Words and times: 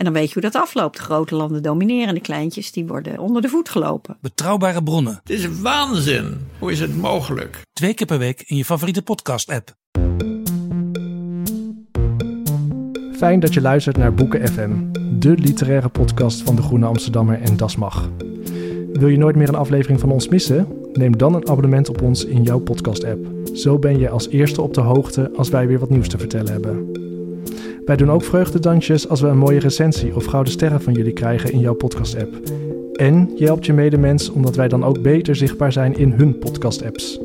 En 0.00 0.06
dan 0.06 0.14
weet 0.14 0.26
je 0.26 0.32
hoe 0.32 0.50
dat 0.50 0.62
afloopt. 0.62 0.98
Grote 0.98 1.34
landen 1.34 1.62
domineren, 1.62 2.14
de 2.14 2.20
kleintjes 2.20 2.72
die 2.72 2.86
worden 2.86 3.18
onder 3.18 3.42
de 3.42 3.48
voet 3.48 3.68
gelopen. 3.68 4.16
Betrouwbare 4.20 4.82
bronnen. 4.82 5.20
Het 5.22 5.30
is 5.30 5.60
waanzin. 5.60 6.46
Hoe 6.58 6.72
is 6.72 6.80
het 6.80 6.96
mogelijk? 6.96 7.62
Twee 7.72 7.94
keer 7.94 8.06
per 8.06 8.18
week 8.18 8.42
in 8.46 8.56
je 8.56 8.64
favoriete 8.64 9.02
podcast-app. 9.02 9.74
Fijn 13.16 13.40
dat 13.40 13.54
je 13.54 13.60
luistert 13.60 13.96
naar 13.96 14.14
Boeken 14.14 14.48
FM, 14.48 14.70
de 15.18 15.30
literaire 15.30 15.88
podcast 15.88 16.42
van 16.42 16.56
de 16.56 16.62
Groene 16.62 16.86
Amsterdammer 16.86 17.40
en 17.42 17.56
Das 17.56 17.76
Mag. 17.76 18.08
Wil 18.92 19.08
je 19.08 19.18
nooit 19.18 19.36
meer 19.36 19.48
een 19.48 19.54
aflevering 19.54 20.00
van 20.00 20.10
ons 20.10 20.28
missen? 20.28 20.66
Neem 20.92 21.16
dan 21.16 21.34
een 21.34 21.48
abonnement 21.48 21.88
op 21.88 22.02
ons 22.02 22.24
in 22.24 22.42
jouw 22.42 22.58
podcast-app. 22.58 23.26
Zo 23.54 23.78
ben 23.78 23.98
je 23.98 24.08
als 24.08 24.28
eerste 24.28 24.62
op 24.62 24.74
de 24.74 24.80
hoogte 24.80 25.30
als 25.36 25.48
wij 25.48 25.66
weer 25.66 25.78
wat 25.78 25.90
nieuws 25.90 26.08
te 26.08 26.18
vertellen 26.18 26.52
hebben. 26.52 27.08
Wij 27.90 27.98
doen 27.98 28.10
ook 28.10 28.24
vreugdedansjes 28.24 29.08
als 29.08 29.20
we 29.20 29.28
een 29.28 29.38
mooie 29.38 29.58
recensie 29.58 30.14
of 30.14 30.24
gouden 30.24 30.52
sterren 30.52 30.82
van 30.82 30.92
jullie 30.92 31.12
krijgen 31.12 31.52
in 31.52 31.58
jouw 31.58 31.74
podcast-app. 31.74 32.34
En 32.94 33.32
je 33.36 33.44
helpt 33.44 33.66
je 33.66 33.72
medemens 33.72 34.28
omdat 34.28 34.56
wij 34.56 34.68
dan 34.68 34.84
ook 34.84 35.02
beter 35.02 35.36
zichtbaar 35.36 35.72
zijn 35.72 35.96
in 35.96 36.12
hun 36.12 36.38
podcast-apps. 36.38 37.20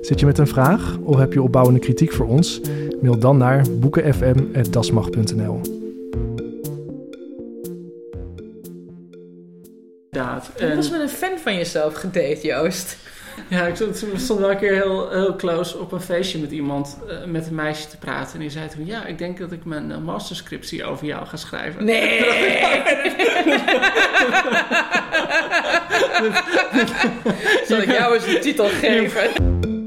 Zit 0.00 0.20
je 0.20 0.26
met 0.26 0.38
een 0.38 0.46
vraag 0.46 0.98
of 1.02 1.16
heb 1.16 1.32
je 1.32 1.42
opbouwende 1.42 1.80
kritiek 1.80 2.12
voor 2.12 2.26
ons? 2.26 2.60
Mail 3.00 3.18
dan 3.18 3.36
naar 3.36 3.64
boekenfm.dasmag.nl. 3.70 5.60
Ik 10.56 10.74
was 10.74 10.90
met 10.90 11.00
een 11.00 11.08
fan 11.08 11.38
van 11.38 11.54
jezelf 11.54 11.94
gedate, 11.94 12.46
Joost. 12.46 12.96
Ja, 13.48 13.66
ik 13.66 13.74
stond, 13.74 14.04
stond 14.16 14.40
wel 14.40 14.50
een 14.50 14.58
keer 14.58 14.72
heel, 14.72 15.10
heel 15.10 15.36
close 15.36 15.78
op 15.78 15.92
een 15.92 16.00
feestje 16.00 16.38
met 16.38 16.50
iemand, 16.50 16.98
uh, 17.08 17.24
met 17.24 17.46
een 17.46 17.54
meisje 17.54 17.88
te 17.88 17.96
praten. 17.96 18.34
En 18.34 18.40
die 18.40 18.50
zei 18.50 18.68
toen, 18.68 18.86
ja, 18.86 19.04
ik 19.04 19.18
denk 19.18 19.38
dat 19.38 19.52
ik 19.52 19.64
mijn 19.64 19.90
uh, 19.90 19.98
masterscriptie 19.98 20.84
over 20.84 21.06
jou 21.06 21.26
ga 21.26 21.36
schrijven. 21.36 21.84
Nee! 21.84 22.24
Zal 27.68 27.78
ik 27.78 27.92
jou 27.92 28.14
eens 28.14 28.26
een 28.26 28.40
titel 28.40 28.68
geven? 28.68 29.77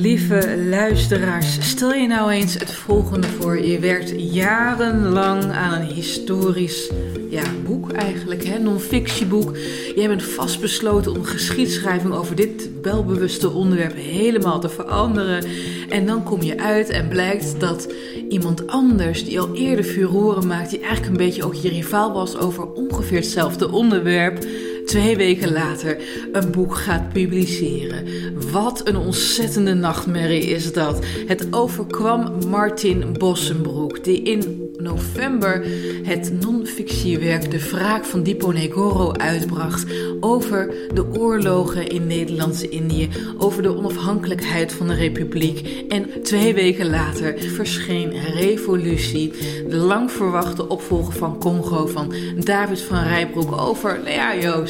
Lieve 0.00 0.58
luisteraars, 0.68 1.68
stel 1.68 1.92
je 1.92 2.06
nou 2.06 2.30
eens 2.30 2.54
het 2.54 2.74
volgende 2.74 3.26
voor. 3.26 3.64
Je 3.64 3.78
werkt 3.78 4.12
jarenlang 4.16 5.44
aan 5.44 5.80
een 5.80 5.86
historisch 5.86 6.90
ja, 7.30 7.42
boek 7.64 7.92
eigenlijk, 7.92 8.44
hè, 8.44 8.58
non-fictieboek. 8.58 9.56
Jij 9.94 10.08
bent 10.08 10.22
vastbesloten 10.22 11.12
om 11.12 11.24
geschiedschrijving 11.24 12.14
over 12.14 12.36
dit 12.36 12.70
welbewuste 12.82 13.50
onderwerp 13.50 13.96
helemaal 13.96 14.60
te 14.60 14.68
veranderen. 14.68 15.44
En 15.88 16.06
dan 16.06 16.22
kom 16.22 16.42
je 16.42 16.58
uit 16.58 16.88
en 16.88 17.08
blijkt 17.08 17.60
dat 17.60 17.92
iemand 18.28 18.66
anders, 18.66 19.24
die 19.24 19.40
al 19.40 19.54
eerder 19.54 19.84
furoren 19.84 20.46
maakt, 20.46 20.70
die 20.70 20.80
eigenlijk 20.80 21.10
een 21.10 21.26
beetje 21.26 21.44
ook 21.44 21.54
je 21.54 21.68
rivaal 21.68 22.12
was 22.12 22.36
over 22.36 22.72
ongeveer 22.72 23.18
hetzelfde 23.18 23.70
onderwerp 23.70 24.46
twee 24.86 25.16
weken 25.16 25.52
later 25.52 25.96
een 26.32 26.50
boek 26.50 26.76
gaat 26.76 27.12
publiceren. 27.12 28.04
Wat 28.52 28.88
een 28.88 28.96
ontzettende 28.96 29.74
nachtmerrie 29.74 30.46
is 30.46 30.72
dat. 30.72 31.04
Het 31.26 31.46
overkwam 31.50 32.48
Martin 32.48 33.14
Bossenbroek, 33.18 34.04
die 34.04 34.22
in 34.22 34.68
november 34.82 35.64
het 36.02 36.32
non-fictiewerk 36.40 37.50
De 37.50 37.68
Wraak 37.70 38.04
van 38.04 38.22
Diponegoro 38.22 39.12
uitbracht 39.12 39.84
over 40.20 40.74
de 40.94 41.04
oorlogen 41.18 41.88
in 41.88 42.06
Nederlands-Indië, 42.06 43.08
over 43.38 43.62
de 43.62 43.76
onafhankelijkheid 43.76 44.72
van 44.72 44.88
de 44.88 44.94
republiek. 44.94 45.84
En 45.88 46.06
twee 46.22 46.54
weken 46.54 46.90
later 46.90 47.38
verscheen 47.38 48.12
Revolutie, 48.34 49.32
de 49.68 49.76
lang 49.76 50.10
verwachte 50.10 50.68
opvolger 50.68 51.12
van 51.12 51.38
Congo 51.38 51.86
van 51.86 52.12
David 52.38 52.80
van 52.80 53.02
Rijbroek 53.02 53.60
over, 53.60 53.98
nou 54.04 54.10
ja 54.10 54.36
Joost, 54.36 54.69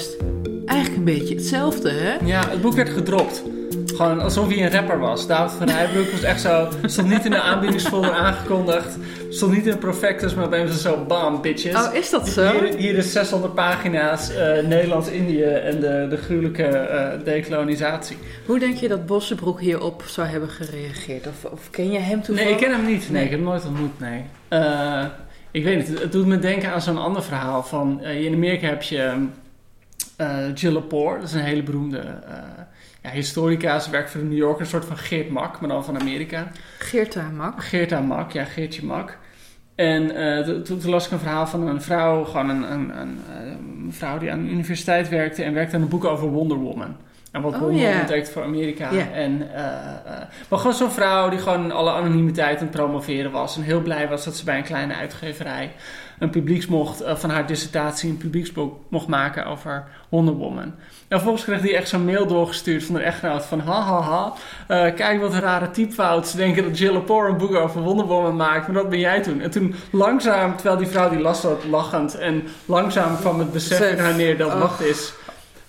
eigenlijk 0.67 0.99
een 0.99 1.05
beetje 1.05 1.35
hetzelfde 1.35 1.91
hè? 1.91 2.27
Ja, 2.27 2.49
het 2.49 2.61
boek 2.61 2.75
werd 2.75 2.91
gedropt. 2.91 3.43
Gewoon 3.87 4.21
alsof 4.21 4.49
hij 4.49 4.65
een 4.65 4.71
rapper 4.71 4.99
was. 4.99 5.27
David 5.27 5.59
van 5.59 5.67
Rijbroek 5.67 6.11
was 6.11 6.23
echt 6.23 6.41
zo. 6.41 6.69
Stond 6.85 7.09
niet 7.09 7.25
in 7.25 7.31
de 7.31 7.41
aanbiedingsfolder 7.41 8.13
aangekondigd. 8.13 8.99
Stond 9.31 9.53
niet 9.53 9.67
in 9.67 9.73
de 9.73 9.79
prospectus, 9.79 10.35
maar 10.35 10.49
bij 10.49 10.59
hem 10.59 10.69
zo 10.73 11.05
bam, 11.09 11.43
bitches. 11.43 11.75
Oh, 11.75 11.95
is 11.95 12.11
dat 12.11 12.29
zo? 12.29 12.53
Hier, 12.53 12.77
hier 12.77 12.97
is 12.97 13.13
600 13.13 13.55
pagina's 13.55 14.31
uh, 14.31 14.37
Nederlands-Indië 14.67 15.43
en 15.43 15.81
de, 15.81 16.07
de 16.11 16.17
gruwelijke 16.17 16.89
uh, 16.91 17.25
dekolonisatie. 17.25 18.17
Hoe 18.47 18.59
denk 18.59 18.77
je 18.77 18.89
dat 18.89 19.07
Bossenbroek 19.07 19.61
hierop 19.61 20.03
zou 20.07 20.29
hebben 20.29 20.49
gereageerd? 20.49 21.27
Of, 21.27 21.53
of 21.53 21.71
ken 21.71 21.91
je 21.91 21.99
hem 21.99 22.23
toevallig? 22.23 22.51
Nee, 22.51 22.53
ik 22.53 22.67
ken 22.67 22.77
hem 22.77 22.87
niet. 22.87 23.03
Nee, 23.03 23.11
nee. 23.11 23.25
ik 23.25 23.31
heb 23.31 23.39
hem 23.39 23.49
nooit 23.49 23.67
ontmoet, 23.67 24.01
nee. 24.01 24.25
Uh, 24.51 25.05
ik 25.51 25.65
weet 25.65 25.77
niet, 25.77 26.01
het 26.01 26.13
doet 26.13 26.27
me 26.27 26.39
denken 26.39 26.73
aan 26.73 26.83
zo'n 26.83 26.99
ander 26.99 27.23
verhaal. 27.23 27.63
Van, 27.63 28.03
in 28.03 28.35
Amerika 28.35 28.67
heb 28.67 28.83
je 28.83 29.27
Jill 30.55 30.73
Lepore, 30.73 31.19
dat 31.19 31.29
is 31.29 31.35
een 31.35 31.41
hele 31.41 31.63
beroemde 31.63 32.19
ja, 33.03 33.11
historica. 33.11 33.79
Ze 33.79 33.91
werkt 33.91 34.11
voor 34.11 34.21
de 34.21 34.27
New 34.27 34.37
Yorker, 34.37 34.61
een 34.61 34.67
soort 34.67 34.85
van 34.85 34.99
Geert 34.99 35.31
Mak, 35.31 35.61
maar 35.61 35.69
dan 35.69 35.85
van 35.85 36.01
Amerika. 36.01 36.49
Geerta 36.79 37.29
Mak? 37.37 37.65
Geerta 37.65 38.01
Mak, 38.01 38.31
ja, 38.31 38.45
Geertje 38.45 38.85
Mak. 38.85 39.19
En 39.75 40.17
uh, 40.17 40.61
toen 40.61 40.91
las 40.91 41.07
ik 41.07 41.13
een 41.13 41.19
verhaal 41.19 41.47
van 41.47 41.67
een 41.67 41.83
vrouw, 41.83 42.25
gewoon 42.25 42.49
een, 42.49 42.73
een, 42.73 43.01
een, 43.01 43.19
een, 43.29 43.93
vrouw 43.93 44.19
die 44.19 44.33
aan 44.33 44.45
de 44.45 44.51
universiteit 44.51 45.09
werkte 45.09 45.43
en 45.43 45.55
werkte 45.55 45.77
aan 45.77 45.83
een 45.83 45.89
boek 45.89 46.05
over 46.05 46.29
Wonder 46.29 46.57
Woman. 46.57 46.97
En 47.33 47.43
wat 47.43 47.55
oh, 47.55 47.59
Wonder 47.59 47.79
yeah. 47.79 47.91
Woman 47.91 48.07
betekent 48.07 48.31
voor 48.31 48.43
Amerika. 48.43 48.93
Yeah. 48.93 49.17
En, 49.17 49.33
uh, 49.33 49.57
uh, 49.57 50.19
maar 50.49 50.59
gewoon 50.59 50.75
zo'n 50.75 50.91
vrouw 50.91 51.29
die 51.29 51.39
gewoon 51.39 51.73
alle 51.73 51.91
anonimiteit 51.91 52.59
aan 52.59 52.67
het 52.67 52.77
promoveren 52.77 53.31
was. 53.31 53.57
En 53.57 53.63
heel 53.63 53.81
blij 53.81 54.09
was 54.09 54.25
dat 54.25 54.37
ze 54.37 54.45
bij 54.45 54.57
een 54.57 54.65
kleine 54.65 54.95
uitgeverij 54.95 55.73
een 56.21 56.31
publieksmocht 56.31 57.03
uh, 57.03 57.17
van 57.17 57.31
haar 57.31 57.47
dissertatie 57.47 58.11
een 58.11 58.17
publieksboek 58.17 58.77
mocht 58.89 59.07
maken 59.07 59.47
over 59.47 59.85
Wonder 60.09 60.35
Woman. 60.35 60.63
En 60.63 60.75
vervolgens 61.09 61.45
kreeg 61.45 61.61
hij 61.61 61.75
echt 61.75 61.89
zo'n 61.89 62.05
mail 62.05 62.27
doorgestuurd 62.27 62.85
van 62.85 62.95
de 62.95 63.01
echtgenoot 63.01 63.45
van 63.45 63.61
ha 63.61 63.83
ha 63.83 64.01
ha, 64.01 64.33
uh, 64.69 64.95
kijk 64.95 65.21
wat 65.21 65.33
een 65.33 65.41
rare 65.41 65.71
typfout. 65.71 66.29
Ze 66.29 66.37
denken 66.37 66.63
dat 66.63 66.79
Jill 66.79 66.93
Lepore 66.93 67.29
een 67.29 67.37
boek 67.37 67.55
over 67.55 67.81
Wonder 67.81 68.07
Woman 68.07 68.37
maakt, 68.37 68.67
maar 68.67 68.77
dat 68.77 68.91
ben 68.91 68.99
jij 68.99 69.23
toen. 69.23 69.41
En 69.41 69.51
toen 69.51 69.75
langzaam, 69.91 70.57
terwijl 70.57 70.77
die 70.77 70.87
vrouw 70.87 71.11
die 71.11 71.19
las 71.19 71.43
dat 71.43 71.65
lachend 71.65 72.19
en 72.19 72.43
langzaam 72.65 73.17
kwam 73.17 73.39
het 73.39 73.53
besef 73.53 73.93
in 73.93 73.99
haar 73.99 74.17
neer 74.17 74.37
dat 74.37 74.59
wacht 74.59 74.81
is. 74.81 75.13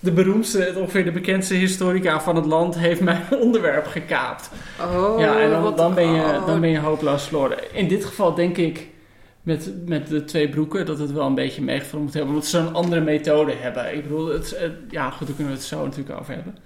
De 0.00 0.12
beroemdste, 0.12 0.72
ongeveer 0.76 1.04
de 1.04 1.12
bekendste 1.12 1.54
historica 1.54 2.20
van 2.20 2.36
het 2.36 2.46
land 2.46 2.78
heeft 2.78 3.00
mijn 3.00 3.22
onderwerp 3.44 3.86
gekaapt. 3.86 4.50
Oh, 4.94 5.20
ja, 5.20 5.40
en 5.40 5.50
dan, 5.50 5.76
dan, 5.76 5.94
ben 5.94 6.12
je, 6.12 6.40
dan 6.46 6.60
ben 6.60 6.70
je 6.70 6.78
hopeloos 6.78 7.22
verloren. 7.22 7.74
In 7.74 7.88
dit 7.88 8.04
geval 8.04 8.34
denk 8.34 8.56
ik 8.56 8.90
met, 9.42 9.72
met 9.86 10.06
de 10.06 10.24
twee 10.24 10.48
broeken 10.48 10.86
dat 10.86 10.98
het 10.98 11.12
wel 11.12 11.26
een 11.26 11.34
beetje 11.34 11.62
meegevallen 11.62 12.04
moet 12.04 12.14
hebben. 12.14 12.32
Omdat 12.32 12.48
ze 12.48 12.58
een 12.58 12.74
andere 12.74 13.00
methode 13.00 13.52
hebben. 13.52 13.94
Ik 13.94 14.02
bedoel, 14.02 14.26
het, 14.26 14.58
het, 14.58 14.72
ja 14.90 15.10
goed, 15.10 15.26
daar 15.26 15.36
kunnen 15.36 15.52
we 15.52 15.58
het 15.58 15.68
zo 15.68 15.84
natuurlijk 15.84 16.20
over 16.20 16.34
hebben. 16.34 16.56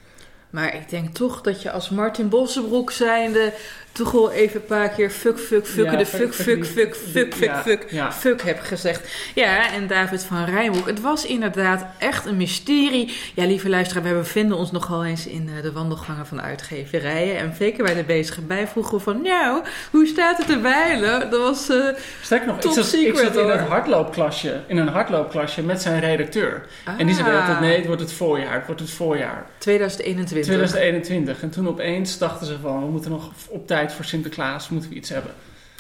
Maar 0.51 0.75
ik 0.75 0.89
denk 0.89 1.15
toch 1.15 1.41
dat 1.41 1.63
je 1.63 1.71
als 1.71 1.91
Martin 1.91 2.29
Bossenbroek 2.29 2.91
zijnde 2.91 3.53
toch 3.97 4.11
wel 4.13 4.31
even 4.33 4.61
een 4.61 4.67
paar 4.67 4.89
keer 4.89 5.11
fuck, 5.11 5.39
fuck, 5.39 5.67
fuck, 5.67 5.85
Ja, 5.85 5.97
de 5.97 6.07
fuck, 6.07 6.35
fuck, 6.35 6.65
fuck 6.65 6.65
fuck, 6.67 6.95
fuck, 6.97 7.35
fuck, 7.35 7.45
ja, 7.45 7.63
fuck, 7.63 7.87
ja. 7.91 8.13
fuck 8.13 8.43
heb 8.43 8.61
gezegd. 8.61 9.09
Ja, 9.35 9.73
en 9.73 9.87
David 9.87 10.23
van 10.25 10.45
Rijnbroek. 10.45 10.87
Het 10.87 11.01
was 11.01 11.27
inderdaad 11.27 11.87
echt 11.99 12.27
een 12.27 12.37
mysterie. 12.37 13.13
Ja, 13.35 13.47
lieve 13.47 13.69
luisteraar, 13.69 14.03
we 14.03 14.13
bevinden 14.15 14.57
ons 14.57 14.71
nogal 14.71 15.05
eens 15.05 15.27
in 15.27 15.51
eh, 15.57 15.63
de 15.63 15.73
wandelgangen 15.73 16.27
van 16.27 16.41
uitgeverijen. 16.43 17.37
En 17.39 17.55
zeker 17.59 17.85
bij 17.85 17.95
de 17.95 18.05
bezige 18.05 18.41
bij 18.41 18.67
vroegen 18.67 18.97
we 18.97 19.03
van, 19.03 19.23
nou, 19.23 19.63
hoe 19.91 20.07
staat 20.07 20.39
het 20.39 20.51
er 20.51 20.63
wijlen? 20.63 21.31
Dat 21.31 21.41
was... 21.41 21.69
eh, 21.69 21.77
Sterker 22.23 22.47
nog, 22.47 22.57
ik 22.57 22.63
Top 22.63 22.77
ik 22.77 22.83
zat 23.17 23.37
in, 23.37 23.49
een 23.49 23.59
hardloopklasje, 23.59 24.61
in 24.67 24.77
een 24.77 24.89
hardloopklasje 24.89 25.63
met 25.63 25.83
zijn 25.83 26.01
redacteur. 26.01 26.67
En 26.99 27.07
die 27.07 27.15
zei 27.15 27.29
Ah. 27.31 27.41
altijd, 27.41 27.61
nee, 27.61 27.77
het 27.77 27.87
wordt 27.87 28.01
het 28.01 28.13
voorjaar, 28.13 28.55
het 28.55 28.67
wordt 28.67 28.81
het 28.81 28.91
voorjaar. 28.91 29.47
2021. 29.59 30.45
2021. 30.47 31.43
En 31.43 31.51
toen 31.51 31.69
opeens 31.69 32.19
dachten 32.19 32.47
ze 32.47 32.57
van, 32.63 32.81
we 32.85 32.91
moeten 32.91 33.11
nog 33.11 33.31
op 33.49 33.67
tijd 33.67 33.86
voor 33.93 34.05
Sinterklaas, 34.05 34.69
moeten 34.69 34.91
we 34.91 34.97
iets 34.97 35.09
hebben. 35.09 35.35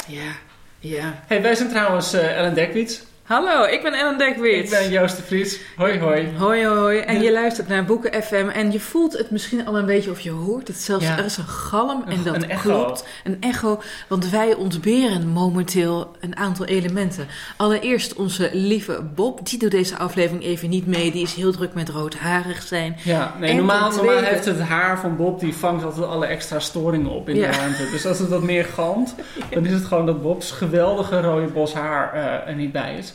Ja, 0.06 0.32
ja. 0.78 1.22
Hey, 1.26 1.42
wij 1.42 1.54
zijn 1.54 1.68
trouwens 1.68 2.12
eh, 2.12 2.36
Ellen 2.36 2.54
Dekwits. 2.54 3.02
Hallo, 3.26 3.64
ik 3.64 3.82
ben 3.82 3.92
Ellen 3.92 4.18
Dekwits. 4.18 4.72
Ik 4.72 4.78
ben 4.78 4.90
Joost 4.90 5.16
de 5.16 5.22
Vries. 5.22 5.60
Hoi, 5.76 5.98
hoi. 5.98 6.28
Hoi, 6.38 6.66
hoi. 6.66 6.98
En 6.98 7.22
je 7.22 7.32
luistert 7.32 7.68
naar 7.68 7.84
Boeken 7.84 8.22
FM 8.22 8.48
en 8.54 8.72
je 8.72 8.80
voelt 8.80 9.18
het 9.18 9.30
misschien 9.30 9.66
al 9.66 9.78
een 9.78 9.86
beetje 9.86 10.10
of 10.10 10.20
je 10.20 10.30
hoort 10.30 10.68
het 10.68 10.76
zelfs. 10.76 11.04
Ja. 11.04 11.18
Er 11.18 11.24
is 11.24 11.36
een 11.36 11.46
galm 11.46 12.04
en 12.06 12.22
dat 12.24 12.34
een 12.42 12.58
klopt. 12.62 13.06
Een 13.24 13.36
echo, 13.40 13.80
want 14.08 14.30
wij 14.30 14.54
ontberen 14.54 15.28
momenteel 15.28 16.16
een 16.20 16.36
aantal 16.36 16.66
elementen. 16.66 17.26
Allereerst 17.56 18.14
onze 18.14 18.50
lieve 18.52 19.02
Bob, 19.14 19.46
die 19.48 19.58
doet 19.58 19.70
deze 19.70 19.96
aflevering 19.98 20.44
even 20.44 20.70
niet 20.70 20.86
mee. 20.86 21.10
Die 21.10 21.22
is 21.22 21.34
heel 21.34 21.52
druk 21.52 21.74
met 21.74 21.88
roodharig 21.88 22.62
zijn. 22.62 22.96
Ja, 23.04 23.34
nee, 23.40 23.50
En 23.50 23.56
normaal, 23.56 23.90
normaal 23.90 24.18
heeft 24.22 24.44
het 24.44 24.60
haar 24.60 25.00
van 25.00 25.16
Bob, 25.16 25.40
die 25.40 25.54
vangt 25.54 25.84
altijd 25.84 26.06
alle 26.06 26.26
extra 26.26 26.58
storingen 26.58 27.10
op 27.10 27.28
in 27.28 27.36
Ja. 27.36 27.50
de 27.50 27.56
ruimte. 27.56 27.90
Dus 27.90 28.06
als 28.06 28.18
het 28.18 28.28
wat 28.28 28.42
meer 28.42 28.64
galmt, 28.64 29.14
dan 29.50 29.66
is 29.66 29.72
het 29.72 29.84
gewoon 29.84 30.06
dat 30.06 30.22
Bob's 30.22 30.50
geweldige 30.50 31.20
rode 31.20 31.46
bos 31.52 31.74
haar 31.74 32.12
eh, 32.12 32.48
er 32.50 32.54
niet 32.56 32.72
bij 32.72 32.96
is. 32.98 33.14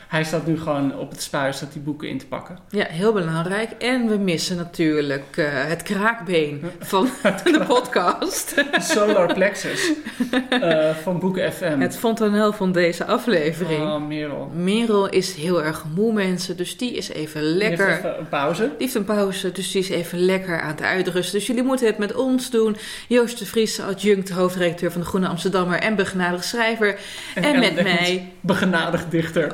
Hij 0.11 0.23
staat 0.23 0.45
nu 0.45 0.59
gewoon 0.59 0.97
op 0.97 1.11
het 1.11 1.21
spuis 1.21 1.59
dat 1.59 1.73
die 1.73 1.81
boeken 1.81 2.09
in 2.09 2.17
te 2.17 2.27
pakken. 2.27 2.57
Ja, 2.69 2.85
heel 2.89 3.13
belangrijk. 3.13 3.71
En 3.71 4.07
we 4.07 4.17
missen 4.17 4.57
natuurlijk 4.57 5.37
eh, 5.37 5.45
het 5.49 5.83
kraakbeen 5.83 6.63
van 6.79 7.09
de 7.43 7.63
podcast. 7.67 8.63
Solar 8.79 9.33
plexus 9.33 9.91
eh, 10.49 10.89
van 10.89 11.19
Boeken 11.19 11.53
FM. 11.53 11.79
Het 11.79 11.97
fontanel 11.97 12.53
van 12.53 12.71
deze 12.71 13.05
aflevering. 13.05 13.81
Oh, 13.81 14.07
Merel. 14.07 14.51
Merel 14.55 15.09
is 15.09 15.33
heel 15.33 15.63
erg 15.63 15.85
moe, 15.95 16.13
mensen. 16.13 16.57
Dus 16.57 16.77
die 16.77 16.93
is 16.93 17.09
even 17.09 17.41
Die 17.41 17.53
lekker. 17.53 17.87
heeft 17.87 17.99
even 17.99 18.19
een 18.19 18.29
pauze. 18.29 18.61
Die 18.63 18.71
heeft 18.77 18.95
een 18.95 19.05
pauze, 19.05 19.51
dus 19.51 19.71
die 19.71 19.81
is 19.81 19.89
even 19.89 20.19
lekker 20.19 20.61
aan 20.61 20.71
het 20.71 20.81
uitrusten. 20.81 21.37
Dus 21.37 21.47
jullie 21.47 21.63
moeten 21.63 21.87
het 21.87 21.97
met 21.97 22.15
ons 22.15 22.49
doen. 22.49 22.77
Joost 23.07 23.39
de 23.39 23.45
Vries, 23.45 23.79
adjunct 23.81 24.29
hoofdredacteur 24.29 24.91
van 24.91 25.01
de 25.01 25.07
Groene 25.07 25.27
Amsterdammer 25.27 25.79
en 25.79 25.95
begenadigd 25.95 26.45
schrijver. 26.45 26.99
En, 27.35 27.59
met 27.59 27.83
mij. 27.83 28.31
Begenadigd 28.41 29.11
dichter. 29.11 29.51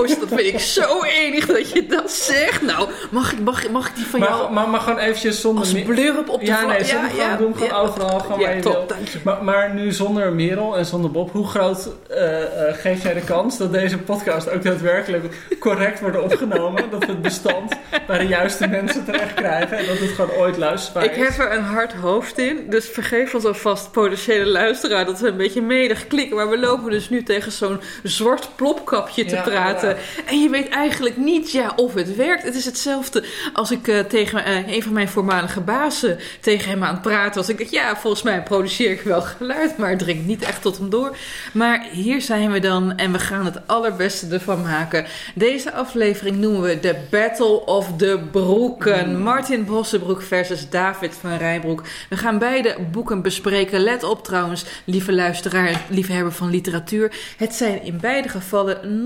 Joost, 0.00 0.20
dat 0.20 0.28
vind 0.28 0.54
ik 0.54 0.60
zo 0.60 1.02
enig 1.02 1.46
dat 1.46 1.70
je 1.70 1.86
dat 1.86 2.10
zegt. 2.10 2.62
Nou, 2.62 2.88
mag 3.10 3.32
ik, 3.32 3.40
mag, 3.40 3.70
mag 3.70 3.88
ik 3.88 3.94
die 3.94 4.06
van 4.06 4.20
Maar, 4.20 4.28
jou 4.28 4.52
maar, 4.52 4.68
maar 4.68 4.80
gewoon 4.80 4.98
eventjes 4.98 5.40
zonder... 5.40 5.64
als 5.64 5.82
blurp 5.82 6.28
op 6.28 6.40
de 6.40 6.46
Ja, 6.46 6.66
nee, 6.66 6.76
het 6.76 6.88
gewoon 6.88 7.36
doen, 7.38 7.56
gewoon 7.56 7.72
overal, 7.72 8.18
gewoon 8.18 8.40
ja, 8.40 8.60
top, 8.60 8.88
dank 8.88 9.08
je. 9.08 9.18
Maar, 9.24 9.44
maar 9.44 9.74
nu 9.74 9.92
zonder 9.92 10.32
Merel 10.32 10.76
en 10.76 10.86
zonder 10.86 11.10
Bob, 11.10 11.30
hoe 11.32 11.46
groot 11.46 11.88
eh, 12.08 12.26
geef 12.72 13.02
jij 13.02 13.14
de 13.14 13.20
kans 13.20 13.58
dat 13.58 13.72
deze 13.72 13.98
podcast 13.98 14.50
ook 14.50 14.62
daadwerkelijk 14.62 15.24
correct 15.58 16.00
wordt 16.00 16.18
opgenomen? 16.18 16.90
dat 16.90 17.04
we 17.04 17.10
het 17.12 17.22
bestand 17.22 17.72
bij 18.06 18.18
de 18.18 18.26
juiste 18.26 18.66
mensen 18.68 19.04
terecht 19.04 19.34
krijgen 19.34 19.78
en 19.78 19.86
dat 19.86 19.98
het 19.98 20.10
gewoon 20.10 20.30
ooit 20.30 20.56
luisterbaar 20.56 21.04
Ik 21.04 21.16
is? 21.16 21.28
heb 21.28 21.38
er 21.38 21.56
een 21.56 21.64
hard 21.64 21.92
hoofd 21.92 22.38
in, 22.38 22.66
dus 22.68 22.88
vergeef 22.88 23.34
ons 23.34 23.44
alvast 23.44 23.90
potentiële 23.90 24.46
luisteraar 24.46 25.04
dat 25.04 25.20
we 25.20 25.28
een 25.28 25.36
beetje 25.36 25.62
medig 25.62 26.06
klikken. 26.06 26.36
Maar 26.36 26.50
we 26.50 26.58
lopen 26.58 26.90
dus 26.90 27.10
nu 27.10 27.22
tegen 27.22 27.52
zo'n 27.52 27.80
zwart 28.02 28.48
plopkapje 28.56 29.24
te 29.24 29.42
Ja. 29.96 30.22
En 30.26 30.40
je 30.42 30.48
weet 30.48 30.68
eigenlijk 30.68 31.16
niet 31.16 31.50
ja, 31.52 31.72
of 31.76 31.94
het 31.94 32.16
werkt. 32.16 32.42
Het 32.42 32.54
is 32.54 32.64
hetzelfde 32.64 33.24
als 33.52 33.70
ik 33.70 33.88
eh, 33.88 33.98
tegen 33.98 34.44
eh, 34.44 34.74
een 34.74 34.82
van 34.82 34.92
mijn 34.92 35.08
voormalige 35.08 35.60
bazen 35.60 36.18
tegen 36.40 36.70
hem 36.70 36.84
aan 36.84 36.92
het 36.94 37.02
praten 37.02 37.40
was. 37.40 37.48
Ik 37.48 37.58
dacht, 37.58 37.70
ja, 37.70 37.96
volgens 37.96 38.22
mij 38.22 38.42
produceer 38.42 38.90
ik 38.90 39.00
wel 39.00 39.22
geluid, 39.22 39.78
maar 39.78 39.90
het 39.90 39.98
dringt 39.98 40.26
niet 40.26 40.42
echt 40.42 40.62
tot 40.62 40.78
hem 40.78 40.90
door. 40.90 41.16
Maar 41.52 41.86
hier 41.92 42.20
zijn 42.20 42.50
we 42.52 42.58
dan 42.58 42.96
en 42.96 43.12
we 43.12 43.18
gaan 43.18 43.44
het 43.44 43.66
allerbeste 43.66 44.26
ervan 44.30 44.62
maken. 44.62 45.06
Deze 45.34 45.72
aflevering 45.72 46.36
noemen 46.36 46.62
we 46.62 46.80
de 46.80 46.96
Battle 47.10 47.66
of 47.66 47.88
the 47.96 48.20
Broeken. 48.30 49.22
Martin 49.22 49.64
Bossenbroek 49.64 50.22
versus 50.22 50.68
David 50.68 51.14
van 51.20 51.36
Rijbroek. 51.36 51.82
We 52.08 52.16
gaan 52.16 52.38
beide 52.38 52.76
boeken 52.92 53.22
bespreken. 53.22 53.80
Let 53.80 54.02
op 54.02 54.24
trouwens, 54.24 54.64
lieve 54.84 55.12
luisteraar 55.12 55.84
liefhebber 55.88 56.32
van 56.32 56.50
literatuur. 56.50 57.12
Het 57.36 57.54
zijn 57.54 57.82
in 57.82 57.98
beide 58.00 58.28
gevallen 58.28 59.04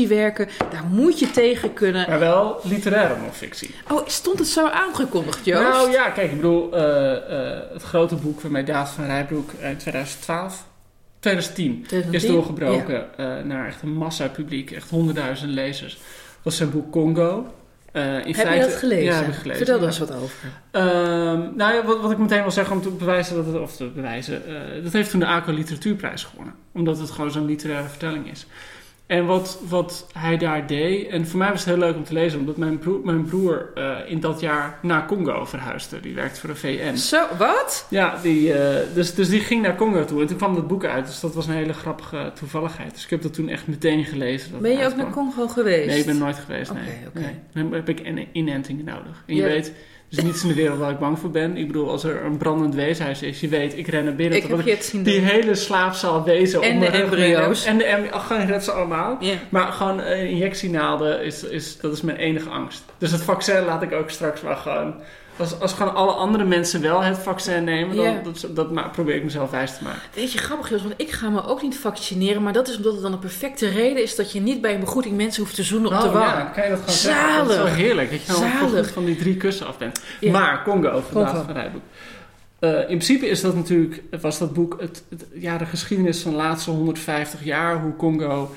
non-fictiewerken. 0.00 0.48
Daar 0.70 0.84
moet 0.84 1.18
je 1.18 1.30
tegen 1.30 1.72
kunnen. 1.72 2.08
Maar 2.08 2.18
wel 2.18 2.60
literaire 2.62 3.16
non-fictie. 3.16 3.74
Oh, 3.90 4.06
stond 4.06 4.38
het 4.38 4.48
zo 4.48 4.66
aangekondigd, 4.68 5.44
Joost? 5.44 5.62
Nou 5.62 5.90
ja, 5.90 6.10
kijk, 6.10 6.30
ik 6.30 6.36
bedoel, 6.36 6.74
eh, 6.74 7.16
eh, 7.16 7.62
het 7.72 7.82
grote 7.82 8.14
boek 8.14 8.40
waarmee 8.40 8.64
David 8.64 8.94
van 8.94 9.04
Rijbroek 9.04 9.50
in 9.52 9.76
2012, 9.76 10.64
2010, 11.18 11.80
is 11.80 11.88
2010? 11.88 12.32
doorgebroken 12.32 13.18
eh, 13.18 13.26
naar 13.44 13.66
echt 13.66 13.82
een 13.82 13.92
massa 13.92 14.28
publiek, 14.28 14.70
echt 14.70 14.90
honderdduizend 14.90 15.50
lezers. 15.50 15.98
was 16.42 16.56
zijn 16.56 16.70
boek 16.70 16.92
Congo. 16.92 17.54
Eh, 17.92 18.04
in 18.04 18.34
Heb 18.34 18.34
feite, 18.34 18.54
je 18.54 18.60
dat 18.60 18.72
gelezen? 18.78 19.04
Ja, 19.04 19.14
heb 19.14 19.28
ik 19.28 19.34
gelezen. 19.34 19.56
Vertel 19.56 19.80
er 19.80 19.86
eens 19.86 19.98
wat 19.98 20.14
over. 20.14 20.48
Ehm, 20.70 21.56
nou 21.56 21.74
ja, 21.74 21.84
wat, 21.84 22.00
wat 22.00 22.10
ik 22.10 22.18
meteen 22.18 22.42
wil 22.42 22.50
zeggen 22.50 22.76
om 22.76 22.82
te 22.82 22.90
bewijzen 22.90 23.36
dat 23.36 23.46
het, 23.46 23.58
of 23.58 23.76
te 23.76 23.90
bewijzen, 23.94 24.42
dat 24.82 24.92
heeft 24.92 25.10
toen 25.10 25.20
de 25.20 25.26
ACO 25.26 25.52
Literatuurprijs 25.52 26.24
gewonnen. 26.24 26.54
Omdat 26.72 26.98
het 26.98 27.10
gewoon 27.10 27.30
zo'n 27.30 27.46
literaire 27.46 27.88
vertelling 27.88 28.30
is. 28.30 28.46
En 29.10 29.26
wat, 29.26 29.58
wat 29.68 30.06
hij 30.12 30.36
daar 30.36 30.66
deed, 30.66 31.08
en 31.08 31.26
voor 31.26 31.38
mij 31.38 31.50
was 31.50 31.64
het 31.64 31.68
heel 31.68 31.78
leuk 31.78 31.96
om 31.96 32.04
te 32.04 32.12
lezen, 32.12 32.38
omdat 32.38 32.56
mijn 32.56 32.78
broer, 32.78 33.00
mijn 33.04 33.24
broer 33.24 33.70
eh, 33.74 33.96
in 34.06 34.20
dat 34.20 34.40
jaar 34.40 34.78
naar 34.82 35.06
Congo 35.06 35.44
verhuisde. 35.44 36.00
Die 36.00 36.14
werkte 36.14 36.40
voor 36.40 36.48
de 36.48 36.56
VN. 36.56 36.96
Zo, 36.96 37.26
wat? 37.38 37.86
Ja, 37.88 38.18
die, 38.22 38.52
eh, 38.52 38.94
dus, 38.94 39.14
dus 39.14 39.28
die 39.28 39.40
ging 39.40 39.62
naar 39.62 39.76
Congo 39.76 40.04
toe 40.04 40.20
en 40.20 40.26
toen 40.26 40.36
kwam 40.36 40.54
dat 40.54 40.68
boek 40.68 40.84
uit. 40.84 41.06
Dus 41.06 41.20
dat 41.20 41.34
was 41.34 41.46
een 41.46 41.54
hele 41.54 41.72
grappige 41.72 42.32
toevalligheid. 42.34 42.92
Dus 42.92 43.04
ik 43.04 43.10
heb 43.10 43.22
dat 43.22 43.34
toen 43.34 43.48
echt 43.48 43.66
meteen 43.66 44.04
gelezen. 44.04 44.52
dat 44.52 44.60
Ben 44.60 44.78
je 44.78 44.86
ook 44.86 44.96
naar. 44.96 45.10
Congo 45.10 45.48
geweest? 45.48 45.86
Nee, 45.86 45.98
ik 45.98 46.06
ben 46.06 46.18
nooit 46.18 46.38
geweest. 46.38 46.72
Nee. 46.72 46.82
oké. 47.08 47.20
nee. 47.20 47.64
Dan 47.64 47.72
heb 47.72 47.88
ik 47.88 48.00
een 48.00 48.28
inenting 48.32 48.84
nodig. 48.84 49.22
En 49.26 49.34
je 49.34 49.42
Ja. 49.42 49.48
weet, 49.48 49.72
is 50.10 50.22
niets 50.22 50.42
in 50.42 50.48
de 50.48 50.54
wereld 50.54 50.78
waar 50.78 50.90
ik 50.90 50.98
bang 50.98 51.18
voor 51.18 51.30
ben. 51.30 51.56
Ik 51.56 51.66
bedoel, 51.66 51.90
als 51.90 52.04
er 52.04 52.24
een 52.24 52.36
brandend 52.36 52.74
weeshuis 52.74 53.22
is, 53.22 53.40
je 53.40 53.48
weet, 53.48 53.78
ik 53.78 53.86
ren 53.86 54.04
naar 54.04 54.14
binnen. 54.14 54.38
Ik 54.38 54.46
heb 54.46 54.60
je 54.64 54.70
het 54.70 54.84
zien 54.84 55.02
die 55.02 55.20
doen. 55.20 55.28
hele 55.28 55.54
slaapzaal 55.54 56.24
wezen 56.24 56.62
En 56.62 56.78
mijn 56.78 56.92
de 56.92 56.98
embryo's. 56.98 57.64
En 57.64 57.78
de 57.78 57.84
embryo's. 57.84 58.22
Gewoon 58.22 58.46
red 58.46 58.64
ze 58.64 58.72
allemaal. 58.72 59.18
Maar 59.48 59.72
gewoon 59.72 60.00
eh, 60.00 60.30
injectienaalden, 60.30 61.24
is, 61.24 61.44
is, 61.44 61.76
dat 61.76 61.92
is 61.92 62.00
mijn 62.00 62.16
enige 62.16 62.48
angst. 62.48 62.82
Dus 62.98 63.10
het 63.10 63.22
vaccin 63.22 63.64
laat 63.64 63.82
ik 63.82 63.92
ook 63.92 64.10
straks 64.10 64.40
maar 64.40 64.56
gewoon... 64.56 64.94
Als, 65.40 65.60
als 65.60 65.72
gewoon 65.72 65.94
alle 65.94 66.12
andere 66.12 66.44
mensen 66.44 66.80
wel 66.80 67.02
het 67.02 67.18
vaccin 67.18 67.64
nemen, 67.64 67.96
dan 67.96 68.34
dat, 68.54 68.92
probeer 68.92 69.14
ik 69.14 69.24
mezelf 69.24 69.50
wijs 69.50 69.76
te 69.76 69.82
maken. 69.84 70.00
Weet 70.14 70.32
je, 70.32 70.38
grappig 70.38 70.70
Joost, 70.70 70.82
want 70.82 70.94
ik 70.96 71.10
ga 71.10 71.28
me 71.28 71.44
ook 71.46 71.62
niet 71.62 71.76
vaccineren. 71.78 72.42
Maar 72.42 72.52
dat 72.52 72.68
is 72.68 72.76
omdat 72.76 72.92
het 72.92 73.02
dan 73.02 73.12
een 73.12 73.18
perfecte 73.18 73.68
reden 73.68 74.02
is 74.02 74.16
dat 74.16 74.32
je 74.32 74.40
niet 74.40 74.60
bij 74.60 74.74
een 74.74 74.80
begroeting 74.80 75.16
mensen 75.16 75.42
hoeft 75.42 75.54
te 75.54 75.62
zoenen 75.62 75.92
op 75.92 76.00
de 76.02 76.10
wang. 76.10 76.24
ja, 76.24 76.40
kan 76.44 76.62
je 76.64 76.70
dat 76.70 76.78
gewoon 76.78 76.94
zeggen? 76.94 77.38
Dat 77.38 77.48
is 77.50 77.54
Zalig. 77.56 77.76
heerlijk, 77.76 78.10
dat 78.10 78.20
je 78.26 78.32
nou 78.32 78.68
Zalig. 78.70 78.90
van 78.92 79.04
die 79.04 79.16
drie 79.16 79.36
kussen 79.36 79.66
af 79.66 79.78
bent. 79.78 80.00
Maar 80.20 80.62
Congo, 80.64 80.90
van 80.90 81.02
Congo. 81.12 81.24
David 81.24 81.44
van 81.44 81.54
Rijboek. 81.54 81.82
Eh, 82.58 82.70
in 82.78 82.84
principe 82.86 83.28
is 83.28 83.40
dat 83.40 83.54
natuurlijk, 83.54 84.02
was 84.20 84.38
dat 84.38 84.52
boek 84.52 84.76
het, 84.80 85.04
het- 85.10 85.26
ja, 85.34 85.58
de 85.58 85.64
geschiedenis 85.66 86.20
van 86.22 86.30
de 86.30 86.36
laatste 86.36 86.70
150 86.70 87.44
jaar, 87.44 87.80
hoe 87.80 87.96
Congo 87.96 88.54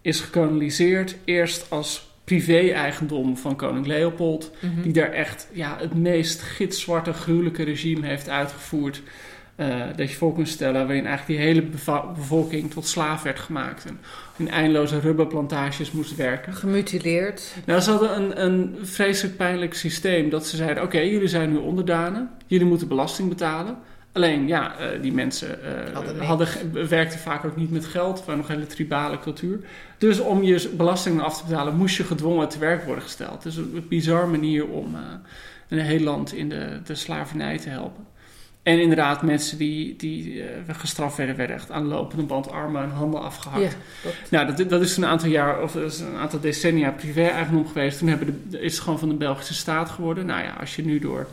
is 0.00 0.20
gekoloniseerd. 0.20 1.16
Eerst 1.24 1.66
als 1.68 2.10
privé-eigendom 2.36 3.36
van 3.36 3.56
koning 3.56 3.86
Leopold, 3.86 4.50
Mhm. 4.60 4.82
die 4.82 4.92
daar 4.92 5.10
echt 5.12 5.48
ja, 5.52 5.76
het 5.80 5.94
meest 5.94 6.42
gitzwarte, 6.42 7.12
gruwelijke 7.12 7.62
regime 7.62 8.06
heeft 8.06 8.28
uitgevoerd. 8.28 9.02
eh, 9.56 9.80
dat 9.96 10.10
je 10.10 10.16
voor 10.16 10.34
kunt 10.34 10.48
stellen, 10.48 10.86
waarin 10.86 11.06
eigenlijk 11.06 11.38
die 11.38 11.48
hele 11.48 11.62
bevolking 12.16 12.70
tot 12.70 12.86
slaaf 12.86 13.22
werd 13.22 13.38
gemaakt. 13.38 13.84
En 13.84 13.98
in 14.36 14.50
eindeloze 14.50 15.00
rubberplantages 15.00 15.90
moest 15.92 16.16
werken. 16.16 16.54
Gemutileerd. 16.54 17.54
Nou, 17.66 17.80
ze 17.80 17.90
hadden 17.90 18.16
een, 18.16 18.44
een 18.44 18.76
vreselijk 18.82 19.36
pijnlijk 19.36 19.74
systeem 19.74 20.30
dat 20.30 20.46
ze 20.46 20.56
zeiden: 20.56 20.82
Oké, 20.82 20.98
jullie 20.98 21.28
zijn 21.28 21.50
nu 21.50 21.56
onderdanen, 21.56 22.30
jullie 22.46 22.66
moeten 22.66 22.88
belasting 22.88 23.28
betalen. 23.28 23.76
Alleen, 24.12 24.46
ja, 24.46 24.78
eh, 24.78 25.02
die 25.02 25.12
mensen 25.12 25.64
eh, 25.64 26.26
Hadden 26.26 26.88
werkten 26.88 27.18
vaak 27.18 27.44
ook 27.44 27.56
niet 27.56 27.70
met 27.70 27.84
geld, 27.84 28.16
het 28.16 28.26
was 28.26 28.36
nog 28.36 28.48
een 28.48 28.54
hele 28.54 28.66
tribale 28.66 29.18
cultuur. 29.18 29.60
Dus 29.98 30.20
om 30.20 30.42
je 30.42 30.70
belasting 30.76 31.20
af 31.20 31.38
te 31.38 31.46
betalen, 31.46 31.76
moest 31.76 31.96
je 31.96 32.04
gedwongen 32.04 32.48
te 32.48 32.58
werk 32.58 32.84
worden 32.84 33.04
gesteld. 33.04 33.42
Dus 33.42 33.56
een 33.56 33.86
bizar 33.88 34.28
manier 34.28 34.66
om 34.66 34.94
eh, 34.94 35.00
een 35.68 35.78
heel 35.78 36.00
land 36.00 36.34
in 36.34 36.48
de, 36.48 36.80
de 36.84 36.94
slavernij 36.94 37.58
te 37.58 37.68
helpen. 37.68 38.06
En 38.62 38.80
inderdaad, 38.80 39.22
mensen 39.22 39.58
die, 39.58 39.96
die 39.96 40.44
gestraft 40.68 41.16
werden, 41.16 41.36
werden 41.36 41.56
echt 41.56 41.70
aan 41.70 41.82
de 41.82 41.88
lopende 41.88 42.22
band 42.22 42.50
armen 42.50 42.82
en 42.82 42.90
handen 42.90 43.22
afgehakt. 43.22 43.62
Ja, 43.62 43.70
dat, 44.02 44.12
Nou, 44.30 44.54
dat, 44.54 44.70
dat 44.70 44.82
is 44.82 44.96
een 44.96 45.06
aantal 45.06 45.28
jaar, 45.28 45.62
of 45.62 45.72
dat 45.72 45.92
is 45.92 46.00
een 46.00 46.16
aantal 46.16 46.40
decennia 46.40 46.90
privé-eigendom 46.90 47.66
geweest. 47.66 47.98
Toen 47.98 48.08
hebben 48.08 48.44
de, 48.48 48.60
is 48.60 48.72
het 48.72 48.82
gewoon 48.82 48.98
van 48.98 49.08
de 49.08 49.14
Belgische 49.14 49.54
staat 49.54 49.90
geworden. 49.90 50.26
Nou 50.26 50.42
ja, 50.42 50.56
als 50.60 50.76
je 50.76 50.84
nu 50.84 50.98
door 50.98 51.26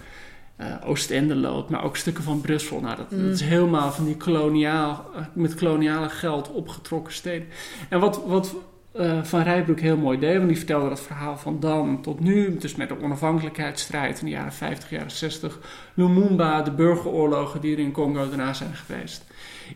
Oostende 0.85 1.35
loopt, 1.35 1.69
maar 1.69 1.83
ook 1.83 1.97
stukken 1.97 2.23
van 2.23 2.41
Brussel. 2.41 2.79
Nou, 2.79 2.95
dat, 2.95 3.09
dat 3.09 3.19
is 3.19 3.41
helemaal 3.41 3.91
van 3.91 4.05
die 4.05 4.17
koloniaal, 4.17 5.05
eh, 5.15 5.21
met 5.33 5.55
koloniale 5.55 6.09
geld 6.09 6.51
opgetrokken 6.51 7.13
steden. 7.13 7.47
En 7.89 7.99
wat, 7.99 8.21
wat 8.25 8.55
eh, 8.91 9.23
Van 9.23 9.41
Rijbroek 9.41 9.79
heel 9.79 9.97
mooi 9.97 10.19
deed, 10.19 10.35
want 10.35 10.47
die 10.47 10.57
vertelde 10.57 10.89
dat 10.89 11.01
verhaal 11.01 11.37
van 11.37 11.59
dan 11.59 12.01
tot 12.01 12.19
nu. 12.19 12.57
Dus 12.57 12.75
met 12.75 12.89
de 12.89 13.01
onafhankelijkheidsstrijd 13.01 14.19
in 14.19 14.25
de 14.25 14.31
jaren 14.31 14.53
50, 14.53 14.89
jaren 14.89 15.11
60. 15.11 15.59
Lumumba, 15.93 16.61
de 16.61 16.71
burgeroorlogen 16.71 17.61
die 17.61 17.73
er 17.73 17.79
in 17.79 17.91
Congo 17.91 18.29
daarna 18.29 18.53
zijn 18.53 18.73
geweest. 18.73 19.23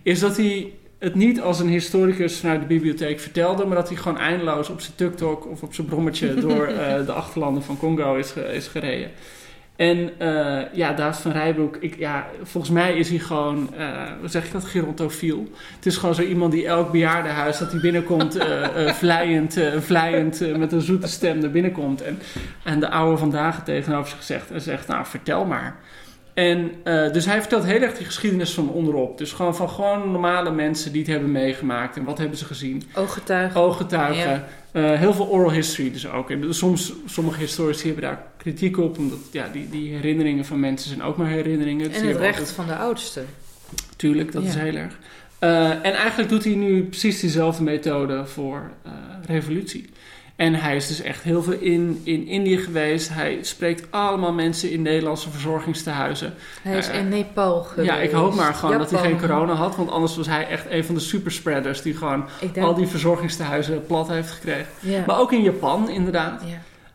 Is 0.02 0.20
dat 0.20 0.38
hij 0.38 0.74
het 0.98 1.16
niet 1.16 1.42
als 1.42 1.60
een 1.60 1.70
historicus 1.70 2.40
vanuit 2.40 2.62
de 2.62 2.68
bibliotheek 2.68 3.20
vertelde, 3.20 3.66
maar 3.66 3.76
dat 3.76 3.88
hij 3.88 3.98
gewoon 3.98 4.18
eindeloos 4.18 4.70
op 4.70 4.82
zijn 4.82 4.96
tuk-tok 4.96 5.50
of 5.50 5.64
op 5.64 5.74
zijn 5.74 5.88
brommetje 5.88 6.34
door 6.34 6.66
eh, 6.68 7.06
de 7.06 7.12
achterlanden 7.12 7.64
van 7.64 7.78
Congo 7.78 8.16
is, 8.16 8.34
is 8.34 8.68
gereden. 8.68 9.12
En 9.76 10.12
uh, 10.22 10.62
ja, 10.74 10.94
David 10.94 11.22
van 11.22 11.32
Rijbroek, 11.32 11.78
ik, 11.80 11.98
ja, 11.98 12.26
volgens 12.44 12.74
mij 12.74 12.98
is 12.98 13.10
hij 13.10 13.20
gewoon, 13.20 13.70
uh, 13.78 13.88
hoe 14.20 14.30
zeg 14.30 14.46
ik 14.46 14.52
dat, 14.52 14.66
gerontofiel. 14.66 15.50
Het 15.76 15.86
is 15.86 15.98
gewoon 15.98 16.16
zo 16.16 16.22
iemand 16.22 16.52
die 16.52 16.68
elk 16.68 16.92
bejaardenhuis 16.92 17.58
dat 17.58 17.72
hij 17.72 17.82
binnenkomt, 17.82 18.36
uh, 18.38 18.88
vlijend, 18.88 19.60
vlijend 19.80 20.58
met 20.58 20.72
een 20.72 20.82
zoete 20.82 21.08
stem 21.08 21.44
er 21.44 21.52
binnenkomt. 21.52 22.02
En, 22.02 22.20
en 22.64 22.80
de 22.80 22.90
oude 22.90 23.18
vandaag 23.18 23.64
tegenover 23.64 24.10
zich 24.10 24.24
zegt 24.24 24.52
en 24.52 24.62
zegt, 24.62 24.88
nou 24.88 25.06
vertel 25.06 25.46
maar. 25.46 25.76
En 26.34 26.72
dus 27.14 27.26
hij 27.26 27.40
vertelt 27.40 27.64
heel 27.64 27.82
erg 27.82 27.98
die 27.98 28.06
geschiedenis 28.06 28.54
van 28.54 28.70
onderop. 28.70 29.18
Dus 29.18 29.32
gewoon 29.32 29.56
van 29.56 29.70
gewoon 29.70 30.12
normale 30.12 30.52
mensen 30.52 30.92
die 30.92 31.02
het 31.02 31.12
hebben 31.12 31.32
meegemaakt. 31.32 31.98
En 31.98 32.04
wat 32.04 32.18
hebben 32.18 32.38
ze 32.38 32.46
gezien? 32.46 32.84
Ooggetuigen. 32.96 33.62
Ooggetuigen. 33.62 34.44
Ja. 34.72 34.96
heel 34.96 35.14
veel 35.14 35.28
oral 35.28 35.52
history 35.52 35.92
dus 35.92 36.08
ook. 36.08 36.30
En 36.30 36.54
soms, 36.56 36.94
sommige 37.06 37.40
historici 37.40 37.86
hebben 37.86 38.04
daar 38.04 38.24
kritiek 38.38 38.78
op, 38.78 38.98
omdat 38.98 39.20
ja, 39.32 39.48
die, 39.52 39.70
die 39.70 39.94
herinneringen 39.94 40.46
van 40.46 40.60
mensen 40.60 40.90
zijn 40.90 41.04
ook 41.04 41.18
maar 41.18 41.28
herinneringen. 41.28 41.88
Dus 41.90 42.02
en 42.02 42.08
het 42.08 42.18
recht 42.18 42.52
van 42.52 42.68
de 42.68 42.76
oudste. 42.76 43.24
Tuurlijk, 43.96 44.32
dat 44.32 44.44
is 44.44 44.56
heel 44.56 44.76
erg. 44.76 44.98
Uh, 45.40 45.70
en 45.70 45.94
eigenlijk 45.94 46.30
doet 46.30 46.44
hij 46.44 46.56
nu 46.56 46.84
precies 46.84 47.20
diezelfde 47.20 47.64
methode 47.64 48.26
voor 48.26 48.72
revolutie. 49.26 49.90
En 50.44 50.54
hij 50.56 50.76
is 50.76 50.88
dus 50.88 51.02
echt 51.02 51.24
heel 51.24 51.44
veel 51.44 51.54
in, 51.54 52.02
in 52.04 52.28
Indië 52.28 52.58
geweest. 52.58 53.10
Hij 53.10 53.38
spreekt 53.42 53.92
allemaal 53.92 54.34
mensen 54.34 54.72
in 54.72 54.82
Nederlandse 54.82 55.30
verzorgingstehuizen. 55.30 56.34
Hij 56.62 56.78
is 56.78 56.90
uh, 56.90 56.96
in 56.96 57.10
Nepal 57.10 57.64
geweest. 57.64 57.90
Ja, 57.90 57.98
ik 57.98 58.12
hoop 58.12 58.36
maar 58.36 58.54
gewoon 58.54 58.72
Japan. 58.72 58.92
dat 58.92 59.02
hij 59.02 59.10
geen 59.10 59.20
corona 59.20 59.54
had. 59.54 59.76
Want 59.76 59.90
anders 59.90 60.16
was 60.16 60.28
hij 60.28 60.48
echt 60.48 60.66
een 60.70 60.84
van 60.84 60.96
de 60.96 61.02
superspreaders... 61.02 61.82
die 61.82 61.96
gewoon 61.96 62.26
al 62.62 62.74
die 62.74 62.88
verzorgingstehuizen 62.88 63.86
plat 63.86 64.08
heeft 64.08 64.32
gekregen. 64.32 64.68
Ja. 64.80 65.04
Maar 65.08 65.20
ook 65.20 65.32
in 65.32 65.42
Japan, 65.42 65.90
inderdaad. 65.90 66.44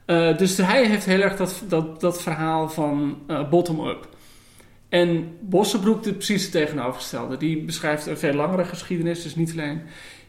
Ja. 0.06 0.30
Uh, 0.30 0.38
dus 0.38 0.56
hij 0.56 0.86
heeft 0.86 1.04
heel 1.04 1.20
erg 1.20 1.36
dat, 1.36 1.62
dat, 1.68 2.00
dat 2.00 2.22
verhaal 2.22 2.68
van 2.68 3.18
uh, 3.28 3.48
bottom-up. 3.48 4.08
En 4.88 5.36
Bossenbroek 5.40 6.02
doet 6.02 6.16
precies 6.16 6.42
het 6.42 6.52
tegenovergestelde. 6.52 7.36
Die 7.36 7.62
beschrijft 7.62 8.06
een 8.06 8.18
veel 8.18 8.34
langere 8.34 8.64
geschiedenis. 8.64 9.22
Dus 9.22 9.36
niet 9.36 9.50
alleen 9.50 9.82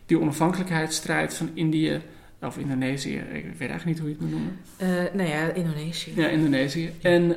die 0.06 0.20
onafhankelijkheidsstrijd 0.20 1.34
van 1.34 1.50
Indië 1.54 2.02
of 2.42 2.58
Indonesië. 2.58 3.16
Ik 3.16 3.44
weet 3.58 3.70
eigenlijk 3.70 3.86
niet 3.86 4.00
hoe 4.00 4.08
je 4.08 4.16
het 4.16 4.22
moet 4.22 4.32
noemen. 4.32 4.60
Uh, 4.82 5.14
nou 5.14 5.30
ja, 5.30 5.52
Indonesië. 5.54 6.12
Ja, 6.16 6.28
Indonesië. 6.28 6.92
En 7.02 7.36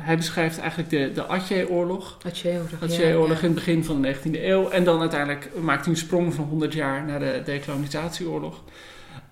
hij 0.00 0.16
beschrijft 0.16 0.58
eigenlijk 0.58 0.90
de, 0.90 1.10
de 1.14 1.26
Aceh-oorlog. 1.26 2.18
Aceh-oorlog, 2.26 2.82
Aceh-oorlog 2.82 3.38
in 3.38 3.44
het 3.44 3.54
begin 3.54 3.84
van 3.84 4.02
de 4.02 4.14
19e 4.14 4.42
eeuw. 4.42 4.68
En 4.68 4.84
dan 4.84 5.00
uiteindelijk 5.00 5.50
maakt 5.60 5.84
hij 5.84 5.94
een 5.94 6.00
sprong 6.00 6.34
van 6.34 6.44
100 6.44 6.72
jaar 6.72 7.04
naar 7.04 7.18
de 7.18 7.42
decolonisatieoorlog. 7.44 8.62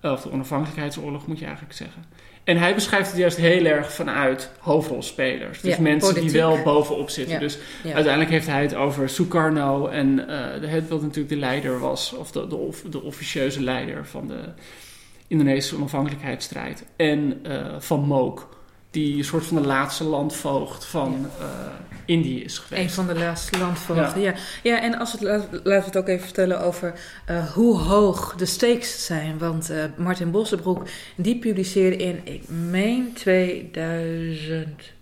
Of 0.01 0.21
de 0.21 0.31
onafhankelijkheidsoorlog 0.31 1.27
moet 1.27 1.39
je 1.39 1.45
eigenlijk 1.45 1.75
zeggen. 1.75 2.03
En 2.43 2.57
hij 2.57 2.73
beschrijft 2.73 3.09
het 3.09 3.19
juist 3.19 3.37
heel 3.37 3.65
erg 3.65 3.93
vanuit 3.93 4.51
hoofdrolspelers. 4.59 5.61
Dus 5.61 5.77
mensen 5.77 6.13
die 6.13 6.31
wel 6.31 6.61
bovenop 6.63 7.09
zitten. 7.09 7.39
Dus 7.39 7.57
uiteindelijk 7.83 8.29
heeft 8.29 8.47
hij 8.47 8.61
het 8.61 8.75
over 8.75 9.09
Sukarno. 9.09 9.87
En 9.87 10.25
uh, 10.29 10.71
het 10.71 10.89
wat 10.89 11.01
natuurlijk 11.01 11.29
de 11.29 11.35
leider 11.35 11.79
was. 11.79 12.13
Of 12.13 12.31
de, 12.31 12.47
de, 12.47 12.71
de, 12.89 13.01
officieuze 13.01 13.61
leider 13.61 14.05
van 14.05 14.27
de 14.27 14.39
Indonesische 15.27 15.75
onafhankelijkheidsstrijd. 15.75 16.85
En 16.95 17.39
uh, 17.47 17.75
van 17.79 17.99
Mook 17.99 18.61
die 18.91 19.17
een 19.17 19.23
soort 19.23 19.45
van 19.45 19.61
de 19.61 19.67
laatste 19.67 20.03
landvoogd 20.03 20.85
van 20.85 21.29
ja. 21.39 21.45
uh, 21.45 21.73
Indië 22.05 22.43
is 22.43 22.57
geweest. 22.57 22.83
Een 22.83 22.89
van 22.89 23.07
de 23.07 23.19
laatste 23.19 23.57
landvoogden, 23.57 24.21
ja. 24.21 24.31
ja. 24.31 24.35
ja. 24.63 24.81
en 24.81 24.99
als 24.99 25.11
het, 25.11 25.21
laten 25.21 25.61
we 25.63 25.71
het 25.71 25.97
ook 25.97 26.07
even 26.07 26.25
vertellen 26.25 26.61
over 26.61 26.99
uh, 27.29 27.51
hoe 27.51 27.77
hoog 27.77 28.35
de 28.35 28.45
stakes 28.45 29.05
zijn. 29.05 29.37
Want 29.37 29.71
Martin 29.97 30.31
Bossenbroek, 30.31 30.87
die 31.15 31.39
publiceerde 31.39 31.95
in, 31.95 32.21
ik 32.23 32.49
meen 32.49 33.13
2000 33.13 34.92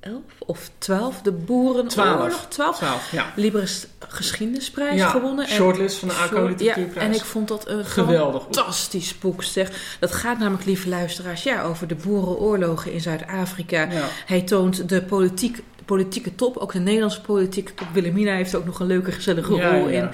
11 0.00 0.22
of 0.38 0.70
12 0.78 1.22
de 1.22 1.32
Boerenoorlog. 1.32 2.46
12. 2.48 2.78
12 2.78 3.12
ja. 3.12 3.32
Libris 3.36 3.86
Geschiedenisprijs 4.08 5.00
ja, 5.00 5.08
gewonnen. 5.08 5.48
Shortlist 5.48 5.98
van 5.98 6.08
de 6.08 6.14
ACO 6.14 6.46
Literatuurprijs. 6.46 7.06
Ja, 7.06 7.12
en 7.12 7.14
ik 7.14 7.24
vond 7.24 7.48
dat 7.48 7.68
een 7.68 7.84
geweldig 7.84 8.42
fantastisch 8.42 9.18
boek. 9.18 9.42
Zeg. 9.42 9.96
Dat 10.00 10.12
gaat 10.12 10.38
namelijk, 10.38 10.64
lieve 10.64 10.88
luisteraars, 10.88 11.42
ja, 11.42 11.62
over 11.62 11.86
de 11.86 11.94
boerenoorlogen 11.94 12.92
in 12.92 13.00
Zuid-Afrika. 13.00 13.82
Ja. 13.90 14.08
Hij 14.26 14.42
toont 14.42 14.88
de 14.88 15.02
politiek, 15.02 15.62
politieke 15.84 16.34
top, 16.34 16.56
ook 16.56 16.72
de 16.72 16.78
Nederlandse 16.78 17.20
politieke 17.20 17.74
top. 17.74 17.86
Wilhelmina 17.92 18.34
heeft 18.34 18.54
ook 18.54 18.64
nog 18.64 18.80
een 18.80 18.86
leuke, 18.86 19.12
gezellige 19.12 19.70
rol 19.70 19.86
in. 19.86 20.08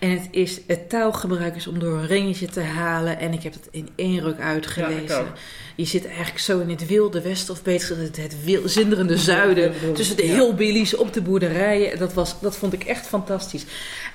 En 0.00 0.10
het, 0.10 0.28
is, 0.30 0.60
het 0.66 0.88
taalgebruik 0.88 1.56
is 1.56 1.66
om 1.66 1.78
door 1.78 1.98
een 1.98 2.06
ringetje 2.06 2.46
te 2.46 2.60
halen. 2.60 3.18
En 3.18 3.32
ik 3.32 3.42
heb 3.42 3.52
het 3.52 3.68
in 3.70 3.88
één 3.94 4.20
ruk 4.20 4.40
uitgelezen 4.40 5.26
je 5.76 5.84
zit 5.84 6.06
eigenlijk 6.06 6.38
zo 6.38 6.58
in 6.58 6.70
het 6.70 6.86
wilde 6.86 7.22
westen, 7.22 7.54
of 7.54 7.62
beter 7.62 7.86
gezegd 7.86 8.16
het, 8.16 8.44
het 8.44 8.70
zinderende 8.70 9.16
zuiden, 9.16 9.72
tussen 9.94 10.16
de 10.16 10.22
hillbillies 10.22 10.96
op 10.96 11.12
de 11.12 11.20
boerderijen. 11.20 11.98
Dat, 11.98 12.12
was, 12.12 12.40
dat 12.40 12.56
vond 12.56 12.72
ik 12.72 12.84
echt 12.84 13.06
fantastisch. 13.06 13.64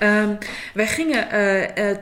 Um, 0.03 0.37
wij 0.73 0.87
gingen, 0.87 1.27
uh, 1.33 1.61
uh, 1.61 1.95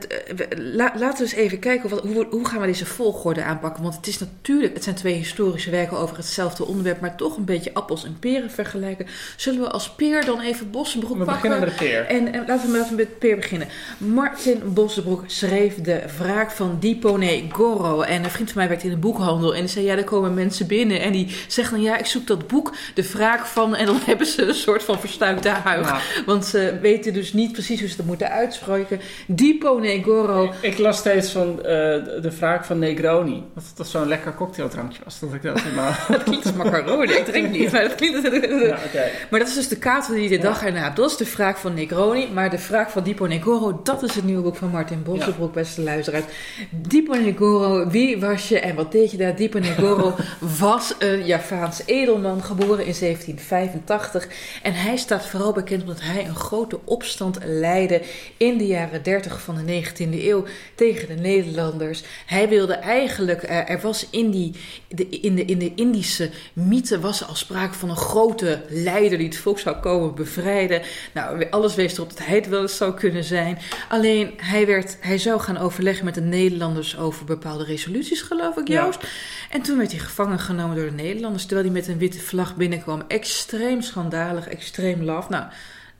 la, 0.56 0.92
laten 0.98 1.16
we 1.18 1.22
eens 1.22 1.32
even 1.32 1.58
kijken 1.58 1.90
wat, 1.90 2.00
hoe, 2.00 2.26
hoe 2.30 2.46
gaan 2.46 2.60
we 2.60 2.66
deze 2.66 2.86
volgorde 2.86 3.42
aanpakken. 3.42 3.82
Want 3.82 3.96
het 3.96 4.06
is 4.06 4.18
natuurlijk, 4.18 4.74
het 4.74 4.84
zijn 4.84 4.96
twee 4.96 5.14
historische 5.14 5.70
werken 5.70 5.98
over 5.98 6.16
hetzelfde 6.16 6.66
onderwerp, 6.66 7.00
maar 7.00 7.16
toch 7.16 7.36
een 7.36 7.44
beetje 7.44 7.74
appels 7.74 8.04
en 8.04 8.16
peren 8.18 8.50
vergelijken. 8.50 9.06
Zullen 9.36 9.60
we 9.60 9.70
als 9.70 9.90
peer 9.90 10.24
dan 10.24 10.40
even 10.40 10.70
Bossenbroek 10.70 11.24
pakken? 11.24 11.50
We 11.50 11.58
beginnen 11.58 11.68
met 11.68 11.76
peer. 11.76 12.06
En, 12.06 12.32
en 12.32 12.44
laten 12.46 12.72
we 12.72 12.94
met 12.96 13.18
peer 13.18 13.36
beginnen. 13.36 13.68
Martin 13.98 14.60
Bossenbroek 14.64 15.24
schreef 15.26 15.74
de 15.74 16.02
wraak 16.18 16.50
van 16.50 16.76
Dipone 16.80 17.44
Goro. 17.48 18.00
En 18.00 18.24
een 18.24 18.30
vriend 18.30 18.52
van 18.52 18.58
mij 18.58 18.68
werkt 18.68 18.84
in 18.84 18.92
een 18.92 19.00
boekhandel. 19.00 19.45
En 19.54 19.60
die 19.60 19.68
zei, 19.68 19.84
ja, 19.84 19.96
er 19.96 20.04
komen 20.04 20.34
mensen 20.34 20.66
binnen. 20.66 21.00
En 21.00 21.12
die 21.12 21.36
zeggen 21.48 21.74
dan, 21.74 21.84
ja, 21.84 21.98
ik 21.98 22.06
zoek 22.06 22.26
dat 22.26 22.46
boek, 22.46 22.72
de 22.94 23.10
wraak 23.10 23.46
van... 23.46 23.76
En 23.76 23.86
dan 23.86 23.98
hebben 24.06 24.26
ze 24.26 24.42
een 24.42 24.54
soort 24.54 24.82
van 24.82 25.00
verstuikte 25.00 25.48
huig. 25.48 26.22
Want 26.26 26.44
ze 26.44 26.78
weten 26.80 27.12
dus 27.12 27.32
niet 27.32 27.52
precies 27.52 27.80
hoe 27.80 27.88
ze 27.88 27.96
dat 27.96 28.06
moeten 28.06 28.30
uitspreken. 28.30 29.00
Dipo 29.26 29.78
Negoro. 29.78 30.44
Ik, 30.44 30.52
ik 30.60 30.78
las 30.78 30.98
steeds 30.98 31.30
van 31.30 31.48
uh, 31.58 31.64
de 31.64 32.32
wraak 32.38 32.64
van 32.64 32.78
Negroni. 32.78 33.42
Dat 33.54 33.64
dat 33.76 33.88
zo'n 33.88 34.08
lekker 34.08 34.34
cocktaildrankje 34.34 35.00
was. 35.04 35.18
Dat 35.18 35.34
ik 35.34 35.42
dat 35.42 35.60
helemaal... 35.60 35.92
dat 36.08 36.22
klinkt 36.22 36.46
als 36.46 36.54
macaroni. 36.54 37.12
Ik 37.12 37.24
drink 37.24 37.50
niet, 37.50 37.72
maar 37.72 37.82
dat 37.82 37.94
klinkt... 37.94 38.22
ja, 38.22 38.78
okay. 38.86 39.10
Maar 39.30 39.40
dat 39.40 39.48
is 39.48 39.54
dus 39.54 39.68
de 39.68 39.76
kater 39.76 40.14
die 40.14 40.28
de 40.28 40.38
dag 40.38 40.64
erna 40.64 40.90
Dat 40.90 41.10
is 41.10 41.16
de 41.16 41.30
wraak 41.34 41.56
van 41.56 41.74
Negroni. 41.74 42.28
Maar 42.32 42.50
de 42.50 42.66
wraak 42.68 42.90
van 42.90 43.02
Dipo 43.02 43.26
Negoro, 43.26 43.80
dat 43.82 44.02
is 44.02 44.14
het 44.14 44.24
nieuwe 44.24 44.42
boek 44.42 44.56
van 44.56 44.70
Martin 44.70 45.02
Bossenbroek, 45.02 45.52
beste 45.52 45.82
luisteraars. 45.82 46.24
Dipo 46.70 47.14
Negoro, 47.14 47.88
wie 47.88 48.20
was 48.20 48.48
je 48.48 48.60
en 48.60 48.74
wat 48.74 48.92
deed 48.92 49.10
je 49.10 49.16
daar? 49.16 49.35
Negoro 49.38 50.14
was 50.58 50.94
een 50.98 51.26
Javaans 51.26 51.82
edelman, 51.86 52.42
geboren 52.42 52.86
in 52.86 52.94
1785. 52.98 54.28
En 54.62 54.74
hij 54.74 54.96
staat 54.96 55.26
vooral 55.26 55.52
bekend 55.52 55.82
omdat 55.82 56.00
hij 56.00 56.26
een 56.26 56.34
grote 56.34 56.78
opstand 56.84 57.38
leidde 57.44 58.02
in 58.36 58.58
de 58.58 58.66
jaren 58.66 59.02
30 59.02 59.40
van 59.40 59.54
de 59.54 59.84
19e 59.84 60.24
eeuw 60.24 60.44
tegen 60.74 61.08
de 61.08 61.14
Nederlanders. 61.14 62.02
Hij 62.26 62.48
wilde 62.48 62.74
eigenlijk, 62.74 63.42
uh, 63.42 63.70
er 63.70 63.80
was 63.80 64.06
in, 64.10 64.30
die, 64.30 64.54
de, 64.88 65.08
in, 65.08 65.34
de, 65.34 65.44
in 65.44 65.58
de 65.58 65.72
Indische 65.74 66.30
mythe 66.52 67.00
was 67.00 67.26
al 67.26 67.34
sprake 67.34 67.74
van 67.74 67.90
een 67.90 67.96
grote 67.96 68.62
leider 68.68 69.18
die 69.18 69.26
het 69.26 69.36
volk 69.36 69.58
zou 69.58 69.76
komen 69.76 70.14
bevrijden. 70.14 70.82
Nou, 71.14 71.50
alles 71.50 71.74
wees 71.74 71.94
erop 71.94 72.08
dat 72.08 72.26
hij 72.26 72.36
het 72.36 72.48
wel 72.48 72.62
eens 72.62 72.76
zou 72.76 72.94
kunnen 72.94 73.24
zijn. 73.24 73.58
Alleen 73.88 74.34
hij, 74.36 74.66
werd, 74.66 74.96
hij 75.00 75.18
zou 75.18 75.40
gaan 75.40 75.58
overleggen 75.58 76.04
met 76.04 76.14
de 76.14 76.20
Nederlanders 76.20 76.98
over 76.98 77.24
bepaalde 77.24 77.64
resoluties, 77.64 78.22
geloof 78.22 78.56
ik, 78.56 78.68
Joost. 78.68 79.02
Ja. 79.02 79.08
En 79.50 79.62
toen 79.62 79.78
werd 79.78 79.90
hij 79.90 80.00
gevangen 80.00 80.38
genomen 80.38 80.76
door 80.76 80.86
de 80.86 81.02
Nederlanders, 81.02 81.46
terwijl 81.46 81.66
hij 81.66 81.76
met 81.76 81.88
een 81.88 81.98
witte 81.98 82.20
vlag 82.20 82.56
binnenkwam. 82.56 83.02
Extreem 83.08 83.82
schandalig, 83.82 84.48
extreem 84.48 85.02
laf. 85.02 85.28
Nou, 85.28 85.44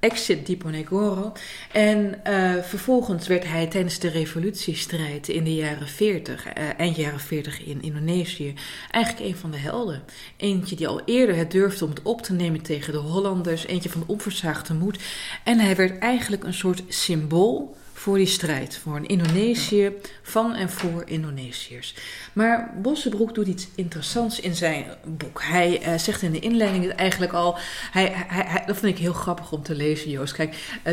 exit 0.01 0.47
Dipo 0.47 0.69
Negoro. 0.69 1.33
En 1.73 2.21
uh, 2.27 2.63
vervolgens 2.63 3.27
werd 3.27 3.45
hij 3.45 3.67
tijdens 3.67 3.99
de 3.99 4.09
revolutiestrijd 4.09 5.29
in 5.29 5.45
de 5.45 5.55
jaren 5.55 5.89
40, 5.89 6.47
uh, 6.47 6.53
eind 6.77 6.97
jaren 6.97 7.21
40 7.21 7.65
in 7.65 7.83
Indonesië, 7.83 8.55
eigenlijk 8.91 9.27
een 9.27 9.37
van 9.37 9.51
de 9.51 9.59
helden. 9.59 10.03
Eentje 10.37 10.77
die 10.77 10.89
al 10.89 11.01
eerder 11.05 11.37
het 11.37 11.51
durfde 11.51 11.85
om 11.85 11.91
het 11.91 12.03
op 12.03 12.23
te 12.23 12.33
nemen 12.33 12.63
tegen 12.63 12.93
de 12.93 12.99
Hollanders, 12.99 13.67
eentje 13.67 13.91
van 13.91 14.05
onversaagde 14.07 14.75
moed. 14.75 14.99
En 15.45 15.59
hij 15.59 15.77
werd 15.77 15.99
eigenlijk 15.99 16.45
een 16.45 16.55
soort 16.55 16.83
symbool 16.89 17.77
voor 17.97 18.17
die 18.17 18.27
strijd, 18.27 18.79
voor 18.79 18.97
een 18.97 19.07
Indonesië 19.07 19.93
van 20.23 20.55
en 20.55 20.71
voor 20.71 21.03
Indonesiërs. 21.07 21.95
Maar 22.33 22.75
Bossenbroek 22.83 23.35
doet 23.35 23.47
iets 23.47 23.69
interessants 23.75 24.41
in 24.41 24.55
zijn 24.55 24.85
boek. 25.05 25.43
Hij 25.43 25.87
uh, 25.87 25.99
zegt 25.99 26.23
in 26.23 26.33
de 26.33 26.39
inleiding 26.39 26.93
eigenlijk 26.93 27.33
al, 27.33 27.59
hij, 27.91 28.13
hij, 28.15 28.45
hij, 28.47 28.63
dat 28.67 28.77
vind 28.77 28.93
ik 28.93 29.03
heel 29.03 29.13
grappig 29.13 29.53
om 29.53 29.63
te 29.63 29.75
lezen, 29.75 30.11
Joost. 30.11 30.33
Kijk, 30.33 30.81
uh, 30.85 30.93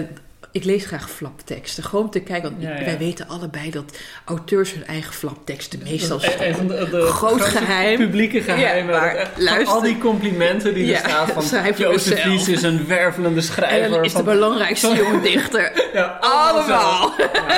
Ik 0.54 0.64
lees 0.64 0.86
graag 0.86 1.10
flapteksten. 1.10 1.84
Gewoon 1.84 2.10
te 2.10 2.20
kijken, 2.20 2.50
want 2.52 2.64
Ja, 2.64 2.70
ja. 2.70 2.86
wij 2.86 2.98
weten 2.98 3.28
allebei 3.28 3.70
dat 3.72 3.98
auteurs 4.26 4.74
hun 4.74 4.86
eigen 4.86 5.14
flapteksten 5.14 5.80
meestal 5.84 6.22
En- 6.22 6.40
en 6.40 6.56
van 6.56 6.68
de, 6.68 6.88
de 6.92 7.02
Groot 7.02 7.42
geheim. 7.42 7.98
Publieke 7.98 8.42
geheim. 8.42 8.88
Ja, 8.88 8.92
maar 8.94 9.32
luister. 9.38 9.68
al 9.76 9.82
die 9.82 9.98
complimenten 9.98 10.74
die 10.74 10.94
er 10.96 11.10
staan 11.10 11.28
van 11.28 11.74
Jozef. 11.78 12.22
Vries 12.22 12.48
is 12.48 12.62
een 12.62 12.88
wervelende 12.88 13.42
schrijver. 13.42 13.98
En 13.98 14.04
is 14.04 14.14
de 14.14 14.24
belangrijkste 14.24 14.96
jonge 14.96 15.22
dichter. 15.22 15.72
Ja, 15.94 16.18
allemaal 16.20 17.14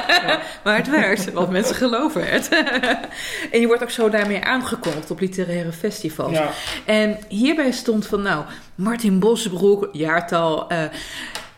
maar 0.64 0.76
het 0.78 0.90
werkt, 0.90 1.32
want 1.32 1.50
mensen 1.50 1.76
geloven 1.76 2.28
het. 2.28 2.50
en 3.52 3.60
je 3.60 3.68
wordt 3.68 3.84
ook 3.84 3.90
zo 3.90 4.10
daarmee 4.10 4.44
aangekondigd 4.44 5.12
op 5.12 5.20
literaire 5.20 5.72
festivals. 5.72 6.38
En 6.86 7.18
hierbij 7.28 7.72
stond 7.72 8.08
van, 8.08 8.22
nou, 8.22 8.44
Martin 8.76 9.20
Bosbroek, 9.20 9.90
jaartal, 9.92 10.70
eh, 10.70 10.78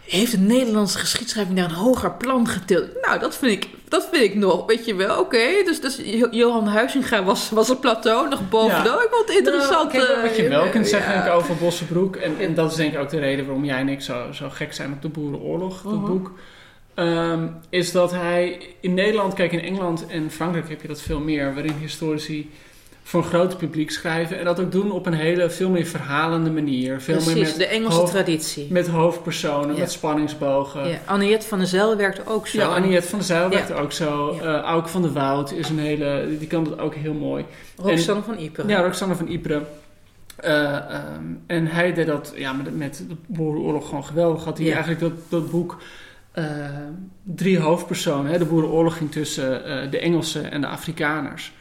heeft 0.07 0.31
de 0.31 0.37
Nederlandse 0.37 0.97
geschiedschrijving 0.97 1.55
naar 1.57 1.69
een 1.69 1.75
hoger 1.75 2.11
plan 2.11 2.47
getild. 2.47 2.87
Nou, 3.01 3.19
dat 3.19 3.37
vind 3.37 3.51
ik, 3.51 3.69
dat 3.87 4.07
vind 4.11 4.23
ik 4.23 4.35
nog, 4.35 4.65
weet 4.65 4.85
je 4.85 4.95
wel, 4.95 5.19
oké. 5.19 5.63
Dus, 5.65 5.81
dus 5.81 5.99
Jo- 6.03 6.27
Johan 6.31 6.67
Huizinga 6.67 7.23
was, 7.23 7.49
was 7.49 7.67
het 7.67 7.79
plateau 7.79 8.29
nog 8.29 8.49
bovenaan. 8.49 8.85
Ik 9.01 9.07
vond 9.11 9.27
het 9.27 9.37
interessant. 9.37 9.93
Nou, 9.93 10.05
eh, 10.13 10.21
wat 10.21 10.35
je 10.35 10.47
wel 10.49 10.69
kunt 10.69 10.87
zeggen 10.87 11.13
ja. 11.13 11.31
over 11.31 11.55
Bossenbroek, 11.55 12.15
en, 12.15 12.33
en 12.39 12.53
dat 12.53 12.71
is 12.71 12.77
denk 12.77 12.93
ik 12.93 12.99
ook 12.99 13.09
de 13.09 13.19
reden 13.19 13.45
waarom 13.45 13.65
jij 13.65 13.79
en 13.79 13.89
ik 13.89 14.01
zo, 14.01 14.31
zo 14.31 14.49
gek 14.49 14.73
zijn 14.73 14.91
op 14.93 15.01
de 15.01 15.09
Boerenoorlog, 15.09 15.81
dat 15.81 15.93
Mhm. 15.93 16.05
boek, 16.05 16.31
ehm, 16.93 17.47
is 17.69 17.91
dat 17.91 18.11
hij 18.11 18.59
in 18.79 18.93
Nederland, 18.93 19.33
kijk 19.33 19.51
in 19.51 19.61
Engeland 19.61 20.05
en 20.07 20.31
Frankrijk 20.31 20.69
heb 20.69 20.81
je 20.81 20.87
dat 20.87 21.01
veel 21.01 21.19
meer, 21.19 21.53
waarin 21.53 21.75
historici 21.79 22.51
voor 23.07 23.19
een 23.21 23.27
groot 23.27 23.57
publiek 23.57 23.91
schrijven 23.91 24.39
en 24.39 24.45
dat 24.45 24.59
ook 24.59 24.71
doen 24.71 24.91
op 24.91 25.05
een 25.05 25.13
hele, 25.13 25.49
veel 25.49 25.69
meer 25.69 25.85
verhalende 25.85 26.51
manier. 26.51 27.01
Veel 27.01 27.15
meer 27.15 27.23
Precies, 27.23 27.47
met, 27.49 27.57
de 27.57 27.65
Engelse 27.65 27.97
hoofd- 27.97 28.11
traditie. 28.11 28.67
met 28.71 28.87
hoofdpersonen, 28.87 29.73
Ja. 29.73 29.79
met 29.79 29.91
spanningsbogen. 29.91 30.87
Ja, 30.87 30.97
Anniette 31.05 31.47
van 31.47 31.57
der 31.57 31.67
Zijl 31.67 31.95
werkte 31.97 32.21
ook 32.25 32.47
zo. 32.47 32.57
Ja, 32.57 32.67
Aniette 32.67 33.07
van 33.07 33.17
der 33.19 33.27
Zijl 33.27 33.41
Ja. 33.43 33.49
werkt 33.49 33.71
ook 33.73 33.91
zo. 33.91 34.35
Ja. 34.41 34.41
Eh 34.57 34.61
Auke 34.63 34.89
van 34.89 35.01
der 35.01 35.11
Woud 35.13 35.51
is 35.51 35.69
een 35.69 35.79
hele, 35.79 36.25
die 36.39 36.47
kan 36.47 36.63
dat 36.63 36.79
ook 36.79 36.95
heel 36.95 37.13
mooi. 37.13 37.45
Roxanne 37.77 38.23
van 38.23 38.39
Ypres. 38.39 38.65
Ja, 38.67 38.81
Roxanne 38.81 39.15
van 39.15 39.27
Ypres. 39.31 39.61
Eh, 40.35 40.63
ehm, 40.75 41.23
en 41.47 41.67
hij 41.67 41.93
deed 41.93 42.07
dat 42.07 42.33
ja, 42.35 42.53
met, 42.53 42.77
met 42.77 43.03
de 43.07 43.15
Boerenoorlog 43.27 43.87
gewoon 43.87 44.05
geweldig. 44.05 44.43
Had 44.43 44.57
hij 44.57 44.67
eigenlijk 44.71 44.99
dat, 44.99 45.11
dat 45.29 45.51
boek 45.51 45.77
eh, 46.31 46.45
drie 47.23 47.59
hoofdpersonen. 47.59 48.31
Hè? 48.31 48.37
De 48.37 48.45
Boerenoorlog 48.45 48.97
ging 48.97 49.11
tussen 49.11 49.61
de 49.91 49.99
Engelsen 49.99 50.51
en 50.51 50.61
de 50.61 50.67
Afrikaners. 50.67 51.51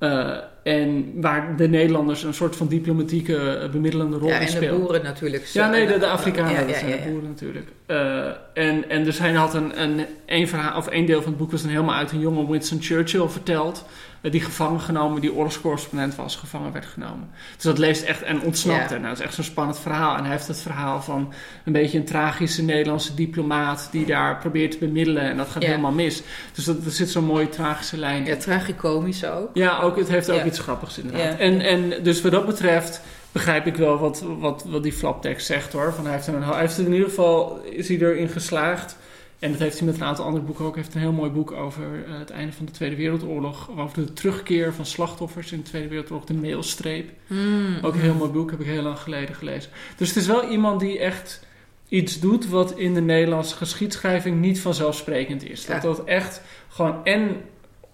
Eh, 0.00 0.36
en 0.62 1.12
waar 1.20 1.56
de 1.56 1.68
Nederlanders 1.68 2.22
een 2.22 2.34
soort 2.34 2.56
van 2.56 2.68
diplomatieke 2.68 3.36
eh, 3.36 3.70
bemiddelende 3.70 4.16
rol 4.16 4.28
Ja, 4.28 4.38
in 4.38 4.46
en 4.46 4.60
de 4.60 4.68
boeren 4.68 5.02
natuurlijk. 5.02 5.46
zo. 5.46 5.60
Ja, 5.60 5.70
nee, 5.70 5.86
de, 5.86 5.98
de 5.98 6.06
Afrikanen, 6.06 6.52
Ja, 6.52 6.60
dat 6.60 6.68
ja, 6.70 6.78
zijn 6.78 6.90
ja, 6.90 6.96
de 6.96 7.02
ja. 7.02 7.08
boeren 7.10 7.28
natuurlijk. 7.28 7.68
Eh, 7.86 8.26
en, 8.54 8.90
en 8.90 9.04
dus 9.04 9.18
hij 9.18 9.32
had 9.32 9.54
een, 9.54 9.82
een, 9.82 10.06
een 10.26 10.48
verhaal, 10.48 10.76
of 10.76 10.86
één 10.88 11.06
deel 11.06 11.22
van 11.22 11.30
het 11.30 11.40
boek 11.40 11.50
was 11.50 11.62
dan 11.62 11.70
helemaal 11.70 11.94
uit 11.94 12.12
een 12.12 12.20
jonge 12.20 12.50
Winston 12.50 12.82
Churchill 12.82 13.28
verteld. 13.28 13.84
Die 14.20 14.40
gevangen 14.40 14.80
genomen, 14.80 15.20
die 15.20 15.32
oorlogscorrespondent 15.32 16.14
was, 16.14 16.36
gevangen 16.36 16.72
werd 16.72 16.86
genomen. 16.86 17.30
Dus 17.54 17.64
dat 17.64 17.78
leest 17.78 18.02
echt 18.02 18.22
en 18.22 18.40
ontsnapte. 18.40 18.94
Ja. 18.94 19.00
Nou, 19.00 19.08
dat 19.08 19.18
is 19.18 19.24
echt 19.24 19.34
zo'n 19.34 19.44
spannend 19.44 19.78
verhaal. 19.78 20.16
En 20.16 20.22
hij 20.22 20.32
heeft 20.32 20.48
het 20.48 20.60
verhaal 20.60 21.02
van 21.02 21.32
een 21.64 21.72
beetje 21.72 21.98
een 21.98 22.04
tragische 22.04 22.62
Nederlandse 22.62 23.14
diplomaat 23.14 23.88
die 23.90 24.06
daar 24.06 24.38
probeert 24.38 24.70
te 24.70 24.78
bemiddelen. 24.78 25.22
En 25.22 25.36
dat 25.36 25.48
gaat 25.48 25.62
helemaal 25.62 25.92
mis. 25.92 26.22
Dus 26.54 26.64
dat, 26.64 26.84
er 26.84 26.90
zit 26.90 27.10
zo'n 27.10 27.24
mooie 27.24 27.48
tragische 27.48 27.96
lijn 27.96 28.22
in. 28.22 28.26
Ja, 28.26 28.36
tragicomisch 28.36 29.24
ook. 29.24 29.50
Ja, 29.54 29.80
ook, 29.80 29.96
het 29.96 30.08
heeft 30.08 30.30
ook 30.30 30.44
iets 30.44 30.58
grappigs 30.58 30.98
inderdaad. 30.98 31.38
En, 31.38 31.60
en 31.60 32.02
dus 32.02 32.20
wat 32.20 32.32
dat 32.32 32.46
betreft 32.46 33.02
begrijp 33.32 33.66
ik 33.66 33.76
wel 33.76 33.98
wat, 33.98 34.24
wat, 34.38 34.64
wat 34.68 34.82
die 34.82 34.92
flaptekst 34.92 35.46
zegt 35.46 35.72
hoor. 35.72 35.92
Van 35.92 36.04
hij, 36.04 36.14
heeft 36.14 36.26
een, 36.26 36.42
hij 36.42 36.60
heeft 36.60 36.78
in 36.78 36.92
ieder 36.92 37.08
geval 37.08 37.60
is 37.64 37.88
hij 37.88 37.98
erin 37.98 38.28
geslaagd. 38.28 38.96
En 39.40 39.50
dat 39.50 39.60
heeft 39.60 39.78
hij 39.78 39.86
met 39.86 39.96
een 39.96 40.04
aantal 40.04 40.24
andere 40.24 40.44
boeken 40.44 40.64
ook. 40.64 40.74
Hij 40.74 40.82
heeft 40.82 40.94
een 40.94 41.00
heel 41.00 41.12
mooi 41.12 41.30
boek 41.30 41.52
over 41.52 42.04
eh, 42.06 42.18
het 42.18 42.30
einde 42.30 42.52
van 42.52 42.66
de 42.66 42.72
Tweede 42.72 42.96
Wereldoorlog. 42.96 43.70
Over 43.76 44.06
de 44.06 44.12
terugkeer 44.12 44.74
van 44.74 44.86
slachtoffers 44.86 45.52
in 45.52 45.58
de 45.58 45.64
Tweede 45.64 45.88
Wereldoorlog. 45.88 46.26
De 46.26 46.34
mailstreep. 46.34 47.10
Hmm. 47.26 47.78
Ook 47.82 47.94
een 47.94 48.00
heel 48.00 48.14
mooi 48.14 48.30
boek, 48.30 48.50
heb 48.50 48.60
ik 48.60 48.66
heel 48.66 48.82
lang 48.82 48.98
geleden 48.98 49.34
gelezen. 49.34 49.70
Dus 49.96 50.08
het 50.08 50.16
is 50.16 50.26
wel 50.26 50.48
iemand 50.48 50.80
die 50.80 50.98
echt 50.98 51.46
iets 51.88 52.20
doet 52.20 52.48
wat 52.48 52.78
in 52.78 52.94
de 52.94 53.00
Nederlandse 53.00 53.56
geschiedschrijving 53.56 54.40
niet 54.40 54.60
vanzelfsprekend 54.60 55.48
is. 55.48 55.66
Dat 55.66 55.82
dat 55.82 56.04
echt 56.04 56.42
gewoon 56.68 57.04
en 57.04 57.36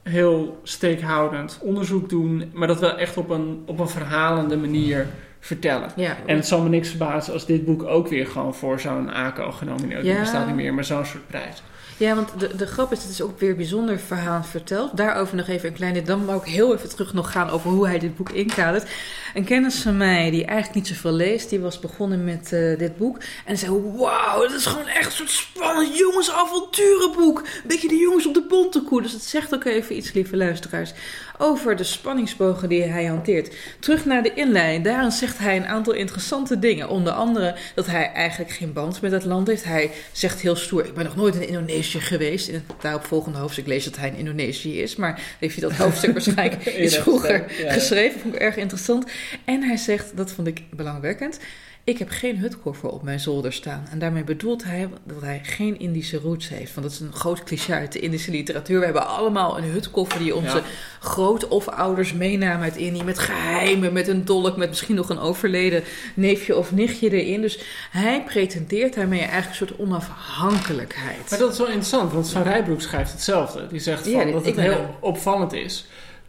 heel 0.02 0.60
steekhoudend 0.62 1.58
onderzoek 1.62 2.08
doen, 2.08 2.50
maar 2.52 2.68
dat 2.68 2.80
wel 2.80 2.98
echt 2.98 3.16
op 3.16 3.30
een, 3.30 3.62
op 3.66 3.78
een 3.78 3.88
verhalende 3.88 4.56
manier 4.56 5.06
vertellen. 5.46 5.90
Ja. 5.96 6.16
En 6.26 6.36
het 6.36 6.46
zal 6.46 6.62
me 6.62 6.68
niks 6.68 6.88
verbazen 6.88 7.32
als 7.32 7.46
dit 7.46 7.64
boek 7.64 7.82
ook 7.82 8.08
weer 8.08 8.26
gewoon 8.26 8.54
voor 8.54 8.80
zo'n 8.80 9.12
ACO 9.12 9.52
genomineerd 9.52 10.02
wordt. 10.02 10.16
Ja. 10.16 10.20
Bestaat 10.20 10.46
niet 10.46 10.54
meer, 10.54 10.74
maar 10.74 10.84
zo'n 10.84 11.04
soort 11.04 11.26
prijs. 11.26 11.62
Ja, 11.98 12.14
want 12.14 12.40
de, 12.40 12.56
de 12.56 12.66
grap 12.66 12.92
is, 12.92 13.02
het 13.02 13.10
is 13.10 13.22
ook 13.22 13.40
weer 13.40 13.50
een 13.50 13.56
bijzonder 13.56 13.98
verhaal 13.98 14.42
verteld. 14.42 14.96
Daarover 14.96 15.36
nog 15.36 15.48
even 15.48 15.68
een 15.68 15.74
kleine... 15.74 16.02
Dan 16.02 16.24
wou 16.24 16.40
ik 16.40 16.46
heel 16.46 16.74
even 16.74 16.88
terug 16.88 17.12
nog 17.12 17.32
gaan 17.32 17.50
over 17.50 17.70
hoe 17.70 17.86
hij 17.86 17.98
dit 17.98 18.16
boek 18.16 18.30
inkadert. 18.30 18.88
Een 19.36 19.44
kennis 19.44 19.74
van 19.82 19.96
mij, 19.96 20.30
die 20.30 20.44
eigenlijk 20.44 20.74
niet 20.74 20.86
zoveel 20.86 21.12
leest... 21.12 21.50
die 21.50 21.60
was 21.60 21.78
begonnen 21.78 22.24
met 22.24 22.52
eh, 22.52 22.78
dit 22.78 22.96
boek. 22.96 23.18
En 23.44 23.58
zei, 23.58 23.80
wauw, 23.96 24.40
dat 24.40 24.52
is 24.52 24.66
gewoon 24.66 24.86
echt 24.86 25.06
een 25.06 25.12
soort 25.12 25.30
spannend 25.30 25.98
jongensavonturenboek. 25.98 27.38
Een 27.38 27.68
beetje 27.68 27.88
de 27.88 27.96
jongens 27.96 28.26
op 28.26 28.34
de 28.34 28.46
bontekoe. 28.48 29.02
Dus 29.02 29.12
het 29.12 29.22
zegt 29.22 29.54
ook 29.54 29.64
even 29.64 29.96
iets, 29.96 30.12
lieve 30.12 30.36
luisteraars... 30.36 30.92
over 31.38 31.76
de 31.76 31.84
spanningsbogen 31.84 32.68
die 32.68 32.82
hij 32.82 33.04
hanteert. 33.04 33.54
Terug 33.80 34.04
naar 34.04 34.22
de 34.22 34.34
inleiding. 34.34 34.84
Daarin 34.84 35.12
zegt 35.12 35.38
hij 35.38 35.56
een 35.56 35.66
aantal 35.66 35.92
interessante 35.92 36.58
dingen. 36.58 36.88
Onder 36.88 37.12
andere 37.12 37.54
dat 37.74 37.86
hij 37.86 38.12
eigenlijk 38.12 38.50
geen 38.50 38.72
band 38.72 39.00
met 39.00 39.12
het 39.12 39.24
land 39.24 39.46
heeft. 39.46 39.64
Hij 39.64 39.90
zegt 40.12 40.40
heel 40.40 40.56
stoer, 40.56 40.84
ik 40.84 40.94
ben 40.94 41.04
nog 41.04 41.16
nooit 41.16 41.34
in 41.34 41.48
Indonesië 41.48 42.00
geweest. 42.00 42.48
In 42.48 42.54
het 42.54 42.62
daaropvolgende 42.80 43.38
hoofdstuk 43.38 43.66
lees 43.66 43.84
dat 43.84 43.96
hij 43.96 44.08
in 44.08 44.16
Indonesië 44.16 44.80
is. 44.82 44.96
Maar 44.96 45.20
heeft 45.38 45.60
hij 45.60 45.68
dat 45.68 45.78
hoofdstuk 45.78 46.12
waarschijnlijk 46.24 46.66
iets 46.66 46.94
dat 46.94 47.02
vroeger 47.02 47.44
ja. 47.58 47.72
geschreven. 47.72 48.20
Vond 48.20 48.34
ik 48.34 48.40
erg 48.40 48.56
interessant. 48.56 49.04
En 49.44 49.62
hij 49.62 49.76
zegt, 49.76 50.16
dat 50.16 50.32
vond 50.32 50.46
ik 50.48 50.62
belangwekkend... 50.70 51.38
Ik 51.84 51.98
heb 51.98 52.08
geen 52.10 52.38
hutkoffer 52.38 52.88
op 52.88 53.02
mijn 53.02 53.20
zolder 53.20 53.52
staan. 53.52 53.86
En 53.90 53.98
daarmee 53.98 54.24
bedoelt 54.24 54.64
hij 54.64 54.88
dat 55.04 55.20
hij 55.22 55.40
geen 55.42 55.78
Indische 55.78 56.16
roots 56.16 56.48
heeft. 56.48 56.74
Want 56.74 56.86
dat 56.86 56.96
is 56.96 57.00
een 57.00 57.12
groot 57.12 57.42
cliché 57.42 57.72
uit 57.74 57.92
de 57.92 57.98
Indische 57.98 58.30
literatuur. 58.30 58.78
We 58.78 58.84
hebben 58.84 59.06
allemaal 59.06 59.58
een 59.58 59.64
hutkoffer 59.64 60.18
die 60.18 60.34
onze 60.34 60.56
Ja. 60.56 60.62
groot 61.00 61.48
of 61.48 61.68
ouders 61.68 62.12
meenamen 62.12 62.62
uit 62.62 62.76
Indië. 62.76 63.02
Met 63.04 63.18
geheimen, 63.18 63.92
met 63.92 64.08
een 64.08 64.24
dolk, 64.24 64.56
met 64.56 64.68
misschien 64.68 64.94
nog 64.94 65.08
een 65.08 65.18
overleden 65.18 65.82
neefje 66.14 66.56
of 66.56 66.72
nichtje 66.72 67.10
erin. 67.10 67.40
Dus 67.40 67.58
hij 67.90 68.22
pretendeert 68.24 68.94
daarmee 68.94 69.20
eigenlijk 69.20 69.48
een 69.50 69.66
soort 69.66 69.78
onafhankelijkheid. 69.80 71.30
Maar 71.30 71.38
dat 71.38 71.52
is 71.52 71.58
wel 71.58 71.66
interessant, 71.66 72.12
want 72.12 72.30
Van 72.30 72.42
Rijbroek 72.42 72.80
schrijft 72.80 73.12
hetzelfde. 73.12 73.66
Die 73.66 73.80
zegt 73.80 74.02
van 74.02 74.10
Ja, 74.10 74.24
dat 74.24 74.44
het 74.44 74.56
heel 74.56 74.96
opvallend 75.00 75.52
is 75.52 75.86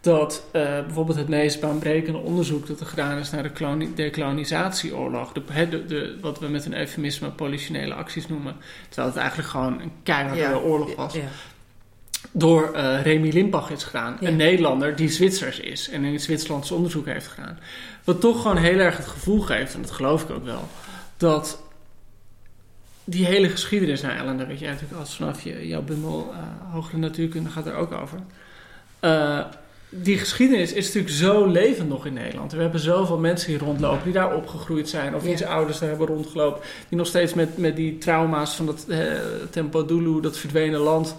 dat 0.08 0.42
eh, 0.52 0.62
bijvoorbeeld 0.62 1.18
het 1.18 1.28
meest 1.28 1.60
baanbrekende 1.60 2.18
onderzoek 2.18 2.66
dat 2.66 2.80
er 2.80 2.86
gedaan 2.86 3.18
is 3.18 3.30
naar 3.30 3.42
de 3.42 3.50
koloni- 3.50 3.94
dekolonisatieoorlog, 3.94 5.32
de, 5.32 5.42
de, 5.70 5.86
de, 5.86 6.18
wat 6.20 6.38
we 6.38 6.46
met 6.48 6.64
een 6.66 6.76
eufemisme 6.76 7.30
politionele 7.30 7.94
acties 7.94 8.28
noemen, 8.28 8.56
terwijl 8.88 9.08
het 9.08 9.16
eigenlijk 9.18 9.48
gewoon 9.48 9.80
een 9.80 9.92
keiharde 10.02 10.40
Ja. 10.40 10.54
oorlog 10.54 10.94
was, 10.94 11.14
Ja. 11.14 11.20
door 12.32 12.72
eh 12.72 13.02
Remy 13.02 13.28
Limpach 13.30 13.70
is 13.70 13.84
gedaan. 13.84 14.16
Ja. 14.20 14.28
Een 14.28 14.36
Nederlander 14.36 14.96
die 14.96 15.08
Zwitsers 15.08 15.60
is 15.60 15.88
en 15.90 16.04
in 16.04 16.12
het 16.12 16.22
Zwitserlands 16.22 16.70
onderzoek 16.70 17.06
heeft 17.06 17.26
gedaan. 17.26 17.58
Wat 18.04 18.20
toch 18.20 18.42
gewoon 18.42 18.56
heel 18.56 18.78
erg 18.78 18.96
het 18.96 19.06
gevoel 19.06 19.40
geeft, 19.40 19.74
en 19.74 19.82
dat 19.82 19.90
geloof 19.90 20.22
ik 20.22 20.30
ook 20.30 20.44
wel, 20.44 20.68
dat 21.16 21.62
die 23.04 23.26
hele 23.26 23.48
geschiedenis 23.48 24.00
naar 24.02 24.16
Ellen, 24.16 24.36
daar 24.38 24.46
weet 24.46 24.58
jij 24.58 24.70
natuurlijk 24.70 25.00
als 25.00 25.16
vanaf 25.16 25.42
je, 25.42 25.66
jouw 25.66 25.82
bundel 25.82 26.32
eh 26.32 26.72
hogere 26.72 26.96
natuurkunde 26.96 27.50
gaat 27.50 27.66
er 27.66 27.74
ook 27.74 27.92
over. 27.92 28.18
Die 29.90 30.18
geschiedenis 30.18 30.72
is 30.72 30.86
natuurlijk 30.86 31.14
zo 31.14 31.46
levend 31.46 31.88
nog 31.88 32.06
in 32.06 32.12
Nederland. 32.12 32.52
We 32.52 32.60
hebben 32.60 32.80
zoveel 32.80 33.18
mensen 33.18 33.50
hier 33.50 33.60
rondlopen 33.60 34.04
die 34.04 34.12
daar 34.12 34.34
opgegroeid 34.34 34.88
zijn. 34.88 35.14
Of 35.14 35.22
Ja. 35.22 35.28
die 35.28 35.36
zijn 35.36 35.50
ouders 35.50 35.78
daar 35.78 35.88
hebben 35.88 36.06
rondgelopen. 36.06 36.60
Die 36.88 36.98
nog 36.98 37.06
steeds 37.06 37.34
met, 37.34 37.58
met 37.58 37.76
die 37.76 37.98
trauma's 37.98 38.54
van 38.54 38.66
dat 38.66 38.84
eh, 38.88 38.98
Tempo 39.50 39.84
Dulu, 39.84 40.20
dat 40.20 40.38
verdwenen 40.38 40.80
land, 40.80 41.16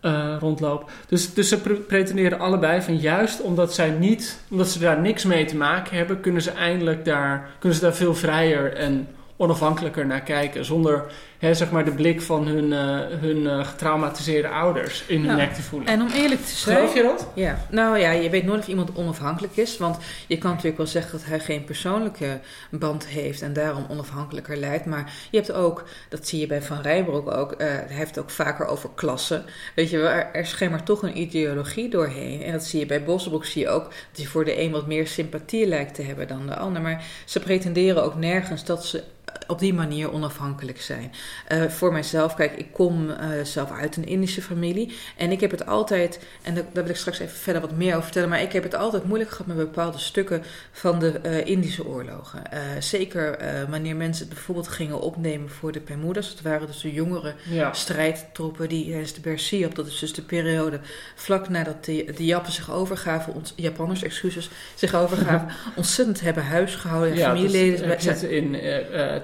eh, 0.00 0.36
rondlopen. 0.40 0.86
Dus, 1.08 1.34
dus 1.34 1.48
ze 1.48 1.60
pre- 1.60 1.74
pretenderen 1.74 2.38
allebei 2.38 2.82
van 2.82 2.96
juist 2.98 3.40
omdat 3.40 3.74
zij 3.74 3.90
niet, 3.90 4.40
omdat 4.50 4.68
ze 4.68 4.78
daar 4.78 5.00
niks 5.00 5.24
mee 5.24 5.44
te 5.44 5.56
maken 5.56 5.96
hebben, 5.96 6.20
kunnen 6.20 6.42
ze 6.42 6.50
eindelijk 6.50 7.04
daar, 7.04 7.50
kunnen 7.58 7.78
ze 7.78 7.84
daar 7.84 7.94
veel 7.94 8.14
vrijer 8.14 8.72
en 8.74 9.08
onafhankelijker 9.36 10.06
naar 10.06 10.22
kijken. 10.22 10.64
Zonder 10.64 11.04
hè, 11.40 11.54
zeg 11.54 11.70
maar 11.70 11.84
de 11.84 11.90
blik 11.90 12.22
van 12.22 12.46
hun, 12.46 12.72
eh, 12.72 13.18
hun 13.20 13.46
eh, 13.46 13.66
getraumatiseerde 13.66 14.48
ouders 14.48 15.04
in 15.06 15.18
hun 15.20 15.30
Ja. 15.30 15.36
nek 15.36 15.54
te 15.54 15.62
voelen. 15.62 15.88
En 15.88 16.00
om 16.00 16.08
eerlijk 16.10 16.40
te 16.40 16.54
zijn... 16.56 16.76
Geloof 16.76 16.94
je 16.94 17.02
dat? 17.02 17.26
Ja, 17.34 17.58
nou 17.70 17.98
ja, 17.98 18.10
je 18.10 18.30
weet 18.30 18.44
nooit 18.44 18.60
of 18.60 18.68
iemand 18.68 18.94
onafhankelijk 18.94 19.56
is. 19.56 19.78
Want 19.78 19.96
je 20.26 20.38
kan 20.38 20.50
natuurlijk 20.50 20.76
wel 20.76 20.86
zeggen 20.86 21.12
dat 21.12 21.24
hij 21.24 21.40
geen 21.40 21.64
persoonlijke 21.64 22.40
band 22.70 23.06
heeft 23.06 23.42
en 23.42 23.52
daarom 23.52 23.86
onafhankelijker 23.88 24.56
lijkt. 24.56 24.86
Maar 24.86 25.12
je 25.30 25.36
hebt 25.36 25.52
ook, 25.52 25.84
dat 26.08 26.28
zie 26.28 26.40
je 26.40 26.46
bij 26.46 26.62
Van 26.62 26.80
Rijbroek 26.80 27.30
ook, 27.30 27.52
eh, 27.52 27.66
hij 27.68 27.84
heeft 27.88 28.14
het 28.14 28.24
ook 28.24 28.30
vaker 28.30 28.66
over 28.66 28.90
klassen. 28.94 29.44
Weet 29.74 29.90
je 29.90 29.98
er, 29.98 30.28
er 30.32 30.46
schemert 30.46 30.86
toch 30.86 31.02
een 31.02 31.18
ideologie 31.18 31.88
doorheen. 31.90 32.42
En 32.42 32.52
dat 32.52 32.64
zie 32.64 32.80
je 32.80 32.86
bij 32.86 33.04
Bosbroek, 33.04 33.44
zie 33.44 33.62
je 33.62 33.68
ook 33.68 33.84
dat 33.84 34.16
hij 34.16 34.26
voor 34.26 34.44
de 34.44 34.60
een 34.60 34.70
wat 34.70 34.86
meer 34.86 35.06
sympathie 35.06 35.66
lijkt 35.66 35.94
te 35.94 36.02
hebben 36.02 36.28
dan 36.28 36.46
de 36.46 36.56
ander. 36.56 36.82
Maar 36.82 37.04
ze 37.24 37.40
pretenderen 37.40 38.04
ook 38.04 38.14
nergens 38.14 38.64
dat 38.64 38.86
ze 38.86 39.02
op 39.46 39.58
die 39.58 39.74
manier 39.74 40.12
onafhankelijk 40.12 40.80
zijn. 40.80 41.12
Uh, 41.52 41.64
voor 41.64 41.92
mijzelf, 41.92 42.34
kijk, 42.34 42.52
ik 42.56 42.72
kom 42.72 43.10
uh, 43.10 43.16
zelf 43.42 43.70
uit 43.70 43.96
een 43.96 44.06
Indische 44.06 44.42
familie. 44.42 44.96
En 45.16 45.30
ik 45.30 45.40
heb 45.40 45.50
het 45.50 45.66
altijd, 45.66 46.20
en 46.42 46.54
daar, 46.54 46.64
daar, 46.72 46.82
wil 46.82 46.92
ik 46.92 46.98
straks 46.98 47.18
even 47.18 47.36
verder 47.36 47.62
wat 47.62 47.72
meer 47.72 47.90
over 47.90 48.02
vertellen. 48.02 48.28
Maar 48.28 48.42
ik 48.42 48.52
heb 48.52 48.62
het 48.62 48.74
altijd 48.74 49.04
moeilijk 49.04 49.30
gehad 49.30 49.46
met 49.46 49.56
bepaalde 49.56 49.98
stukken 49.98 50.42
van 50.72 50.98
de 50.98 51.20
uh, 51.26 51.46
Indische 51.46 51.86
oorlogen. 51.86 52.42
zeker 52.78 53.38
wanneer 53.68 53.96
mensen 53.96 54.24
het 54.24 54.34
bijvoorbeeld 54.34 54.68
gingen 54.68 55.00
opnemen 55.00 55.50
voor 55.50 55.72
de 55.72 55.80
Pemudas. 55.80 56.28
Het 56.28 56.42
waren 56.42 56.66
dus 56.66 56.80
de 56.80 56.92
jongere 56.92 57.34
ja. 57.50 57.72
strijdtroepen 57.72 58.68
die 58.68 58.98
tijdens 59.00 59.22
de 59.22 59.30
Bersiap, 59.30 59.74
dat 59.74 59.86
is 59.86 59.98
dus 59.98 60.12
de 60.12 60.22
periode 60.22 60.80
vlak 61.14 61.48
nadat 61.48 61.84
de, 61.84 62.12
de 62.16 62.24
Jappen 62.24 62.52
zich 62.52 62.70
overgaven, 62.70 63.34
ons, 63.34 63.52
Japanners, 63.56 64.02
excuses, 64.02 64.50
zich 64.74 64.94
overgaven, 64.94 65.48
ontzettend 65.76 66.20
hebben 66.20 66.44
huisgehouden. 66.44 67.16
Ja, 67.16 67.26
familieleden. 67.26 67.88
Dus, 67.88 68.02
zitten 68.02 68.30
in 68.30 68.52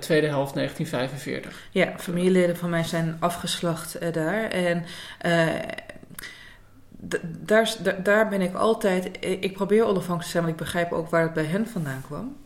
tweede 0.01 0.27
helft 0.27 0.55
1945. 0.55 1.69
Ja, 1.71 1.93
familieleden 1.99 2.57
van 2.57 2.71
mij 2.71 2.85
zijn 2.85 3.17
afgeslacht 3.19 4.03
uh, 4.03 4.13
daar. 4.13 4.43
En 4.51 4.85
daar, 7.23 7.77
daar 8.03 8.29
ben 8.29 8.41
ik 8.41 8.55
altijd. 8.55 9.11
Ik 9.21 9.53
probeer 9.53 9.83
onafhankelijk 9.83 10.23
te 10.23 10.31
zijn, 10.31 10.45
want 10.45 10.57
ik 10.57 10.65
begrijp 10.65 10.93
ook 10.93 11.11
waar 11.11 11.23
het 11.23 11.33
bij 11.33 11.45
hen 11.45 11.69
vandaan 11.69 12.03
kwam. 12.07 12.37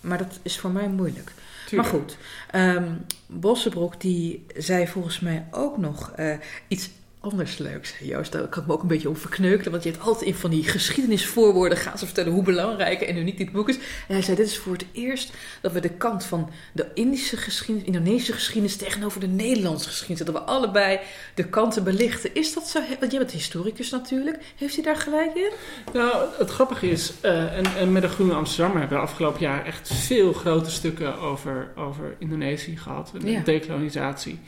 Maar 0.00 0.18
dat 0.18 0.38
is 0.42 0.58
voor 0.58 0.70
mij 0.70 0.88
moeilijk. 0.88 1.32
Tuurlijk. 1.66 1.92
Maar 1.92 2.00
goed, 2.00 2.16
um, 2.54 3.04
Bossenbroek 3.26 4.00
die 4.00 4.46
zei 4.56 4.86
volgens 4.86 5.20
mij 5.20 5.46
ook 5.50 5.78
nog 5.78 6.12
uh, 6.18 6.34
iets 6.68 6.90
anders 7.20 7.58
leuks. 7.58 7.94
Joost, 7.98 8.32
daar 8.32 8.48
kan 8.48 8.62
ik 8.62 8.68
me 8.68 8.74
ook 8.74 8.82
een 8.82 8.88
beetje 8.88 9.08
om 9.08 9.16
verkneukelen. 9.16 9.70
Want 9.70 9.82
je 9.82 9.90
hebt 9.90 10.02
altijd 10.02 10.26
in 10.26 10.34
van 10.34 10.50
die 10.50 10.64
geschiedenisvoorwoorden 10.64 11.78
gaan 11.78 11.98
ze 11.98 12.04
vertellen 12.04 12.32
hoe 12.32 12.42
belangrijk 12.42 13.00
en 13.00 13.16
uniek 13.16 13.38
dit 13.38 13.52
boek 13.52 13.68
is. 13.68 13.76
En 13.76 13.82
hij 14.14 14.22
zei, 14.22 14.36
dit 14.36 14.46
is 14.46 14.58
voor 14.58 14.72
het 14.72 14.84
eerst 14.92 15.32
dat 15.60 15.72
we 15.72 15.80
de 15.80 15.88
kant 15.88 16.24
van 16.24 16.50
de 16.72 16.86
Indische 16.94 17.36
geschiedenis, 17.36 17.86
Indonesische 17.86 18.32
geschiedenis 18.32 18.76
tegenover 18.76 19.20
de 19.20 19.26
Nederlandse 19.26 19.88
geschiedenis, 19.88 20.32
dat 20.32 20.34
we 20.34 20.50
allebei 20.50 21.00
de 21.34 21.44
kanten 21.44 21.84
belichten. 21.84 22.34
Is 22.34 22.54
dat 22.54 22.68
zo? 22.68 22.80
Want 23.00 23.10
jij 23.10 23.20
bent 23.20 23.32
historicus 23.32 23.90
natuurlijk. 23.90 24.38
Heeft 24.56 24.74
hij 24.74 24.84
daar 24.84 24.96
gelijk 24.96 25.34
in? 25.34 25.50
Nou, 25.92 26.26
het 26.38 26.50
grappige 26.50 26.90
is, 26.90 27.12
uh, 27.24 27.56
en, 27.56 27.64
en, 27.76 27.92
met 27.92 28.02
de 28.02 28.08
Groene 28.08 28.34
Amsterdam 28.34 28.76
hebben 28.76 28.98
we 28.98 29.04
afgelopen 29.04 29.40
jaar 29.40 29.66
echt 29.66 29.88
veel 29.92 30.32
grote 30.32 30.70
stukken 30.70 31.18
over, 31.18 31.72
over 31.76 32.14
Indonesië 32.18 32.76
gehad. 32.76 33.12
De 33.20 33.30
ja. 33.30 33.40
dekolonisatie. 33.40 34.38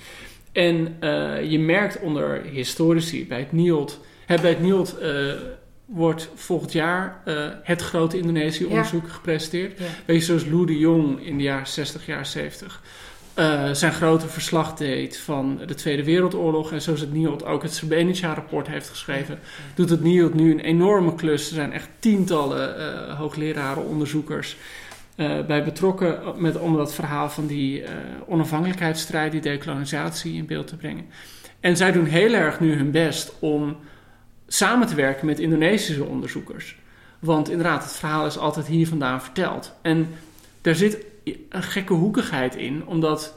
En 0.52 0.96
uh, 1.00 1.50
je 1.50 1.58
merkt 1.58 2.00
onder 2.00 2.42
historici 2.42 3.26
bij 3.26 3.38
het 3.38 3.52
NIOD, 3.52 4.00
bij 4.26 4.50
het 4.50 4.60
NIOD 4.60 4.96
uh, 5.02 5.32
wordt 5.84 6.28
volgend 6.34 6.72
jaar 6.72 7.22
uh, 7.24 7.34
het 7.62 7.82
grote 7.82 8.18
Indonesië-onderzoek 8.18 9.06
ja. 9.06 9.12
gepresenteerd. 9.12 9.78
Ja. 9.78 9.84
Weet 10.04 10.18
je, 10.18 10.24
zoals 10.24 10.44
Lou 10.44 10.66
de 10.66 10.78
Jong 10.78 11.26
in 11.26 11.36
de 11.36 11.42
jaren 11.42 11.66
60, 11.66 12.06
jaren 12.06 12.26
70 12.26 12.82
zijn 13.72 13.92
grote 13.92 14.28
verslag 14.28 14.74
deed 14.74 15.18
van 15.18 15.60
de 15.66 15.74
Tweede 15.74 16.04
Wereldoorlog. 16.04 16.72
En 16.72 16.82
zoals 16.82 17.00
het 17.00 17.12
NIOD 17.12 17.44
ook 17.44 17.62
het 17.62 17.74
Srebrenica-rapport 17.74 18.66
heeft 18.66 18.88
geschreven, 18.88 19.38
doet 19.74 19.90
het 19.90 20.02
NIOD 20.02 20.34
nu 20.34 20.50
een 20.50 20.60
enorme 20.60 21.14
klus. 21.14 21.48
Er 21.48 21.54
zijn 21.54 21.72
echt 21.72 21.88
tientallen 21.98 23.16
hoogleraren, 23.16 23.86
onderzoekers 23.86 24.56
uh, 25.16 25.46
bij 25.46 25.64
betrokken 25.64 26.22
met, 26.36 26.58
om 26.58 26.76
dat 26.76 26.94
verhaal 26.94 27.30
van 27.30 27.46
die 27.46 27.82
uh, 27.82 27.88
onafhankelijkheidsstrijd, 28.26 29.32
die 29.32 29.40
decolonisatie 29.40 30.34
in 30.34 30.46
beeld 30.46 30.66
te 30.66 30.76
brengen. 30.76 31.04
En 31.60 31.76
zij 31.76 31.92
doen 31.92 32.04
heel 32.04 32.32
erg 32.32 32.60
nu 32.60 32.74
hun 32.74 32.90
best 32.90 33.32
om 33.38 33.76
samen 34.46 34.86
te 34.86 34.94
werken 34.94 35.26
met 35.26 35.38
Indonesische 35.38 36.04
onderzoekers. 36.04 36.76
Want 37.18 37.50
inderdaad, 37.50 37.84
het 37.84 37.96
verhaal 37.96 38.26
is 38.26 38.38
altijd 38.38 38.66
hier 38.66 38.88
vandaan 38.88 39.22
verteld. 39.22 39.74
En 39.82 40.08
daar 40.60 40.74
zit 40.74 41.04
een 41.48 41.62
gekke 41.62 41.92
hoekigheid 41.92 42.54
in, 42.54 42.86
omdat 42.86 43.34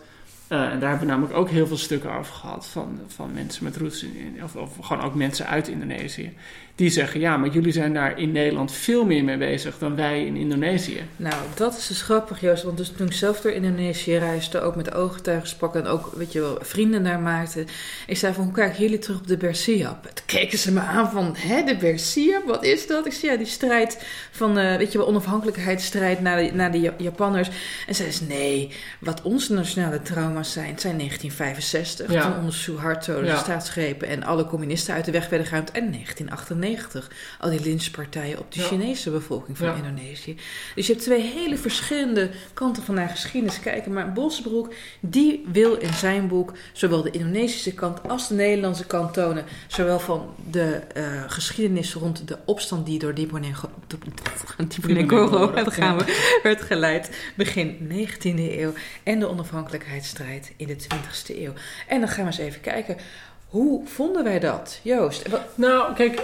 uh, 0.50 0.62
en 0.62 0.80
daar 0.80 0.90
hebben 0.90 1.08
we 1.08 1.14
namelijk 1.14 1.38
ook 1.38 1.50
heel 1.50 1.68
veel 1.68 1.78
stukken 1.78 2.12
over 2.12 2.34
gehad 2.34 2.68
van, 2.68 3.00
van 3.08 3.34
mensen 3.34 3.64
met 3.64 3.78
roots 3.78 4.04
in, 4.04 4.44
of 4.44 4.78
gewoon 4.82 5.04
ook 5.04 5.16
mensen 5.16 5.48
uit 5.48 5.68
Indonesië. 5.68 6.34
Die 6.76 6.90
zeggen, 6.90 7.20
ja, 7.20 7.38
maar 7.38 7.50
jullie 7.50 7.72
zijn 7.72 7.94
daar 7.94 8.20
in 8.20 8.32
Nederland 8.32 8.72
veel 8.72 9.06
meer 9.06 9.24
mee 9.24 9.38
bezig 9.38 9.78
dan 9.78 9.96
wij 9.96 10.26
in 10.26 10.36
Indonesië. 10.36 11.02
Nou, 11.16 11.36
dat 11.56 11.78
is 11.78 11.88
dus 11.88 12.02
grappig, 12.02 12.42
Joost. 12.42 12.64
Want 12.64 12.78
dus 12.78 12.92
toen 12.98 13.08
ik 13.08 13.14
zelf 13.14 13.42
door 13.42 13.52
Indonesië 13.52 14.18
reisde, 14.18 14.62
ook 14.62 14.76
met 14.76 14.94
ooggetuigen 14.94 15.48
sprak 15.48 15.76
en 15.76 15.86
ook, 15.86 16.12
weet 16.16 16.32
je 16.32 16.40
wel, 16.40 16.58
vrienden 16.62 17.04
daar 17.04 17.20
maakte. 17.20 17.66
Ik 18.08 18.18
zei 18.18 18.34
van, 18.34 18.44
hoe 18.44 18.54
kijken 18.54 18.82
jullie 18.82 19.00
terug 19.00 19.20
op 19.20 19.28
de 19.28 19.38
Bersiap? 19.38 20.04
Toen 20.04 20.26
keken 20.26 20.58
ze 20.58 20.72
me 20.72 20.80
aan 20.80 21.12
van, 21.12 21.36
hè, 21.38 21.64
de 21.64 21.78
Bersiap, 21.78 22.46
wat 22.46 22.64
is 22.64 22.88
dat? 22.88 23.06
Ik 23.06 23.14
zei, 23.14 23.32
ja, 23.32 23.38
die 23.38 23.48
strijd 23.48 24.06
van, 24.32 24.60
uh, 24.60 24.76
weet 24.76 24.92
je 24.92 24.98
wel, 24.98 25.08
onafhankelijkheidsstrijd 25.08 26.22
naar 26.22 26.38
de, 26.38 26.52
naar 26.54 26.72
de 26.72 26.92
Japanners. 26.98 27.50
En 27.88 27.96
zei 27.96 28.12
ze, 28.12 28.24
nee, 28.24 28.72
wat 29.00 29.22
onze 29.22 29.54
nationale 29.54 30.02
trauma's 30.02 30.52
zijn, 30.52 30.80
zijn 30.80 30.98
1965. 30.98 32.12
Ja. 32.12 32.22
Toen 32.22 32.40
onder 32.40 32.54
Suharto 32.54 33.22
de 33.22 33.26
ja. 33.26 33.38
staatsgrepen 33.38 34.08
en 34.08 34.24
alle 34.24 34.46
communisten 34.46 34.94
uit 34.94 35.06
de 35.06 35.12
weg 35.12 35.30
werden 35.30 35.48
geruimd. 35.48 35.72
En 35.72 35.92
1998 35.92 36.64
al 37.40 37.50
die 37.50 37.60
lynchpartijen 37.60 38.40
op 38.40 38.52
de 38.52 38.60
Chinese 38.60 39.12
bevolking 39.12 39.58
van 39.58 39.76
Indonesië. 39.76 40.38
Dus 40.76 40.88
je 40.88 40.94
hebt 40.94 41.06
twee 41.06 41.22
hele 41.22 41.58
verschillende 41.58 42.30
kanten 42.54 42.84
van 42.84 42.96
naar 42.96 43.10
geschiedenis 43.10 43.60
kijken. 43.60 43.94
Maar 43.94 44.14
Bosbroek, 44.14 44.74
die 45.00 45.46
wil 45.52 45.76
in 45.76 45.94
zijn 45.94 46.28
boek 46.28 46.54
zowel 46.74 47.02
de 47.02 47.12
Indonesische 47.12 47.74
kant 47.74 48.10
als 48.10 48.28
de 48.28 48.36
Nederlandse 48.36 48.86
kant 48.86 49.14
tonen. 49.14 49.46
Zowel 49.68 50.00
van 50.00 50.36
de 50.52 50.82
uh, 50.98 51.24
geschiedenis 51.28 51.94
rond 51.94 52.28
de 52.28 52.38
opstand 52.46 52.86
die 52.86 53.00
door 53.00 53.14
Diponegoro 53.14 53.72
werd 56.44 56.62
geleid 56.62 57.10
begin 57.36 57.78
19e 57.92 58.24
eeuw. 58.24 58.74
En 59.04 59.20
de 59.20 59.30
onafhankelijkheidsstrijd 59.30 60.54
in 60.58 60.68
de 60.68 60.76
20e 60.76 61.38
eeuw. 61.38 61.54
En 61.88 62.00
dan 62.00 62.10
gaan 62.10 62.26
we 62.26 62.32
eens 62.32 62.40
even 62.40 62.62
kijken 62.62 62.98
hoe 63.46 63.88
vonden 63.88 64.24
wij 64.24 64.40
dat, 64.40 64.80
Joost? 64.84 65.30
Nou, 65.56 65.94
kijk, 65.94 66.22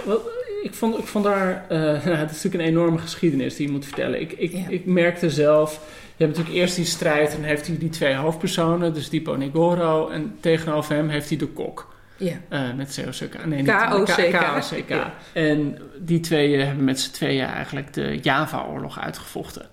ik 0.62 0.74
vond, 0.74 0.98
ik 0.98 1.06
vond 1.06 1.24
daar... 1.24 1.64
Uh, 1.70 1.92
het 2.20 2.30
is 2.30 2.42
natuurlijk 2.42 2.54
een 2.54 2.76
enorme 2.76 2.98
geschiedenis 2.98 3.56
die 3.56 3.66
je 3.66 3.72
moet 3.72 3.84
vertellen. 3.84 4.20
Ik, 4.20 4.32
ik, 4.32 4.52
ik 4.68 4.86
merkte 4.86 5.30
zelf... 5.30 5.80
Je 6.16 6.24
hebt 6.24 6.36
natuurlijk 6.36 6.64
eerst 6.64 6.76
die 6.76 6.84
strijd 6.84 7.34
en 7.34 7.42
heeft 7.42 7.66
hij 7.66 7.78
die 7.78 7.88
twee 7.88 8.14
hoofdpersonen, 8.14 8.94
dus 8.94 9.08
Dipo 9.08 9.34
Negoro. 9.36 10.08
En 10.08 10.36
tegenover 10.40 10.94
hem 10.94 11.08
heeft 11.08 11.28
hij 11.28 11.38
de 11.38 11.46
kok. 11.46 11.94
Ja. 12.16 12.34
Uh, 12.50 12.74
met 12.74 13.02
COCK. 13.04 13.46
Nee, 13.46 13.62
niet 13.62 13.88
KOCK. 13.90 14.94
En 15.32 15.78
die 15.98 16.20
twee 16.20 16.56
hebben 16.56 16.84
met 16.84 17.00
z'n 17.00 17.12
tweeën 17.12 17.46
eigenlijk 17.46 17.92
de 17.92 18.18
Java-oorlog 18.22 19.00
uitgevochten. 19.00 19.68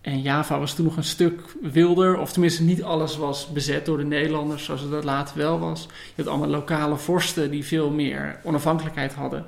En 0.00 0.22
Java 0.22 0.58
was 0.58 0.74
toen 0.74 0.84
nog 0.84 0.96
een 0.96 1.04
stuk 1.04 1.40
wilder, 1.60 2.18
of 2.18 2.32
tenminste 2.32 2.62
niet 2.62 2.82
alles 2.82 3.16
was 3.16 3.52
bezet 3.52 3.86
door 3.86 3.98
de 3.98 4.04
Nederlanders 4.04 4.64
zoals 4.64 4.80
het 4.80 4.90
dat 4.90 5.04
later 5.04 5.36
wel 5.36 5.58
was. 5.58 5.82
Je 6.14 6.22
had 6.22 6.26
allemaal 6.26 6.48
lokale 6.48 6.96
vorsten 6.96 7.50
die 7.50 7.64
veel 7.64 7.90
meer 7.90 8.40
onafhankelijkheid 8.42 9.14
hadden. 9.14 9.46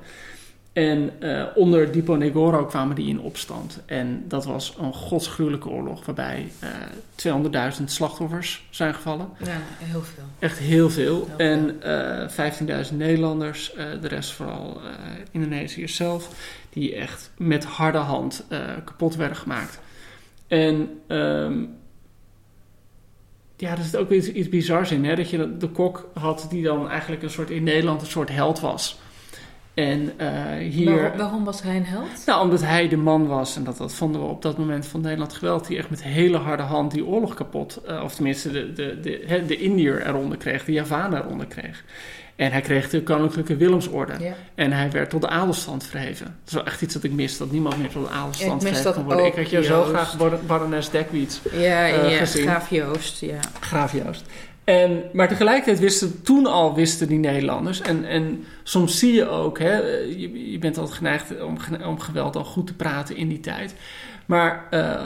En 0.72 1.10
uh, 1.20 1.44
onder 1.54 1.92
Diponegoro 1.92 2.64
kwamen 2.64 2.96
die 2.96 3.08
in 3.08 3.20
opstand. 3.20 3.80
En 3.86 4.24
dat 4.28 4.44
was 4.44 4.76
een 4.80 4.94
godsgruwelijke 4.94 5.68
oorlog 5.68 6.04
waarbij 6.04 6.50
uh, 7.24 7.40
eh, 7.42 7.72
200.000 7.78 7.84
slachtoffers 7.84 8.66
zijn 8.70 8.94
gevallen. 8.94 9.28
Ja, 9.44 9.60
heel 9.78 10.02
veel. 10.02 10.24
Echt 10.38 10.58
heel 10.58 10.90
veel. 10.90 11.28
en 11.36 11.80
uh, 11.84 12.38
eh, 12.38 12.84
15.000 12.90 12.96
Nederlanders, 12.96 13.72
de 14.00 14.08
rest 14.08 14.32
vooral 14.32 14.80
Indonesiërs 15.30 15.96
zelf, 15.96 16.28
die 16.70 16.94
echt 16.94 17.30
met 17.36 17.64
harde 17.64 17.98
hand 17.98 18.44
kapot 18.84 19.16
werden 19.16 19.36
gemaakt. 19.36 19.80
En 20.52 21.00
um, 21.08 21.74
ja, 23.56 23.70
er 23.70 23.82
zit 23.82 23.96
ook 23.96 24.10
iets, 24.10 24.32
iets 24.32 24.48
bizars 24.48 24.90
in. 24.90 25.04
Hè? 25.04 25.14
Dat 25.14 25.30
je 25.30 25.56
de 25.56 25.68
kok 25.68 26.10
had 26.14 26.46
die 26.50 26.62
dan 26.62 26.88
eigenlijk 26.88 27.22
een 27.22 27.30
soort 27.30 27.50
in 27.50 27.62
Nederland 27.62 28.00
een 28.00 28.06
soort 28.06 28.28
held 28.28 28.60
was. 28.60 29.00
En 29.74 30.12
uh, 30.20 30.70
hier... 30.70 30.94
Waarom, 30.94 31.18
waarom, 31.18 31.44
was 31.44 31.62
hij 31.62 31.76
een 31.76 31.84
held? 31.84 32.22
Nou, 32.26 32.42
omdat 32.42 32.60
hij 32.60 32.88
de 32.88 32.96
man 32.96 33.26
was, 33.26 33.56
en 33.56 33.64
dat, 33.64 33.76
dat 33.76 33.94
vonden 33.94 34.20
we 34.20 34.26
op 34.26 34.42
dat 34.42 34.58
moment 34.58 34.86
van 34.86 35.00
Nederland 35.00 35.32
geweld, 35.32 35.66
die 35.66 35.78
echt 35.78 35.90
met 35.90 36.02
hele 36.02 36.36
harde 36.36 36.62
hand 36.62 36.90
die 36.92 37.06
oorlog 37.06 37.34
kapot, 37.34 37.80
uh, 37.88 38.02
of 38.02 38.14
tenminste 38.14 38.50
de, 38.50 38.72
de, 38.72 39.00
de, 39.00 39.44
de 39.46 39.56
Indiër 39.56 40.06
eronder 40.06 40.38
kreeg, 40.38 40.64
de 40.64 40.72
Javaan 40.72 41.14
eronder 41.14 41.46
kreeg. 41.46 41.84
En 42.42 42.52
hij 42.52 42.60
kreeg 42.60 42.90
de 42.90 43.02
Koninklijke 43.02 43.56
Willemsorde. 43.56 44.12
Ja. 44.18 44.34
En 44.54 44.72
hij 44.72 44.90
werd 44.90 45.10
tot 45.10 45.20
de 45.20 45.28
adelstand 45.28 45.84
verheven. 45.84 46.26
Dat 46.26 46.34
is 46.46 46.52
wel 46.52 46.64
echt 46.64 46.82
iets 46.82 46.94
dat 46.94 47.02
ik 47.02 47.12
mis, 47.12 47.36
dat 47.36 47.50
niemand 47.50 47.78
meer 47.78 47.88
tot 47.88 48.06
de 48.06 48.12
adelstand 48.12 48.62
verheven 48.62 48.92
kan 48.92 49.04
worden. 49.04 49.26
Ik 49.26 49.34
had 49.34 49.50
je 49.50 49.64
zo 49.64 49.82
graag 49.82 50.16
barones 50.46 50.90
Dekwiets 50.90 51.40
ja, 51.52 51.88
uh, 51.88 52.10
ja, 52.10 52.18
gezien. 52.18 52.42
Graaf 52.42 52.70
Joost, 52.70 53.20
ja. 53.20 53.38
Graaf 53.60 53.92
Joost. 53.92 54.24
En, 54.64 55.02
maar 55.12 55.28
tegelijkertijd 55.28 55.78
wisten 55.78 56.22
toen 56.22 56.46
al 56.46 56.74
wisten 56.74 57.08
die 57.08 57.18
Nederlanders. 57.18 57.80
En, 57.80 58.04
en 58.04 58.44
soms 58.62 58.98
zie 58.98 59.12
je 59.12 59.28
ook, 59.28 59.58
hè, 59.58 59.76
je, 59.76 60.50
je 60.50 60.58
bent 60.58 60.78
altijd 60.78 60.96
geneigd 60.96 61.42
om, 61.42 61.56
om 61.84 62.00
geweld 62.00 62.36
al 62.36 62.44
goed 62.44 62.66
te 62.66 62.74
praten 62.74 63.16
in 63.16 63.28
die 63.28 63.40
tijd. 63.40 63.74
Maar 64.26 64.66
uh, 64.70 65.00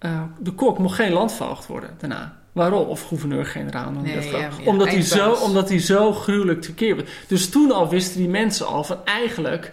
uh, 0.00 0.22
de 0.38 0.52
kok 0.52 0.78
mocht 0.78 0.94
geen 0.94 1.12
landvoogd 1.12 1.66
worden 1.66 1.90
daarna. 1.98 2.42
Waarom? 2.54 2.88
Of 2.88 3.02
gouverneur-generaal. 3.02 3.90
Nee, 3.90 4.30
ja, 4.30 4.50
omdat, 4.64 4.88
hij 4.88 5.02
zo, 5.02 5.32
omdat 5.32 5.68
hij 5.68 5.80
zo 5.80 6.12
gruwelijk 6.12 6.62
tekeer 6.62 6.96
werd. 6.96 7.08
Dus 7.26 7.50
toen 7.50 7.72
al 7.72 7.88
wisten 7.88 8.18
die 8.18 8.28
mensen 8.28 8.66
al 8.66 8.84
van 8.84 9.04
eigenlijk 9.04 9.72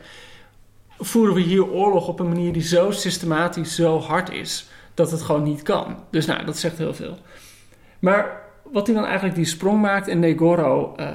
voeren 1.00 1.34
we 1.34 1.42
hier 1.42 1.70
oorlog 1.70 2.08
op 2.08 2.20
een 2.20 2.28
manier 2.28 2.54
die 2.54 2.64
zo 2.64 2.92
systematisch, 2.92 3.76
zo 3.76 4.00
hard 4.00 4.32
is, 4.32 4.68
dat 4.94 5.12
het 5.12 5.22
gewoon 5.22 5.44
niet 5.44 5.62
kan. 5.62 5.96
Dus 6.12 6.26
nou, 6.26 6.46
dat 6.46 6.58
zegt 6.58 6.78
heel 6.78 6.94
veel. 6.94 7.18
Maar 8.00 8.42
wat 8.72 8.88
hij 8.88 8.96
dan 8.96 9.06
eigenlijk 9.06 9.36
die 9.36 9.46
sprong 9.46 9.82
maakt 9.82 10.08
en 10.08 10.20
Negoro 10.20 10.96
uh, 11.00 11.08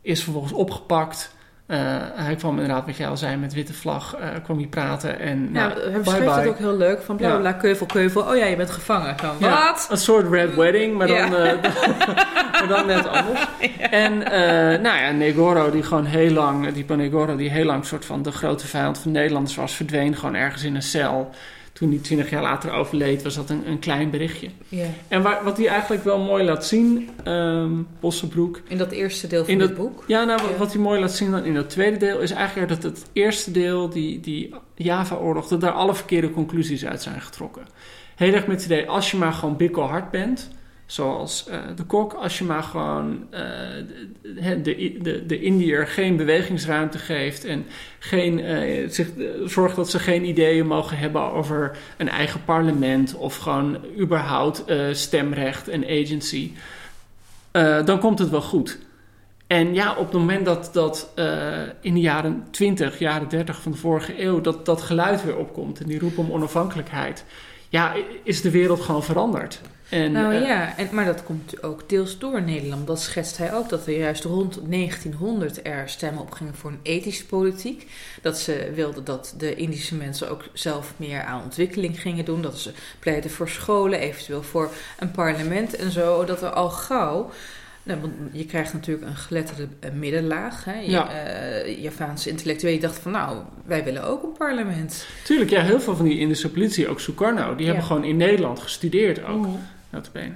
is 0.00 0.22
vervolgens 0.22 0.52
opgepakt. 0.52 1.34
Uh, 1.66 1.78
hij 2.14 2.34
kwam 2.34 2.52
inderdaad, 2.52 2.86
wat 2.86 2.96
jij 2.96 3.08
al 3.08 3.16
zei, 3.16 3.36
met 3.36 3.54
witte 3.54 3.72
vlag, 3.72 4.16
uh, 4.20 4.26
kwam 4.42 4.58
hij 4.58 4.66
praten. 4.66 5.18
En, 5.18 5.48
ja, 5.52 5.66
nou, 5.66 5.90
hij 5.90 6.00
beschrijft 6.00 6.34
het 6.34 6.46
ook 6.46 6.58
heel 6.58 6.76
leuk. 6.76 7.02
Van 7.02 7.16
bla 7.16 7.36
bla, 7.36 7.52
keuvel, 7.52 7.86
keuvel. 7.86 8.22
Oh 8.22 8.36
ja, 8.36 8.44
je 8.44 8.56
bent 8.56 8.70
gevangen. 8.70 9.18
Van, 9.18 9.36
ja, 9.38 9.50
wat? 9.50 9.86
Een 9.90 9.96
soort 9.96 10.30
red 10.30 10.54
wedding, 10.54 10.96
maar 10.96 11.06
dan, 11.06 11.16
ja. 11.16 11.28
maar 12.52 12.68
dan 12.68 12.86
net 12.86 13.08
anders. 13.08 13.46
En 13.90 14.18
nou 14.82 14.98
ja, 14.98 15.10
Negoro, 15.10 15.70
die 15.70 15.82
gewoon 15.82 16.04
heel 16.04 16.30
lang, 16.30 16.72
die 16.72 16.96
Negoro, 16.96 17.36
die 17.36 17.50
heel 17.50 17.64
lang 17.64 17.84
soort 17.84 18.04
van 18.04 18.22
de 18.22 18.32
grote 18.32 18.66
vijand 18.66 18.98
van 18.98 19.10
Nederlanders 19.10 19.56
was, 19.56 19.74
verdween 19.74 20.16
gewoon 20.16 20.34
ergens 20.34 20.62
in 20.62 20.74
een 20.74 20.82
cel 20.82 21.30
toen 21.82 21.90
hij 21.90 22.00
twintig 22.00 22.30
jaar 22.30 22.42
later 22.42 22.72
overleed, 22.72 23.22
was 23.22 23.34
dat 23.34 23.50
een, 23.50 23.68
een 23.68 23.78
klein 23.78 24.10
berichtje. 24.10 24.48
Yeah. 24.68 24.86
En 25.08 25.22
waar, 25.22 25.44
wat 25.44 25.56
hij 25.56 25.66
eigenlijk 25.68 26.04
wel 26.04 26.18
mooi 26.18 26.44
laat 26.44 26.66
zien, 26.66 27.08
um, 27.28 27.86
Bossenbroek... 28.00 28.60
In 28.68 28.78
dat 28.78 28.90
eerste 28.90 29.26
deel 29.26 29.44
van 29.44 29.58
het 29.58 29.74
boek? 29.74 30.04
Ja, 30.06 30.24
nou, 30.24 30.42
yeah. 30.42 30.58
wat 30.58 30.72
hij 30.72 30.82
mooi 30.82 31.00
laat 31.00 31.12
zien 31.12 31.30
dan 31.30 31.44
in 31.44 31.54
dat 31.54 31.70
tweede 31.70 31.96
deel... 31.96 32.20
is 32.20 32.30
eigenlijk 32.30 32.68
dat 32.68 32.82
het 32.82 33.04
eerste 33.12 33.50
deel, 33.50 33.88
die, 33.88 34.20
die 34.20 34.54
Java-oorlog... 34.74 35.48
dat 35.48 35.60
daar 35.60 35.72
alle 35.72 35.94
verkeerde 35.94 36.30
conclusies 36.30 36.86
uit 36.86 37.02
zijn 37.02 37.20
getrokken. 37.20 37.62
Heel 38.16 38.32
erg 38.32 38.46
met 38.46 38.56
het 38.56 38.64
idee, 38.64 38.88
als 38.88 39.10
je 39.10 39.16
maar 39.16 39.32
gewoon 39.32 39.56
bikkelhard 39.56 40.10
bent... 40.10 40.50
Zoals 40.92 41.46
uh, 41.48 41.56
de 41.76 41.84
kok, 41.84 42.12
als 42.12 42.38
je 42.38 42.44
maar 42.44 42.62
gewoon 42.62 43.26
uh, 43.30 43.40
de, 44.22 44.60
de, 44.62 44.98
de, 45.02 45.26
de 45.26 45.40
Indiër 45.40 45.86
geen 45.86 46.16
bewegingsruimte 46.16 46.98
geeft 46.98 47.44
en 47.44 47.66
geen, 47.98 48.38
uh, 48.38 48.88
zich, 48.88 49.08
zorgt 49.44 49.76
dat 49.76 49.90
ze 49.90 49.98
geen 49.98 50.24
ideeën 50.24 50.66
mogen 50.66 50.98
hebben 50.98 51.32
over 51.32 51.78
een 51.96 52.08
eigen 52.08 52.44
parlement 52.44 53.14
of 53.14 53.36
gewoon 53.36 53.78
überhaupt 53.98 54.64
stemrecht 54.92 55.68
en 55.68 55.84
agency, 55.84 56.52
dan 57.84 57.98
komt 57.98 58.18
het 58.18 58.30
wel 58.30 58.42
goed. 58.42 58.78
En 59.46 59.74
ja, 59.74 59.90
op 59.90 60.04
het 60.04 60.20
moment 60.20 60.44
dat, 60.44 60.70
dat 60.72 61.12
in 61.80 61.94
de 61.94 62.00
jaren 62.00 62.46
20, 62.50 62.98
jaren 62.98 63.28
30 63.28 63.62
van 63.62 63.72
de 63.72 63.78
vorige 63.78 64.22
eeuw, 64.22 64.40
dat, 64.40 64.66
dat 64.66 64.82
geluid 64.82 65.24
weer 65.24 65.36
opkomt 65.36 65.80
en 65.80 65.86
die 65.86 65.98
roep 65.98 66.18
om 66.18 66.32
onafhankelijkheid, 66.32 67.24
ja, 67.68 67.94
is 68.22 68.40
de 68.40 68.50
wereld 68.50 68.80
gewoon 68.80 69.04
veranderd. 69.04 69.60
En, 69.92 70.12
nou 70.12 70.34
uh, 70.34 70.46
ja, 70.46 70.76
en, 70.76 70.88
maar 70.90 71.04
dat 71.04 71.24
komt 71.24 71.62
ook 71.62 71.88
deels 71.88 72.18
door 72.18 72.42
Nederland. 72.42 72.86
Dat 72.86 73.00
schetst 73.00 73.38
hij 73.38 73.54
ook, 73.54 73.68
dat 73.68 73.86
er 73.86 73.98
juist 73.98 74.24
rond 74.24 74.58
1900 74.70 75.66
er 75.66 75.88
stemmen 75.88 76.22
opgingen 76.22 76.54
voor 76.54 76.70
een 76.70 76.78
ethische 76.82 77.26
politiek. 77.26 77.90
Dat 78.22 78.38
ze 78.38 78.70
wilden 78.74 79.04
dat 79.04 79.34
de 79.38 79.54
Indische 79.54 79.94
mensen 79.94 80.30
ook 80.30 80.44
zelf 80.52 80.92
meer 80.96 81.22
aan 81.22 81.42
ontwikkeling 81.42 82.00
gingen 82.00 82.24
doen. 82.24 82.42
Dat 82.42 82.58
ze 82.58 82.72
pleiten 82.98 83.30
voor 83.30 83.48
scholen, 83.48 83.98
eventueel 83.98 84.42
voor 84.42 84.70
een 84.98 85.10
parlement 85.10 85.76
en 85.76 85.90
zo. 85.90 86.24
Dat 86.24 86.42
er 86.42 86.50
al 86.50 86.70
gauw... 86.70 87.30
Nou, 87.84 88.00
want 88.00 88.12
je 88.32 88.44
krijgt 88.44 88.72
natuurlijk 88.72 89.06
een 89.06 89.16
geletterde 89.16 89.68
middenlaag. 89.92 90.64
Hè? 90.64 90.80
Je, 90.80 90.90
ja. 90.90 91.08
uh, 91.64 91.82
Javaanse 91.82 92.30
intellectuelen 92.30 92.80
dachten 92.80 93.02
van 93.02 93.12
nou, 93.12 93.38
wij 93.64 93.84
willen 93.84 94.04
ook 94.04 94.22
een 94.22 94.32
parlement. 94.32 95.06
Tuurlijk, 95.24 95.50
ja, 95.50 95.62
heel 95.62 95.80
veel 95.80 95.96
van 95.96 96.04
die 96.04 96.18
Indische 96.18 96.50
politie, 96.50 96.88
ook 96.88 97.00
Sukarno, 97.00 97.54
die 97.54 97.66
ja. 97.66 97.72
hebben 97.72 97.84
gewoon 97.84 98.04
in 98.04 98.16
Nederland 98.16 98.60
gestudeerd 98.60 99.24
ook. 99.24 99.46
Mm. 99.46 99.60
Notabene. 99.92 100.34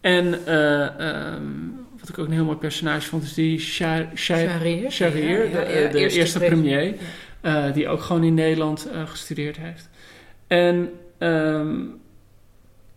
En 0.00 0.26
uh, 0.48 1.34
um, 1.34 1.86
wat 2.00 2.08
ik 2.08 2.18
ook 2.18 2.26
een 2.26 2.32
heel 2.32 2.44
mooi 2.44 2.56
personage 2.56 3.08
vond, 3.08 3.22
is 3.22 3.34
die 3.34 3.60
Shahrir 3.60 4.90
ja, 4.90 4.90
ja, 5.00 5.10
de, 5.10 5.88
de, 5.92 5.98
eerste, 5.98 6.18
eerste 6.18 6.38
premier, 6.38 6.94
uh, 7.42 7.72
die 7.72 7.88
ook 7.88 8.00
gewoon 8.00 8.24
in 8.24 8.34
Nederland 8.34 8.88
uh, 8.92 9.08
gestudeerd 9.08 9.56
heeft. 9.56 9.88
En, 10.46 10.90
um, 11.18 12.00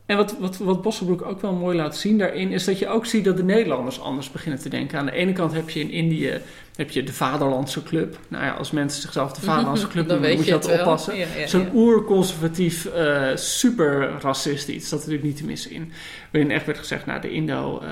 en 0.05 0.17
wat, 0.17 0.37
wat, 0.39 0.57
wat 0.57 0.81
Bosselbroek 0.81 1.21
ook 1.21 1.41
wel 1.41 1.53
mooi 1.53 1.77
laat 1.77 1.97
zien 1.97 2.17
daarin, 2.17 2.51
is 2.51 2.63
dat 2.63 2.79
je 2.79 2.87
ook 2.87 3.05
ziet 3.05 3.25
dat 3.25 3.37
de 3.37 3.43
Nederlanders 3.43 4.01
anders 4.01 4.31
beginnen 4.31 4.59
te 4.59 4.69
denken. 4.69 4.99
Aan 4.99 5.05
de 5.05 5.11
ene 5.11 5.33
kant 5.33 5.53
heb 5.53 5.69
je 5.69 5.79
in 5.79 5.91
Indië 5.91 6.41
heb 6.75 6.91
je 6.91 7.03
de 7.03 7.13
Vaderlandse 7.13 7.83
Club. 7.83 8.19
Nou 8.27 8.43
ja, 8.43 8.51
als 8.51 8.71
mensen 8.71 9.01
zichzelf 9.01 9.33
de 9.33 9.41
Vaderlandse 9.51 9.87
Club 9.87 10.07
noemen, 10.07 10.35
moet 10.35 10.45
je 10.45 10.51
dat 10.51 10.71
oppassen. 10.71 11.17
Ja, 11.17 11.25
ja, 11.37 11.47
Zo'n 11.47 11.69
oerconservatief, 11.73 12.85
uh, 12.85 13.35
super 13.35 14.11
racistisch. 14.21 14.89
Dat 14.89 14.99
natuurlijk 14.99 15.25
niet 15.25 15.37
te 15.37 15.45
missen 15.45 15.71
in. 15.71 15.91
Waarin 16.31 16.51
echt 16.51 16.65
werd 16.65 16.77
gezegd, 16.77 17.05
nou 17.05 17.21
de 17.21 17.31
Indo, 17.31 17.81
uh, 17.83 17.89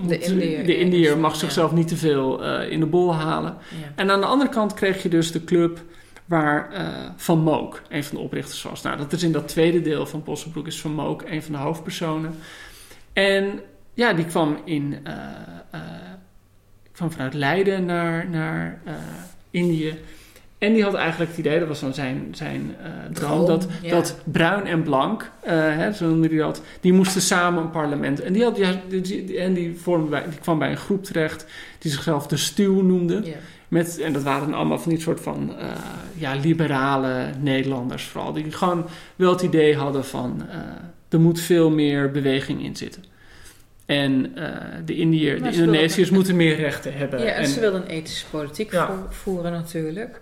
moet, 0.00 0.08
De 0.08 0.18
Indiër, 0.18 0.66
de 0.66 0.78
Indiër 0.78 1.18
mag 1.18 1.36
zichzelf 1.36 1.72
niet 1.72 1.88
te 1.88 1.96
veel 1.96 2.44
uh, 2.44 2.70
in 2.70 2.80
de 2.80 2.86
bol 2.86 3.14
halen. 3.14 3.56
En 3.94 4.10
aan 4.10 4.20
de 4.20 4.26
andere 4.26 4.50
kant 4.50 4.74
kreeg 4.74 5.02
je 5.02 5.08
dus 5.08 5.32
de 5.32 5.44
club 5.44 5.80
waar 6.24 6.72
uh, 6.72 6.88
Van 7.16 7.38
Mook 7.38 7.82
een 7.88 8.04
van 8.04 8.16
de 8.16 8.22
oprichters 8.22 8.62
was. 8.62 8.82
Nou, 8.82 8.96
dat 8.96 9.12
is 9.12 9.22
in 9.22 9.32
dat 9.32 9.48
tweede 9.48 9.80
deel 9.80 10.06
van 10.06 10.22
Possenbroek 10.22 10.66
is 10.66 10.80
Van 10.80 10.92
Mook 10.92 11.22
een 11.22 11.42
van 11.42 11.52
de 11.52 11.58
hoofdpersonen. 11.58 12.34
En 13.12 13.60
ja, 13.94 14.12
die 14.12 14.24
kwam 14.24 14.58
in... 14.64 14.98
Uh, 15.06 15.14
uh, 15.74 15.80
kwam 16.98 17.12
vanuit 17.12 17.34
Leiden 17.34 17.84
naar, 17.84 18.28
naar 18.28 18.80
uh, 18.86 18.92
Indië. 19.50 19.94
En 20.58 20.72
die 20.72 20.82
had 20.82 20.94
eigenlijk 20.94 21.30
het 21.30 21.38
idee, 21.38 21.58
dat 21.58 21.68
was 21.68 21.80
dan 21.80 21.94
zijn, 21.94 22.28
zijn 22.30 22.76
uh, 22.82 22.86
droom, 23.12 23.46
dat, 23.46 23.66
ja. 23.82 23.90
dat 23.90 24.16
bruin 24.24 24.66
en 24.66 24.82
blank, 24.82 25.22
uh, 25.22 25.50
hè, 25.50 25.92
zo 25.92 26.08
noemde 26.08 26.28
hij 26.28 26.36
dat, 26.36 26.62
die 26.80 26.92
moesten 26.92 27.20
samen 27.20 27.62
een 27.62 27.70
parlement. 27.70 28.20
En 28.20 28.32
die, 28.32 28.42
had, 28.42 28.56
ja, 28.56 28.80
die, 28.88 29.38
en 29.38 29.54
die, 29.54 29.76
vormde 29.76 30.08
bij, 30.08 30.24
die 30.28 30.38
kwam 30.38 30.58
bij 30.58 30.70
een 30.70 30.76
groep 30.76 31.04
terecht 31.04 31.46
die 31.78 31.90
zichzelf 31.90 32.26
de 32.26 32.36
stuw 32.36 32.82
noemde. 32.82 33.20
Ja. 33.24 33.36
Met, 33.68 33.98
en 33.98 34.12
dat 34.12 34.22
waren 34.22 34.54
allemaal 34.54 34.78
van 34.78 34.90
die 34.90 35.00
soort 35.00 35.20
van 35.20 35.54
uh, 35.58 35.66
ja, 36.14 36.34
liberale 36.34 37.30
Nederlanders 37.40 38.04
vooral. 38.04 38.32
Die 38.32 38.52
gewoon 38.52 38.86
wel 39.16 39.32
het 39.32 39.42
idee 39.42 39.76
hadden 39.76 40.04
van 40.04 40.42
er 41.08 41.20
moet 41.20 41.40
veel 41.40 41.70
meer 41.70 42.10
beweging 42.10 42.62
in 42.62 42.76
zitten. 42.76 43.04
En 43.88 44.32
uh, 44.36 44.44
de, 44.84 44.96
Indiër, 44.96 45.42
de 45.42 45.50
Indonesiërs 45.50 46.10
moeten 46.10 46.36
meer 46.36 46.56
rechten 46.56 46.92
hebben. 46.94 47.20
Ja, 47.20 47.26
en, 47.26 47.34
en 47.34 47.46
ze 47.46 47.60
wilden 47.60 47.80
een 47.80 47.88
ethische 47.88 48.26
politiek 48.26 48.72
ja. 48.72 49.06
voeren 49.10 49.52
natuurlijk. 49.52 50.20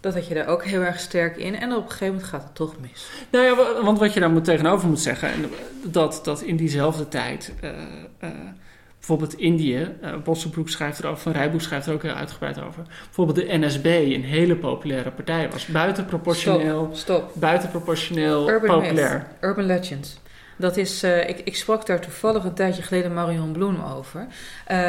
Dat 0.00 0.14
had 0.14 0.26
je 0.26 0.34
daar 0.34 0.46
ook 0.46 0.64
heel 0.64 0.80
erg 0.80 1.00
sterk 1.00 1.36
in. 1.36 1.56
En 1.56 1.72
op 1.72 1.82
een 1.82 1.90
gegeven 1.90 2.06
moment 2.06 2.24
gaat 2.24 2.42
het 2.42 2.54
toch 2.54 2.74
mis. 2.80 3.08
Nou 3.30 3.44
ja, 3.44 3.82
want 3.82 3.98
wat 3.98 4.14
je 4.14 4.20
daar 4.20 4.30
moet 4.30 4.44
tegenover 4.44 4.88
moet 4.88 5.00
zeggen... 5.00 5.30
dat, 5.82 6.20
dat 6.22 6.42
in 6.42 6.56
diezelfde 6.56 7.08
tijd... 7.08 7.52
Uh, 7.64 7.70
uh, 8.24 8.30
bijvoorbeeld 8.98 9.34
Indië... 9.34 9.88
Bossenbroek 10.24 10.68
schrijft 10.68 10.98
erover, 10.98 11.22
Van 11.22 11.32
Rijboek 11.32 11.60
schrijft 11.60 11.86
er 11.86 11.92
ook 11.92 12.02
heel 12.02 12.12
uitgebreid 12.12 12.62
over... 12.62 12.82
bijvoorbeeld 13.04 13.36
de 13.36 13.58
NSB 13.58 13.84
een 13.84 14.24
hele 14.24 14.56
populaire 14.56 15.10
partij 15.10 15.50
was. 15.50 15.66
Buitenproportioneel... 15.66 16.90
Stop, 16.92 16.96
stop. 16.96 17.32
Buitenproportioneel 17.40 18.50
Urban 18.50 18.80
populair. 18.80 19.12
Myth, 19.12 19.50
Urban 19.50 19.64
Legend. 19.64 20.20
Dat 20.58 20.76
is, 20.76 21.04
uh, 21.04 21.28
ik, 21.28 21.40
ik 21.44 21.56
sprak 21.56 21.86
daar 21.86 22.00
toevallig 22.00 22.44
een 22.44 22.54
tijdje 22.54 22.82
geleden 22.82 23.14
Marion 23.14 23.52
Bloem 23.52 23.82
over. 23.96 24.26
Uh, 24.70 24.88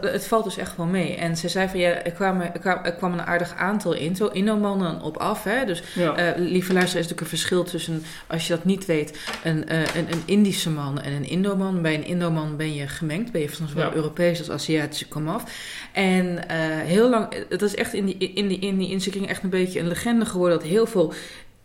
het 0.00 0.26
valt 0.26 0.44
dus 0.44 0.56
echt 0.56 0.76
wel 0.76 0.86
mee. 0.86 1.16
En 1.16 1.36
ze 1.36 1.48
zei 1.48 1.68
van 1.68 1.78
ja, 1.78 2.02
er 2.02 2.12
kwam, 2.12 2.40
er 2.40 2.58
kwam, 2.58 2.78
er 2.84 2.92
kwam 2.92 3.12
een 3.12 3.22
aardig 3.22 3.54
aantal 3.54 3.92
in, 3.92 4.16
zo 4.16 4.26
Indomannen 4.26 5.00
op 5.02 5.16
af. 5.16 5.44
Hè? 5.44 5.64
Dus 5.64 5.82
ja. 5.94 6.36
uh, 6.36 6.46
lieve 6.48 6.72
luister, 6.72 6.98
is 6.98 7.04
natuurlijk 7.06 7.20
een 7.20 7.38
verschil 7.38 7.64
tussen, 7.64 8.02
als 8.26 8.46
je 8.46 8.54
dat 8.54 8.64
niet 8.64 8.86
weet, 8.86 9.18
een, 9.44 9.74
een, 9.74 10.12
een 10.12 10.22
Indische 10.24 10.70
man 10.70 11.00
en 11.00 11.12
een 11.12 11.28
Indoman. 11.28 11.82
Bij 11.82 11.94
een 11.94 12.06
Indoman 12.06 12.56
ben 12.56 12.74
je 12.74 12.88
gemengd, 12.88 13.32
ben 13.32 13.40
je 13.40 13.50
van 13.50 13.68
zowel 13.68 13.88
ja. 13.88 13.94
Europees 13.94 14.38
als 14.38 14.50
Aziatische 14.50 15.08
komaf. 15.08 15.44
En 15.92 16.48
heel 16.84 17.08
lang, 17.08 17.46
dat 17.48 17.62
is 17.62 17.74
echt 17.74 17.92
in 17.92 18.06
die, 18.06 18.16
in 18.16 18.48
die, 18.48 18.58
in 18.58 18.78
die 18.78 19.26
echt 19.26 19.42
een 19.42 19.50
beetje 19.50 19.80
een 19.80 19.88
legende 19.88 20.26
geworden 20.26 20.58
dat 20.58 20.68
heel 20.68 20.86
veel 20.86 21.14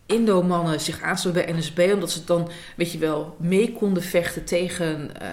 Indo-mannen 0.06 0.80
zich 0.80 1.02
aansloten 1.02 1.46
bij 1.46 1.54
NSB, 1.54 1.90
omdat 1.94 2.12
ze 2.12 2.24
dan, 2.24 2.50
weet 2.76 2.92
je 2.92 2.98
wel, 2.98 3.36
mee 3.40 3.72
konden 3.72 4.04
vechten 4.04 4.44
tegen, 4.46 5.12
uh, 5.22 5.28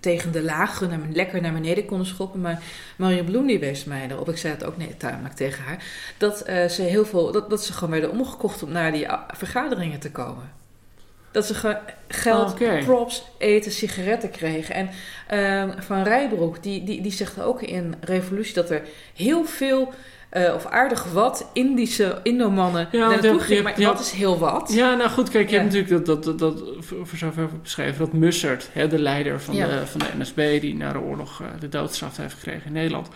tegen 0.00 0.32
de 0.32 0.42
lagen, 0.42 0.88
naar, 0.88 1.00
lekker 1.12 1.40
naar 1.40 1.52
beneden 1.52 1.84
konden 1.84 2.06
schoppen. 2.06 2.40
Maar 2.40 2.62
Mario 2.96 3.22
Bloem 3.22 3.46
die 3.46 3.58
wees 3.58 3.84
mij 3.84 4.06
erop, 4.10 4.28
ik 4.28 4.36
zei 4.36 4.52
het 4.52 4.64
ook 4.64 4.76
nee, 4.76 4.96
tamelijk 4.96 5.34
tegen 5.34 5.64
haar, 5.64 5.84
dat, 6.18 6.48
uh, 6.48 6.66
ze 6.66 6.82
heel 6.82 7.04
veel, 7.04 7.32
dat, 7.32 7.50
dat 7.50 7.64
ze 7.64 7.72
gewoon 7.72 7.90
werden 7.90 8.10
omgekocht 8.10 8.62
om 8.62 8.72
naar 8.72 8.92
die 8.92 9.06
vergaderingen 9.34 10.00
te 10.00 10.10
komen. 10.10 10.56
Dat 11.30 11.46
ze 11.46 11.78
geld, 12.08 12.52
okay. 12.52 12.84
props, 12.84 13.24
eten, 13.38 13.72
sigaretten 13.72 14.30
kregen. 14.30 14.74
En 14.74 14.90
uh, 15.68 15.74
Van 15.78 16.02
Rijbroek, 16.02 16.62
die, 16.62 16.84
die, 16.84 17.00
die 17.02 17.12
zegt 17.12 17.40
ook 17.40 17.62
in 17.62 17.94
Revolutie 18.00 18.54
dat 18.54 18.70
er 18.70 18.82
heel 19.14 19.44
veel 19.44 19.92
uh, 20.32 20.54
of 20.54 20.66
aardig 20.66 21.04
wat 21.12 21.50
Indische 21.52 22.20
Indomannen 22.22 22.88
ja, 22.92 23.08
naartoe 23.08 23.40
gingen. 23.40 23.62
Maar 23.62 23.80
dat 23.80 24.00
is 24.00 24.10
heel 24.10 24.38
wat. 24.38 24.72
Ja, 24.72 24.94
nou 24.94 25.10
goed, 25.10 25.30
kijk, 25.30 25.50
je 25.50 25.56
hebt 25.58 25.72
natuurlijk 25.72 26.06
dat, 26.06 26.24
dat, 26.24 26.38
dat, 26.38 26.58
dat 26.58 26.62
voor 26.80 27.18
zover 27.18 27.48
beschreven, 27.62 27.98
dat 27.98 28.12
Mussert, 28.12 28.68
hè, 28.72 28.88
de 28.88 28.98
leider 28.98 29.40
van, 29.40 29.54
de, 29.54 29.86
van 29.86 30.00
de 30.00 30.06
NSB, 30.18 30.60
die 30.60 30.74
na 30.74 30.92
de 30.92 31.00
oorlog 31.00 31.40
uh, 31.40 31.46
de 31.60 31.68
doodstraf 31.68 32.16
heeft 32.16 32.34
gekregen 32.34 32.66
in 32.66 32.72
Nederland. 32.72 33.08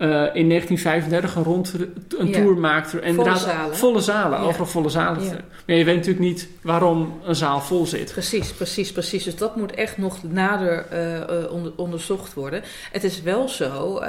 Eh, 0.00 0.08
in 0.32 0.48
1935 0.48 1.34
een, 1.34 1.42
rond, 1.42 1.74
een 2.18 2.26
Ja. 2.26 2.32
tour 2.32 2.56
maakte. 2.58 3.00
En 3.00 3.14
Volle 3.14 3.36
zalen. 3.36 3.76
Volle 3.76 4.00
zalen, 4.00 4.38
Ja. 4.40 4.44
overal 4.44 4.66
volle 4.66 4.88
zalen. 4.88 5.24
Ja. 5.24 5.30
Maar 5.66 5.76
je 5.76 5.84
weet 5.84 5.94
natuurlijk 5.96 6.24
niet 6.24 6.48
waarom 6.62 7.20
een 7.24 7.34
zaal 7.34 7.60
vol 7.60 7.86
zit. 7.86 8.12
Precies, 8.12 8.52
precies, 8.52 8.92
precies. 8.92 9.24
Dus 9.24 9.36
dat 9.36 9.56
moet 9.56 9.72
echt 9.74 9.98
nog 9.98 10.22
nader 10.22 10.86
eh, 10.90 11.16
eh, 11.44 11.52
onder- 11.52 11.72
onderzocht 11.76 12.34
worden. 12.34 12.62
Het 12.92 13.04
is 13.04 13.22
wel 13.22 13.48
zo, 13.48 14.00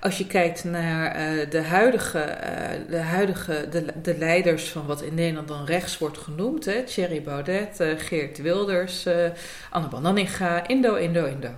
als 0.00 0.18
je 0.18 0.26
kijkt 0.26 0.64
naar 0.64 1.14
de 1.50 1.62
huidige, 1.62 2.38
de, 2.88 2.96
huidige 2.98 3.66
de, 3.70 3.84
de 4.02 4.18
leiders 4.18 4.68
van 4.68 4.86
wat 4.86 5.02
in 5.02 5.14
Nederland 5.14 5.48
dan 5.48 5.64
rechts 5.64 5.98
wordt 5.98 6.18
genoemd, 6.18 6.64
hè, 6.64 6.82
Thierry 6.82 7.22
Baudet, 7.22 7.84
Geert 7.96 8.38
Wilders, 8.42 9.06
Anne 9.70 9.88
Banninga, 9.88 10.68
Indo, 10.68 10.94
Indo, 10.94 11.24
Indo. 11.24 11.48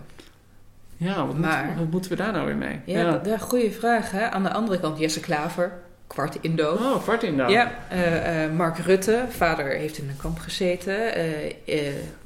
Ja, 1.05 1.27
wat, 1.27 1.38
Maar- 1.38 1.64
moeten, 1.64 1.79
wat 1.83 1.90
moeten 1.90 2.11
we 2.11 2.17
daar 2.17 2.33
nou 2.33 2.47
weer 2.47 2.57
mee? 2.57 2.81
Ja, 2.85 3.11
dat- 3.11 3.27
ja, 3.27 3.38
goede 3.38 3.71
vraag. 3.71 4.11
Hè? 4.11 4.31
Aan 4.31 4.43
de 4.43 4.53
andere 4.53 4.81
kant 4.81 4.99
Jesse 4.99 5.21
Klaver, 5.21 5.73
kwart 6.07 6.37
Indo. 6.40 6.73
Oh, 6.73 7.03
kwart 7.03 7.23
in 7.23 7.37
daar. 7.37 7.51
Ja, 7.51 7.73
eh, 7.88 8.45
eh, 8.45 8.53
Mark 8.53 8.79
Rutte, 8.79 9.25
vader 9.29 9.67
heeft 9.67 9.99
in 9.99 10.09
een 10.09 10.17
kamp 10.17 10.38
gezeten. 10.38 11.14
eh, 11.14 11.79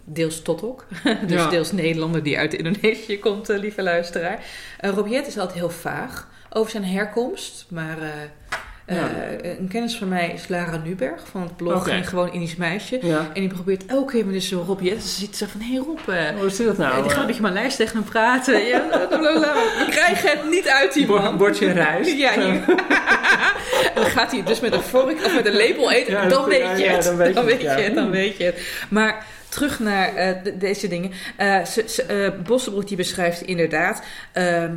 deels 0.04 0.42
Totok, 0.42 0.86
dus 1.26 1.40
Ja. 1.42 1.48
deels 1.50 1.72
Nederlander 1.72 2.22
die 2.22 2.38
uit 2.38 2.54
Indonesië 2.54 3.18
komt, 3.18 3.48
lieve 3.48 3.82
luisteraar. 3.82 4.38
Uh, 4.80 4.90
Robiet 4.90 5.26
is 5.26 5.38
altijd 5.38 5.58
heel 5.58 5.70
vaag 5.70 6.28
over 6.52 6.70
zijn 6.70 6.84
herkomst, 6.84 7.66
maar 7.68 7.96
Ja. 8.88 9.10
een 9.42 9.68
kennis 9.68 9.96
van 9.96 10.08
mij 10.08 10.30
is 10.34 10.48
Lara 10.48 10.76
Nuberg 10.84 11.20
van 11.30 11.42
het 11.42 11.56
blog 11.56 11.80
Oké. 11.80 11.90
en 11.90 12.04
gewoon 12.04 12.32
Indisch 12.32 12.56
meisje. 12.56 12.98
Ja. 13.02 13.18
En 13.34 13.40
die 13.40 13.48
probeert 13.48 13.86
elke 13.86 14.12
keer 14.12 14.24
met 14.24 14.34
dus 14.34 14.48
zo'n 14.48 14.64
Robiet, 14.64 15.02
ze 15.02 15.08
ziet 15.08 15.36
zo 15.36 15.46
van, 15.50 15.60
hé 15.60 15.66
hey 15.74 15.76
Rob, 15.86 15.98
eh, 16.08 16.40
Hoe 16.40 16.50
zit 16.50 16.66
dat 16.66 16.78
nou? 16.78 16.94
die 16.94 17.02
gaat 17.02 17.12
een 17.14 17.20
eh? 17.20 17.26
beetje 17.26 17.42
mijn 17.42 17.54
lijst 17.54 17.76
tegen 17.76 17.96
hem 17.96 18.04
praten. 18.04 18.64
Ja, 18.66 18.86
we 19.10 19.86
krijgen 19.90 20.30
het 20.30 20.50
niet 20.50 20.68
uit 20.68 20.92
die 20.92 21.06
man. 21.06 21.36
bordje 21.36 21.72
rijst. 21.72 22.16
Ja, 22.16 22.32
hier. 22.32 22.64
dan 23.94 24.04
gaat 24.06 24.30
hij 24.32 24.42
dus 24.42 24.60
met 24.60 24.72
een 24.72 24.82
vork 24.82 25.24
of 25.24 25.34
met 25.34 25.46
een 25.46 25.56
lepel 25.56 25.90
eten. 25.92 26.12
Ja, 26.12 26.26
dan, 26.28 26.44
weet 26.44 26.78
je 26.78 26.84
het. 26.88 27.04
dan 27.04 27.16
weet 27.44 27.60
je 27.60 27.68
het, 27.68 27.94
dan 27.94 28.10
weet 28.10 28.36
je 28.36 28.44
het. 28.44 28.60
Maar 28.88 29.26
terug 29.48 29.78
naar 29.78 30.14
eh, 30.14 30.34
de- 30.44 30.56
deze 30.58 30.88
dingen. 30.88 31.10
Eh 31.36 31.64
ze, 31.64 31.84
ze, 31.88 32.02
eh, 32.02 32.30
Bossenbroek 32.46 32.88
die 32.88 32.96
beschrijft 32.96 33.40
inderdaad... 33.42 34.02
ehm, 34.32 34.72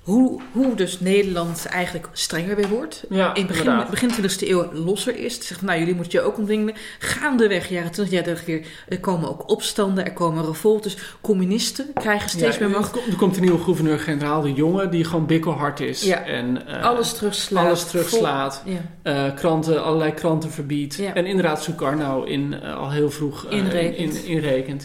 hoe, 0.00 0.40
hoe 0.52 0.74
dus 0.74 1.00
Nederland 1.00 1.66
eigenlijk 1.66 2.08
strenger 2.12 2.56
weer 2.56 2.68
wordt. 2.68 3.04
Ja, 3.08 3.34
In 3.34 3.46
begin, 3.46 3.62
inderdaad. 3.64 3.90
begin 3.90 4.10
20e 4.10 4.48
eeuw 4.48 4.72
losser 4.72 5.16
is. 5.18 5.34
Ze 5.34 5.42
zegt 5.42 5.62
nou, 5.62 5.78
jullie 5.78 5.94
moeten 5.94 6.20
je 6.20 6.26
ook 6.26 6.38
ontwikkelen. 6.38 6.74
Gaandeweg, 6.98 7.68
jaren 7.68 7.90
20, 7.90 8.12
jaren 8.14 8.26
30 8.34 8.44
weer. 8.46 8.66
Er 8.88 9.00
komen 9.00 9.28
ook 9.28 9.50
opstanden, 9.50 10.04
er 10.04 10.12
komen 10.12 10.44
revoltes. 10.44 10.96
Communisten 11.20 11.90
krijgen 11.94 12.28
steeds 12.30 12.56
Ja, 12.58 12.66
meer 12.66 12.76
macht. 12.78 12.96
Er 12.96 13.16
komt- 13.16 13.36
een 13.36 13.42
nieuwe 13.42 13.58
gouverneur-generaal, 13.58 14.42
de 14.42 14.52
jonge, 14.52 14.88
die 14.88 15.04
gewoon 15.04 15.26
bikkelhard 15.26 15.80
is. 15.80 16.02
Ja. 16.02 16.24
En, 16.24 16.66
eh, 16.66 16.82
alles 16.84 17.12
terugslaat. 17.12 17.66
alles 17.66 17.84
terugslaat. 17.84 18.62
Eh, 19.02 19.34
kranten, 19.34 19.84
allerlei 19.84 20.12
kranten 20.14 20.50
verbiedt. 20.50 20.98
En 21.14 21.26
inderdaad 21.26 21.62
Sukarno 21.62 22.22
in, 22.22 22.54
eh, 22.62 22.76
al 22.76 22.90
heel 22.90 23.10
vroeg 23.10 23.46
Inrekent. 23.50 24.24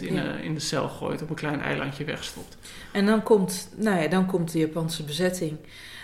in, 0.00 0.08
in, 0.16 0.22
in 0.42 0.54
de 0.54 0.60
cel 0.60 0.88
gooit, 0.88 1.22
op 1.22 1.28
een 1.30 1.34
klein 1.34 1.60
eilandje 1.60 2.04
wegstopt. 2.04 2.56
En 2.96 3.06
dan 3.06 3.22
komt, 3.22 3.68
nou 3.76 4.02
ja, 4.02 4.08
dan 4.08 4.26
komt 4.26 4.52
de 4.52 4.58
Japanse 4.58 5.02
bezetting, 5.02 5.56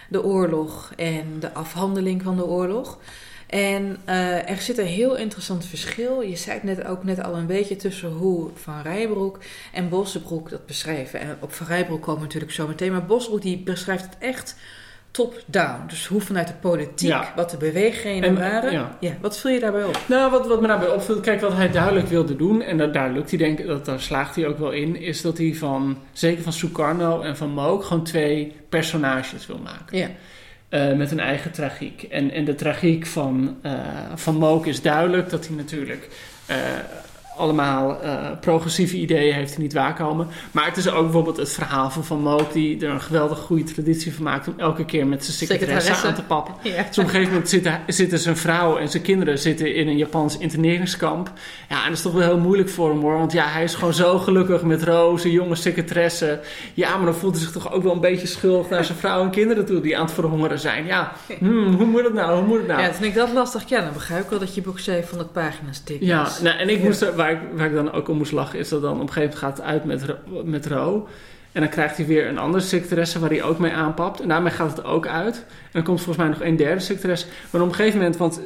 de 0.09 0.25
oorlog 0.25 0.93
en 0.97 1.41
de 1.41 1.53
afhandeling 1.53 2.23
van 2.23 2.37
de 2.37 2.47
oorlog. 2.47 2.99
En 3.47 3.97
eh, 4.05 4.51
er 4.51 4.61
zit 4.61 4.79
een 4.79 4.87
heel 4.87 5.17
interessant 5.17 5.65
verschil. 5.65 6.21
Je 6.21 6.37
zei 6.37 6.55
het 6.55 6.63
net 6.63 6.85
ook 6.85 7.05
net 7.05 7.23
al 7.23 7.37
een 7.37 7.47
beetje 7.47 7.77
tussen 7.77 8.11
hoe 8.11 8.51
Van 8.55 8.83
Rijbroek 8.83 9.39
en 9.73 9.89
Bossenbroek 9.89 10.51
dat 10.51 10.67
beschrijven. 10.67 11.21
En 11.21 11.37
op 11.41 11.53
Van 11.53 11.67
Rijbroek 11.67 12.03
komen 12.03 12.21
we 12.21 12.27
natuurlijk 12.27 12.53
zo 12.53 12.67
meteen. 12.67 12.93
Maar 12.93 13.07
Bossenbroek 13.07 13.43
die 13.43 13.59
beschrijft 13.59 14.05
het 14.05 14.17
echt 14.19 14.57
top-down. 15.12 15.87
Dus 15.88 16.07
hoe 16.07 16.20
vanuit 16.20 16.46
de 16.46 16.55
politiek, 16.61 17.09
Ja. 17.09 17.33
wat 17.37 17.51
de 17.51 17.57
beweeggenen 17.57 18.22
En, 18.22 18.35
waren. 18.38 18.72
ja. 18.72 18.96
Ja. 19.01 19.12
wat 19.20 19.38
viel 19.38 19.51
je 19.51 19.61
daarbij 19.61 19.85
op? 19.85 19.98
Nou, 20.07 20.31
wat, 20.31 20.46
wat 20.46 20.61
me 20.61 20.66
daarbij 20.66 20.88
opviel, 20.88 21.20
kijk 21.20 21.40
wat 21.40 21.53
hij 21.53 21.70
duidelijk 21.70 22.07
wilde 22.09 22.37
doen, 22.37 22.62
en 22.62 22.79
dat, 22.79 22.94
daar 22.94 23.11
lukt 23.11 23.31
hij 23.31 23.38
denk 23.38 23.59
ik, 23.59 23.66
dat, 23.66 23.85
daar 23.85 24.01
slaagt 24.01 24.37
hij 24.37 24.46
ook 24.46 24.59
wel 24.59 24.70
in, 24.70 24.96
is 24.96 25.22
dat 25.22 25.38
hij 25.38 25.55
van, 25.55 25.98
zeker 26.12 26.42
van 26.42 26.53
Sukarno 26.53 27.20
en 27.20 27.37
van 27.37 27.51
Mook, 27.51 27.85
gewoon 27.85 28.05
twee 28.05 28.53
personages 28.68 29.46
wil 29.46 29.59
maken. 29.59 29.98
Ja, 29.98 30.09
Eh, 30.68 30.92
met 30.92 31.11
een 31.11 31.20
eigen 31.20 31.51
tragiek. 31.53 32.03
En, 32.03 32.31
en 32.31 32.44
de 32.44 32.55
tragiek 32.55 33.07
van, 33.07 33.57
eh 33.62 33.72
van 34.14 34.35
Mook 34.37 34.66
is 34.66 34.83
duidelijk 34.83 35.31
dat 35.31 35.46
hij 35.46 35.57
natuurlijk 35.57 36.09
eh, 36.46 36.57
allemaal 37.37 38.01
eh, 38.01 38.31
progressieve 38.40 38.97
ideeën 38.97 39.35
heeft 39.35 39.51
die 39.51 39.62
niet 39.62 39.73
waarkomen. 39.73 40.29
Maar 40.51 40.64
het 40.64 40.77
is 40.77 40.90
ook 40.90 41.03
bijvoorbeeld 41.03 41.37
het 41.37 41.53
verhaal 41.53 41.90
van 41.90 42.05
Van 42.05 42.47
die 42.53 42.87
er 42.87 42.90
een 42.90 43.01
geweldig 43.01 43.38
goede 43.38 43.64
traditie 43.64 44.14
van 44.14 44.25
maakt 44.25 44.49
om 44.49 44.55
elke 44.57 44.85
keer 44.85 45.07
met 45.07 45.25
zijn 45.25 45.37
secretaresse 45.37 46.07
aan 46.07 46.14
te 46.14 46.23
pappen. 46.23 46.55
ja. 46.62 46.83
Dus 46.83 46.99
op 46.99 47.05
een 47.05 47.11
gegeven 47.11 47.33
moment 47.33 47.49
zitten, 47.49 47.81
zitten 47.87 48.18
zijn 48.18 48.37
vrouw 48.37 48.77
en 48.77 48.88
zijn 48.88 49.03
kinderen 49.03 49.38
zitten 49.38 49.75
in 49.75 49.88
een 49.88 49.97
Japans 49.97 50.38
interneringskamp. 50.38 51.33
Ja, 51.68 51.77
en 51.77 51.88
dat 51.88 51.97
is 51.97 52.03
toch 52.03 52.12
wel 52.12 52.23
heel 52.23 52.38
moeilijk 52.38 52.68
voor 52.68 52.90
hem 52.90 53.01
hoor. 53.01 53.18
Want 53.18 53.33
ja, 53.33 53.47
hij 53.47 53.64
is 53.64 53.75
gewoon 53.75 53.95
zo 53.95 54.18
gelukkig 54.18 54.62
met 54.62 54.83
Roos, 54.83 55.25
een 55.25 55.31
jonge 55.31 55.55
secretaresse. 55.55 56.40
Ja, 56.75 56.97
maar 56.97 57.05
dan 57.05 57.14
voelt 57.14 57.35
hij 57.35 57.42
zich 57.42 57.53
toch 57.53 57.73
ook 57.73 57.83
wel 57.83 57.92
een 57.92 58.01
beetje 58.01 58.27
schuldig 58.27 58.68
naar 58.68 58.85
zijn 58.85 58.99
vrouw 58.99 59.23
en 59.23 59.31
kinderen 59.31 59.64
toe 59.64 59.81
die 59.81 59.97
aan 59.97 60.05
het 60.05 60.14
verhongeren 60.14 60.59
zijn. 60.59 60.87
Ja, 60.87 61.12
hmm, 61.38 61.75
hoe 61.75 61.87
moet 61.87 62.05
het 62.05 62.14
nou? 62.14 62.37
Hoe 62.37 62.47
moet 62.47 62.59
het 62.59 62.66
nou? 62.66 62.83
ja, 62.83 62.90
toen 62.90 63.05
ik 63.05 63.14
dat 63.14 63.33
lastig. 63.33 63.64
Dan 63.64 63.92
begrijp 63.92 64.23
ik 64.23 64.31
wel 64.31 64.38
dat 64.38 64.55
je 64.55 64.62
boek 64.62 64.79
700 64.79 65.33
pagina's 65.33 65.85
dik 65.85 66.01
is. 66.01 66.07
Ja, 66.07 66.29
nou, 66.42 66.59
en 66.59 66.68
ik 66.68 66.83
moest 66.83 67.03
er, 67.03 67.14
waar, 67.23 67.33
ik, 67.33 67.39
waar 67.55 67.67
ik 67.67 67.75
dan 67.75 67.93
ook 67.93 68.09
om 68.09 68.17
moest 68.17 68.33
lachen, 68.33 68.59
is 68.59 68.69
dat 68.69 68.83
dan 68.83 68.95
op 68.95 69.01
een 69.01 69.13
gegeven 69.13 69.39
moment 69.39 69.39
gaat 69.39 69.57
het 69.57 69.67
uit 69.67 69.85
met, 69.85 70.17
met 70.45 70.67
Ro. 70.67 71.09
En 71.53 71.61
dan 71.61 71.71
krijgt 71.71 71.97
hij 71.97 72.07
weer 72.07 72.29
een 72.29 72.39
andere 72.39 72.65
secretaresse 72.65 73.19
waar 73.19 73.31
hij 73.31 73.43
ook 73.43 73.59
mee 73.59 73.73
aanpapt. 73.73 74.21
En 74.21 74.29
daarmee 74.29 74.53
gaat 74.53 74.77
het 74.77 74.85
ook 74.85 75.07
uit. 75.07 75.37
En 75.37 75.71
dan 75.73 75.83
komt 75.83 76.03
volgens 76.03 76.17
mij 76.17 76.29
nog 76.29 76.41
een 76.41 76.57
derde 76.57 76.81
secretaresse. 76.81 77.27
Maar 77.51 77.61
op 77.61 77.69
een 77.69 77.75
gegeven 77.75 77.99
moment, 77.99 78.17
want 78.17 78.41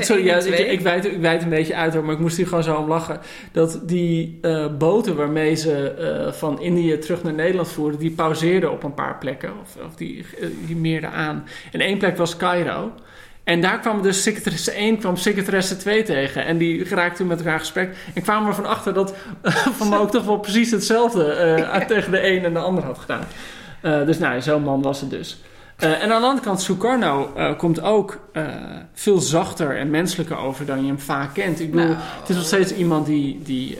Sorry, 0.00 0.24
ja, 0.24 0.36
ik, 0.36 0.40
twee. 0.40 0.66
ik, 0.66 0.80
wijd, 0.80 1.04
ik 1.04 1.20
wijd 1.20 1.42
een 1.42 1.48
beetje 1.48 1.74
uit 1.74 1.94
hoor, 1.94 2.04
maar 2.04 2.14
ik 2.14 2.20
moest 2.20 2.36
hier 2.36 2.46
gewoon 2.46 2.62
zo 2.62 2.76
om 2.76 2.88
lachen. 2.88 3.20
Dat 3.52 3.80
die 3.82 4.38
eh, 4.42 4.76
boten 4.76 5.16
waarmee 5.16 5.54
ze 5.54 5.90
eh, 5.90 6.32
van 6.32 6.60
Indië 6.60 6.98
terug 6.98 7.22
naar 7.22 7.34
Nederland 7.34 7.68
voerden, 7.68 8.00
die 8.00 8.10
pauzeerden 8.10 8.72
op 8.72 8.82
een 8.82 8.94
paar 8.94 9.18
plekken. 9.18 9.52
Of, 9.60 9.84
of 9.86 9.94
die, 9.94 10.26
eh, 10.40 10.48
die 10.66 10.76
meerden 10.76 11.10
aan. 11.10 11.44
En 11.72 11.80
één 11.80 11.98
plek 11.98 12.16
was 12.16 12.36
Cairo. 12.36 12.92
En 13.48 13.60
daar 13.60 13.80
kwam 13.80 14.02
dus 14.02 14.22
secretaresse 14.22 14.70
1 14.72 14.98
kwam 14.98 15.16
secretaresse 15.16 15.76
2 15.76 16.02
tegen. 16.02 16.44
En 16.44 16.58
die 16.58 16.88
raakten 16.88 17.16
toen 17.16 17.26
met 17.26 17.38
elkaar 17.38 17.52
in 17.52 17.58
gesprek. 17.58 17.96
En 18.14 18.22
kwamen 18.22 18.48
ervan 18.48 18.66
achter 18.66 18.94
dat 18.94 19.14
Van 19.78 19.88
Mook 19.88 20.10
toch 20.10 20.24
wel 20.24 20.38
precies 20.38 20.70
hetzelfde 20.70 21.32
eh, 21.32 21.80
tegen 21.86 22.10
de 22.10 22.26
een 22.30 22.44
en 22.44 22.52
de 22.52 22.58
ander 22.58 22.84
had 22.84 22.98
gedaan. 22.98 23.24
Eh, 23.80 24.06
dus 24.06 24.18
nou, 24.18 24.40
zo'n 24.40 24.62
man 24.62 24.82
was 24.82 25.00
het 25.00 25.10
dus. 25.10 25.40
Eh, 25.76 26.02
en 26.02 26.12
aan 26.12 26.20
de 26.20 26.26
andere 26.26 26.46
kant, 26.46 26.60
Sukarno 26.60 27.32
eh, 27.36 27.56
komt 27.56 27.82
ook 27.82 28.20
eh, 28.32 28.44
veel 28.92 29.18
zachter 29.18 29.76
en 29.76 29.90
menselijker 29.90 30.36
over 30.36 30.66
dan 30.66 30.80
je 30.80 30.86
hem 30.86 30.98
vaak 31.00 31.34
kent. 31.34 31.60
Ik 31.60 31.70
bedoel, 31.70 31.86
Nou. 31.86 31.98
het 32.20 32.28
is 32.28 32.36
nog 32.36 32.44
steeds 32.44 32.74
iemand 32.74 33.06
die, 33.06 33.40
die 33.42 33.78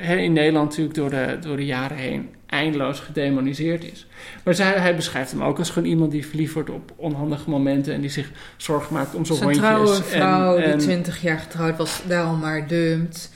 eh, 0.00 0.22
in 0.22 0.32
Nederland 0.32 0.68
natuurlijk 0.68 0.96
door 0.96 1.10
de, 1.10 1.38
door 1.40 1.56
de 1.56 1.66
jaren 1.66 1.96
heen 1.96 2.28
eindeloos 2.50 3.00
gedemoniseerd 3.00 3.84
is. 3.92 4.06
Maar 4.42 4.54
zij, 4.54 4.72
hij 4.72 4.96
beschrijft 4.96 5.30
hem 5.30 5.42
ook 5.42 5.58
als 5.58 5.70
gewoon 5.70 5.88
iemand 5.88 6.10
die 6.10 6.26
verliefd 6.26 6.54
wordt 6.54 6.70
op 6.70 6.92
onhandige 6.96 7.50
momenten 7.50 7.94
en 7.94 8.00
die 8.00 8.10
zich 8.10 8.30
zorgen 8.56 8.94
maakt 8.94 9.14
om 9.14 9.24
zijn 9.24 9.38
Zijn 9.38 9.50
hondjes. 9.50 9.68
trouwe 9.68 10.02
vrouw 10.02 10.56
en, 10.56 10.62
en, 10.62 10.78
die 10.78 10.86
20 10.86 11.22
jaar 11.22 11.38
getrouwd 11.38 11.76
was, 11.76 12.00
daarom 12.06 12.38
maar 12.38 12.66
dumpt. 12.66 13.30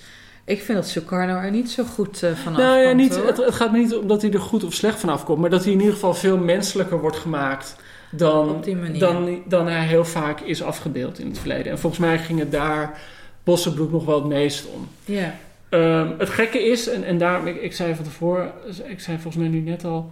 Ik 0.45 0.63
vind 0.63 0.79
dat 0.79 0.89
Sukarno 0.89 1.37
er 1.37 1.51
niet 1.51 1.71
zo 1.71 1.85
goed 1.85 2.23
eh 2.23 2.31
vanaf 2.33 2.59
nou 2.59 2.79
ja, 2.79 2.89
komt, 2.89 2.97
niet, 2.97 3.15
het, 3.15 3.37
het 3.37 3.55
gaat 3.55 3.73
me 3.73 3.79
niet 3.79 3.95
om 3.95 4.07
dat 4.07 4.23
hij 4.23 4.33
er 4.33 4.41
goed 4.41 4.65
of 4.65 4.75
slecht 4.75 5.01
vanaf 5.01 5.25
komt, 5.25 5.41
maar 5.41 5.51
dat 5.51 5.65
hij 5.65 5.73
in 5.73 5.79
ieder 5.79 5.95
geval 5.95 6.15
veel 6.15 6.39
menselijker 6.39 7.01
wordt 7.01 7.17
gemaakt 7.17 7.77
dan, 8.11 8.65
dan, 8.99 9.43
dan 9.47 9.67
hij 9.67 9.87
heel 9.87 10.05
vaak 10.05 10.41
is 10.41 10.63
afgebeeld 10.63 11.19
in 11.19 11.27
het 11.27 11.39
verleden. 11.39 11.73
En 11.73 11.79
volgens 11.79 12.01
mij 12.01 12.19
ging 12.19 12.39
het 12.39 12.53
daar 12.53 12.99
Bossenbroek 13.45 13.91
nog 13.91 14.05
wel 14.05 14.19
het 14.19 14.29
meest 14.29 14.67
om. 14.75 14.89
Ja. 15.05 15.35
Ehm, 15.69 16.19
het 16.19 16.29
gekke 16.29 16.65
is, 16.71 16.89
en, 16.89 17.05
en 17.05 17.19
daarom, 17.19 17.47
ik, 17.47 17.73
zei 17.73 17.95
van 17.95 18.05
tevoren, 18.05 18.53
ik 18.89 19.01
zei 19.01 19.19
volgens 19.19 19.43
mij 19.43 19.53
nu 19.53 19.61
net 19.61 19.85
al, 19.85 20.09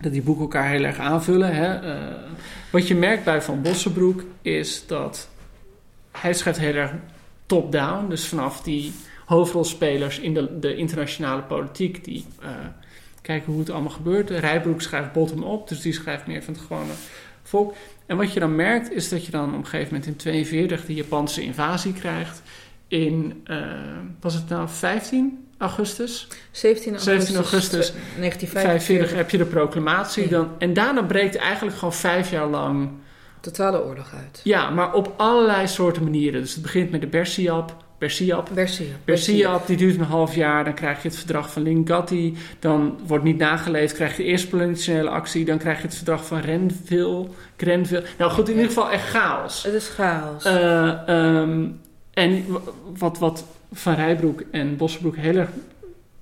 dat 0.00 0.12
die 0.12 0.22
boeken 0.22 0.42
elkaar 0.42 0.68
heel 0.68 0.84
erg 0.84 0.98
aanvullen. 0.98 1.54
Hè? 1.54 1.92
Eh, 1.92 1.98
wat 2.70 2.88
je 2.88 2.94
merkt 2.94 3.24
bij 3.24 3.42
Van 3.42 3.62
Bossenbroek 3.62 4.24
is 4.42 4.86
dat 4.86 5.28
hij 6.10 6.32
schrijft 6.32 6.58
heel 6.58 6.74
erg 6.74 6.92
top-down. 7.46 8.08
Dus 8.08 8.26
vanaf 8.26 8.62
die 8.62 8.92
hoofdrolspelers 9.24 10.18
in 10.18 10.34
de, 10.34 10.58
de 10.58 10.76
internationale 10.76 11.42
politiek, 11.42 12.04
die 12.04 12.26
eh, 12.42 12.48
kijken 13.22 13.52
hoe 13.52 13.60
het 13.60 13.70
allemaal 13.70 13.90
gebeurt. 13.90 14.30
Rijbroek 14.30 14.82
schrijft 14.82 15.12
bottom-up, 15.12 15.68
dus 15.68 15.80
die 15.80 15.92
schrijft 15.92 16.26
meer 16.26 16.42
van 16.42 16.54
het 16.54 16.62
gewone 16.62 16.92
volk. 17.42 17.74
En 18.06 18.16
wat 18.16 18.32
je 18.32 18.40
dan 18.40 18.56
merkt, 18.56 18.92
is 18.92 19.08
dat 19.08 19.24
je 19.24 19.30
dan 19.30 19.48
op 19.48 19.58
een 19.58 19.66
gegeven 19.66 19.92
moment 19.92 20.06
in 20.06 20.16
42 20.16 20.86
de 20.86 20.94
Japanse 20.94 21.42
invasie 21.42 21.92
krijgt. 21.92 22.42
In, 22.88 23.40
eh, 23.44 23.58
was 24.20 24.34
het 24.34 24.48
nou 24.48 24.68
15 24.68 25.46
augustus? 25.58 26.28
17 26.50 26.90
augustus, 26.90 27.04
17 27.04 27.36
augustus 27.36 27.92
1945. 28.18 28.60
45 28.60 29.16
heb 29.16 29.30
je 29.30 29.38
de 29.38 29.44
proclamatie. 29.44 30.22
Ja. 30.22 30.28
Dan, 30.30 30.50
en 30.58 30.72
daarna 30.72 31.02
breekt 31.02 31.36
eigenlijk 31.36 31.76
gewoon 31.76 31.94
vijf 31.94 32.30
jaar 32.30 32.46
lang... 32.46 32.90
Totale 33.40 33.84
oorlog 33.84 34.12
uit. 34.14 34.40
Ja, 34.42 34.70
maar 34.70 34.94
op 34.94 35.14
allerlei 35.16 35.68
soorten 35.68 36.02
manieren. 36.02 36.40
Dus 36.40 36.52
het 36.52 36.62
begint 36.62 36.90
met 36.90 37.00
de 37.00 37.06
Bersiap. 37.06 37.76
Bersiap. 37.98 38.50
Bersiap. 38.52 38.96
Bersiap, 39.04 39.66
die 39.66 39.76
duurt 39.76 39.98
een 39.98 40.04
half 40.04 40.34
jaar. 40.34 40.64
Dan 40.64 40.74
krijg 40.74 41.02
je 41.02 41.08
het 41.08 41.16
verdrag 41.16 41.52
van 41.52 41.62
Lingatti. 41.62 42.36
Dan 42.58 42.98
wordt 43.06 43.24
niet 43.24 43.36
nageleefd. 43.36 43.94
Krijg 43.94 44.16
je 44.16 44.22
de 44.22 44.28
eerste 44.28 44.48
politionele 44.48 45.08
actie. 45.10 45.44
Dan 45.44 45.58
krijg 45.58 45.76
je 45.76 45.86
het 45.86 45.94
verdrag 45.94 46.26
van 46.26 46.40
Renville. 46.40 47.26
Grenville. 47.56 48.04
Nou 48.18 48.30
goed, 48.30 48.48
in 48.48 48.54
ieder 48.54 48.68
geval 48.68 48.90
echt 48.90 49.08
chaos. 49.08 49.62
Het 49.62 49.74
is 49.74 49.88
chaos. 49.88 50.46
Uh, 50.46 51.08
um, 51.08 51.80
en 52.14 52.44
wat, 52.98 53.18
wat 53.18 53.44
Van 53.72 53.94
Rijbroek 53.94 54.42
en 54.50 54.76
Bossenbroek 54.76 55.16
heel 55.16 55.36
erg 55.36 55.50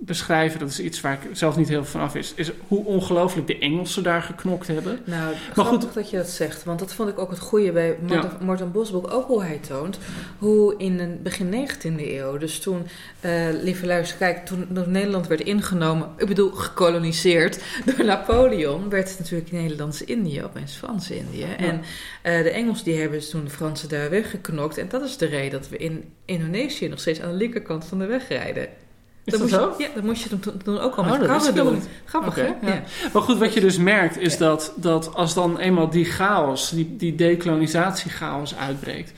beschrijven, 0.05 0.59
dat 0.59 0.69
is 0.69 0.81
iets 0.81 1.01
waar 1.01 1.13
ik 1.13 1.37
zelf 1.37 1.57
niet 1.57 1.69
heel 1.69 1.85
van 1.85 2.01
af 2.01 2.15
is, 2.15 2.33
is 2.35 2.51
hoe 2.69 2.85
ongelooflijk 2.85 3.47
de 3.47 3.59
Engelsen 3.59 4.03
daar 4.03 4.23
geknokt 4.23 4.67
hebben. 4.67 4.99
Nou, 5.05 5.35
maar 5.57 5.65
goed 5.65 5.95
dat 5.95 6.11
je 6.11 6.17
dat 6.17 6.29
zegt, 6.29 6.65
want 6.65 6.79
dat 6.79 6.95
vond 6.95 7.09
ik 7.09 7.19
ook 7.19 7.31
het 7.31 7.39
goede 7.39 7.73
bij 7.73 7.97
ja. 8.07 8.37
Morten 8.41 8.73
Bosbroek, 8.73 9.13
ook 9.13 9.27
hoe 9.27 9.43
hij 9.43 9.59
toont, 9.59 9.99
hoe 10.39 10.75
in 10.79 10.97
de 10.97 11.17
begin 11.23 11.69
19e 11.69 12.01
eeuw, 12.01 12.39
dus 12.39 12.59
toen, 12.59 12.87
uh, 13.21 13.47
lieve 13.63 13.87
luister, 13.87 14.19
kijk, 14.19 14.47
toen, 14.47 14.67
Nederland 14.87 15.27
werd 15.27 15.41
ingenomen, 15.41 16.09
ik 16.17 16.27
bedoel 16.27 16.51
gekoloniseerd 16.51 17.63
door 17.87 18.05
Napoleon, 18.05 18.89
werd 18.89 19.09
het 19.09 19.19
natuurlijk 19.19 19.53
Nederlands-Indië, 19.53 20.45
opeens 20.45 20.75
Frans-Indië. 20.75 21.47
Ja. 21.47 21.57
En 21.57 21.77
uh, 21.79 22.43
de 22.43 22.51
Engelsen 22.51 22.85
die 22.85 23.01
hebben 23.01 23.19
dus 23.19 23.31
toen 23.31 23.45
de 23.45 23.51
Fransen 23.51 23.89
daar 23.89 24.11
weggeknokt 24.11 24.79
en 24.79 24.89
dat 24.89 25.03
is 25.03 25.17
de 25.17 25.27
reden 25.27 25.61
dat 25.61 25.69
we 25.69 25.77
in 25.77 26.13
Indonesië 26.25 26.89
nog 26.89 27.01
steeds 27.01 27.21
aan 27.21 27.31
de 27.31 27.37
linkerkant 27.37 27.85
van 27.85 27.99
de 27.99 28.07
weg 28.07 28.29
rijden. 28.29 28.69
Is 29.25 29.33
dat, 29.33 29.41
moest 29.41 29.55
zo? 29.55 29.75
Je, 29.79 29.85
ja, 29.85 29.89
dat 29.95 30.05
moest 30.05 30.23
je 30.23 30.29
toen, 30.29 30.59
toen 30.65 30.79
ook 30.79 30.95
al 30.95 31.05
oh, 31.05 31.11
met 31.11 31.27
karren 31.27 31.55
doen. 31.55 31.83
Grappig, 32.05 32.33
okay, 32.33 32.57
hè? 32.61 32.67
Ja. 32.67 32.75
Ja. 32.75 32.83
Maar 33.13 33.23
goed, 33.23 33.39
wat 33.39 33.55
je 33.55 33.61
dus 33.61 33.77
merkt 33.77 34.19
is 34.19 34.39
dat, 34.39 34.73
dat 34.77 35.15
als 35.15 35.35
dan 35.35 35.59
eenmaal 35.59 35.91
die 35.91 36.05
chaos, 36.05 36.71
die, 36.71 36.97
die 36.97 37.15
decolonisatiechaos 37.15 38.57
uitbreekt, 38.57 39.13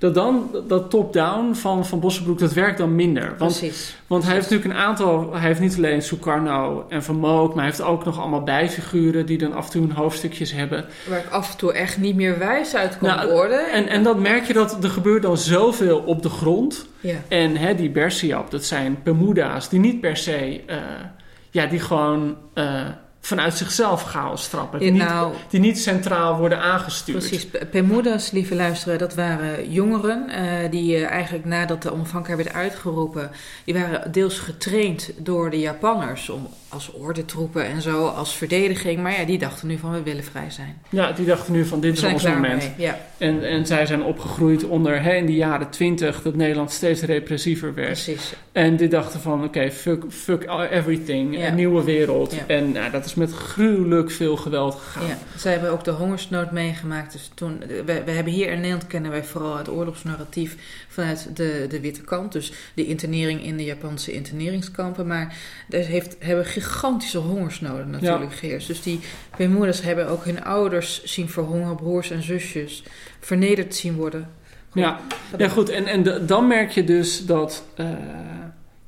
dat 0.00 0.14
dan 0.14 0.50
dat 0.68 0.90
top-down 0.90 1.54
van, 1.54 1.86
van 1.86 2.00
Bossenbroek, 2.00 2.38
dat 2.38 2.52
werkt 2.52 2.78
dan 2.78 2.94
minder. 2.94 3.34
Want, 3.38 3.58
Precies. 3.58 3.96
Want 4.06 4.24
hij 4.24 4.34
heeft 4.34 4.50
natuurlijk 4.50 4.78
een 4.78 4.84
aantal, 4.84 5.32
hij 5.32 5.46
heeft 5.46 5.60
niet 5.60 5.76
alleen 5.76 6.02
Sukarno 6.02 6.86
en 6.88 7.02
Van 7.02 7.16
Mook, 7.16 7.48
maar 7.48 7.64
hij 7.64 7.64
heeft 7.64 7.82
ook 7.82 8.04
nog 8.04 8.18
allemaal 8.18 8.42
bijfiguren 8.42 9.26
die 9.26 9.38
dan 9.38 9.52
af 9.52 9.64
en 9.64 9.70
toe 9.70 9.80
hun 9.80 9.92
hoofdstukjes 9.92 10.52
hebben. 10.52 10.84
Waar 11.08 11.18
ik 11.18 11.30
af 11.30 11.50
en 11.50 11.56
toe 11.56 11.72
echt 11.72 11.98
niet 11.98 12.16
meer 12.16 12.38
wijs 12.38 12.74
uit 12.74 12.98
kon 12.98 13.08
Nou, 13.08 13.30
worden. 13.30 13.70
En, 13.72 13.88
en 13.88 14.02
dan 14.02 14.22
merk 14.22 14.44
je 14.44 14.52
dat 14.52 14.84
er 14.84 14.90
gebeurt 14.90 15.22
dan 15.22 15.38
zoveel 15.38 15.98
op 15.98 16.22
de 16.22 16.30
grond. 16.30 16.86
Ja. 17.00 17.16
En 17.28 17.56
hè, 17.56 17.74
die 17.74 17.90
Bersiap, 17.90 18.50
dat 18.50 18.64
zijn 18.64 18.98
Bermuda's 19.02 19.68
die 19.68 19.80
niet 19.80 20.00
per 20.00 20.16
se, 20.16 20.60
uh, 20.66 20.76
ja, 21.50 21.66
die 21.66 21.80
gewoon 21.80 22.36
uh, 22.54 22.86
vanuit 23.20 23.56
zichzelf 23.56 24.02
chaos 24.02 24.48
trappen. 24.48 24.78
Die, 24.78 24.94
Ja, 24.94 25.04
nou- 25.04 25.30
niet, 25.32 25.40
die 25.50 25.60
niet 25.60 25.78
centraal 25.78 26.36
worden 26.38 26.60
aangestuurd. 26.60 27.18
Precies. 27.28 27.46
Pemudas, 27.70 28.30
lieve 28.30 28.54
luisteren, 28.54 28.98
dat 28.98 29.14
waren 29.14 29.70
jongeren 29.72 30.26
uh, 30.28 30.70
die 30.70 30.96
uh, 30.96 31.10
eigenlijk 31.10 31.44
nadat 31.44 31.82
de 31.82 31.92
onafhankelijkheid 31.92 32.52
werd 32.52 32.64
uitgeroepen, 32.64 33.30
die 33.64 33.74
waren 33.74 34.12
deels 34.12 34.38
getraind 34.38 35.10
door 35.16 35.50
de 35.50 35.58
Japanners 35.58 36.28
om 36.28 36.48
als 36.70 36.92
ordentroepen 36.92 37.64
en 37.64 37.82
zo, 37.82 38.06
als 38.06 38.34
verdediging. 38.36 39.02
Maar 39.02 39.20
ja, 39.20 39.24
die 39.26 39.38
dachten 39.38 39.68
nu 39.68 39.78
van 39.78 39.92
we 39.92 40.02
willen 40.02 40.24
vrij 40.24 40.50
zijn. 40.50 40.82
Ja, 40.88 41.12
die 41.12 41.26
dachten 41.26 41.52
nu 41.52 41.64
van 41.64 41.80
dit 41.80 41.96
is 41.96 42.02
ons 42.02 42.22
moment. 42.24 42.70
ja. 42.76 42.98
En, 43.18 43.44
en 43.48 43.66
zij 43.66 43.86
zijn 43.86 44.02
opgegroeid 44.02 44.64
onder 44.64 45.02
hè, 45.02 45.14
in 45.14 45.26
de 45.26 45.34
jaren 45.34 45.70
twintig 45.70 46.22
dat 46.22 46.34
Nederland 46.34 46.70
steeds 46.72 47.02
repressiever 47.02 47.74
werd. 47.74 47.86
Precies. 47.86 48.32
En 48.52 48.76
die 48.76 48.88
dachten 48.88 49.20
van 49.20 49.44
oké, 49.44 49.70
fuck, 49.70 50.04
fuck 50.08 50.42
everything, 50.70 51.36
Ja. 51.38 51.46
een 51.48 51.54
nieuwe 51.54 51.84
wereld. 51.84 52.32
Ja. 52.34 52.38
En 52.46 52.72
nou, 52.72 52.90
dat 52.90 53.04
is 53.04 53.14
met 53.14 53.32
gruwelijk 53.32 54.10
veel 54.10 54.36
geweld 54.36 54.74
gegaan. 54.74 55.06
Ja, 55.06 55.18
zij 55.36 55.52
hebben 55.52 55.70
ook 55.70 55.84
de 55.84 55.90
hongersnood 55.90 56.50
meegemaakt. 56.50 57.12
Dus 57.12 57.30
toen, 57.34 57.58
we, 57.84 58.02
we 58.04 58.10
hebben 58.10 58.32
hier 58.32 58.48
in 58.50 58.56
Nederland 58.56 58.86
kennen 58.86 59.10
wij 59.10 59.24
vooral 59.24 59.56
het 59.56 59.68
oorlogsnarratief 59.68 60.56
vanuit 60.88 61.36
de, 61.36 61.66
de 61.68 61.80
witte 61.80 62.00
kant. 62.00 62.32
Dus 62.32 62.52
de 62.74 62.86
internering 62.86 63.44
in 63.44 63.56
de 63.56 63.64
Japanse 63.64 64.12
interneringskampen. 64.12 65.06
Maar 65.06 65.36
er 65.70 65.84
heeft, 65.84 66.16
hebben 66.18 66.44
gigantische 66.60 67.18
hongersnoden 67.18 67.90
natuurlijk 67.90 68.34
geheerst. 68.34 68.66
Dus 68.66 68.82
die 68.82 69.00
Bermudas 69.36 69.82
hebben 69.82 70.08
ook 70.08 70.24
hun 70.24 70.44
ouders 70.44 71.04
zien 71.04 71.28
verhongeren, 71.28 71.76
broers 71.76 72.10
en 72.10 72.22
zusjes, 72.22 72.82
vernederd 73.20 73.74
zien 73.74 73.94
worden. 73.94 74.28
Ja, 74.72 75.00
ja 75.38 75.48
goed. 75.48 75.68
En, 75.68 75.86
en 75.86 76.02
de- 76.02 76.24
dan 76.24 76.46
merk 76.46 76.70
je 76.70 76.84
dus 76.84 77.26
dat 77.26 77.64
eh, 77.74 77.86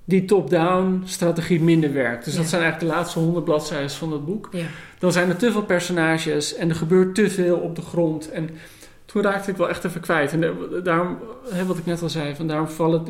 die 0.04 0.24
top-down 0.24 1.02
strategie 1.04 1.60
minder 1.60 1.92
werkt. 1.92 2.24
Dus 2.24 2.36
dat 2.36 2.46
zijn 2.46 2.62
eigenlijk 2.62 2.92
de 2.92 2.98
laatste 2.98 3.18
honderd 3.18 3.44
bladzijden 3.44 3.90
van 3.90 4.12
het 4.12 4.24
boek. 4.24 4.48
Ja. 4.52 4.64
Dan 4.98 5.12
zijn 5.12 5.28
er 5.28 5.36
te 5.36 5.52
veel 5.52 5.62
personages 5.64 6.54
en 6.54 6.68
er 6.68 6.74
gebeurt 6.74 7.14
te 7.14 7.30
veel 7.30 7.56
op 7.56 7.76
de 7.76 7.82
grond. 7.82 8.30
En 8.30 8.50
toen 9.04 9.22
raakte 9.22 9.50
ik 9.50 9.56
wel 9.56 9.68
echt 9.68 9.84
even 9.84 10.00
kwijt. 10.00 10.32
En 10.32 10.54
daarom, 10.84 11.18
hè, 11.50 11.66
wat 11.66 11.78
ik 11.78 11.86
net 11.86 12.02
al 12.02 12.08
zei, 12.08 12.34
van 12.34 12.46
daarom 12.46 12.68
vallen, 12.68 13.04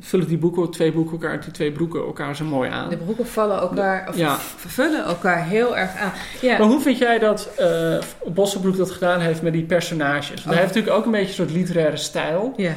vullen 0.00 0.26
die 0.28 0.38
boeken, 0.38 0.70
twee 0.70 0.92
boeken 0.92 1.12
elkaar, 1.12 1.40
die 1.40 1.50
twee 1.50 1.72
broeken 1.72 2.00
elkaar 2.00 2.36
zo 2.36 2.44
mooi 2.44 2.70
aan. 2.70 2.88
De 2.88 2.96
broeken 2.96 3.26
vallen 3.26 3.58
elkaar, 3.60 4.08
of 4.08 4.16
Ja. 4.16 4.36
vervullen 4.38 5.04
elkaar 5.04 5.44
heel 5.44 5.76
erg 5.76 5.96
aan. 5.96 6.12
Ja, 6.40 6.58
Maar 6.58 6.66
hoe 6.66 6.80
vind 6.80 6.98
jij 6.98 7.18
dat 7.18 7.50
eh 7.56 7.98
Bossenbroek 8.26 8.76
dat 8.76 8.90
gedaan 8.90 9.20
heeft 9.20 9.42
met 9.42 9.52
die 9.52 9.64
personages? 9.64 10.28
Want 10.28 10.44
hij 10.44 10.54
heeft 10.62 10.66
natuurlijk 10.74 10.96
ook 10.96 11.04
een 11.04 11.10
beetje 11.10 11.28
een 11.28 11.34
soort 11.34 11.50
literaire 11.50 11.96
stijl. 11.96 12.52
ja. 12.56 12.72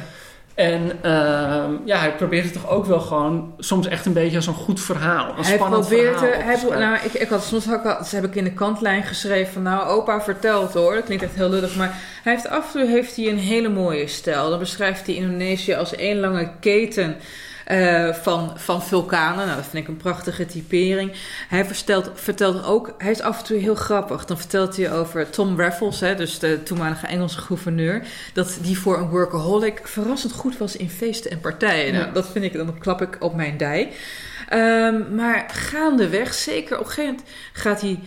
En 0.56 0.92
ehm, 1.02 1.72
ja, 1.84 1.98
hij 1.98 2.14
probeert 2.16 2.44
het 2.44 2.52
toch 2.52 2.68
ook 2.70 2.86
wel 2.86 3.00
gewoon 3.00 3.54
soms 3.58 3.86
echt 3.86 4.06
een 4.06 4.12
beetje 4.12 4.36
als 4.36 4.46
een 4.46 4.54
goed 4.54 4.80
verhaal. 4.80 5.28
Een 5.28 5.44
Hij 5.44 5.54
spannend 5.54 5.86
probeert 5.88 6.18
verhaal 6.18 6.32
er, 6.38 6.44
hij, 6.44 6.58
pro- 6.58 6.78
nou, 6.78 6.98
ik, 7.04 7.12
ik 7.12 7.28
had 7.28 7.44
soms 7.44 7.64
had 7.66 7.78
ik 7.78 7.84
al, 7.84 7.96
heb 8.10 8.24
ik 8.24 8.34
in 8.34 8.44
de 8.44 8.52
kantlijn 8.52 9.02
geschreven 9.02 9.52
van 9.52 9.62
nou 9.62 9.88
opa 9.88 10.20
vertelt 10.20 10.72
hoor, 10.72 10.94
dat 10.94 11.04
klinkt 11.04 11.24
echt 11.24 11.34
heel 11.34 11.48
lullig, 11.50 11.76
maar 11.76 11.94
hij 12.22 12.32
heeft 12.32 12.48
af 12.48 12.74
en 12.74 12.80
toe 12.80 12.90
heeft 12.90 13.16
hij 13.16 13.28
een 13.28 13.38
hele 13.38 13.68
mooie 13.68 14.06
stijl. 14.06 14.50
Dan 14.50 14.58
beschrijft 14.58 15.06
hij 15.06 15.14
Indonesië 15.14 15.74
als 15.74 15.94
één 15.94 16.20
lange 16.20 16.50
keten 16.60 17.16
eh, 17.66 18.14
van, 18.14 18.52
van 18.56 18.82
vulkanen. 18.82 19.46
Nou, 19.46 19.56
dat 19.56 19.66
vind 19.66 19.82
ik 19.82 19.88
een 19.88 19.96
prachtige 19.96 20.46
typering. 20.46 21.12
Hij 21.48 21.64
vertelt, 21.64 22.10
vertelt 22.14 22.64
ook, 22.64 22.94
hij 22.98 23.10
is 23.10 23.20
af 23.20 23.38
en 23.38 23.44
toe 23.44 23.56
heel 23.56 23.74
grappig. 23.74 24.24
Dan 24.24 24.38
vertelt 24.38 24.76
hij 24.76 24.92
over 24.92 25.30
Tom 25.30 25.60
Raffles, 25.60 26.00
hè, 26.00 26.14
dus 26.14 26.38
de 26.38 26.62
toenmalige 26.62 27.06
Engelse 27.06 27.38
gouverneur, 27.38 28.06
dat 28.32 28.58
die 28.62 28.78
voor 28.78 28.98
een 28.98 29.08
workaholic 29.08 29.80
verrassend 29.82 30.32
goed 30.32 30.58
was 30.58 30.76
in 30.76 30.90
feesten 30.90 31.30
en 31.30 31.40
partijen. 31.40 31.94
Nou, 31.94 32.12
dat 32.12 32.28
vind 32.28 32.44
ik, 32.44 32.52
dan 32.52 32.78
klap 32.78 33.02
ik 33.02 33.16
op 33.20 33.34
mijn 33.34 33.56
dij. 33.56 33.92
Ehm, 34.48 35.14
maar 35.14 35.44
gaandeweg, 35.52 36.34
zeker 36.34 36.78
op 36.78 36.84
een 36.84 36.90
gegeven 36.90 37.14
moment 37.14 37.30
gaat 37.52 37.80
hij 37.80 38.00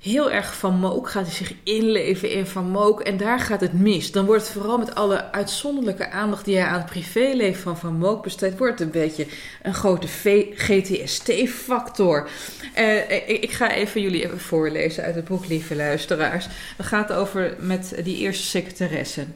heel 0.00 0.30
erg 0.30 0.56
van 0.56 0.78
Mook, 0.78 1.10
gaat 1.10 1.26
hij 1.26 1.34
zich 1.34 1.54
inleven 1.62 2.30
in 2.30 2.46
Van 2.46 2.70
Mook 2.70 3.00
en 3.00 3.16
daar 3.16 3.40
gaat 3.40 3.60
het 3.60 3.72
mis. 3.72 4.12
Dan 4.12 4.24
wordt 4.24 4.42
het 4.42 4.52
vooral 4.52 4.78
met 4.78 4.94
alle 4.94 5.32
uitzonderlijke 5.32 6.10
aandacht 6.10 6.44
die 6.44 6.56
hij 6.56 6.66
aan 6.66 6.78
het 6.78 6.90
privéleven 6.90 7.62
van 7.62 7.78
Van 7.78 7.96
Mook 7.96 8.22
besteedt, 8.22 8.58
wordt 8.58 8.80
een 8.80 8.90
beetje 8.90 9.26
een 9.62 9.74
grote 9.74 10.06
GTST-factor. 10.54 12.28
Eh, 12.74 13.10
ik, 13.10 13.42
ik 13.42 13.50
ga 13.50 13.72
even 13.72 14.00
jullie 14.00 14.24
even 14.24 14.40
voorlezen 14.40 15.04
uit 15.04 15.14
het 15.14 15.24
boek, 15.24 15.46
lieve 15.46 15.76
luisteraars. 15.76 16.48
Het 16.76 16.86
gaat 16.86 17.12
over 17.12 17.56
met 17.58 17.94
die 18.04 18.16
eerste 18.16 18.44
secretaresse. 18.44 19.26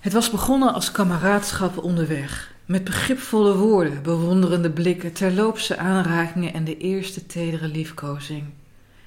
Het 0.00 0.12
was 0.12 0.30
begonnen 0.30 0.72
als 0.72 0.92
kameraadschap 0.92 1.78
onderweg. 1.78 2.52
Met 2.64 2.84
begripvolle 2.84 3.56
woorden, 3.56 4.02
bewonderende 4.02 4.70
blikken, 4.70 5.12
terloopse 5.12 5.76
aanrakingen 5.76 6.52
en 6.52 6.64
de 6.64 6.76
eerste 6.76 7.26
tedere 7.26 7.68
liefkozing. 7.68 8.44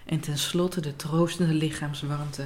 En 0.06 0.20
tenslotte 0.20 0.82
de 0.82 0.96
troostende 0.96 1.54
lichaamswarmte. 1.54 2.46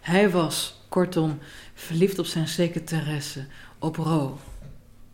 Hij 0.00 0.30
was, 0.30 0.80
kortom, 0.88 1.38
verliefd 1.74 2.18
op 2.18 2.26
zijn 2.26 2.48
secretaresse, 2.48 3.44
op 3.78 3.96
Ro. 3.96 4.38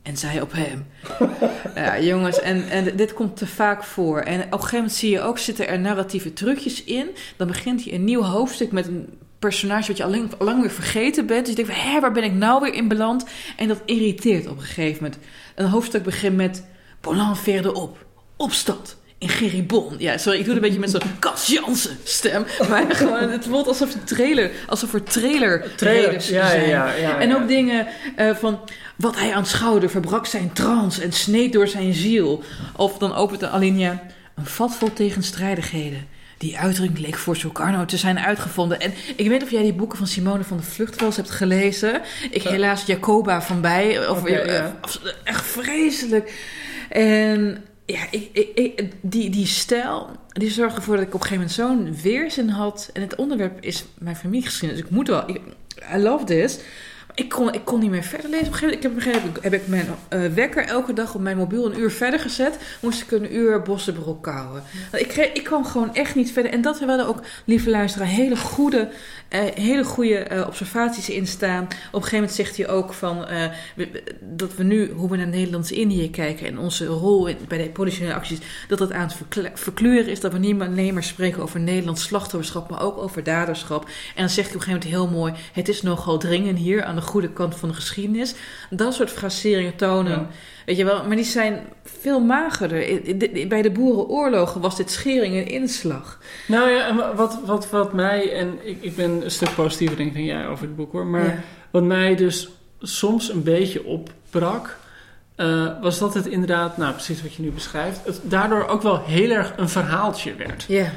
En 0.02 0.16
zij 0.16 0.40
op 0.40 0.52
hem. 0.52 0.86
ja, 1.74 2.00
jongens, 2.00 2.40
en, 2.40 2.68
en 2.68 2.96
dit 2.96 3.14
komt 3.14 3.36
te 3.36 3.46
vaak 3.46 3.84
voor. 3.84 4.20
En 4.20 4.40
op 4.40 4.52
een 4.52 4.52
gegeven 4.52 4.76
moment 4.76 4.96
zie 4.96 5.10
je 5.10 5.20
ook, 5.20 5.38
zitten 5.38 5.68
er 5.68 5.80
narratieve 5.80 6.32
trucjes 6.32 6.84
in. 6.84 7.08
Dan 7.36 7.46
begint 7.46 7.84
hij 7.84 7.94
een 7.94 8.04
nieuw 8.04 8.22
hoofdstuk 8.22 8.72
met 8.72 8.86
een 8.86 9.18
personage 9.38 9.86
wat 9.86 9.96
je 9.96 10.04
al 10.04 10.28
lang, 10.38 10.60
weer 10.60 10.70
vergeten 10.70 11.26
bent. 11.26 11.46
Dus 11.46 11.56
je 11.56 11.62
denkt 11.62 11.80
van, 11.80 11.90
hé, 11.90 12.00
waar 12.00 12.12
ben 12.12 12.24
ik 12.24 12.32
nou 12.32 12.60
weer 12.60 12.74
in 12.74 12.88
beland? 12.88 13.24
En 13.56 13.68
dat 13.68 13.82
irriteert 13.84 14.46
op 14.46 14.56
een 14.56 14.64
gegeven 14.64 15.02
moment. 15.02 15.20
Een 15.54 15.68
hoofdstuk 15.68 16.02
begint 16.02 16.36
met, 16.36 16.64
Bolan 17.00 17.36
veerde 17.36 17.74
op, 17.74 18.06
opstand. 18.36 18.96
In 19.22 19.28
Geribon. 19.28 19.94
Ja, 19.98 20.18
sorry, 20.18 20.38
ik 20.38 20.44
doe 20.44 20.54
het 20.54 20.62
een 20.62 20.68
beetje 20.68 20.92
met 20.92 21.02
zo'n 21.02 21.18
Cas 21.18 21.46
Jansen 21.46 21.96
stem. 22.04 22.44
Maar 22.68 22.94
gewoon, 22.96 23.30
het 23.30 23.44
voelt 23.44 23.66
alsof 23.66 23.92
de 23.92 24.04
trailer, 24.04 24.50
alsof 24.66 24.94
er 24.94 25.02
trailer 25.02 25.74
Trailers, 25.76 26.28
ja, 26.28 26.34
ja, 26.44 26.48
zijn. 26.48 26.68
ja, 26.68 26.92
ja, 26.94 27.18
en 27.18 27.36
ook 27.36 27.48
dingen 27.48 27.86
eh, 28.16 28.34
van 28.34 28.60
wat 28.96 29.16
hij 29.18 29.34
aanschouwde 29.34 29.88
verbrak 29.88 30.26
zijn 30.26 30.52
trance 30.52 31.02
en 31.02 31.12
sneed 31.12 31.52
door 31.52 31.68
zijn 31.68 31.92
ziel. 31.94 32.42
Of 32.76 32.98
dan 32.98 33.14
opent 33.14 33.40
de 33.40 33.48
alinea 33.48 34.02
een 34.34 34.46
vat 34.46 34.74
vol 34.74 34.92
tegenstrijdigheden. 34.92 36.06
Die 36.38 36.58
uitdrukking 36.58 36.98
leek 36.98 37.16
voor 37.16 37.36
Sukarno 37.36 37.84
te 37.84 37.96
zijn 37.96 38.18
uitgevonden. 38.18 38.80
En 38.80 38.92
ik 39.16 39.28
weet 39.28 39.42
of 39.42 39.50
jij 39.50 39.62
die 39.62 39.72
boeken 39.72 39.98
van 39.98 40.06
Simone 40.06 40.44
van 40.44 40.56
de 40.56 40.62
Vlucht 40.62 40.96
wel 40.96 41.06
eens 41.08 41.16
hebt 41.16 41.30
gelezen. 41.30 42.00
Ik 42.30 42.42
helaas 42.42 42.84
Jacoba 42.86 43.42
van 43.42 43.60
bij. 43.60 44.08
Of, 44.08 44.24
eh, 44.24 44.64
of- 44.82 45.00
echt 45.24 45.44
vreselijk. 45.46 46.32
En 46.88 47.64
ja, 47.86 48.06
ik, 48.10 48.50
ik, 48.54 48.90
die, 49.00 49.30
die 49.30 49.46
stijl, 49.46 50.10
die 50.28 50.50
zorgde 50.50 50.76
ervoor 50.76 50.96
dat 50.96 51.06
ik 51.06 51.14
op 51.14 51.20
een 51.20 51.26
gegeven 51.26 51.66
moment 51.66 51.94
zo'n 51.94 52.02
weerzin 52.02 52.48
had. 52.48 52.90
En 52.92 53.02
het 53.02 53.14
onderwerp 53.14 53.62
is 53.62 53.84
mijn 53.98 54.16
familiegeschiedenis. 54.16 54.82
Dus 54.82 54.90
ik 54.90 54.96
moet 54.96 55.08
wel, 55.08 55.30
I 55.94 55.96
love 55.96 56.24
this. 56.24 56.58
Ik 57.14 57.28
kon, 57.28 57.52
ik 57.52 57.64
kon 57.64 57.80
niet 57.80 57.90
meer 57.90 58.02
verder 58.02 58.30
lezen. 58.30 58.46
Op 58.46 58.52
een 58.52 58.58
gegeven 58.58 58.90
moment 58.90 59.06
ik 59.06 59.12
heb, 59.12 59.42
heb 59.42 59.52
ik 59.52 59.68
mijn 59.68 59.86
uh, 60.10 60.34
wekker 60.34 60.64
elke 60.64 60.92
dag 60.92 61.14
op 61.14 61.20
mijn 61.20 61.36
mobiel 61.36 61.66
een 61.66 61.78
uur 61.78 61.90
verder 61.90 62.20
gezet. 62.20 62.58
Moest 62.80 63.02
ik 63.02 63.10
een 63.10 63.34
uur 63.34 63.62
bossenbrok 63.62 64.22
kouwen. 64.22 64.62
Ik, 64.92 65.30
ik 65.34 65.44
kwam 65.44 65.64
gewoon 65.64 65.94
echt 65.94 66.14
niet 66.14 66.32
verder. 66.32 66.52
En 66.52 66.62
dat 66.62 66.80
er 66.80 66.86
wel 66.86 67.06
ook, 67.06 67.20
lieve 67.44 67.70
luisteraar, 67.70 68.08
hele 68.08 68.36
goede, 68.36 68.88
uh, 69.30 69.40
hele 69.54 69.84
goede 69.84 70.26
uh, 70.32 70.46
observaties 70.46 71.10
in 71.10 71.26
staan. 71.26 71.64
Op 71.64 71.70
een 71.70 71.78
gegeven 71.92 72.14
moment 72.14 72.32
zegt 72.32 72.56
hij 72.56 72.68
ook 72.68 72.92
van 72.92 73.26
dat 74.20 74.54
we 74.54 74.62
nu, 74.62 74.90
hoe 74.90 75.10
we 75.10 75.16
naar 75.16 75.26
Nederlands-Indië 75.26 76.10
kijken 76.10 76.46
en 76.46 76.58
onze 76.58 76.86
rol 76.86 77.26
in, 77.26 77.36
bij 77.48 77.58
de 77.58 77.70
politionele 77.70 78.14
acties, 78.14 78.38
dat 78.68 78.78
dat 78.78 78.92
aan 78.92 79.08
het 79.08 79.50
verkleuren 79.54 80.10
is. 80.10 80.20
Dat 80.20 80.32
we 80.32 80.38
niet 80.38 80.60
alleen 80.60 80.94
maar 80.94 81.04
spreken 81.04 81.42
over 81.42 81.60
Nederlands 81.60 82.02
slachtofferschap, 82.02 82.70
maar 82.70 82.82
ook 82.82 82.98
over 82.98 83.22
daderschap. 83.22 83.84
En 83.84 83.90
dan 84.14 84.28
zegt 84.28 84.48
hij 84.48 84.56
op 84.56 84.60
een 84.60 84.72
gegeven 84.72 84.90
moment 84.90 85.12
heel 85.12 85.18
mooi: 85.18 85.32
het 85.52 85.68
is 85.68 85.82
nogal 85.82 86.18
dringend 86.18 86.58
hier 86.58 86.84
aan 86.84 86.94
de 86.94 87.00
goede 87.02 87.32
kant 87.32 87.56
van 87.56 87.68
de 87.68 87.74
geschiedenis. 87.74 88.34
Dat 88.70 88.94
soort 88.94 89.10
fraseringen 89.10 89.76
tonen. 89.76 90.28
Weet 90.66 90.76
je 90.76 90.84
wel, 90.84 91.04
maar 91.06 91.16
die 91.16 91.24
zijn 91.24 91.60
veel 91.84 92.20
magerder. 92.20 93.00
Bij 93.48 93.62
de 93.62 93.70
boerenoorlogen 93.70 94.60
was 94.60 94.76
dit 94.76 94.90
schering 94.90 95.36
en 95.36 95.46
inslag. 95.46 96.18
Nou 96.46 96.70
ja, 96.70 96.88
en 96.88 97.16
wat, 97.16 97.40
wat, 97.44 97.70
wat 97.70 97.92
mij, 97.92 98.32
en 98.32 98.58
ik, 98.62 98.76
ik 98.80 98.96
ben 98.96 99.24
een 99.24 99.30
stuk 99.30 99.54
positiever 99.54 99.96
denk 99.96 100.08
ik 100.08 100.14
dan 100.14 100.24
jij 100.24 100.46
over 100.46 100.64
het 100.64 100.76
boek 100.76 100.92
hoor, 100.92 101.06
maar 101.06 101.24
ja. 101.24 101.42
wat 101.70 101.82
mij 101.82 102.16
dus 102.16 102.48
soms 102.80 103.30
een 103.30 103.42
beetje 103.42 103.84
opbrak, 103.84 104.78
uh, 105.36 105.80
was 105.80 105.98
dat 105.98 106.14
het 106.14 106.26
inderdaad, 106.26 106.76
nou 106.76 106.92
precies 106.92 107.22
wat 107.22 107.34
je 107.34 107.42
nu 107.42 107.50
beschrijft, 107.50 108.04
het 108.04 108.20
daardoor 108.22 108.66
ook 108.66 108.82
wel 108.82 109.02
heel 109.04 109.30
erg 109.30 109.52
een 109.56 109.68
verhaaltje 109.68 110.34
werd. 110.34 110.64
Ja. 110.68 110.92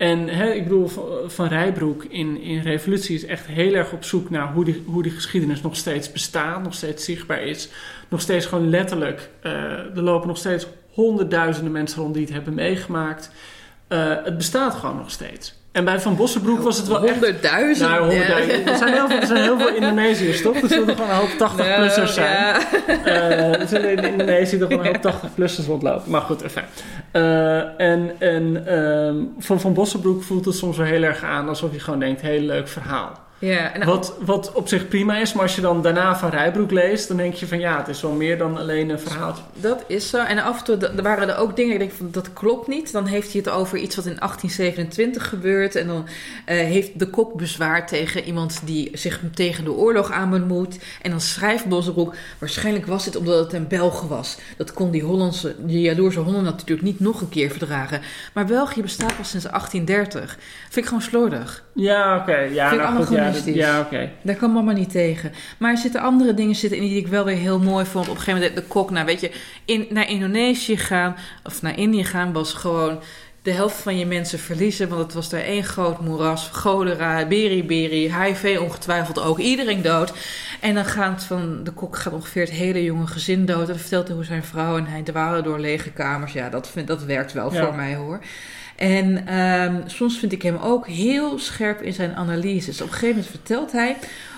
En 0.00 0.28
hè, 0.28 0.50
ik 0.50 0.62
bedoel, 0.62 0.88
Van 1.26 1.46
Rijbroek 1.46 2.04
in, 2.04 2.40
in 2.40 2.60
Revolutie 2.60 3.14
is 3.14 3.24
echt 3.24 3.46
heel 3.46 3.74
erg 3.74 3.92
op 3.92 4.04
zoek 4.04 4.30
naar 4.30 4.52
hoe 4.52 4.64
die, 4.64 4.82
hoe 4.86 5.02
die 5.02 5.12
geschiedenis 5.12 5.60
nog 5.60 5.76
steeds 5.76 6.12
bestaat, 6.12 6.62
nog 6.62 6.74
steeds 6.74 7.04
zichtbaar 7.04 7.42
is. 7.42 7.68
Nog 8.08 8.20
steeds 8.20 8.46
gewoon 8.46 8.70
letterlijk, 8.70 9.30
uh, 9.42 9.52
er 9.96 10.02
lopen 10.02 10.28
nog 10.28 10.36
steeds 10.36 10.66
honderdduizenden 10.90 11.72
mensen 11.72 12.02
rond 12.02 12.14
die 12.14 12.24
het 12.24 12.32
hebben 12.32 12.54
meegemaakt. 12.54 13.30
Uh, 13.88 14.24
het 14.24 14.36
bestaat 14.36 14.74
gewoon 14.74 14.96
nog 14.96 15.10
steeds. 15.10 15.59
En 15.72 15.84
bij 15.84 16.00
Van 16.00 16.16
Bossenbroek 16.16 16.60
was 16.60 16.76
het 16.76 16.86
wel 16.86 16.96
echt... 16.96 17.20
Nou, 17.80 18.00
honderdduizend. 18.00 18.68
Er, 18.68 18.76
zijn 18.76 18.92
heel 18.92 19.08
veel, 19.08 19.18
er 19.18 19.26
zijn 19.26 19.42
heel 19.42 19.58
veel 19.58 19.74
Indonesiërs, 19.74 20.42
toch? 20.42 20.56
Er 20.56 20.68
zullen 20.68 20.96
gewoon 20.96 21.10
een 21.10 21.16
hoop 21.16 21.28
80-plussers 21.30 22.12
zijn. 22.12 22.36
Ja. 22.36 22.60
Uh, 23.06 23.60
er 23.60 23.68
zullen 23.68 23.90
in 23.90 24.04
Indonesië 24.04 24.58
toch 24.58 24.70
een 24.70 24.86
hoop 24.86 25.14
80-plussers 25.14 25.66
rondlopen. 25.66 26.10
Maar 26.10 26.20
goed, 26.20 26.42
even. 26.42 26.64
Uh, 27.12 27.80
en 27.80 28.10
en 28.18 28.64
uh, 28.68 29.42
van 29.44 29.60
Van 29.60 29.74
Bossenbroek 29.74 30.22
voelt 30.22 30.44
het 30.44 30.54
soms 30.54 30.76
wel 30.76 30.86
heel 30.86 31.02
erg 31.02 31.22
aan... 31.22 31.48
alsof 31.48 31.72
je 31.72 31.80
gewoon 31.80 32.00
denkt, 32.00 32.20
heel 32.20 32.40
leuk 32.40 32.68
verhaal. 32.68 33.28
Ja, 33.40 33.72
en 33.74 33.86
wat, 33.86 34.14
wat 34.20 34.52
op 34.52 34.68
zich 34.68 34.88
prima 34.88 35.18
is, 35.18 35.32
maar 35.32 35.42
als 35.42 35.54
je 35.54 35.60
dan 35.60 35.82
daarna 35.82 36.18
van 36.18 36.30
Rijbroek 36.30 36.70
leest, 36.70 37.08
dan 37.08 37.16
denk 37.16 37.34
je 37.34 37.46
van 37.46 37.58
ja, 37.58 37.78
het 37.78 37.88
is 37.88 38.02
wel 38.02 38.12
meer 38.12 38.38
dan 38.38 38.58
alleen 38.58 38.88
een 38.90 39.00
verhaaltje. 39.00 39.42
Dat 39.54 39.84
is 39.86 40.10
zo. 40.10 40.18
En 40.18 40.38
af 40.38 40.58
en 40.58 40.64
toe 40.64 40.76
er 40.76 41.02
waren 41.02 41.28
er 41.28 41.36
ook 41.36 41.56
dingen, 41.56 41.72
ik 41.72 41.78
denk 41.78 41.92
van 41.92 42.08
dat 42.10 42.32
klopt 42.32 42.68
niet. 42.68 42.92
Dan 42.92 43.06
heeft 43.06 43.32
hij 43.32 43.40
het 43.44 43.50
over 43.50 43.78
iets 43.78 43.96
wat 43.96 44.06
in 44.06 44.16
1827 44.18 45.28
gebeurt. 45.28 45.74
En 45.74 45.86
dan 45.86 46.06
uh, 46.06 46.06
heeft 46.44 46.98
de 46.98 47.06
kok 47.06 47.34
bezwaar 47.34 47.86
tegen 47.86 48.24
iemand 48.24 48.60
die 48.64 48.90
zich 48.92 49.20
tegen 49.34 49.64
de 49.64 49.72
oorlog 49.72 50.10
aan 50.10 50.30
bemoeit. 50.30 50.78
En 51.02 51.10
dan 51.10 51.20
schrijft 51.20 51.66
Bosbroek, 51.66 52.14
waarschijnlijk 52.38 52.86
was 52.86 53.04
het 53.04 53.16
omdat 53.16 53.44
het 53.44 53.52
een 53.52 53.68
Belg 53.68 54.00
was. 54.00 54.38
Dat 54.56 54.72
kon 54.72 54.90
die 54.90 55.02
Hollandse, 55.02 55.54
die 55.58 55.80
jaloerse 55.80 56.20
Hollander 56.20 56.52
natuurlijk 56.52 56.82
niet 56.82 57.00
nog 57.00 57.20
een 57.20 57.28
keer 57.28 57.50
verdragen. 57.50 58.00
Maar 58.34 58.44
België 58.44 58.82
bestaat 58.82 59.16
pas 59.16 59.30
sinds 59.30 59.46
1830. 59.46 60.38
Vind 60.62 60.76
ik 60.76 60.84
gewoon 60.84 61.02
slordig. 61.02 61.64
Ja, 61.74 62.16
oké. 62.16 62.30
Okay. 62.30 62.52
Ja, 62.52 62.68
Vind 62.68 62.82
nou, 62.82 62.98
ik 62.98 63.06
goed, 63.06 63.16
ja, 63.16 63.32
ja, 63.52 63.80
oké. 63.80 63.94
Okay. 63.94 64.12
Daar 64.22 64.36
kan 64.36 64.52
mama 64.52 64.72
niet 64.72 64.90
tegen. 64.90 65.32
Maar 65.58 65.70
er 65.70 65.78
zitten 65.78 66.00
andere 66.00 66.34
dingen 66.34 66.54
zitten 66.54 66.78
in 66.78 66.84
die 66.84 66.96
ik 66.96 67.06
wel 67.06 67.24
weer 67.24 67.36
heel 67.36 67.58
mooi 67.58 67.84
vond. 67.84 68.08
Op 68.08 68.14
een 68.14 68.20
gegeven 68.20 68.40
moment 68.40 68.56
de 68.56 68.62
kok, 68.62 68.90
nou 68.90 69.06
weet 69.06 69.20
je, 69.20 69.30
in, 69.64 69.86
naar 69.90 70.08
Indonesië 70.08 70.76
gaan 70.76 71.16
of 71.44 71.62
naar 71.62 71.78
Indië 71.78 72.04
gaan 72.04 72.32
was 72.32 72.52
gewoon 72.52 73.00
de 73.42 73.52
helft 73.52 73.76
van 73.76 73.98
je 73.98 74.06
mensen 74.06 74.38
verliezen. 74.38 74.88
Want 74.88 75.02
het 75.02 75.14
was 75.14 75.28
daar 75.28 75.40
één 75.40 75.64
groot 75.64 76.00
moeras. 76.00 76.48
Cholera, 76.52 77.26
beriberi, 77.26 78.14
HIV 78.14 78.58
ongetwijfeld 78.60 79.20
ook. 79.20 79.38
Iedereen 79.38 79.82
dood. 79.82 80.12
En 80.60 80.74
dan 80.74 80.84
gaat 80.84 81.24
van 81.24 81.64
de 81.64 81.70
kok 81.70 81.96
gaat 81.96 82.12
ongeveer 82.12 82.42
het 82.42 82.50
hele 82.50 82.84
jonge 82.84 83.06
gezin 83.06 83.46
dood. 83.46 83.60
En 83.60 83.66
dan 83.66 83.78
vertelt 83.78 84.06
hij 84.06 84.16
hoe 84.16 84.24
zijn 84.24 84.44
vrouw 84.44 84.76
en 84.76 84.86
hij 84.86 85.02
dwalen 85.02 85.44
door 85.44 85.58
lege 85.58 85.90
kamers. 85.90 86.32
Ja, 86.32 86.48
dat, 86.48 86.68
vind, 86.68 86.86
dat 86.86 87.04
werkt 87.04 87.32
wel 87.32 87.52
ja. 87.52 87.64
voor 87.64 87.74
mij 87.74 87.94
hoor. 87.94 88.20
En 88.80 89.38
um, 89.38 89.82
soms 89.86 90.18
vind 90.18 90.32
ik 90.32 90.42
hem 90.42 90.56
ook 90.56 90.86
heel 90.86 91.38
scherp 91.38 91.82
in 91.82 91.92
zijn 91.92 92.14
analyses. 92.14 92.80
Op 92.80 92.86
een 92.86 92.92
gegeven 92.92 93.14
moment 93.14 93.26
vertelt 93.26 93.72
hij 93.72 93.96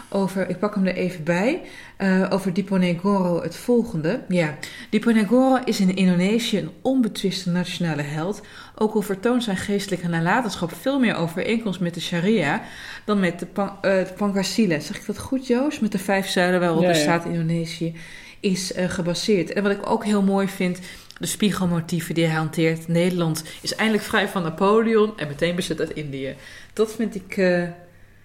over, 0.09 0.49
ik 0.49 0.59
pak 0.59 0.75
hem 0.75 0.87
er 0.87 0.95
even 0.95 1.25
bij, 1.25 1.61
uh, 1.99 2.27
over 2.31 2.53
Diponegoro 2.53 3.43
het 3.43 3.57
volgende. 3.57 4.21
Ja, 4.29 4.55
Diponegoro 4.91 5.59
is 5.65 5.81
in 5.81 5.97
Indonesië 5.97 6.59
een 6.59 6.71
onbetwiste 6.81 7.51
nationale 7.51 8.03
held. 8.03 8.43
Ook 8.75 8.95
al 8.95 9.03
vertoont 9.03 9.45
zijn 9.45 9.57
geestelijke 9.57 10.09
nalatenschap 10.09 10.73
veel 10.75 10.99
meer 10.99 11.17
overeenkomst 11.17 11.81
met 11.81 11.95
de 11.95 12.01
sharia 12.01 12.63
dan 13.05 13.21
met 13.21 13.39
de, 13.39 13.47
pan, 13.47 13.69
uh, 13.69 13.81
de 13.83 14.13
Pancasila. 14.17 14.81
Zeg 14.81 14.97
ik 14.97 15.07
dat 15.07 15.19
goed, 15.19 15.47
Joost? 15.47 15.81
Met 15.81 15.93
de 15.93 15.99
vijf 15.99 16.29
zuilen 16.29 16.61
waarop 16.61 16.83
ja, 16.83 16.89
de 16.89 16.95
staat 16.95 17.25
Indonesië 17.25 17.95
is 18.41 18.77
uh, 18.77 18.85
gebaseerd. 18.89 19.53
En 19.53 19.63
wat 19.63 19.73
ik 19.73 19.91
ook 19.91 20.05
heel 20.05 20.23
mooi 20.23 20.49
vind, 20.49 20.79
de 21.19 21.27
spiegelmotieven 21.27 22.15
die 22.15 22.25
hij 22.25 22.37
hanteert. 22.37 22.89
Nederland 22.89 23.45
is 23.61 23.75
eindelijk 23.75 24.05
vrij 24.05 24.29
van 24.29 24.43
Napoleon 24.43 25.19
en 25.19 25.29
meteen 25.29 25.57
bezet 25.57 25.81
uit 25.81 25.91
Indië. 25.91 26.37
Dat 26.73 26.93
vind 26.93 27.15
ik, 27.15 27.37
uh, 27.37 27.69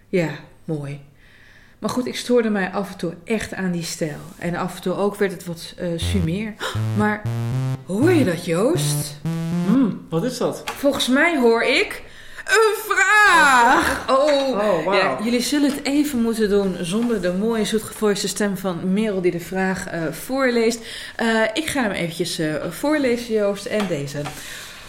ja, 0.10 0.30
mooi. 0.64 1.00
Maar 1.80 1.90
goed, 1.90 2.06
ik 2.06 2.16
stoorde 2.16 2.50
mij 2.50 2.72
af 2.72 2.92
en 2.92 2.98
toe 2.98 3.14
echt 3.24 3.54
aan 3.54 3.72
die 3.72 3.84
stijl. 3.84 4.20
En 4.38 4.56
af 4.56 4.76
en 4.76 4.82
toe 4.82 4.94
ook 4.94 5.16
werd 5.16 5.32
het 5.32 5.46
wat 5.46 5.74
uh, 5.82 5.88
sumeer. 5.96 6.54
Maar 6.98 7.22
hoor 7.86 8.12
je 8.12 8.26
dat, 8.26 8.46
Joost? 8.46 9.20
Hmm, 9.66 10.06
wat 10.10 10.24
is 10.24 10.38
dat? 10.38 10.64
Volgens 10.66 11.08
mij 11.08 11.40
hoor 11.40 11.64
ik 11.64 12.04
een 12.48 12.76
vraag. 12.88 14.06
Oh, 14.10 14.48
oh 14.50 14.84
wow. 14.84 14.94
ja, 14.94 15.18
jullie 15.24 15.42
zullen 15.42 15.72
het 15.72 15.86
even 15.86 16.22
moeten 16.22 16.50
doen 16.50 16.76
zonder 16.82 17.22
de 17.22 17.34
mooie 17.34 17.66
zoetgevoiste 17.66 18.28
stem 18.28 18.58
van 18.58 18.94
Merel 18.94 19.22
die 19.22 19.32
de 19.32 19.40
vraag 19.40 19.94
uh, 19.94 20.12
voorleest. 20.12 20.80
Uh, 21.22 21.44
ik 21.54 21.66
ga 21.66 21.82
hem 21.82 21.92
eventjes 21.92 22.40
uh, 22.40 22.54
voorlezen, 22.70 23.34
Joost, 23.34 23.66
en 23.66 23.88
deze. 23.88 24.22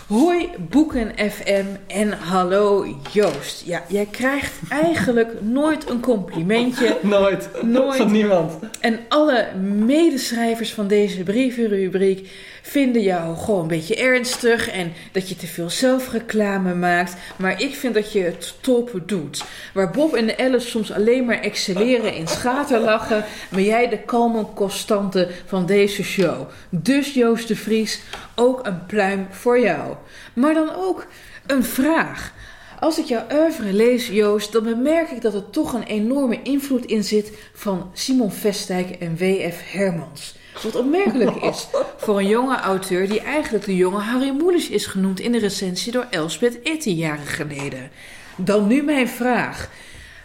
Hoi 0.08 0.48
Boeken 0.58 1.12
FM 1.30 1.64
en 1.86 2.12
hallo 2.12 2.86
Joost. 3.12 3.62
Ja, 3.66 3.82
jij 3.88 4.08
krijgt 4.10 4.52
eigenlijk 4.68 5.32
nooit 5.60 5.90
een 5.90 6.00
complimentje. 6.00 6.96
nooit. 7.02 7.48
Nooit. 7.62 7.96
Van 7.96 8.12
niemand. 8.12 8.52
En 8.80 9.00
alle 9.08 9.46
medeschrijvers 9.86 10.74
van 10.74 10.88
deze 10.88 11.22
brievenrubriek 11.22 12.30
vinden 12.68 13.02
jou 13.02 13.36
gewoon 13.36 13.60
een 13.60 13.66
beetje 13.66 13.96
ernstig 13.96 14.70
en 14.70 14.92
dat 15.12 15.28
je 15.28 15.36
te 15.36 15.46
veel 15.46 15.70
zelfreclame 15.70 16.74
maakt. 16.74 17.16
Maar 17.36 17.60
ik 17.62 17.74
vind 17.74 17.94
dat 17.94 18.12
je 18.12 18.22
het 18.22 18.54
top 18.60 19.00
doet. 19.06 19.44
Waar 19.74 19.90
Bob 19.90 20.14
en 20.14 20.38
Alice 20.38 20.68
soms 20.68 20.92
alleen 20.92 21.24
maar 21.24 21.40
excelleren 21.40 22.14
in 22.14 22.28
schaterlachen, 22.28 23.24
ben 23.50 23.64
jij 23.64 23.88
de 23.88 23.98
kalme 23.98 24.46
constante 24.54 25.28
van 25.46 25.66
deze 25.66 26.02
show. 26.02 26.48
Dus 26.70 27.14
Joost 27.14 27.48
de 27.48 27.56
Vries, 27.56 28.00
ook 28.34 28.66
een 28.66 28.86
pluim 28.86 29.26
voor 29.30 29.60
jou. 29.60 29.94
Maar 30.32 30.54
dan 30.54 30.74
ook 30.74 31.06
een 31.46 31.64
vraag. 31.64 32.32
Als 32.80 32.98
ik 32.98 33.04
jouw 33.04 33.26
oeuvre 33.32 33.72
lees, 33.72 34.08
Joost, 34.08 34.52
dan 34.52 34.64
bemerk 34.64 35.10
ik 35.10 35.22
dat 35.22 35.34
er 35.34 35.50
toch 35.50 35.72
een 35.72 35.82
enorme 35.82 36.42
invloed 36.42 36.84
in 36.84 37.04
zit 37.04 37.32
van 37.52 37.90
Simon 37.92 38.32
Vestijk 38.32 38.90
en 38.90 39.16
W.F. 39.16 39.72
Hermans. 39.72 40.37
Wat 40.62 40.76
opmerkelijk 40.76 41.36
is 41.36 41.68
voor 41.96 42.18
een 42.18 42.26
jonge 42.26 42.56
auteur 42.56 43.08
die 43.08 43.20
eigenlijk 43.20 43.64
de 43.64 43.76
jonge 43.76 44.00
Harry 44.00 44.30
Moelis 44.30 44.68
is 44.68 44.86
genoemd 44.86 45.20
in 45.20 45.32
de 45.32 45.38
recensie 45.38 45.92
door 45.92 46.06
Elspeth 46.10 46.62
Etty 46.62 46.90
jaren 46.90 47.26
geleden. 47.26 47.90
Dan 48.36 48.66
nu 48.66 48.82
mijn 48.82 49.08
vraag. 49.08 49.68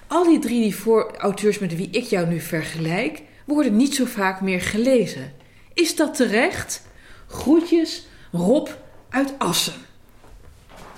Al 0.07 0.23
die 0.23 0.39
drie 0.39 0.61
die 0.61 0.75
voor 0.75 1.15
auteurs 1.17 1.59
met 1.59 1.75
wie 1.75 1.89
ik 1.91 2.03
jou 2.03 2.27
nu 2.27 2.39
vergelijk, 2.39 3.21
worden 3.45 3.75
niet 3.75 3.95
zo 3.95 4.05
vaak 4.05 4.41
meer 4.41 4.61
gelezen. 4.61 5.33
Is 5.73 5.95
dat 5.95 6.15
terecht? 6.15 6.87
Groetjes, 7.27 8.07
Rob 8.31 8.67
uit 9.09 9.33
Assen. 9.37 9.73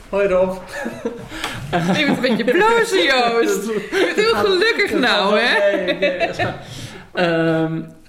Hoi 0.09 0.27
Rob. 0.27 0.57
Je 1.71 2.05
bent 2.05 2.17
een 2.17 2.21
beetje 2.21 2.43
blozen, 2.43 3.03
Joost. 3.03 3.65
Je 3.91 4.13
bent 4.15 4.15
heel 4.15 4.35
gelukkig 4.35 4.91
nou, 4.91 5.39
hè? 5.39 5.83
Nee, 5.93 6.29
um, 7.13 7.85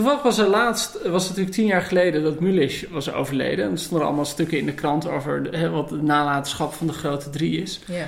Toevallig 0.00 0.24
was 0.24 0.38
er 0.38 0.48
laatst, 0.48 1.02
was 1.02 1.22
het 1.22 1.28
natuurlijk 1.30 1.56
tien 1.56 1.66
jaar 1.66 1.82
geleden 1.82 2.22
dat 2.22 2.40
Mulisch 2.40 2.88
was 2.90 3.12
overleden. 3.12 3.64
En 3.64 3.70
er 3.70 3.78
stonden 3.78 4.06
allemaal 4.06 4.24
stukken 4.24 4.58
in 4.58 4.66
de 4.66 4.72
krant 4.72 5.08
over 5.08 5.70
wat 5.70 5.88
de 5.88 6.02
nalatenschap 6.02 6.72
van 6.72 6.86
de 6.86 6.92
grote 6.92 7.30
drie 7.30 7.62
is. 7.62 7.80
Ja. 7.86 8.06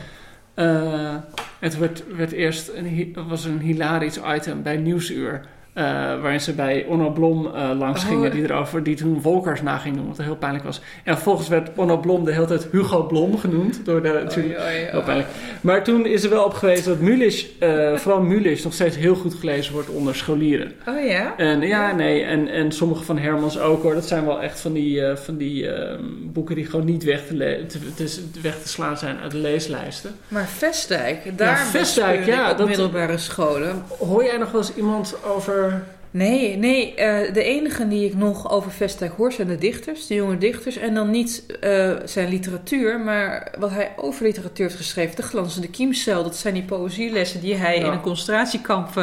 Uh, 0.54 1.14
het 1.58 1.78
werd, 1.78 2.02
werd 2.16 2.32
eerst 2.32 2.68
een, 2.68 3.16
was 3.28 3.44
een 3.44 3.58
hilarisch 3.58 4.18
item 4.34 4.62
bij 4.62 4.76
Nieuwsuur 4.76 5.44
eh, 5.72 5.84
waarin 6.20 6.40
ze 6.40 6.52
bij 6.52 6.84
Onno 6.88 7.10
Blom 7.10 7.46
eh, 7.46 7.70
langs 7.78 8.02
Oh. 8.02 8.08
gingen, 8.08 8.30
die 8.30 8.42
erover, 8.42 8.82
die 8.82 8.96
toen 8.96 9.20
Wolkers 9.22 9.62
na 9.62 9.76
ging 9.78 9.96
doen, 9.96 10.08
wat 10.08 10.18
heel 10.18 10.36
pijnlijk 10.36 10.64
was. 10.64 10.80
En 11.04 11.14
vervolgens 11.14 11.48
werd 11.48 11.70
Onno 11.76 11.96
Blom 11.98 12.24
de 12.24 12.32
hele 12.32 12.46
tijd 12.46 12.66
Hugo 12.72 13.02
Blom 13.02 13.38
genoemd. 13.38 13.84
Door 13.84 14.02
de, 14.02 14.20
natuurlijk, 14.24 14.58
heel 14.90 15.02
pijnlijk. 15.02 15.28
Maar 15.60 15.84
toen 15.84 16.06
is 16.06 16.24
er 16.24 16.30
wel 16.30 16.44
op 16.44 16.54
geweest 16.54 16.84
dat 16.84 16.98
Mulisch, 17.00 17.46
eh, 17.58 17.96
vooral 17.96 18.20
Mulisch, 18.22 18.64
nog 18.64 18.72
steeds 18.72 18.96
heel 18.96 19.14
goed 19.14 19.34
gelezen 19.34 19.72
wordt 19.72 19.88
onder 19.88 20.14
scholieren. 20.14 20.72
Oh 20.88 21.04
ja? 21.06 21.34
En 21.36 21.60
ja, 21.60 21.94
nee, 21.94 22.22
en, 22.24 22.48
en 22.48 22.72
sommige 22.72 23.04
van 23.04 23.18
Hermans 23.18 23.58
ook 23.58 23.82
hoor. 23.82 23.94
Dat 23.94 24.06
zijn 24.06 24.24
wel 24.26 24.42
echt 24.42 24.60
van 24.60 24.72
die, 24.72 25.02
van 25.14 25.36
die 25.36 25.70
ehm, 25.70 26.00
boeken 26.22 26.54
die 26.54 26.66
gewoon 26.66 26.86
niet 26.86 27.04
weg 27.04 27.26
te, 27.26 27.34
le- 27.36 27.66
te, 27.66 27.78
te- 27.94 28.24
weg 28.42 28.62
te 28.62 28.68
slaan 28.68 28.98
zijn 28.98 29.16
uit 29.22 29.30
de 29.30 29.36
leeslijsten. 29.38 30.10
Maar 30.28 30.46
Vestdijk, 30.46 31.38
daar 31.38 31.58
Vestdijk, 31.58 32.24
ja, 32.26 32.44
ik 32.46 32.50
op 32.52 32.58
dat- 32.58 32.68
middelbare 32.68 33.18
scholen. 33.18 33.82
Hoor 33.98 34.24
jij 34.24 34.36
nog 34.36 34.50
wel 34.50 34.60
eens 34.60 34.74
iemand 34.74 35.14
over... 35.26 35.61
Nee, 36.10 36.56
nee 36.56 36.94
eh, 36.94 37.34
de 37.34 37.42
enige 37.42 37.88
die 37.88 38.06
ik 38.06 38.14
nog 38.14 38.50
over 38.50 38.70
Vestdijk 38.70 39.12
hoor 39.12 39.32
zijn 39.32 39.48
de 39.48 39.58
dichters, 39.58 40.06
de 40.06 40.14
jonge 40.14 40.38
dichters. 40.38 40.76
En 40.76 40.94
dan 40.94 41.10
niet 41.10 41.46
eh, 41.60 41.92
zijn 42.04 42.28
literatuur, 42.28 43.00
maar 43.00 43.52
wat 43.58 43.70
hij 43.70 43.92
over 43.96 44.24
literatuur 44.24 44.66
heeft 44.66 44.78
geschreven. 44.78 45.16
De 45.16 45.22
glanzende 45.22 45.68
kiemcel, 45.68 46.22
dat 46.22 46.36
zijn 46.36 46.54
die 46.54 46.62
poëzielessen 46.62 47.40
die 47.40 47.54
hij 47.54 47.78
Ja. 47.78 47.84
in 47.86 47.92
een 47.92 48.00
concentratiekamp 48.00 48.96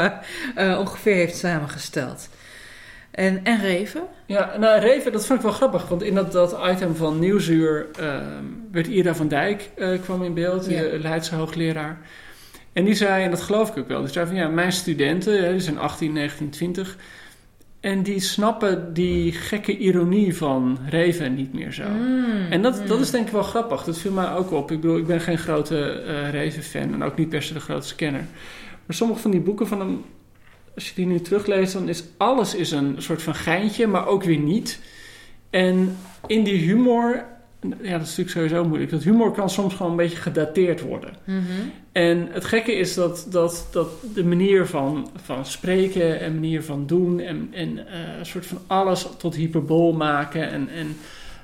eh, 0.55 0.79
ongeveer 0.79 1.15
heeft 1.15 1.37
samengesteld. 1.37 2.29
En, 3.11 3.39
en 3.43 3.61
Reven? 3.61 4.01
Ja, 4.25 4.57
nou, 4.57 4.79
Reven, 4.79 5.11
dat 5.11 5.25
vond 5.25 5.39
ik 5.39 5.45
wel 5.45 5.53
grappig. 5.55 5.87
Want 5.87 6.03
in 6.03 6.15
dat, 6.15 6.31
dat 6.31 6.57
item 6.71 6.95
van 6.95 7.19
Nieuwsuur 7.19 7.87
ehm, 7.99 8.43
werd 8.71 8.87
Ira 8.87 9.15
van 9.15 9.27
Dijk 9.27 9.69
kwam 10.03 10.23
in 10.23 10.33
beeld, 10.33 10.65
Ja. 10.69 10.81
die 10.81 10.99
Leidse 10.99 11.35
hoogleraar. 11.35 11.97
En 12.73 12.85
die 12.85 12.93
zei, 12.93 13.23
en 13.23 13.29
dat 13.29 13.41
geloof 13.41 13.69
ik 13.69 13.77
ook 13.77 13.87
wel, 13.87 14.01
die 14.01 14.11
zei 14.11 14.25
van 14.25 14.35
ja, 14.35 14.47
mijn 14.47 14.71
studenten, 14.71 15.43
hè, 15.43 15.51
die 15.51 15.59
zijn 15.59 15.79
18, 15.79 16.13
19, 16.13 16.49
20... 16.49 16.97
En 17.79 18.03
die 18.03 18.19
snappen 18.19 18.93
die 18.93 19.31
gekke 19.31 19.77
ironie 19.77 20.35
van 20.35 20.77
Reven 20.89 21.35
niet 21.35 21.53
meer 21.53 21.71
zo. 21.71 21.83
En 22.49 22.61
dat, 22.61 22.87
dat 22.87 22.99
is 22.99 23.11
denk 23.11 23.25
ik 23.25 23.33
wel 23.33 23.43
grappig. 23.43 23.83
Dat 23.83 23.97
viel 23.97 24.11
mij 24.11 24.31
ook 24.31 24.51
op. 24.51 24.71
Ik 24.71 24.81
bedoel, 24.81 24.97
ik 24.97 25.07
ben 25.07 25.21
geen 25.21 25.37
grote 25.37 25.89
eh 25.89 26.29
Reven-fan 26.29 26.93
en 26.93 27.03
ook 27.03 27.17
niet 27.17 27.29
per 27.29 27.43
se 27.43 27.53
de 27.53 27.59
grootste 27.59 27.95
kenner. 27.95 28.25
Maar 28.85 28.95
sommige 28.95 29.21
van 29.21 29.31
die 29.31 29.39
boeken 29.39 29.67
van 29.67 29.79
hem, 29.79 30.05
als 30.75 30.89
je 30.89 30.95
die 30.95 31.05
nu 31.05 31.19
terugleest, 31.19 31.73
dan 31.73 31.89
is 31.89 32.03
alles 32.17 32.55
is 32.55 32.71
een 32.71 32.95
soort 32.97 33.21
van 33.21 33.35
geintje, 33.35 33.87
maar 33.87 34.07
ook 34.07 34.23
weer 34.23 34.39
niet. 34.39 34.79
En 35.49 35.97
in 36.27 36.43
die 36.43 36.59
humor, 36.59 37.25
ja, 37.61 37.91
dat 37.97 38.07
is 38.07 38.17
natuurlijk 38.17 38.29
sowieso 38.29 38.65
moeilijk. 38.65 38.91
Dat 38.91 39.03
humor 39.03 39.31
kan 39.31 39.49
soms 39.49 39.73
gewoon 39.73 39.91
een 39.91 39.97
beetje 39.97 40.17
gedateerd 40.17 40.81
worden. 40.81 41.13
En 41.91 42.27
het 42.31 42.45
gekke 42.45 42.71
is 42.71 42.93
dat, 42.93 43.27
dat, 43.29 43.67
dat 43.71 43.89
de 44.13 44.23
manier 44.23 44.67
van, 44.67 45.09
van 45.23 45.45
spreken 45.45 46.19
en 46.19 46.33
manier 46.33 46.63
van 46.63 46.87
doen 46.87 47.19
en, 47.19 47.49
en 47.53 47.87
eh, 47.87 48.17
een 48.19 48.25
soort 48.25 48.45
van 48.45 48.57
alles 48.67 49.07
tot 49.17 49.35
hyperbool 49.35 49.93
maken. 49.93 50.49
En, 50.49 50.69
en 50.69 50.97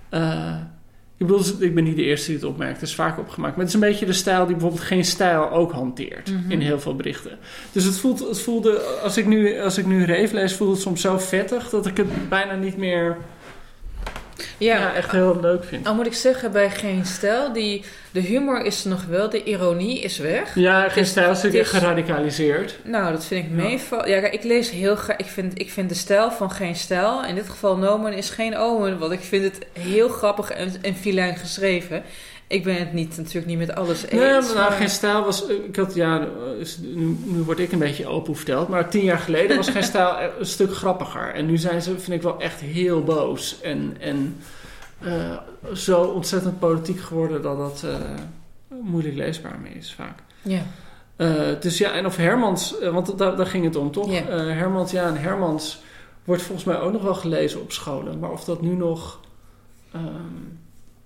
eh, 0.09 0.55
ik 1.18 1.28
bedoel, 1.28 1.43
ik 1.59 1.76
ben 1.76 1.84
niet 1.84 1.95
de 1.95 2.03
eerste 2.03 2.26
die 2.26 2.36
het 2.36 2.45
opmerkt, 2.45 2.80
het 2.80 2.89
is 2.89 2.95
vaak 2.95 3.20
opgemaakt. 3.20 3.55
Maar 3.55 3.66
het 3.66 3.76
is 3.76 3.82
een 3.82 3.89
beetje 3.89 4.05
de 4.05 4.13
stijl 4.13 4.45
die 4.45 4.55
bijvoorbeeld 4.55 4.84
geen 4.84 5.05
stijl 5.05 5.51
ook 5.51 5.72
hanteert 5.72 6.34
in 6.47 6.59
heel 6.59 6.80
veel 6.80 6.95
berichten. 6.95 7.38
Dus 7.72 7.84
het, 7.84 7.97
voelt, 7.97 8.20
het 8.20 8.41
voelde, 8.41 8.80
als 9.03 9.18
ik, 9.18 9.26
nu, 9.26 9.59
als 9.59 9.78
ik 9.78 9.86
nu 9.86 10.03
Reef 10.03 10.32
lees, 10.32 10.53
voelt 10.53 10.72
het 10.72 10.82
soms 10.82 11.01
zo 11.01 11.18
vettig 11.18 11.70
dat 11.70 11.86
ik 11.86 11.97
het 11.97 12.30
bijna 12.30 12.55
niet 12.55 12.78
meer 12.78 13.18
Ja, 14.58 14.78
ja, 14.78 14.94
echt 14.94 15.12
heel 15.12 15.40
leuk 15.42 15.64
vind. 15.64 15.88
al 15.88 15.96
moet 15.96 16.06
ik 16.06 16.14
zeggen, 16.14 16.52
bij 16.52 16.70
Geen 16.70 17.06
Stijl, 17.06 17.54
die, 17.54 17.84
de 18.12 18.20
humor 18.20 18.62
is 18.66 18.84
er 18.84 18.90
nog 18.90 19.06
wel, 19.06 19.30
de 19.30 19.44
ironie 19.44 20.00
is 20.00 20.18
weg. 20.18 20.56
Ja, 20.56 20.90
geen 20.90 21.04
is- 21.04 21.10
stijl 21.10 21.32
is 21.32 21.42
natuurlijk 21.42 21.72
is- 21.74 21.78
geradicaliseerd. 21.80 22.78
Nou, 22.84 23.12
dat 23.12 23.26
vind 23.26 23.46
ik 23.46 23.52
meeval. 23.52 24.08
Ja, 24.08 24.20
kijk, 24.20 24.34
ik 24.34 24.44
lees 24.44 24.70
heel 24.70 24.96
graag. 24.96 25.18
Ik 25.18 25.26
vind, 25.26 25.60
ik 25.60 25.72
vind 25.72 25.90
de 25.90 25.96
stijl 25.96 26.32
van 26.32 26.52
geen 26.52 26.76
stijl. 26.76 27.26
In 27.26 27.36
dit 27.36 27.50
geval 27.50 27.78
Nomen 27.78 28.14
is 28.14 28.30
geen 28.30 28.58
Omen. 28.58 28.98
Want 29.00 29.12
ik 29.12 29.20
vind 29.24 29.44
het 29.44 29.66
heel 29.80 30.10
grappig 30.10 30.50
en, 30.52 30.74
en 30.82 30.96
filijn 30.96 31.36
geschreven. 31.36 32.04
Ik 32.48 32.64
ben 32.64 32.76
het 32.76 32.93
niet, 32.93 33.18
natuurlijk 33.18 33.46
niet 33.46 33.58
met 33.58 33.76
alles 33.76 34.02
eens. 34.04 34.12
Nee, 34.12 34.32
maar 34.32 34.41
nou, 34.41 34.56
maar- 34.56 34.72
geen 34.72 34.89
stijl 34.89 35.24
was. 35.24 35.46
Ik 35.46 35.76
had, 35.76 35.96
ja, 35.96 36.28
nu, 36.82 37.18
nu 37.24 37.41
word 37.41 37.60
ik 37.60 37.72
een 37.72 37.80
beetje 37.80 38.08
open 38.08 38.36
verteld. 38.36 38.68
Maar 38.68 38.89
tien 38.89 39.04
jaar 39.04 39.18
geleden 39.18 39.56
was 39.58 39.70
geen 39.70 39.84
stijl 39.84 40.16
een 40.39 40.46
stuk 40.46 40.74
grappiger. 40.76 41.34
En 41.34 41.46
nu 41.46 41.58
zijn 41.58 41.82
ze, 41.82 42.00
vind 42.00 42.18
ik 42.18 42.22
wel 42.22 42.39
echt 42.39 42.60
heel 42.60 43.04
boos. 43.04 43.62
En, 43.62 43.96
en 44.00 44.38
eh, 45.00 45.38
zo 45.74 46.02
ontzettend 46.02 46.60
politiek 46.60 47.00
geworden 47.00 47.41
dat 47.41 47.58
dat 47.58 47.84
eh, 47.86 47.96
moeilijk 48.82 49.16
leesbaar 49.16 49.60
mee 49.62 49.74
is 49.74 49.93
vaak. 49.93 50.20
Ja. 50.41 50.62
Eh, 51.16 51.32
dus 51.60 51.78
ja, 51.78 51.91
en 51.91 52.06
of 52.06 52.16
Hermans, 52.18 52.76
want 52.91 53.18
daar, 53.18 53.36
daar 53.36 53.46
ging 53.48 53.64
het 53.66 53.76
om, 53.76 53.91
toch? 53.91 54.12
Ja. 54.12 54.24
Hermans, 54.38 54.91
ja, 54.91 55.08
en 55.08 55.18
Hermans 55.18 55.82
wordt 56.24 56.41
volgens 56.41 56.66
mij 56.66 56.80
ook 56.80 56.91
nog 56.91 57.02
wel 57.02 57.16
gelezen 57.16 57.62
op 57.62 57.72
scholen. 57.72 58.20
Maar 58.20 58.32
of 58.32 58.43
dat 58.43 58.62
nu 58.62 58.76
nog. 58.76 59.20
ehm, 59.91 60.04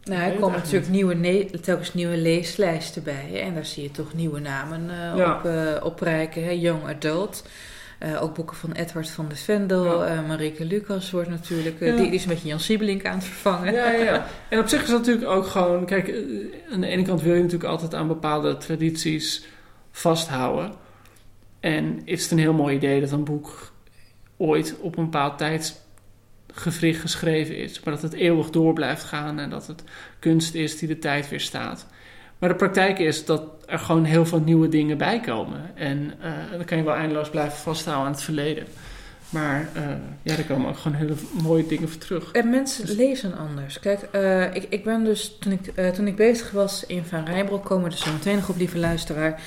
Nou, 0.09 0.31
er 0.31 0.39
komen 0.39 0.59
natuurlijk 0.59 0.91
nieuwe 0.91 1.45
telkens 1.61 1.93
nieuwe 1.93 2.17
leeslijsten 2.17 3.03
bij. 3.03 3.41
En 3.43 3.53
daar 3.53 3.65
zie 3.65 3.83
je 3.83 3.91
toch 3.91 4.13
nieuwe 4.13 4.39
namen 4.39 4.89
eh, 4.89 5.17
Ja. 5.17 5.35
op, 5.37 5.45
eh 5.45 5.85
oprijken. 5.85 6.43
Hè? 6.43 6.51
Young 6.51 6.87
Adult. 6.87 7.47
Eh, 7.99 8.23
ook 8.23 8.35
boeken 8.35 8.57
van 8.57 8.71
Edward 8.71 9.09
van 9.09 9.27
de 9.29 9.35
Vendel. 9.35 10.05
Ja. 10.05 10.21
Marieke 10.21 10.65
Lucas 10.65 11.11
wordt 11.11 11.29
natuurlijk... 11.29 11.79
Ja. 11.79 11.95
die, 11.95 12.05
die 12.05 12.13
is 12.13 12.25
met 12.25 12.41
Jan 12.41 12.59
Siebelink 12.59 13.05
aan 13.05 13.15
het 13.15 13.23
vervangen. 13.23 13.73
Ja, 13.73 13.91
ja, 13.91 14.03
ja. 14.03 14.25
En 14.49 14.59
op 14.59 14.67
zich 14.67 14.81
is 14.81 14.89
dat 14.89 14.99
natuurlijk 14.99 15.27
ook 15.27 15.47
gewoon... 15.47 15.85
Kijk, 15.85 16.13
aan 16.71 16.81
de 16.81 16.87
ene 16.87 17.03
kant 17.03 17.21
wil 17.21 17.33
je 17.33 17.41
natuurlijk 17.41 17.69
altijd 17.69 17.93
aan 17.93 18.07
bepaalde 18.07 18.57
tradities 18.57 19.45
vasthouden. 19.91 20.73
En 21.59 22.01
is 22.05 22.21
het 22.23 22.31
een 22.31 22.39
heel 22.39 22.53
mooi 22.53 22.75
idee 22.75 22.99
dat 22.99 23.11
een 23.11 23.23
boek 23.23 23.71
ooit 24.37 24.75
op 24.81 24.97
een 24.97 25.03
bepaald 25.03 25.37
tijdsgevricht 26.53 27.01
geschreven 27.01 27.57
is. 27.57 27.79
Maar 27.79 27.93
dat 27.93 28.03
het 28.03 28.13
eeuwig 28.13 28.49
door 28.49 28.73
blijft 28.73 29.03
gaan 29.03 29.39
en 29.39 29.49
dat 29.49 29.67
het 29.67 29.83
kunst 30.19 30.53
is 30.53 30.77
die 30.77 30.87
de 30.87 30.99
tijd 30.99 31.29
weerstaat. 31.29 31.85
Maar 32.39 32.49
de 32.49 32.55
praktijk 32.55 32.99
is 32.99 33.25
dat 33.25 33.43
er 33.65 33.79
gewoon 33.79 34.03
heel 34.03 34.25
veel 34.25 34.39
nieuwe 34.39 34.69
dingen 34.69 34.97
bij 34.97 35.19
komen. 35.19 35.71
En 35.75 36.13
eh, 36.21 36.31
dan 36.51 36.65
kan 36.65 36.77
je 36.77 36.83
wel 36.83 36.95
eindeloos 36.95 37.29
blijven 37.29 37.57
vasthouden 37.57 38.05
aan 38.05 38.11
het 38.11 38.21
verleden. 38.21 38.65
Maar 39.29 39.69
eh, 39.73 39.83
ja, 40.21 40.37
er 40.37 40.43
komen 40.45 40.69
ook 40.69 40.77
gewoon 40.77 40.97
hele 40.97 41.13
mooie 41.41 41.65
dingen 41.65 41.89
voor 41.89 42.01
terug. 42.01 42.31
En 42.31 42.49
mensen 42.49 42.95
lezen 42.95 43.37
anders. 43.37 43.79
Kijk, 43.79 44.01
eh, 44.01 44.55
ik, 44.55 44.65
ik 44.69 44.83
ben 44.83 45.03
dus 45.03 45.37
toen 45.39 45.51
ik, 45.51 45.93
toen 45.93 46.07
ik 46.07 46.15
bezig 46.15 46.51
was 46.51 46.85
in 46.85 47.03
Van 47.03 47.25
Rijnbroek, 47.25 47.65
komen 47.65 47.89
dus 47.89 48.01
zo 48.01 48.11
meteen 48.11 48.35
nog 48.35 48.49
op, 48.49 48.57
lieve 48.57 48.77
luisteraar, 48.77 49.41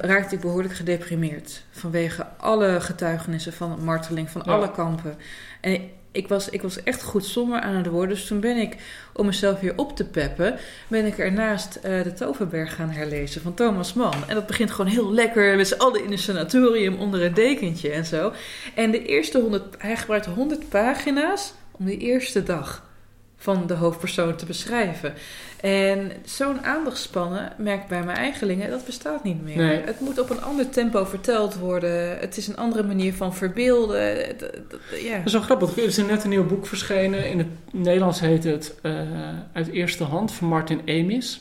raakte 0.00 0.34
ik 0.34 0.40
behoorlijk 0.40 0.74
gedeprimeerd. 0.74 1.62
Vanwege 1.70 2.26
alle 2.36 2.80
getuigenissen 2.80 3.52
van 3.52 3.84
marteling 3.84 4.30
van 4.30 4.42
Ja. 4.44 4.52
alle 4.52 4.70
kampen. 4.70 5.16
En 5.60 5.80
ik 6.14 6.28
was, 6.28 6.48
ik 6.48 6.62
was 6.62 6.82
echt 6.82 7.02
goed 7.02 7.24
somber 7.24 7.60
aan 7.60 7.74
het 7.74 7.86
worden. 7.86 8.08
Dus 8.08 8.26
toen 8.26 8.40
ben 8.40 8.56
ik, 8.56 8.76
om 9.12 9.26
mezelf 9.26 9.60
weer 9.60 9.72
op 9.76 9.96
te 9.96 10.04
peppen, 10.04 10.58
ben 10.88 11.06
ik 11.06 11.18
ernaast 11.18 11.76
eh, 11.76 12.02
de 12.02 12.12
Toverberg 12.12 12.74
gaan 12.74 12.90
herlezen 12.90 13.42
van 13.42 13.54
Thomas 13.54 13.94
Mann. 13.94 14.28
En 14.28 14.34
dat 14.34 14.46
begint 14.46 14.70
gewoon 14.70 14.90
heel 14.90 15.12
lekker 15.12 15.56
met 15.56 15.68
z'n 15.68 15.78
allen 15.78 16.04
in 16.04 16.12
een 16.12 16.18
sanatorium 16.18 16.94
onder 16.94 17.22
een 17.22 17.34
dekentje 17.34 17.90
en 17.90 18.04
zo. 18.04 18.32
En 18.74 18.90
de 18.90 19.04
eerste 19.04 19.38
100, 19.38 19.74
hij 19.78 19.96
gebruikt 19.96 20.26
100 20.26 20.68
pagina's 20.68 21.52
om 21.70 21.84
de 21.84 21.96
eerste 21.96 22.42
dag 22.42 22.82
van 23.44 23.66
de 23.66 23.74
hoofdpersoon 23.74 24.36
te 24.36 24.46
beschrijven. 24.46 25.14
En 25.60 26.12
zo'n 26.24 26.64
aandachtspannen, 26.64 27.52
merk 27.58 27.82
ik 27.82 27.88
bij 27.88 28.04
mijn 28.04 28.16
eigenlingen, 28.16 28.70
dat 28.70 28.84
bestaat 28.84 29.24
niet 29.24 29.42
meer. 29.42 29.56
Nee. 29.56 29.80
Het 29.84 30.00
moet 30.00 30.20
op 30.20 30.30
een 30.30 30.42
ander 30.42 30.68
tempo 30.68 31.04
verteld 31.04 31.54
worden. 31.54 32.18
Het 32.18 32.36
is 32.36 32.46
een 32.48 32.56
andere 32.56 32.82
manier 32.82 33.14
van 33.14 33.34
verbeelden. 33.34 34.16
Ja. 35.02 35.16
Dat 35.16 35.26
is 35.26 35.32
wel 35.32 35.40
grappig. 35.40 35.76
Er 35.76 35.84
is 35.84 35.96
net 35.96 36.24
een 36.24 36.30
nieuw 36.30 36.46
boek 36.46 36.66
verschenen. 36.66 37.30
In 37.30 37.38
het 37.38 37.48
Nederlands 37.72 38.20
heet 38.20 38.44
het 38.44 38.74
eh, 38.82 38.92
Uit 39.52 39.68
Eerste 39.68 40.04
Hand 40.04 40.32
van 40.32 40.48
Martin 40.48 40.80
Amis. 40.80 41.40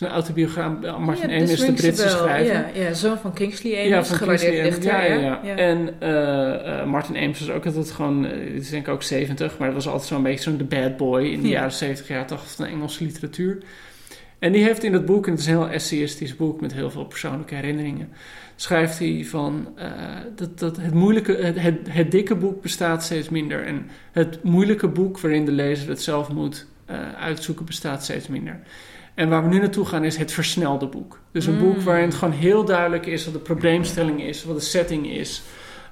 Het 0.00 0.08
een 0.08 0.14
autobiograaf. 0.14 0.98
Martin 0.98 1.28
Ja, 1.30 1.36
Amis 1.36 1.50
is 1.50 1.60
de 1.60 1.72
Britse 1.72 2.08
schrijver. 2.08 2.54
Ja, 2.54 2.68
ja, 2.74 2.92
zoon 2.92 3.18
van 3.18 3.32
Kingsley 3.32 3.78
Amis, 3.78 3.88
Ja, 3.88 4.04
van 4.04 4.16
gewaardeerd 4.16 4.64
dichter. 4.64 4.92
Ja, 4.92 5.40
ja. 5.42 5.56
En 5.56 5.94
eh, 5.98 6.80
eh, 6.80 6.86
Martin 6.86 7.16
Amis 7.16 7.40
was 7.40 7.50
ook 7.50 7.66
altijd 7.66 7.90
gewoon, 7.90 8.26
eh, 8.26 8.52
dit 8.52 8.62
is 8.62 8.70
denk 8.70 8.86
ik 8.86 8.92
ook 8.92 9.02
70, 9.02 9.58
maar 9.58 9.66
dat 9.66 9.76
was 9.76 9.88
altijd 9.88 10.08
zo'n 10.08 10.22
beetje 10.22 10.42
zo'n 10.42 10.56
the 10.56 10.64
bad 10.64 10.96
boy 10.96 11.22
in 11.22 11.40
de 11.40 11.48
Ja. 11.48 11.54
jaren 11.54 11.72
70, 11.72 12.08
jaren 12.08 12.26
80 12.26 12.50
van 12.54 12.64
de 12.64 12.70
Engelse 12.70 13.04
literatuur. 13.04 13.58
En 14.38 14.52
die 14.52 14.64
heeft 14.64 14.84
in 14.84 14.92
dat 14.92 15.04
boek, 15.04 15.24
en 15.26 15.30
het 15.30 15.40
is 15.40 15.46
een 15.46 15.52
heel 15.52 15.68
essayistisch 15.68 16.36
boek 16.36 16.60
met 16.60 16.72
heel 16.72 16.90
veel 16.90 17.04
persoonlijke 17.04 17.54
herinneringen, 17.54 18.08
schrijft 18.56 18.98
hij 18.98 19.24
van 19.24 19.68
eh, 19.76 19.90
dat, 20.36 20.58
dat 20.58 20.76
het 20.76 20.94
moeilijke, 20.94 21.32
het, 21.36 21.60
het, 21.60 21.78
het 21.88 22.10
dikke 22.10 22.34
boek 22.34 22.62
bestaat 22.62 23.02
steeds 23.02 23.28
minder. 23.28 23.66
En 23.66 23.90
het 24.12 24.42
moeilijke 24.42 24.88
boek 24.88 25.20
waarin 25.20 25.44
de 25.44 25.52
lezer 25.52 25.88
het 25.88 26.02
zelf 26.02 26.32
moet 26.32 26.66
eh, 26.84 26.96
uitzoeken 27.18 27.64
bestaat 27.64 28.02
steeds 28.02 28.28
minder. 28.28 28.60
En 29.20 29.28
waar 29.28 29.42
we 29.42 29.48
nu 29.48 29.58
naartoe 29.58 29.84
gaan 29.86 30.04
is 30.04 30.16
het 30.16 30.32
versnelde 30.32 30.86
boek. 30.86 31.18
Dus 31.32 31.46
een 31.46 31.54
Mm. 31.54 31.58
boek 31.60 31.80
waarin 31.80 32.04
het 32.04 32.14
gewoon 32.14 32.34
heel 32.34 32.64
duidelijk 32.64 33.06
is 33.06 33.24
wat 33.24 33.34
de 33.34 33.40
probleemstelling 33.40 34.22
is, 34.22 34.44
wat 34.44 34.56
de 34.56 34.62
setting 34.62 35.10
is. 35.10 35.42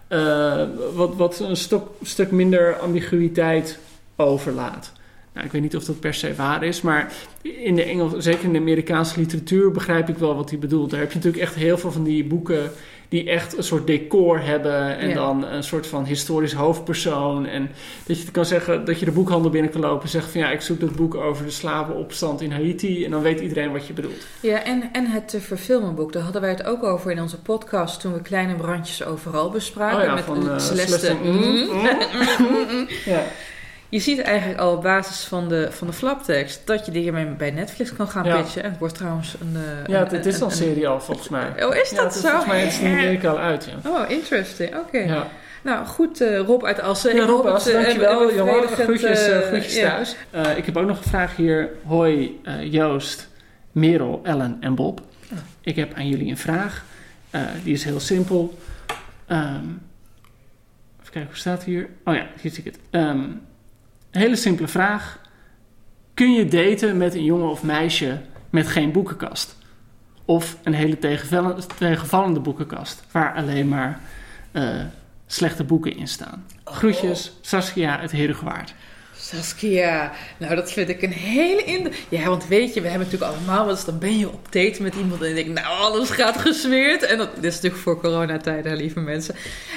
eh, 0.08 0.64
wat, 0.94 1.16
wat 1.16 1.40
een 1.40 1.56
stuk 2.02 2.30
minder 2.30 2.76
ambiguïteit 2.78 3.78
overlaat. 4.16 4.92
Nou, 5.38 5.46
ik 5.50 5.52
weet 5.52 5.62
niet 5.62 5.76
of 5.76 5.84
dat 5.84 6.00
per 6.00 6.14
se 6.14 6.34
waar 6.34 6.62
is, 6.64 6.80
maar 6.80 7.12
in 7.42 7.74
de 7.74 7.82
Engels, 7.82 8.12
zeker 8.16 8.44
in 8.44 8.52
de 8.52 8.58
Amerikaanse 8.58 9.18
literatuur, 9.20 9.70
begrijp 9.70 10.08
ik 10.08 10.18
wel 10.18 10.34
wat 10.36 10.50
hij 10.50 10.58
bedoelt. 10.58 10.90
Daar 10.90 11.00
heb 11.00 11.08
je 11.10 11.16
natuurlijk 11.16 11.42
echt 11.44 11.54
heel 11.54 11.78
veel 11.78 11.92
van 11.92 12.04
die 12.04 12.24
boeken 12.24 12.70
die 13.08 13.30
echt 13.30 13.56
een 13.56 13.62
soort 13.62 13.86
decor 13.86 14.40
hebben 14.40 14.98
en 14.98 15.08
Ja. 15.08 15.14
dan 15.14 15.44
een 15.44 15.62
soort 15.62 15.86
van 15.86 16.04
historisch 16.04 16.52
hoofdpersoon. 16.52 17.46
En 17.46 17.70
dat 18.06 18.22
je 18.22 18.30
kan 18.30 18.44
zeggen 18.46 18.84
dat 18.84 18.98
je 18.98 19.04
de 19.04 19.10
boekhandel 19.10 19.50
binnen 19.50 19.70
kan 19.70 19.80
lopen 19.80 20.02
en 20.02 20.08
zeggen 20.08 20.32
van 20.32 20.40
ja, 20.40 20.50
ik 20.50 20.60
zoek 20.60 20.80
dat 20.80 20.96
boek 20.96 21.14
over 21.14 21.44
de 21.44 21.50
slavenopstand 21.50 22.40
in 22.40 22.52
Haiti 22.52 23.04
en 23.04 23.10
dan 23.10 23.22
weet 23.22 23.40
iedereen 23.40 23.72
wat 23.72 23.86
je 23.86 23.92
bedoelt. 23.92 24.26
Ja, 24.40 24.62
en, 24.64 24.82
en 24.92 25.06
het 25.06 25.28
te 25.28 25.40
verfilmen 25.40 25.94
boek, 25.94 26.12
daar 26.12 26.22
hadden 26.22 26.40
wij 26.40 26.50
het 26.50 26.64
ook 26.64 26.82
over 26.84 27.10
in 27.10 27.20
onze 27.20 27.40
podcast 27.40 28.00
toen 28.00 28.12
we 28.12 28.22
kleine 28.22 28.54
brandjes 28.54 29.04
overal 29.04 29.50
bespraken. 29.50 29.98
Oh 29.98 30.04
ja, 30.04 30.14
met 30.14 30.24
van, 30.24 30.50
eh, 30.50 30.58
Celeste. 30.58 30.98
Celeste. 30.98 31.14
Mhm. 31.24 32.86
Ja. 33.14 33.22
Je 33.90 33.98
ziet 33.98 34.20
eigenlijk 34.20 34.60
al 34.60 34.72
op 34.72 34.82
basis 34.82 35.24
van 35.24 35.48
de, 35.48 35.68
van 35.70 35.86
de 35.86 35.92
flaptekst 35.92 36.66
dat 36.66 36.86
je 36.86 36.92
hiermee 36.98 37.26
bij 37.26 37.50
Netflix 37.50 37.92
kan 37.92 38.08
gaan 38.08 38.24
Ja. 38.24 38.36
pitchen. 38.40 38.62
En 38.62 38.70
het 38.70 38.78
wordt 38.78 38.94
trouwens 38.94 39.34
een... 39.40 39.56
eh, 39.56 39.86
Ja, 39.86 40.06
het, 40.06 40.26
is 40.26 40.40
al 40.40 40.46
een- 40.50 40.56
serie 40.56 40.88
al 40.88 41.00
volgens 41.00 41.28
mij. 41.28 41.64
Oh, 41.64 41.74
is 41.74 41.90
Ja, 41.90 42.02
dat 42.02 42.14
is 42.14 42.20
zo? 42.20 42.28
Volgens 42.28 42.46
mij 42.50 42.66
is 42.66 42.74
het 42.76 42.82
in 42.82 42.92
Amerika 42.92 43.28
al 43.30 43.38
uit, 43.38 43.64
ja. 43.82 43.90
Oh, 43.90 44.10
interesting. 44.10 44.76
Oké. 44.76 44.98
Ja, 44.98 45.26
Nou, 45.62 45.86
goed 45.86 46.20
eh, 46.20 46.38
Rob 46.38 46.64
uit 46.64 46.80
Assen. 46.80 47.14
ja 47.16 47.22
Ik 47.22 47.28
Rob, 47.28 47.44
hoop 47.44 47.54
As, 47.54 47.64
het, 47.64 47.74
eh, 47.74 47.82
dankjewel. 47.82 48.26
bevredigend, 48.26 48.80
groetjes, 48.80 49.28
eh, 49.28 49.38
groetjes 49.40 49.76
ja. 49.76 49.88
thuis. 49.88 50.16
Ik 50.56 50.64
heb 50.66 50.76
ook 50.76 50.86
nog 50.86 50.96
een 50.98 51.10
vraag 51.10 51.36
hier. 51.36 51.70
Hoi 51.86 52.40
Joost, 52.62 53.28
Merel, 53.72 54.20
Ellen 54.22 54.56
en 54.60 54.74
Bob. 54.74 55.00
Oh. 55.32 55.38
Ik 55.60 55.76
heb 55.76 55.94
aan 55.94 56.08
jullie 56.08 56.30
een 56.30 56.38
vraag. 56.38 56.84
Die 57.62 57.72
is 57.72 57.84
heel 57.84 58.00
simpel. 58.00 58.58
Ehm, 59.26 59.44
even 61.00 61.12
kijken, 61.12 61.26
hoe 61.30 61.36
staat 61.38 61.64
hier? 61.64 61.88
Oh 62.04 62.14
ja, 62.14 62.26
hier 62.40 62.50
zie 62.50 62.64
ik 62.64 62.72
het. 62.72 62.78
Ehm, 62.90 63.20
een 64.10 64.20
hele 64.20 64.36
simpele 64.36 64.68
vraag. 64.68 65.20
Kun 66.14 66.32
je 66.32 66.48
daten 66.48 66.96
met 66.96 67.14
een 67.14 67.24
jongen 67.24 67.50
of 67.50 67.62
meisje 67.62 68.20
met 68.50 68.66
geen 68.66 68.92
boekenkast? 68.92 69.56
Of 70.24 70.56
een 70.62 70.74
hele 70.74 70.98
tegenvallende, 71.78 72.40
boekenkast, 72.40 73.04
waar 73.10 73.34
alleen 73.34 73.68
maar 73.68 74.00
eh, 74.52 74.80
slechte 75.26 75.64
boeken 75.64 75.96
in 75.96 76.08
staan. 76.08 76.46
Groetjes, 76.64 77.32
Saskia 77.40 77.98
uit 77.98 78.10
Herengewaard. 78.10 78.74
Saskia, 79.32 80.12
nou 80.36 80.54
dat 80.54 80.72
vind 80.72 80.88
ik 80.88 81.02
een 81.02 81.12
hele 81.12 81.62
in. 81.64 81.92
Ja, 82.08 82.28
want 82.28 82.46
weet 82.46 82.74
je, 82.74 82.80
we 82.80 82.88
hebben 82.88 83.06
natuurlijk 83.06 83.32
allemaal 83.32 83.64
wel 83.64 83.74
eens, 83.74 83.84
dan 83.84 83.98
ben 83.98 84.18
je 84.18 84.28
op 84.28 84.52
date 84.52 84.82
met 84.82 84.94
iemand 84.94 85.22
en 85.22 85.28
je 85.28 85.34
denkt, 85.34 85.60
nou 85.60 85.66
alles 85.66 86.10
gaat 86.10 86.36
gesmeerd. 86.36 87.02
En 87.02 87.18
dat 87.18 87.34
dit 87.34 87.44
is 87.44 87.54
natuurlijk 87.54 87.82
voor 87.82 88.00
coronatijden, 88.00 88.76
lieve 88.76 89.00
mensen. 89.00 89.34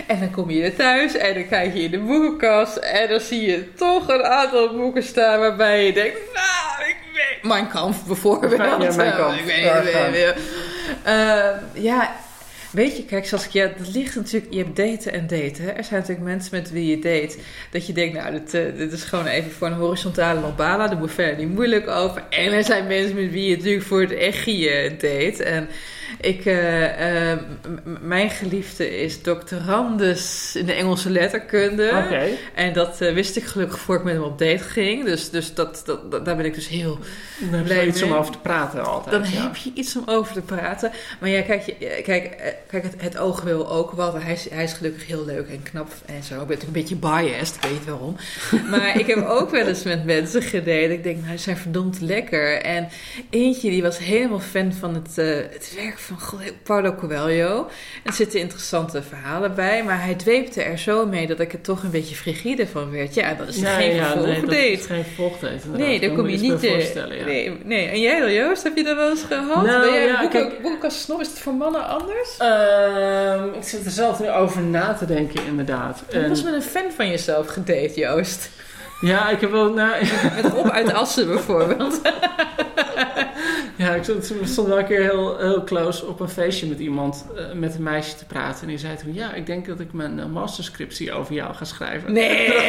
En 0.08 0.20
dan 0.20 0.32
kom 0.32 0.50
je 0.50 0.76
thuis 0.76 1.16
en 1.16 1.34
dan 1.34 1.48
kijk 1.48 1.74
je 1.74 1.82
in 1.82 1.92
de 1.92 2.00
boekenkast 2.00 2.76
en 2.78 3.10
dan 3.10 3.20
zie 3.20 3.42
je 3.42 3.74
toch 3.74 4.08
een 4.08 4.24
aantal 4.24 4.76
boeken 4.76 5.04
staan 5.04 5.40
waarbij 5.40 5.86
je 5.86 5.94
denkt, 5.94 6.18
nou, 6.34 6.90
ik 6.90 6.98
weet... 7.14 7.44
Mijn 7.44 7.68
Kampf 7.68 8.06
bijvoorbeeld. 8.06 8.52
Ja, 8.58 8.78
Mein 8.78 9.16
Kampf. 9.16 9.40
Ik 9.40 9.46
weet, 9.46 9.64
Ja, 9.64 9.76
ik 9.76 9.84
weet, 9.84 9.94
gaan. 9.94 10.06
ik 10.06 10.12
weet. 10.14 10.36
Eh, 11.04 11.84
ja, 11.84 12.16
Weet 12.72 12.98
je, 12.98 13.06
kijk 13.06 13.26
Saskia, 13.26 13.72
dat 13.78 13.94
ligt 13.94 14.16
natuurlijk... 14.16 14.54
Je 14.54 14.58
hebt 14.58 14.76
daten 14.76 15.14
en 15.14 15.28
daten. 15.28 15.78
Er 15.78 15.84
zijn 15.84 16.00
natuurlijk 16.00 16.28
mensen 16.28 16.56
met 16.56 16.72
wie 16.72 16.88
je 16.90 17.00
date... 17.00 17.38
dat 17.72 17.88
je 17.88 17.94
denkt, 17.94 18.18
nou, 18.18 18.32
dit, 18.32 18.54
eh, 18.54 18.78
dit 18.78 18.92
is 18.92 19.04
gewoon 19.04 19.26
even 19.26 19.52
voor 19.52 19.68
een 19.68 19.74
horizontale 19.74 20.40
lambala. 20.40 20.88
Daar 20.88 20.98
moet 20.98 21.12
verder 21.12 21.46
niet 21.46 21.56
moeilijk 21.56 21.88
over. 21.88 22.24
En 22.30 22.52
er 22.52 22.64
zijn 22.64 22.88
mensen 22.88 23.16
met 23.16 23.32
wie 23.32 23.50
je 23.50 23.58
natuurlijk 23.58 23.86
voor 23.86 24.02
het 24.02 24.12
echtje 24.14 24.90
date. 24.90 25.44
En 25.44 25.70
ik... 26.20 26.46
eh, 26.46 27.32
eh, 27.32 27.40
mijn 28.02 28.30
geliefde 28.30 28.98
is 29.02 29.22
doctorandus 29.24 30.56
in 30.56 30.66
de 30.66 30.74
Engelse 30.74 31.10
letterkunde. 31.10 31.90
En 32.56 32.74
dat 32.74 33.02
eh, 33.02 33.14
wist 33.14 33.36
ik 33.38 33.44
gelukkig 33.44 33.80
voor 33.80 33.96
ik 33.96 34.04
met 34.04 34.14
hem 34.14 34.24
op 34.24 34.40
date 34.40 34.64
ging. 34.64 35.06
Dus, 35.06 35.30
dus 35.30 35.54
dat, 35.54 35.82
dat, 35.86 36.12
dat- 36.12 36.26
daar 36.26 36.36
ben 36.36 36.46
ik 36.46 36.54
dus 36.54 36.68
heel 36.68 37.00
Dan 37.40 37.50
heb 37.50 37.60
je 37.60 37.74
Blij 37.74 37.88
iets 37.88 38.02
om 38.04 38.14
over 38.14 38.32
te 38.32 38.38
praten 38.40 38.86
altijd. 38.86 39.24
dan 39.24 39.32
ja. 39.34 39.42
heb 39.42 39.56
je 39.56 39.72
iets 39.74 39.96
om 39.96 40.04
over 40.06 40.34
te 40.34 40.42
praten. 40.42 40.92
Maar 41.20 41.30
ja, 41.30 41.42
kijk, 41.42 41.62
je, 41.66 42.02
kijk, 42.04 42.54
kijk 42.68 42.84
het, 42.84 42.94
het 42.98 43.18
oog 43.18 43.42
wil 43.42 43.72
ook 43.72 43.92
wat. 43.92 44.14
Hij 44.22 44.34
is, 44.34 44.50
hij 44.50 44.64
is 44.64 44.74
gelukkig 44.74 45.08
heel 45.08 45.26
leuk 45.26 45.48
en 45.50 45.64
knap 45.64 45.88
en 46.06 46.24
zo. 46.24 46.34
Ik 46.42 46.48
ben 46.48 46.58
natuurlijk 46.58 46.64
een 46.64 46.72
beetje 46.72 46.96
biased, 46.96 47.56
ik 47.56 47.70
weet 47.70 47.86
waarom. 47.86 48.16
Maar 48.72 49.00
ik 49.00 49.08
heb 49.08 49.26
ook 49.26 49.50
wel 49.50 49.68
eens 49.68 49.84
met 49.84 50.06
mensen 50.06 50.42
gedate. 50.42 50.94
Ik 50.94 51.04
denk, 51.04 51.24
nou, 51.24 51.38
ze 51.38 51.44
zijn 51.44 51.58
verdomd 51.58 52.02
lekker. 52.02 52.62
En 52.62 52.88
eentje 53.30 53.70
die 53.70 53.82
was 53.82 53.98
helemaal 53.98 54.40
fan 54.40 54.74
van 54.74 54.94
het, 54.94 55.16
het 55.52 55.74
werk 55.76 56.00
van 56.02 56.18
Paulo 56.64 56.94
Coelho. 56.96 57.70
Er 58.04 58.14
zitten 58.14 58.40
interessante 58.40 59.02
verhalen 59.04 59.56
bij. 59.56 59.84
Maar 59.84 60.04
hij 60.04 60.16
dweepte 60.16 60.62
er 60.64 60.78
zo 60.78 61.06
mee 61.06 61.28
dat 61.28 61.40
ik 61.40 61.54
er 61.54 61.62
toch 61.62 61.84
een 61.84 61.90
beetje 61.92 62.16
frigide 62.16 62.68
van 62.68 62.92
werd. 62.92 63.14
Ja, 63.14 63.34
dat 63.34 63.48
is 63.48 63.56
Ja, 63.60 63.76
geen 63.76 63.96
ja, 63.96 64.14
nee, 64.16 64.42
dat 64.42 64.52
is 64.54 64.86
geen 64.86 65.04
vervolgdate. 65.04 65.68
Nee, 65.76 66.00
daar 66.00 66.10
kom 66.10 66.28
je 66.30 66.38
niet... 66.38 66.68
voorstellen, 66.70 67.18
ja. 67.18 67.26
nee, 67.26 67.58
nee. 67.64 67.88
En 67.88 68.00
jij 68.00 68.20
dan, 68.20 68.34
Joost? 68.34 68.64
Heb 68.64 68.76
je 68.78 68.84
dat 68.84 68.96
wel 68.96 69.10
eens 69.10 69.24
gehad? 69.28 69.66
Nou, 69.66 69.82
ben 69.82 69.94
jij 69.94 70.06
ja, 70.06 70.20
boeken, 70.20 70.48
kijk- 70.50 70.62
boekenkastsnob? 70.62 71.20
Is 71.22 71.28
het 71.28 71.40
voor 71.40 71.54
mannen 71.54 71.88
anders? 71.88 72.38
Ehm, 72.38 73.44
ik 73.54 73.64
zit 73.64 73.86
er 73.86 73.92
zelf 73.92 74.20
nu 74.20 74.30
over 74.32 74.62
na 74.62 74.94
te 74.94 75.06
denken, 75.06 75.46
inderdaad. 75.46 76.04
En- 76.12 76.30
was 76.30 76.44
met 76.44 76.54
een 76.54 76.62
fan 76.62 76.92
van 76.96 77.08
jezelf 77.10 77.48
gedate, 77.48 77.92
Joost. 77.96 78.50
ja, 79.02 79.30
ik 79.30 79.42
heb 79.42 79.52
wel... 79.52 79.74
Nou, 79.74 79.92
Met 80.36 80.46
Rob 80.54 80.70
uit 80.70 80.94
Assen 80.94 81.28
bijvoorbeeld. 81.28 82.02
ja, 83.82 83.96
ik 83.96 84.04
stond, 84.04 84.28
we 84.28 84.46
stonden 84.48 84.74
wel 84.74 84.82
een 84.82 84.88
keer 84.90 85.02
heel, 85.02 85.38
heel 85.38 85.64
close 85.64 86.06
op 86.06 86.20
een 86.20 86.30
feestje 86.30 86.68
met 86.68 86.80
iemand, 86.80 87.26
eh, 87.36 87.44
met 87.54 87.76
een 87.76 87.84
meisje 87.84 88.16
te 88.16 88.26
praten. 88.26 88.62
En 88.62 88.68
die 88.68 88.78
zei 88.78 88.96
toen, 88.98 89.14
ja, 89.14 89.34
ik 89.34 89.46
denk 89.46 89.66
dat 89.66 89.80
ik 89.80 89.94
mijn 89.94 90.18
uh, 90.18 90.26
masterscriptie 90.26 91.14
over 91.14 91.34
jou 91.34 91.54
ga 91.54 91.66
schrijven. 91.66 92.14
Nee! 92.14 92.50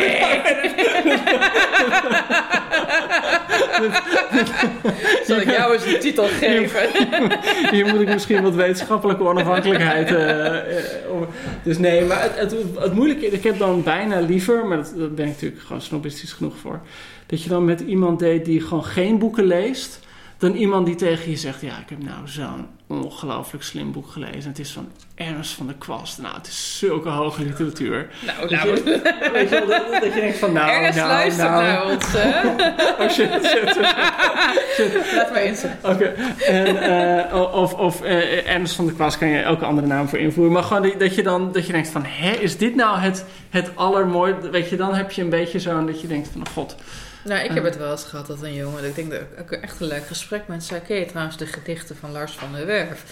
Zal 5.27 5.37
ik 5.41 5.51
jou 5.51 5.73
eens 5.75 5.87
een 5.87 6.01
titel 6.01 6.25
geven? 6.41 6.89
Hier 7.77 7.87
moet 7.87 8.01
ik 8.01 8.09
misschien 8.09 8.43
wat 8.43 8.55
wetenschappelijke 8.55 9.23
onafhankelijkheid. 9.25 10.11
eh, 10.11 10.79
eh, 10.79 10.85
om- 11.11 11.27
dus 11.63 11.79
nee, 11.79 12.05
maar 12.05 12.23
het, 12.23 12.39
het, 12.39 12.55
het 12.79 12.95
moeilijke, 12.95 13.27
ik 13.27 13.43
heb 13.45 13.59
dan 13.59 13.83
bijna 13.83 14.21
liever, 14.21 14.67
maar 14.67 14.77
dat, 14.77 14.93
daar 14.97 15.11
ben 15.11 15.27
ik 15.27 15.33
natuurlijk 15.33 15.63
gewoon 15.63 15.83
snobistisch 15.83 16.33
genoeg 16.33 16.57
voor. 16.57 16.81
Dat 17.27 17.43
je 17.43 17.49
dan 17.49 17.65
met 17.65 17.81
iemand 17.81 18.19
deed 18.19 18.45
die 18.45 18.61
gewoon 18.61 18.85
geen 18.85 19.19
boeken 19.19 19.45
leest. 19.45 20.01
Dan 20.43 20.55
iemand 20.55 20.87
die 20.87 20.95
tegen 20.95 21.31
je 21.31 21.37
zegt: 21.37 21.61
Ja, 21.61 21.79
ik 21.79 21.89
heb 21.89 22.03
nou 22.03 22.17
zo'n 22.25 22.67
ongelooflijk 22.87 23.65
slim 23.65 23.93
boek 23.93 24.09
gelezen. 24.11 24.51
Het 24.51 24.59
is 24.59 24.71
van 24.73 24.89
Ernst 25.15 25.53
van 25.55 25.67
der 25.67 25.75
Kwast. 25.79 26.19
Nou, 26.19 26.35
het 26.37 26.47
is 26.47 26.79
zulke 26.79 27.09
hoge 27.09 27.43
literatuur. 27.43 28.09
Nou, 28.27 28.49
Dat 28.49 28.63
je, 28.63 29.01
weet 29.33 29.49
je 29.49 29.65
wel, 29.67 29.67
dat, 29.67 30.03
dat 30.03 30.15
je 30.15 30.21
denkt 30.21 30.39
van 30.39 30.53
nou, 30.53 30.71
Ernest 30.71 30.97
nou, 30.99 31.09
luistert 31.09 31.49
nou. 31.51 31.63
naar 31.63 31.85
ons, 31.91 32.05
hè? 32.09 32.49
Oh 33.05 33.11
shit, 33.11 33.31
shit, 33.45 33.69
shit. 34.77 35.15
Laat 35.17 35.31
maar 35.31 35.41
eens. 35.41 35.65
Oké, 35.83 36.05
en, 36.47 36.77
eh, 37.31 37.55
of, 37.55 37.75
of 37.75 38.03
eh, 38.03 38.51
Ernst 38.51 38.75
van 38.75 38.85
der 38.87 38.95
Kwast 38.95 39.19
kan 39.19 39.29
je 39.29 39.39
elke 39.39 39.65
andere 39.65 39.87
naam 39.87 40.09
voor 40.09 40.19
invoeren. 40.19 40.53
Maar 40.53 40.63
gewoon 40.63 40.83
die- 40.83 40.97
dat 40.97 41.15
je 41.15 41.23
dan 41.23 41.53
dat 41.53 41.67
je 41.67 41.73
denkt 41.73 41.89
van, 41.89 42.05
hè, 42.07 42.31
is 42.33 42.57
dit 42.57 42.75
nou 42.75 42.99
het, 42.99 43.25
het 43.51 43.71
allermooi? 43.75 44.35
Weet 44.51 44.69
je, 44.69 44.77
dan 44.77 44.95
heb 44.95 45.11
je 45.11 45.23
een 45.23 45.31
beetje 45.31 45.59
zo'n 45.61 45.87
dat 45.87 46.01
je 46.01 46.07
denkt 46.07 46.29
van, 46.33 46.41
oh 46.47 46.53
god. 46.53 46.77
Nou, 47.25 47.45
ik 47.45 47.51
heb 47.51 47.65
het 47.65 47.77
wel 47.77 47.91
eens 47.91 48.05
gehad 48.05 48.27
dat 48.27 48.43
een 48.43 48.55
jongen, 48.55 48.85
ik 48.85 48.95
denk 48.95 49.11
dat 49.11 49.21
ik 49.39 49.51
echt 49.51 49.81
een 49.81 49.87
leuk 49.87 50.07
gesprek 50.07 50.43
met 50.47 50.65
zei, 50.65 50.81
ken 50.87 50.97
je 50.97 51.07
trouwens 51.07 51.37
de 51.37 51.47
gedichten 51.47 51.97
van 51.97 52.13
Lars 52.13 52.33
van 52.33 52.49
der 52.55 52.67
Werf? 52.67 53.03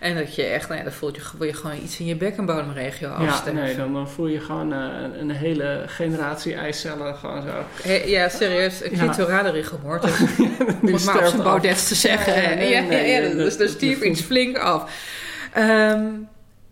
En 0.00 0.16
dat 0.16 0.34
je 0.34 0.42
echt, 0.42 0.66
nou 0.68 0.78
ja, 0.78 0.84
dan 0.84 0.92
voel 0.96 1.14
je, 1.14 1.20
wil 1.38 1.46
je 1.46 1.54
gewoon 1.54 1.76
iets 1.82 1.98
in 2.00 2.06
je 2.06 2.16
bekkenbodemregio 2.16 3.08
Ja, 3.08 3.14
afsterven. 3.14 3.62
nee, 3.62 3.76
dan, 3.76 3.92
dan 3.92 4.08
voel 4.10 4.26
je 4.26 4.40
gewoon 4.40 4.72
eh, 4.72 4.78
een, 5.20 5.30
hele 5.30 5.82
generatie 5.86 6.54
eicellen 6.54 7.14
gewoon 7.14 7.42
zo. 7.42 7.88
Ja, 8.06 8.28
serieus, 8.28 8.82
een 8.84 8.90
Ja. 8.90 8.98
clitorale 8.98 9.50
rigor 9.50 9.78
mortis. 9.84 10.20
Om 10.20 10.92
het 10.92 11.04
maar 11.04 11.18
op 11.18 11.24
zijn 11.24 11.38
af. 11.38 11.42
Baudets 11.42 11.88
te 11.88 11.94
zeggen. 11.94 12.42
Ja, 12.42 12.54
nee, 12.54 12.70
Ja, 12.70 12.80
nee, 12.80 13.10
ja, 13.10 13.18
ja, 13.18 13.28
dat- 13.28 13.36
dus 13.36 13.58
er 13.58 13.68
stief 13.68 14.00
iets 14.00 14.20
flink 14.20 14.58
af. 14.58 14.90
Ehm, 15.52 16.04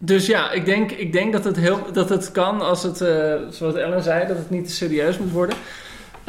Dus 0.03 0.27
ja, 0.27 0.51
ik 0.51 0.65
denk, 0.65 0.91
ik 0.91 1.13
denk 1.13 1.33
dat, 1.33 1.45
het 1.45 1.57
heel, 1.57 1.93
dat 1.93 2.09
het 2.09 2.31
kan 2.33 2.61
als 2.61 2.83
het, 2.83 3.01
eh, 3.01 3.35
zoals 3.51 3.75
Ellen 3.75 4.03
zei, 4.03 4.27
dat 4.27 4.37
het 4.37 4.51
niet 4.51 4.67
te 4.67 4.73
serieus 4.73 5.19
moet 5.19 5.33
worden. 5.33 5.57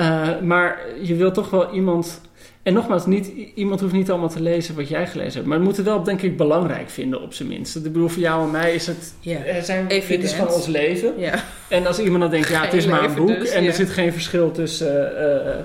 Eh, 0.02 0.40
maar 0.40 0.80
je 1.02 1.16
wil 1.16 1.32
toch 1.32 1.50
wel 1.50 1.74
iemand. 1.74 2.22
En 2.64 2.74
nogmaals, 2.74 3.06
niet, 3.06 3.28
iemand 3.56 3.80
hoeft 3.82 3.94
niet 3.94 4.10
allemaal 4.10 4.30
te 4.30 4.42
lezen 4.42 4.76
wat 4.76 4.88
jij 4.90 5.08
gelezen 5.08 5.34
hebt. 5.34 5.46
Maar 5.46 5.58
we 5.58 5.64
moeten 5.64 5.84
het 5.84 5.94
wel, 5.94 6.04
denk 6.04 6.22
ik, 6.22 6.38
belangrijk 6.38 6.90
vinden 6.90 7.22
op 7.22 7.34
zijn 7.34 7.48
minst. 7.48 7.76
Ik 7.76 7.84
bedoel, 7.84 8.08
voor 8.08 8.22
jou 8.22 8.44
en 8.44 8.52
mij 8.52 8.74
is 8.74 8.88
het. 8.88 9.14
ja. 9.20 9.38
Er 9.44 9.64
zijn, 9.64 9.88
dit 9.88 10.32
gewoon 10.34 10.54
ons 10.54 10.68
leven. 10.68 11.14
ja. 11.18 11.44
En 11.70 11.88
als 11.88 12.00
iemand 12.00 12.22
dan 12.22 12.32
denkt, 12.32 12.48
ja, 12.50 12.62
het 12.64 12.74
is 12.74 12.84
Geen 12.84 12.92
maar 12.92 13.04
een 13.04 13.16
boek. 13.16 13.28
dus, 13.28 13.50
en 13.50 13.66
er 13.66 13.74
zit 13.74 13.90
geen 13.90 14.14
verschil 14.14 14.52
tussen, 14.52 15.18
eh, 15.18 15.50
eh, 15.54 15.60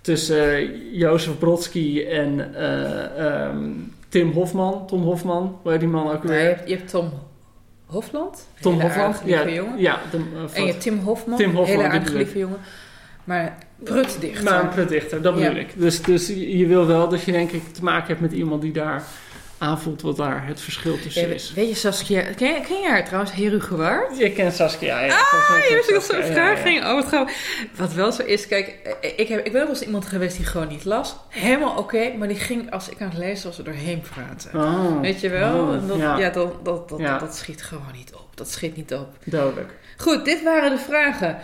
tussen 0.00 0.52
eh, 0.56 0.68
Jozef 0.92 1.38
Brodsky 1.38 2.04
en 2.10 2.54
eh, 2.54 3.44
ehm, 3.46 3.70
Tim 4.08 4.30
Hofman. 4.32 4.86
Tom 4.86 5.02
Hofman, 5.02 5.58
hoe 5.62 5.70
heet 5.70 5.80
die 5.80 5.88
man 5.88 6.10
ook 6.12 6.22
weer? 6.22 6.38
je, 6.40 6.46
hebt, 6.46 6.68
je 6.68 6.76
hebt 6.76 6.90
Tom 6.90 7.10
Hofland. 7.86 8.46
Tom 8.60 8.80
Hofland. 8.80 9.22
Ja, 9.24 9.48
jongen. 9.48 9.78
ja 9.78 10.00
de, 10.10 10.16
eh, 10.16 10.22
En 10.22 10.42
je 10.42 10.48
van- 10.48 10.66
hebt 10.66 10.80
Tim 10.80 10.98
Hofman. 10.98 11.36
Tim 11.36 11.54
Hofman, 11.54 11.78
hele 11.80 11.88
aardige 11.92 12.16
lieve 12.16 12.38
jongen. 12.38 12.58
Maar 13.30 13.58
prutdichter. 13.84 14.44
Maar 14.44 14.62
een 14.62 14.68
prutdichter, 14.68 15.22
dat 15.22 15.34
bedoel 15.34 15.50
Ja. 15.54 15.58
ik. 15.60 15.68
Dus, 15.74 16.02
dus 16.02 16.26
je 16.36 16.66
wil 16.66 16.86
wel 16.86 17.08
dat 17.08 17.22
je 17.22 17.32
denk 17.32 17.50
ik 17.50 17.62
te 17.72 17.82
maken 17.84 18.06
hebt 18.06 18.20
met 18.20 18.32
iemand 18.32 18.62
die 18.62 18.72
daar 18.72 19.02
aanvoelt 19.58 20.02
wat 20.02 20.16
daar 20.16 20.46
het 20.46 20.60
verschil 20.60 21.00
tussen 21.00 21.28
Ja, 21.28 21.34
is. 21.34 21.52
weet 21.54 21.68
je 21.68 21.74
Saskia, 21.74 22.22
ken, 22.22 22.48
je- 22.54 22.60
ken 22.60 22.80
je 22.82 22.88
haar 22.88 23.04
trouwens, 23.04 23.32
Heru 23.32 23.60
Gewaard? 23.60 24.18
Je 24.18 24.32
kent 24.32 24.54
Saskia, 24.54 25.00
ja. 25.00 25.12
Ah, 25.18 25.58
je 25.68 25.74
wist 25.74 25.90
dat 25.90 26.04
zo'n 26.22 26.32
vraag 26.32 26.62
ging. 26.62 26.84
Oh, 26.84 26.94
wat 26.94 27.06
grappig. 27.06 27.34
Wat 27.76 27.92
wel 27.92 28.12
zo 28.12 28.22
is, 28.22 28.46
kijk, 28.46 28.68
eh, 29.00 29.10
ik, 29.16 29.28
heb, 29.28 29.46
ik 29.46 29.52
ben 29.52 29.60
ook 29.60 29.66
wel 29.66 29.76
eens 29.76 29.86
iemand 29.86 30.06
geweest 30.06 30.36
die 30.36 30.46
gewoon 30.46 30.68
niet 30.68 30.84
las. 30.84 31.16
Helemaal 31.28 31.76
oké, 31.76 32.12
maar 32.18 32.28
die 32.28 32.36
ging 32.36 32.70
als 32.70 32.88
ik 32.88 33.00
aan 33.00 33.08
het 33.08 33.18
lezen 33.18 33.46
was 33.48 33.58
er 33.58 33.64
doorheen 33.64 34.00
praten. 34.14 34.60
Oh, 34.60 35.00
Weet 35.00 35.20
je 35.20 35.28
wel? 35.28 35.58
Oh, 35.58 35.88
dat, 35.88 35.98
ja. 35.98 36.18
ja, 36.18 36.30
dat, 36.30 36.64
dat, 36.64 36.88
dat, 36.88 37.20
dat 37.20 37.36
schiet 37.36 37.62
gewoon 37.62 37.92
niet 37.96 38.14
op. 38.14 38.28
Dat 38.36 38.50
schiet 38.50 38.76
niet 38.76 38.94
op. 38.94 39.08
duidelijk. 39.24 39.72
Goed, 39.96 40.24
dit 40.24 40.42
waren 40.42 40.70
de 40.70 40.78
vragen. 40.78 41.36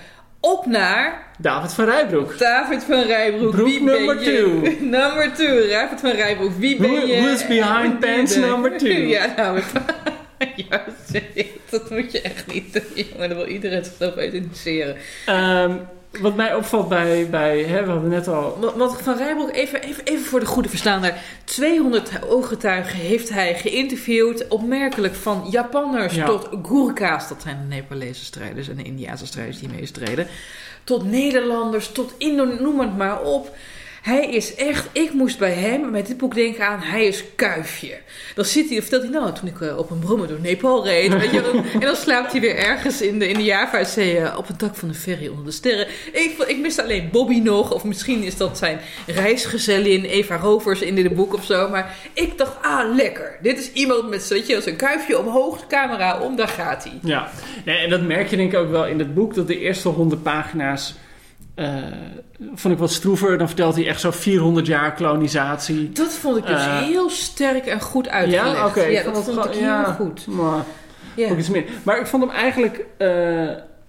Op 0.46 0.66
naar 0.66 1.22
David 1.38 1.72
van 1.72 1.84
Rijbroek. 1.84 2.38
David 2.38 2.84
van 2.84 3.02
Rijbroek. 3.02 3.50
Broek 3.50 3.66
Wie 3.68 3.82
number 3.82 4.14
ben 4.16 4.24
je? 4.24 4.32
two. 4.32 4.60
number 4.98 5.32
two. 5.34 5.68
David 5.68 6.00
van 6.00 6.10
Rijbroek. 6.10 6.52
Wie 6.58 6.76
ben 6.76 6.90
Who- 6.90 7.06
je? 7.06 7.16
who's 7.20 7.46
behind 7.46 8.00
pants 8.00 8.36
number 8.36 8.76
two? 8.78 8.88
ja, 8.88 9.34
nou, 9.36 9.60
juist. 10.56 11.24
Dat 11.70 11.90
moet 11.90 12.12
je 12.12 12.20
echt 12.20 12.52
niet 12.52 12.72
doen, 12.72 12.82
jongen. 12.94 13.28
Dat 13.28 13.38
wil 13.38 13.46
iedereen 13.46 13.84
zichzelf 13.84 14.16
identificeren. 14.16 14.96
Ehm, 15.26 15.72
wat 16.20 16.36
mij 16.36 16.54
opvalt 16.54 16.88
bij, 16.88 17.30
bij 17.30 17.62
hè, 17.62 17.84
we 17.84 17.90
hadden 17.90 18.10
net 18.10 18.28
al... 18.28 18.58
Wat- 18.60 18.74
Wat 18.76 19.02
Van 19.02 19.16
Rijbroek, 19.16 19.50
even, 19.52 19.82
even, 19.82 20.04
even 20.04 20.24
voor 20.24 20.40
de 20.40 20.46
goede 20.46 20.68
verstaander. 20.68 21.14
200 21.44 22.10
ooggetuigen 22.28 22.98
heeft 22.98 23.28
hij 23.28 23.54
geïnterviewd. 23.54 24.48
Opmerkelijk 24.48 25.14
van 25.14 25.46
Japanners 25.50 26.14
Ja. 26.14 26.26
tot 26.26 26.48
Gurkha's. 26.62 27.28
Dat 27.28 27.42
zijn 27.42 27.58
de 27.68 27.74
Nepalese 27.74 28.24
strijders 28.24 28.68
en 28.68 28.76
de 28.76 28.82
Indiase 28.82 29.26
strijders 29.26 29.58
die 29.58 29.68
meestreden. 29.68 30.26
Tot 30.84 31.04
Nederlanders, 31.10 31.88
tot 31.92 32.14
Indo, 32.18 32.44
noem 32.44 32.80
het 32.80 32.96
maar 32.96 33.22
op. 33.22 33.56
Hij 34.06 34.26
is 34.26 34.54
echt, 34.54 34.88
ik 34.92 35.12
moest 35.12 35.38
bij 35.38 35.52
hem 35.52 35.90
met 35.90 36.06
dit 36.06 36.16
boek 36.16 36.34
denken 36.34 36.66
aan, 36.66 36.80
hij 36.80 37.06
is 37.06 37.24
kuifje. 37.36 37.98
Dan 38.34 38.44
zit 38.44 38.68
hij, 38.68 38.80
vertelt 38.80 39.02
hij, 39.02 39.10
nou, 39.10 39.34
toen 39.34 39.48
ik 39.48 39.60
eh, 39.60 39.78
op 39.78 39.90
een 39.90 39.98
brommer 39.98 40.28
door 40.28 40.40
Nepal 40.40 40.84
reed. 40.84 41.14
En 41.72 41.80
dan 41.80 41.96
slaapt 41.96 42.32
hij 42.32 42.40
weer 42.40 42.56
ergens 42.56 43.02
in 43.02 43.18
de, 43.18 43.28
in 43.28 43.34
de 43.34 43.44
Java-zee 43.44 44.18
eh, 44.18 44.38
op 44.38 44.46
het 44.46 44.58
dak 44.58 44.74
van 44.76 44.88
de 44.88 44.94
ferry 44.94 45.28
onder 45.28 45.44
de 45.44 45.50
sterren. 45.50 45.86
Ik, 46.12 46.44
ik 46.46 46.58
mis 46.58 46.78
alleen 46.78 47.08
Bobby 47.12 47.38
nog, 47.38 47.72
of 47.72 47.84
misschien 47.84 48.22
is 48.22 48.36
dat 48.36 48.58
zijn 48.58 48.80
reisgezellin 49.06 50.04
Eva 50.04 50.36
Rovers 50.36 50.80
in 50.80 50.94
dit 50.94 51.14
boek 51.14 51.34
of 51.34 51.44
zo. 51.44 51.68
Maar 51.68 51.96
ik 52.12 52.38
dacht, 52.38 52.62
ah, 52.62 52.94
lekker. 52.94 53.38
Dit 53.42 53.58
is 53.58 53.72
iemand 53.72 54.08
met 54.08 54.28
weet 54.28 54.46
je, 54.46 54.76
kuifje 54.76 55.18
omhoog, 55.18 55.66
camera 55.66 56.20
om, 56.20 56.36
daar 56.36 56.48
gaat 56.48 56.84
hij. 56.84 56.98
Ja, 57.02 57.30
en 57.64 57.90
dat 57.90 58.02
merk 58.02 58.28
je 58.28 58.36
denk 58.36 58.52
ik 58.52 58.58
ook 58.58 58.70
wel 58.70 58.86
in 58.86 58.98
het 58.98 59.14
boek, 59.14 59.34
dat 59.34 59.46
de 59.46 59.58
eerste 59.58 59.88
100 59.88 60.22
pagina's 60.22 60.94
eh, 61.56 61.74
vond 62.54 62.74
ik 62.74 62.80
wat 62.80 62.92
stroever. 62.92 63.38
Dan 63.38 63.46
vertelt 63.46 63.74
hij 63.74 63.86
echt 63.86 64.00
zo 64.00 64.10
400 64.10 64.66
jaar 64.66 64.94
kolonisatie. 64.94 65.92
Dat 65.92 66.12
vond 66.12 66.36
ik 66.36 66.46
dus 66.46 66.64
Eh, 66.66 66.78
heel 66.78 67.10
sterk 67.10 67.66
en 67.66 67.80
goed 67.80 68.08
uitgelegd. 68.08 68.74
Ja, 68.74 68.98
ik 68.98 69.04
dat 69.04 69.24
vond 69.24 69.44
ik 69.44 69.52
heel 69.52 69.62
ja, 69.62 69.84
goed. 69.84 70.26
Maar, 70.26 70.64
ook 71.16 71.38
iets 71.38 71.48
meer. 71.48 71.64
maar 71.82 72.00
ik 72.00 72.06
vond 72.06 72.22
hem 72.22 72.32
eigenlijk 72.32 72.84
eh, 72.96 73.08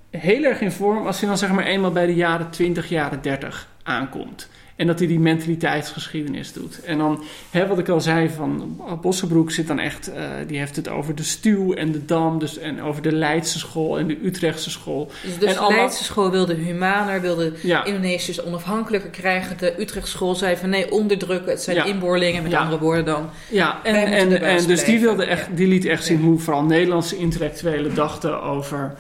heel 0.10 0.44
erg 0.44 0.62
in 0.62 0.72
vorm 0.72 1.06
als 1.06 1.20
hij 1.20 1.30
dan 1.30 1.38
zeg 1.38 1.52
maar 1.52 1.66
eenmaal 1.66 1.92
bij 1.92 2.06
de 2.06 2.16
jaren 2.16 2.50
20, 2.50 2.90
jaren 2.90 3.22
30 3.22 3.68
aankomt. 3.84 4.50
En 4.78 4.88
dat 4.88 5.00
hij 5.00 5.08
die 5.08 5.20
mentaliteitsgeschiedenis 5.20 6.54
doet. 6.54 6.80
En 6.84 6.98
dan, 6.98 7.24
hè, 7.50 7.68
wat 7.68 7.80
ik 7.80 7.90
al 7.90 8.02
zei, 8.02 8.30
van 8.30 8.80
Bossenbroek 9.02 9.52
zit 9.52 9.68
dan 9.68 9.80
echt, 9.80 10.12
eh, 10.12 10.24
die 10.48 10.58
heeft 10.58 10.76
het 10.76 10.88
over 10.90 11.16
de 11.16 11.24
Stuw 11.24 11.74
en 11.74 11.92
de 11.92 12.06
Dam, 12.06 12.40
dus, 12.40 12.58
en 12.58 12.82
over 12.82 13.02
de 13.02 13.12
Leidse 13.12 13.60
school 13.60 14.00
en 14.00 14.08
de 14.08 14.18
Utrechtse 14.24 14.70
school. 14.70 15.06
Dus, 15.24 15.38
dus 15.38 15.48
En 15.50 15.54
de 15.54 15.60
allemaal- 15.60 15.78
Leidse 15.80 16.04
school 16.04 16.32
wilde 16.32 16.54
humaner, 16.54 17.22
wilde 17.22 17.54
Ja. 17.64 17.84
Indonesiërs 17.86 18.44
onafhankelijker 18.44 19.10
krijgen. 19.10 19.58
De 19.58 19.74
Utrecht 19.82 20.08
school 20.08 20.36
zei 20.36 20.56
van 20.58 20.70
nee, 20.70 20.92
onderdrukken. 20.92 21.50
Het 21.52 21.62
zijn 21.62 21.76
Ja. 21.76 21.84
inboorlingen, 21.86 22.44
met 22.44 22.52
Ja. 22.52 22.60
andere 22.60 22.80
woorden 22.82 23.06
dan. 23.06 23.30
Ja, 23.50 23.80
en, 23.84 23.96
en, 23.96 24.42
en 24.42 24.66
dus 24.68 24.84
die, 24.84 25.00
wilde 25.00 25.26
echt, 25.26 25.48
die 25.54 25.68
liet 25.68 25.86
echt 25.86 26.06
zien 26.06 26.22
hoe 26.22 26.40
vooral 26.40 26.64
Nederlandse 26.64 27.18
intellectuelen 27.18 27.96
dachten 27.96 28.42
over 28.42 28.94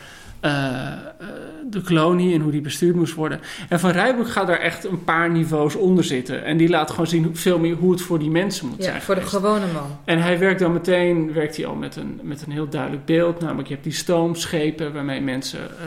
eh, 0.47 0.87
eh, 1.19 1.27
de 1.69 1.81
kolonie 1.81 2.33
en 2.35 2.41
hoe 2.41 2.51
die 2.51 2.61
bestuurd 2.61 2.95
moest 2.95 3.13
worden. 3.13 3.39
En 3.69 3.79
Van 3.79 3.91
Rijbroek 3.91 4.29
gaat 4.29 4.47
daar 4.47 4.59
echt 4.59 4.83
een 4.83 5.03
paar 5.03 5.29
niveaus 5.31 5.75
onder 5.75 6.03
zitten. 6.03 6.43
En 6.45 6.57
die 6.57 6.69
laat 6.69 6.89
gewoon 6.89 7.07
zien 7.07 7.23
hoe- 7.23 7.35
veel 7.35 7.59
meer 7.59 7.75
hoe 7.75 7.91
het 7.91 8.01
voor 8.01 8.19
die 8.19 8.29
mensen 8.29 8.67
moet 8.67 8.77
Ja, 8.77 8.83
zijn. 8.83 9.01
voor 9.01 9.15
de 9.15 9.21
gewone 9.21 9.65
man. 9.73 9.97
En 10.05 10.19
hij 10.21 10.39
werkt 10.39 10.59
dan 10.59 10.73
meteen 10.73 11.33
werkt 11.33 11.55
hij 11.57 11.65
al 11.65 11.75
met 11.75 11.95
een, 11.95 12.19
met 12.23 12.41
een 12.45 12.51
heel 12.51 12.69
duidelijk 12.69 13.05
beeld. 13.05 13.39
Namelijk, 13.39 13.67
je 13.67 13.73
hebt 13.73 13.85
die 13.85 13.93
stoomschepen 13.95 14.93
waarmee 14.93 15.21
mensen 15.21 15.59
eh, 15.59 15.85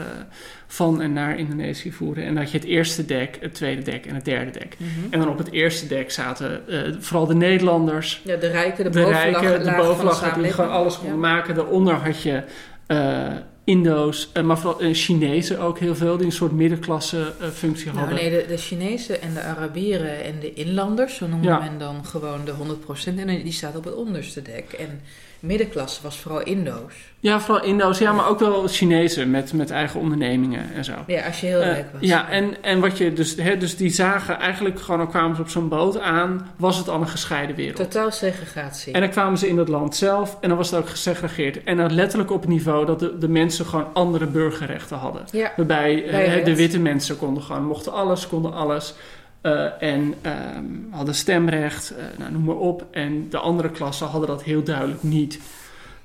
van 0.67 1.01
en 1.01 1.13
naar 1.13 1.37
Indonesië 1.39 1.91
voeren. 1.91 2.23
En 2.25 2.33
dan 2.33 2.43
had 2.43 2.51
je 2.51 2.57
het 2.57 2.67
eerste 2.67 3.05
dek, 3.05 3.37
het 3.41 3.53
tweede 3.53 3.81
dek 3.81 4.05
en 4.05 4.15
het 4.15 4.25
derde 4.25 4.51
dek. 4.51 4.75
Mhm. 4.77 4.89
En 5.13 5.19
dan 5.19 5.29
op 5.29 5.37
het 5.37 5.51
eerste 5.51 5.87
dek 5.87 6.11
zaten 6.11 6.61
vooral 6.99 7.25
de 7.25 7.35
Nederlanders 7.35 8.21
Ja, 8.23 8.35
de 8.35 8.47
rijken, 8.47 8.83
de, 8.83 8.89
de 8.89 8.99
bovenlaag, 8.99 9.23
rijken, 9.41 9.63
de 9.63 9.75
bovenlag, 9.75 10.33
die 10.33 10.51
gewoon 10.51 10.71
alles 10.71 10.95
konden 10.97 11.13
Ja. 11.15 11.19
maken. 11.21 11.55
Daaronder 11.55 11.93
had 11.93 12.21
je 12.21 12.43
Indo's, 13.63 14.29
eh, 14.33 14.43
maar 14.43 14.57
vooral 14.57 14.81
eh, 14.81 14.93
Chinezen 14.93 15.59
ook 15.59 15.79
heel 15.79 15.95
veel, 15.95 16.17
die 16.17 16.25
een 16.25 16.31
soort 16.31 16.51
middenklasse 16.51 17.33
eh, 17.39 17.47
functie 17.47 17.85
Nou, 17.85 17.97
hadden. 17.97 18.15
nee, 18.15 18.29
de, 18.29 18.45
de 18.47 18.57
Chinezen 18.57 19.21
en 19.21 19.33
de 19.33 19.41
Arabieren 19.41 20.23
en 20.23 20.39
de 20.39 20.53
inlanders, 20.53 21.15
zo 21.15 21.27
noemde 21.27 21.47
Ja. 21.47 21.59
men 21.59 21.77
dan 21.77 22.05
gewoon 22.05 22.45
de 22.45 22.51
100%. 22.51 23.19
En 23.19 23.43
die 23.43 23.51
staat 23.51 23.75
op 23.75 23.83
het 23.83 23.95
onderste 23.95 24.41
dek. 24.41 24.71
En 24.73 25.01
middenklasse 25.41 26.01
was 26.03 26.17
vooral 26.19 26.41
Indo's. 26.43 26.93
Ja, 27.19 27.39
vooral 27.39 27.63
Indo's, 27.63 27.97
ja, 27.97 28.11
maar 28.11 28.27
ook 28.27 28.39
wel 28.39 28.67
Chinezen 28.67 29.31
met, 29.31 29.53
met 29.53 29.69
eigen 29.71 29.99
ondernemingen 29.99 30.73
en 30.73 30.83
zo. 30.85 30.93
Ja, 31.07 31.25
als 31.25 31.39
je 31.41 31.45
heel 31.47 31.59
Eh, 31.61 31.65
rijk 31.71 31.85
was. 31.93 32.01
ja, 32.01 32.29
en, 32.29 32.63
en 32.63 32.79
wat 32.79 32.97
je 32.97 33.13
dus, 33.13 33.35
hè, 33.35 33.57
dus 33.57 33.75
die 33.77 33.89
zagen 33.89 34.39
eigenlijk 34.39 34.79
gewoon, 34.81 34.99
al 34.99 35.07
kwamen 35.07 35.35
ze 35.35 35.41
op 35.41 35.49
zo'n 35.49 35.69
boot 35.69 35.99
aan, 35.99 36.51
was 36.57 36.77
het 36.77 36.89
al 36.89 37.01
een 37.01 37.07
gescheiden 37.07 37.55
wereld. 37.55 37.75
Totaal 37.75 38.11
segregatie. 38.11 38.93
En 38.93 39.01
dan 39.01 39.09
kwamen 39.09 39.37
ze 39.37 39.47
in 39.47 39.55
dat 39.55 39.67
land 39.67 39.95
zelf 39.95 40.37
en 40.41 40.47
dan 40.49 40.57
was 40.57 40.71
het 40.71 40.79
ook 40.79 40.89
gesegregeerd. 40.89 41.63
En 41.63 41.77
dan 41.77 41.93
letterlijk 41.93 42.31
op 42.31 42.41
het 42.41 42.49
niveau 42.49 42.85
dat 42.85 42.99
de, 42.99 43.17
de 43.17 43.27
mensen 43.29 43.65
gewoon 43.65 43.87
andere 43.93 44.25
burgerrechten 44.25 44.97
hadden. 44.97 45.21
ja, 45.31 45.51
Waarbij 45.55 46.05
eh, 46.37 46.45
de 46.45 46.55
witte 46.55 46.79
mensen 46.79 47.17
konden 47.17 47.43
gewoon, 47.43 47.65
mochten 47.65 47.93
alles, 47.93 48.27
konden 48.27 48.53
alles. 48.53 48.93
Eh, 49.41 49.81
en 49.81 50.13
ehm, 50.21 50.65
hadden 50.89 51.15
stemrecht, 51.15 51.89
eh, 51.91 52.05
nou, 52.17 52.31
noem 52.31 52.43
maar 52.43 52.55
op. 52.55 52.85
En 52.91 53.29
de 53.29 53.37
andere 53.37 53.69
klassen 53.69 54.07
hadden 54.07 54.29
dat 54.29 54.43
heel 54.43 54.63
duidelijk 54.63 55.03
niet. 55.03 55.39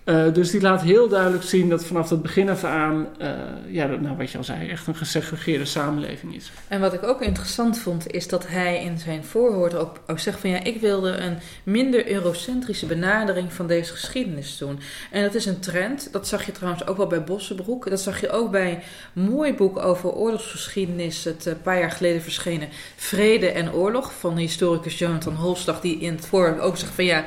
Eh, 0.07 0.33
dus 0.33 0.51
die 0.51 0.61
laat 0.61 0.83
heel 0.83 1.09
duidelijk 1.09 1.45
zien 1.45 1.69
dat 1.69 1.85
vanaf 1.85 2.11
het 2.11 2.23
begin 2.23 2.49
af 2.49 2.65
aan, 2.65 3.07
eh, 3.19 3.31
ja, 3.69 3.87
nou, 3.87 4.17
wat 4.17 4.31
je 4.31 4.39
al 4.39 4.45
zei, 4.45 4.69
echt 4.69 4.87
een 4.87 4.97
gesegregeerde 4.97 5.65
samenleving 5.65 6.35
is. 6.35 6.51
En 6.69 6.81
wat 6.81 6.93
ik 6.93 7.03
ook 7.03 7.23
interessant 7.23 7.79
vond, 7.79 8.11
is 8.11 8.29
dat 8.29 8.47
hij 8.49 8.83
in 8.83 8.99
zijn 8.99 9.25
voorwoord 9.25 9.75
ook, 9.75 10.01
zegt 10.15 10.41
van 10.41 10.51
ja, 10.51 10.63
ik 10.63 10.81
wilde 10.81 11.11
een 11.11 11.39
minder 11.63 12.11
eurocentrische 12.11 12.87
benadering 12.87 13.53
van 13.53 13.67
deze 13.67 13.93
geschiedenis 13.93 14.59
doen. 14.59 14.79
En 15.11 15.23
dat 15.23 15.35
is 15.35 15.47
een 15.47 15.61
trend. 15.61 16.09
Dat 16.13 16.29
zag 16.29 16.47
je 16.47 16.53
trouwens 16.53 16.87
ook 16.87 16.97
wel 16.97 17.07
bij 17.07 17.25
Bossenbroek. 17.25 17.91
Dat 17.91 18.01
zag 18.01 18.21
je 18.21 18.31
ook 18.31 18.51
bij 18.51 18.83
mooi 19.13 19.55
boek 19.55 19.79
over 19.79 20.13
oorlogsgeschiedenis, 20.13 21.25
het 21.25 21.47
een 21.47 21.63
paar 21.63 21.79
jaar 21.79 21.91
geleden 21.91 22.23
verschenen 22.23 22.69
Vrede 22.97 23.49
en 23.49 23.73
Oorlog 23.73 24.13
van 24.19 24.37
historicus 24.37 24.99
Jonathan 24.99 25.35
Holslag, 25.35 25.81
die 25.81 25.99
in 25.99 26.15
het 26.15 26.27
voorwoord 26.27 26.61
ook 26.61 26.77
zegt 26.77 26.93
van 26.95 27.05
ja, 27.05 27.25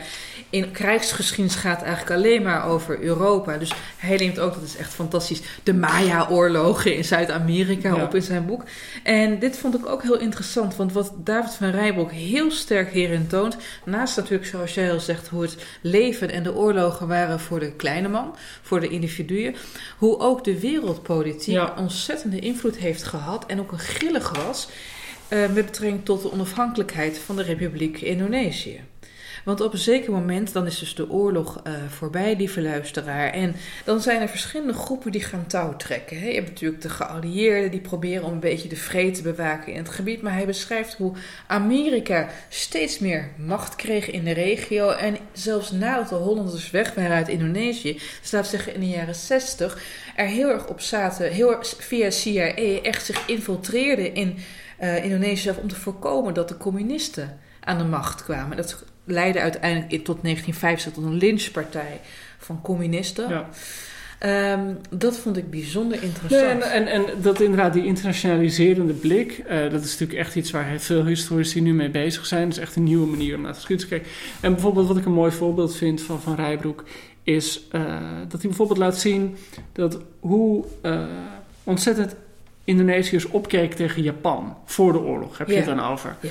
in 0.49 0.71
krijgsgeschiedenis 0.71 1.55
gaat 1.55 1.81
eigenlijk 1.81 2.11
alleen 2.11 2.41
maar 2.43 2.65
over 2.65 3.01
Europa. 3.01 3.57
Dus 3.57 3.71
hij 3.97 4.17
neemt 4.17 4.39
ook, 4.39 4.53
dat 4.53 4.63
is 4.63 4.75
echt 4.75 4.93
fantastisch, 4.93 5.41
de 5.63 5.73
Maya-oorlogen 5.73 6.95
in 6.95 7.03
Zuid-Amerika 7.03 7.95
Ja. 7.95 8.03
op 8.03 8.15
in 8.15 8.21
zijn 8.21 8.45
boek. 8.45 8.63
En 9.03 9.39
dit 9.39 9.57
vond 9.57 9.75
ik 9.75 9.85
ook 9.85 10.03
heel 10.03 10.19
interessant, 10.19 10.75
want 10.75 10.93
wat 10.93 11.13
David 11.17 11.53
van 11.53 11.69
Rijbroek 11.69 12.11
heel 12.11 12.51
sterk 12.51 12.91
hierin 12.91 13.27
toont, 13.27 13.57
naast 13.85 14.15
natuurlijk 14.17 14.45
zoals 14.49 14.73
jij 14.73 14.91
al 14.91 14.99
zegt, 14.99 15.27
hoe 15.27 15.41
het 15.41 15.55
leven 15.81 16.31
en 16.31 16.43
de 16.43 16.55
oorlogen 16.55 17.07
waren 17.07 17.39
voor 17.39 17.59
de 17.59 17.71
kleine 17.71 18.07
man, 18.07 18.35
voor 18.61 18.79
de 18.79 18.89
individuen, 18.89 19.55
hoe 19.97 20.19
ook 20.19 20.43
de 20.43 20.59
wereldpolitiek 20.59 21.53
Ja. 21.53 21.73
ontzettende 21.77 22.39
invloed 22.39 22.77
heeft 22.77 23.03
gehad 23.03 23.45
en 23.45 23.59
ook 23.59 23.71
een 23.71 23.79
grillig 23.79 24.45
was 24.45 24.69
eh, 25.27 25.39
met 25.39 25.65
betrekking 25.65 26.05
tot 26.05 26.21
de 26.21 26.31
onafhankelijkheid 26.31 27.17
van 27.17 27.35
de 27.35 27.43
Republiek 27.43 28.01
Indonesië. 28.01 28.81
Want 29.45 29.61
op 29.61 29.73
een 29.73 29.79
zeker 29.79 30.11
moment, 30.11 30.53
dan 30.53 30.65
is 30.65 30.79
dus 30.79 30.95
de 30.95 31.09
oorlog 31.09 31.61
eh, 31.63 31.73
voorbij, 31.87 32.35
lieve 32.35 32.61
luisteraar. 32.61 33.33
En 33.33 33.55
dan 33.85 34.01
zijn 34.01 34.21
er 34.21 34.29
verschillende 34.29 34.73
groepen 34.73 35.11
die 35.11 35.23
gaan 35.23 35.47
touwtrekken. 35.47 36.19
Hè. 36.19 36.27
Je 36.27 36.35
hebt 36.35 36.49
natuurlijk 36.49 36.81
de 36.81 36.89
geallieerden, 36.89 37.71
die 37.71 37.79
proberen 37.79 38.23
om 38.23 38.33
een 38.33 38.39
beetje 38.39 38.69
de 38.69 38.75
vrede 38.75 39.11
te 39.11 39.21
bewaken 39.21 39.73
in 39.73 39.79
het 39.79 39.89
gebied. 39.89 40.21
Maar 40.21 40.33
hij 40.33 40.45
beschrijft 40.45 40.93
hoe 40.93 41.13
Amerika 41.47 42.29
steeds 42.49 42.99
meer 42.99 43.29
macht 43.37 43.75
kreeg 43.75 44.09
in 44.09 44.23
de 44.23 44.31
regio. 44.31 44.89
En 44.89 45.17
zelfs 45.31 45.71
nadat 45.71 46.09
de 46.09 46.15
Hollanders 46.15 46.71
weg 46.71 46.93
waren 46.93 47.15
uit 47.15 47.27
Indonesië, 47.27 47.93
dus 47.93 48.31
laten 48.31 48.51
we 48.51 48.57
zeggen 48.57 48.73
in 48.73 48.79
de 48.79 48.89
jaren 48.89 49.15
60, 49.15 49.81
er 50.15 50.25
heel 50.25 50.49
erg 50.49 50.67
op 50.67 50.79
zaten, 50.79 51.31
heel 51.31 51.51
erg 51.51 51.75
via 51.77 52.09
CIA, 52.09 52.53
echt 52.81 53.05
zich 53.05 53.27
infiltreerden 53.27 54.13
in 54.13 54.37
eh, 54.77 55.03
Indonesië 55.03 55.53
om 55.61 55.67
te 55.67 55.75
voorkomen 55.75 56.33
dat 56.33 56.47
de 56.47 56.57
communisten 56.57 57.39
aan 57.59 57.77
de 57.77 57.83
macht 57.83 58.23
kwamen. 58.23 58.57
Dat 58.57 58.83
leidde 59.11 59.39
uiteindelijk 59.39 59.91
in- 59.91 60.03
tot 60.03 60.21
1950 60.23 60.93
tot 60.93 61.03
een 61.03 61.17
lynchpartij 61.17 61.99
van 62.37 62.61
communisten. 62.61 63.29
Ja. 63.29 63.49
Ehm, 64.19 64.73
dat 64.89 65.17
vond 65.17 65.37
ik 65.37 65.49
bijzonder 65.49 65.97
Nee, 65.97 66.05
interessant. 66.09 66.61
en, 66.61 66.71
en, 66.71 66.87
en 66.87 67.03
dat 67.21 67.41
inderdaad, 67.41 67.73
die 67.73 67.85
internationaliserende 67.85 68.93
blik, 68.93 69.37
eh, 69.47 69.59
dat 69.71 69.83
is 69.83 69.91
natuurlijk 69.91 70.19
echt 70.19 70.35
iets 70.35 70.51
waar 70.51 70.79
veel 70.79 71.05
historici 71.05 71.61
nu 71.61 71.73
mee 71.73 71.89
bezig 71.89 72.25
zijn. 72.25 72.43
Dat 72.49 72.57
is 72.57 72.63
echt 72.63 72.75
een 72.75 72.83
nieuwe 72.83 73.07
manier 73.07 73.35
om 73.35 73.41
naar 73.41 73.51
de 73.51 73.57
geschiedenis 73.59 73.89
te 73.89 73.95
kijken. 73.95 74.15
En 74.41 74.51
bijvoorbeeld 74.53 74.87
wat 74.87 74.97
ik 74.97 75.05
een 75.05 75.11
mooi 75.11 75.31
voorbeeld 75.31 75.75
vind 75.75 76.01
van 76.01 76.21
Van 76.21 76.35
Rijbroek, 76.35 76.83
is 77.23 77.61
eh, 77.71 77.81
dat 78.27 78.39
hij 78.39 78.49
bijvoorbeeld 78.49 78.79
laat 78.79 78.97
zien 78.97 79.35
dat 79.73 79.99
hoe 80.19 80.65
eh, 80.81 81.01
ontzettend 81.63 82.15
Indonesiërs 82.63 83.25
opkeken 83.25 83.75
tegen 83.75 84.01
Japan 84.01 84.57
voor 84.65 84.91
de 84.91 84.99
oorlog. 84.99 85.37
Heb 85.37 85.47
je 85.47 85.55
het 85.55 85.65
dan 85.65 85.79
over? 85.83 86.15
Ja. 86.21 86.29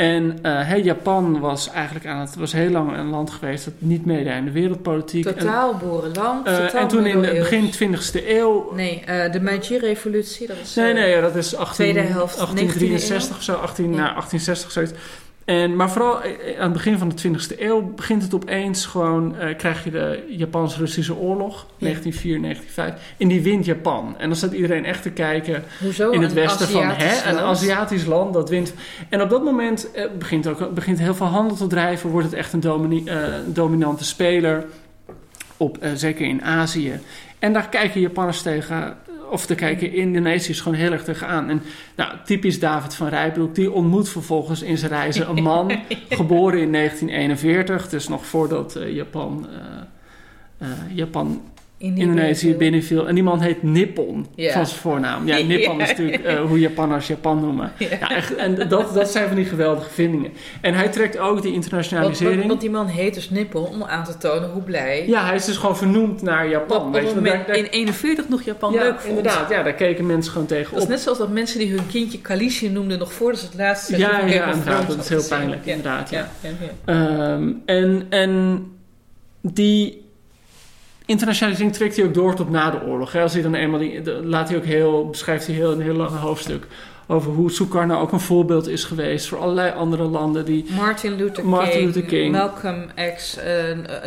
En 0.00 0.38
eh, 0.42 0.84
Japan 0.84 1.40
was 1.40 1.70
eigenlijk 1.70 2.06
aan 2.06 2.20
het 2.20 2.34
was 2.34 2.52
heel 2.52 2.70
lang 2.70 2.96
een 2.96 3.08
land 3.08 3.30
geweest 3.30 3.64
dat 3.64 3.74
niet 3.78 4.04
meedeed 4.06 4.32
aan 4.32 4.44
de 4.44 4.50
wereldpolitiek. 4.50 5.24
Totaal 5.24 5.74
boerenland. 5.76 6.46
eh, 6.46 6.56
totaal 6.56 6.80
en 6.80 6.88
toen 6.88 7.06
in 7.06 7.20
middeleeuws. 7.20 7.48
begin 7.48 7.70
20e 7.70 8.28
eeuw 8.28 8.72
Nee, 8.74 9.02
eh, 9.06 9.32
de 9.32 9.40
Meiji-revolutie, 9.40 10.46
dat 10.46 10.56
is... 10.62 10.74
Nee, 10.74 10.88
eh, 10.88 10.94
nee, 10.94 11.10
ja, 11.10 11.20
dat 11.20 11.36
is 11.36 11.56
18, 11.56 11.74
tweede 11.74 12.08
helft, 12.08 12.36
1863 12.36 13.36
of 13.36 13.42
zo, 13.42 13.54
18, 13.54 13.84
Ja. 13.84 13.90
nou, 13.90 14.08
1860 14.12 14.70
zoiets. 14.70 14.92
En, 15.50 15.76
maar 15.76 15.90
vooral 15.90 16.22
eh, 16.22 16.58
aan 16.58 16.62
het 16.62 16.72
begin 16.72 16.98
van 16.98 17.08
de 17.08 17.28
20e 17.28 17.58
eeuw 17.58 17.92
begint 17.94 18.22
het 18.22 18.34
opeens 18.34 18.86
gewoon, 18.86 19.36
eh, 19.36 19.56
krijg 19.56 19.84
je 19.84 19.90
de 19.90 20.24
Japans-Russische 20.28 21.16
oorlog, 21.16 21.66
1904, 21.78 22.40
1905. 22.40 23.14
En 23.18 23.28
die 23.28 23.42
wint 23.42 23.64
Japan. 23.64 24.14
En 24.18 24.28
dan 24.28 24.36
staat 24.36 24.52
iedereen 24.52 24.84
echt 24.84 25.02
te 25.02 25.10
kijken 25.10 25.64
Hoezo? 25.80 26.10
in 26.10 26.22
het 26.22 26.30
Een 26.30 26.36
westen 26.36 26.68
van, 26.68 26.88
hè, 26.88 27.30
een? 27.30 27.38
Aziatisch 27.38 28.04
land 28.04 28.34
dat 28.34 28.48
wint. 28.48 28.74
En 29.08 29.22
op 29.22 29.30
dat 29.30 29.44
moment 29.44 29.90
eh, 29.92 30.04
begint, 30.18 30.46
ook, 30.46 30.74
begint 30.74 30.98
heel 30.98 31.14
veel 31.14 31.26
handel 31.26 31.56
te 31.56 31.66
drijven, 31.66 32.10
wordt 32.10 32.26
het 32.26 32.36
echt 32.36 32.52
een 32.52 32.60
domini- 32.60 33.04
eh, 33.04 33.24
dominante 33.46 34.04
speler, 34.04 34.64
op, 35.56 35.78
eh, 35.78 35.90
zeker 35.94 36.26
in 36.26 36.42
Azië. 36.42 37.00
En 37.38 37.52
daar 37.52 37.68
kijken 37.68 38.00
Japanners 38.00 38.42
tegen, 38.42 38.96
of 39.30 39.46
daar 39.46 39.56
kijken 39.56 39.92
Indonesiërs 39.92 40.60
gewoon 40.60 40.78
heel 40.78 40.92
erg 40.92 41.04
tegenaan. 41.04 41.48
En 41.48 41.62
nou, 41.96 42.12
typisch 42.24 42.58
David 42.58 42.94
van 42.94 43.08
Rijbroek, 43.08 43.54
die 43.54 43.72
ontmoet 43.72 44.08
vervolgens 44.08 44.62
in 44.62 44.78
zijn 44.78 44.90
reizen 44.90 45.28
een 45.28 45.42
man, 45.42 45.70
geboren 46.10 46.60
in 46.60 46.72
1941, 46.72 47.88
dus 47.88 48.08
nog 48.08 48.26
voordat 48.26 48.76
eh, 48.76 48.94
Japan, 48.94 49.46
eh, 49.48 50.68
eh, 50.68 50.96
Japan 50.96 51.42
Indonesië 51.82 52.54
binnenviel. 52.54 53.08
En 53.08 53.14
die 53.14 53.22
man 53.24 53.40
heet 53.40 53.62
Nippon 53.62 54.26
Ja. 54.34 54.52
van 54.52 54.66
zijn 54.66 54.80
voornaam. 54.80 55.26
Ja, 55.26 55.38
Nippon 55.38 55.76
Ja. 55.76 55.82
is 55.82 55.88
natuurlijk 55.88 56.24
eh, 56.24 56.40
hoe 56.40 56.58
Japanners 56.60 57.06
Japan 57.06 57.40
noemen. 57.40 57.72
Ja. 57.78 57.86
Ja, 58.00 58.10
echt, 58.10 58.34
en 58.34 58.68
dat, 58.68 58.94
dat 58.94 59.10
zijn 59.10 59.26
van 59.26 59.36
die 59.36 59.44
geweldige 59.44 59.90
vindingen. 59.90 60.30
En 60.60 60.74
hij 60.74 60.88
trekt 60.88 61.18
ook 61.18 61.42
die 61.42 61.52
internationalisering. 61.52 62.36
want, 62.36 62.48
want 62.48 62.60
die 62.60 62.70
man 62.70 62.86
heet 62.86 63.14
dus 63.14 63.30
Nippon 63.30 63.66
om 63.66 63.82
aan 63.84 64.04
te 64.04 64.16
tonen 64.18 64.50
hoe 64.50 64.62
blij... 64.62 65.06
ja, 65.06 65.24
hij 65.26 65.34
is 65.34 65.44
dus 65.44 65.56
gewoon 65.56 65.76
vernoemd 65.76 66.22
naar 66.22 66.48
Japan. 66.48 66.86
op 66.86 66.92
weet 66.92 67.10
je, 67.10 67.20
daar- 67.20 67.44
daar- 67.46 67.56
in 67.56 67.64
41 67.64 68.28
nog 68.28 68.42
Japan 68.42 68.72
ja, 68.72 68.82
leuk 68.82 69.00
vond. 69.00 69.16
inderdaad. 69.16 69.50
Ja, 69.50 69.62
daar 69.62 69.72
keken 69.74 70.06
mensen 70.06 70.32
gewoon 70.32 70.46
tegen 70.46 70.68
Dat 70.70 70.78
is 70.78 70.84
op. 70.84 70.90
net 70.90 71.00
zoals 71.00 71.18
dat 71.18 71.28
mensen 71.30 71.58
die 71.58 71.70
hun 71.70 71.86
kindje 71.86 72.20
Kalishi 72.20 72.68
noemden 72.70 72.98
nog 72.98 73.12
voordat 73.12 73.40
ze 73.40 73.46
het 73.46 73.54
laatste 73.54 73.98
Ja, 73.98 74.26
ja, 74.26 74.48
of 74.48 74.54
inderdaad. 74.54 74.86
Dat 74.88 74.98
is 74.98 75.08
heel 75.08 75.24
pijnlijk, 75.28 75.64
Ja, 75.64 75.70
inderdaad. 75.74 76.10
Ja. 76.10 76.30
Ja, 76.40 76.48
ja, 76.48 76.56
ja. 76.86 77.34
Ehm, 77.34 77.52
en, 77.66 78.06
en 78.08 78.64
die 79.42 79.99
internationalisering 81.10 81.72
trekt 81.74 81.96
hij 81.96 82.04
ook 82.04 82.14
door 82.14 82.34
tot 82.34 82.50
na 82.50 82.70
de 82.70 82.82
oorlog. 82.86 83.12
Hè. 83.12 83.22
Als 83.22 83.32
hij 83.32 83.42
dan 83.42 83.54
eenmaal 83.54 83.78
die, 83.78 84.02
laat 84.24 84.48
hij 84.48 84.58
ook 84.58 84.64
heel, 84.64 85.08
beschrijft 85.10 85.46
hij 85.46 85.54
heel 85.56 85.72
een 85.72 85.80
heel 85.80 85.94
lang 85.94 86.10
hoofdstuk 86.10 86.66
over 87.06 87.32
hoe 87.32 87.50
Sukarno 87.50 88.00
ook 88.00 88.12
een 88.12 88.20
voorbeeld 88.20 88.68
is 88.68 88.84
geweest 88.84 89.28
voor 89.28 89.38
allerlei 89.38 89.72
andere 89.72 90.02
landen 90.04 90.44
die 90.44 90.64
Martin 90.76 91.14
Luther 91.16 91.46
Martin 91.46 91.70
King, 91.72 91.84
Luther 91.84 92.02
King. 92.02 92.32
Malcolm 92.32 92.84
X, 93.16 93.36
eh, 93.36 93.54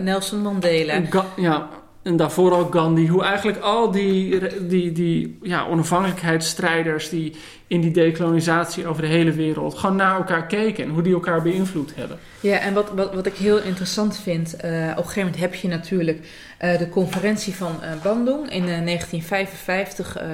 Nelson 0.02 0.40
Mandela. 0.42 1.02
Ga- 1.10 1.26
ja, 1.36 1.70
en 2.04 2.16
daarvoor 2.16 2.52
ook 2.52 2.74
Gandhi. 2.74 3.08
Hoe 3.08 3.24
eigenlijk 3.24 3.60
al 3.60 3.92
die, 3.92 4.42
die, 4.68 4.92
die 4.92 5.38
ja, 5.42 5.68
onafhankelijkheidsstrijders 5.68 7.10
die 7.10 7.34
in 7.68 7.82
die 7.82 7.92
decolonisatie 7.92 8.88
over 8.88 9.02
de 9.02 9.08
hele 9.08 9.32
wereld 9.32 9.78
gewoon 9.78 9.96
naar 9.96 10.16
elkaar 10.16 10.46
keken 10.46 10.84
en 10.84 10.90
hoe 10.90 11.02
die 11.02 11.14
elkaar 11.14 11.42
beïnvloed 11.42 11.96
hebben. 11.96 12.20
Ja, 12.40 12.60
en 12.60 12.74
wat, 12.74 12.92
wat, 12.96 13.14
wat 13.14 13.26
ik 13.26 13.36
heel 13.36 13.62
interessant 13.62 14.18
vind, 14.18 14.56
eh, 14.56 14.72
op 14.72 14.74
een 14.74 14.96
gegeven 14.96 15.22
moment 15.22 15.40
heb 15.40 15.56
je 15.56 15.68
natuurlijk 15.68 16.28
eh, 16.58 16.78
de 16.78 16.90
conferentie 16.90 17.56
van 17.56 17.82
eh, 17.82 17.90
Bandung 18.04 18.42
in 18.42 18.68
eh, 18.68 18.86
1955 18.86 20.18
eh, 20.18 20.28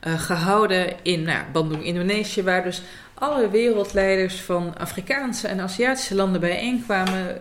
eh, 0.00 0.20
gehouden 0.20 0.86
in 1.02 1.22
nou, 1.22 1.42
Bandung, 1.52 1.84
Indonesië, 1.84 2.42
waar 2.42 2.62
dus 2.62 2.82
alle 3.14 3.50
wereldleiders 3.50 4.40
van 4.40 4.78
Afrikaanse 4.78 5.48
en 5.48 5.60
Aziatische 5.60 6.14
landen 6.14 6.40
bijeenkwamen. 6.40 7.36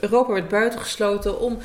Europa 0.00 0.32
werd 0.32 0.48
buitengesloten 0.48 1.40
om 1.40 1.58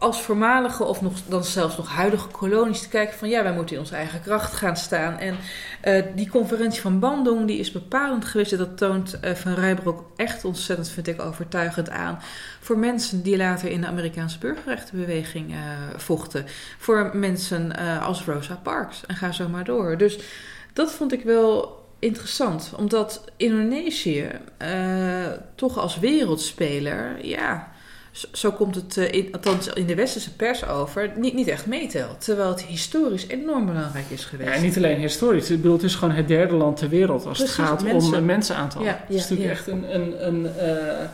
als 0.00 0.22
voormalige 0.22 0.84
of 0.84 1.00
nog, 1.00 1.12
dan 1.28 1.44
zelfs 1.44 1.76
nog 1.76 1.88
huidige 1.88 2.28
kolonies 2.28 2.80
te 2.80 2.88
kijken 2.88 3.18
van 3.18 3.28
ja, 3.28 3.42
wij 3.42 3.52
moeten 3.52 3.74
in 3.74 3.80
onze 3.80 3.94
eigen 3.94 4.22
kracht 4.22 4.52
gaan 4.52 4.76
staan. 4.76 5.18
En 5.18 5.36
eh, 5.80 6.04
die 6.14 6.28
conferentie 6.28 6.80
van 6.80 6.98
Bandung 6.98 7.46
die 7.46 7.58
is 7.58 7.72
bepalend 7.72 8.24
geweest. 8.24 8.52
En 8.52 8.58
dat 8.58 8.76
toont 8.76 9.20
eh, 9.20 9.34
Van 9.34 9.54
Rijbroek 9.54 10.04
echt 10.16 10.44
ontzettend, 10.44 10.88
vind 10.88 11.06
ik, 11.06 11.20
overtuigend 11.20 11.90
aan. 11.90 12.18
Voor 12.60 12.78
mensen 12.78 13.22
die 13.22 13.36
later 13.36 13.70
in 13.70 13.80
de 13.80 13.86
Amerikaanse 13.86 14.38
burgerrechtenbeweging 14.38 15.52
eh, 15.52 15.58
vochten. 15.96 16.46
Voor 16.78 17.10
mensen 17.12 17.76
als 18.00 18.24
Rosa 18.24 18.60
Parks. 18.62 19.06
En 19.06 19.16
ga 19.16 19.32
zo 19.32 19.48
maar 19.48 19.64
door. 19.64 19.96
Dus 19.96 20.18
dat 20.72 20.92
vond 20.92 21.12
ik 21.12 21.24
wel 21.24 21.84
interessant. 21.98 22.72
Omdat 22.76 23.24
Indonesië 23.36 24.30
toch 25.54 25.78
als 25.78 25.98
wereldspeler, 25.98 27.26
ja... 27.26 27.78
Zo, 28.32 28.52
komt 28.52 28.74
het, 28.74 28.96
eh, 28.96 29.12
in, 29.12 29.28
althans 29.32 29.68
in 29.68 29.86
de 29.86 29.94
westerse 29.94 30.34
pers 30.36 30.66
over, 30.66 31.12
niet, 31.16 31.34
niet 31.34 31.48
echt 31.48 31.66
meetelt. 31.66 32.24
Terwijl 32.24 32.48
het 32.48 32.62
historisch 32.62 33.26
enorm 33.26 33.66
belangrijk 33.66 34.04
is 34.08 34.24
geweest. 34.24 34.48
Ja, 34.48 34.54
en 34.54 34.62
niet 34.62 34.76
alleen 34.76 34.98
historisch. 34.98 35.50
Ik 35.50 35.56
bedoel, 35.56 35.72
het 35.72 35.82
is 35.82 35.94
gewoon 35.94 36.14
het 36.14 36.28
derde 36.28 36.54
land 36.54 36.76
ter 36.76 36.88
wereld 36.88 37.26
als 37.26 37.38
Precies, 37.38 37.56
het 37.56 37.66
gaat 37.66 37.82
mensen. 37.82 38.08
om 38.08 38.14
een 38.14 38.24
mensenaantal. 38.24 38.82
Ja, 38.82 39.00
het 39.06 39.16
is 39.16 39.28
ja, 39.28 39.30
natuurlijk 39.30 39.48
ja. 39.48 39.54
echt 39.54 39.66
een... 39.66 39.94
een, 39.94 40.26
een 40.26 40.56
eh, 40.56 41.06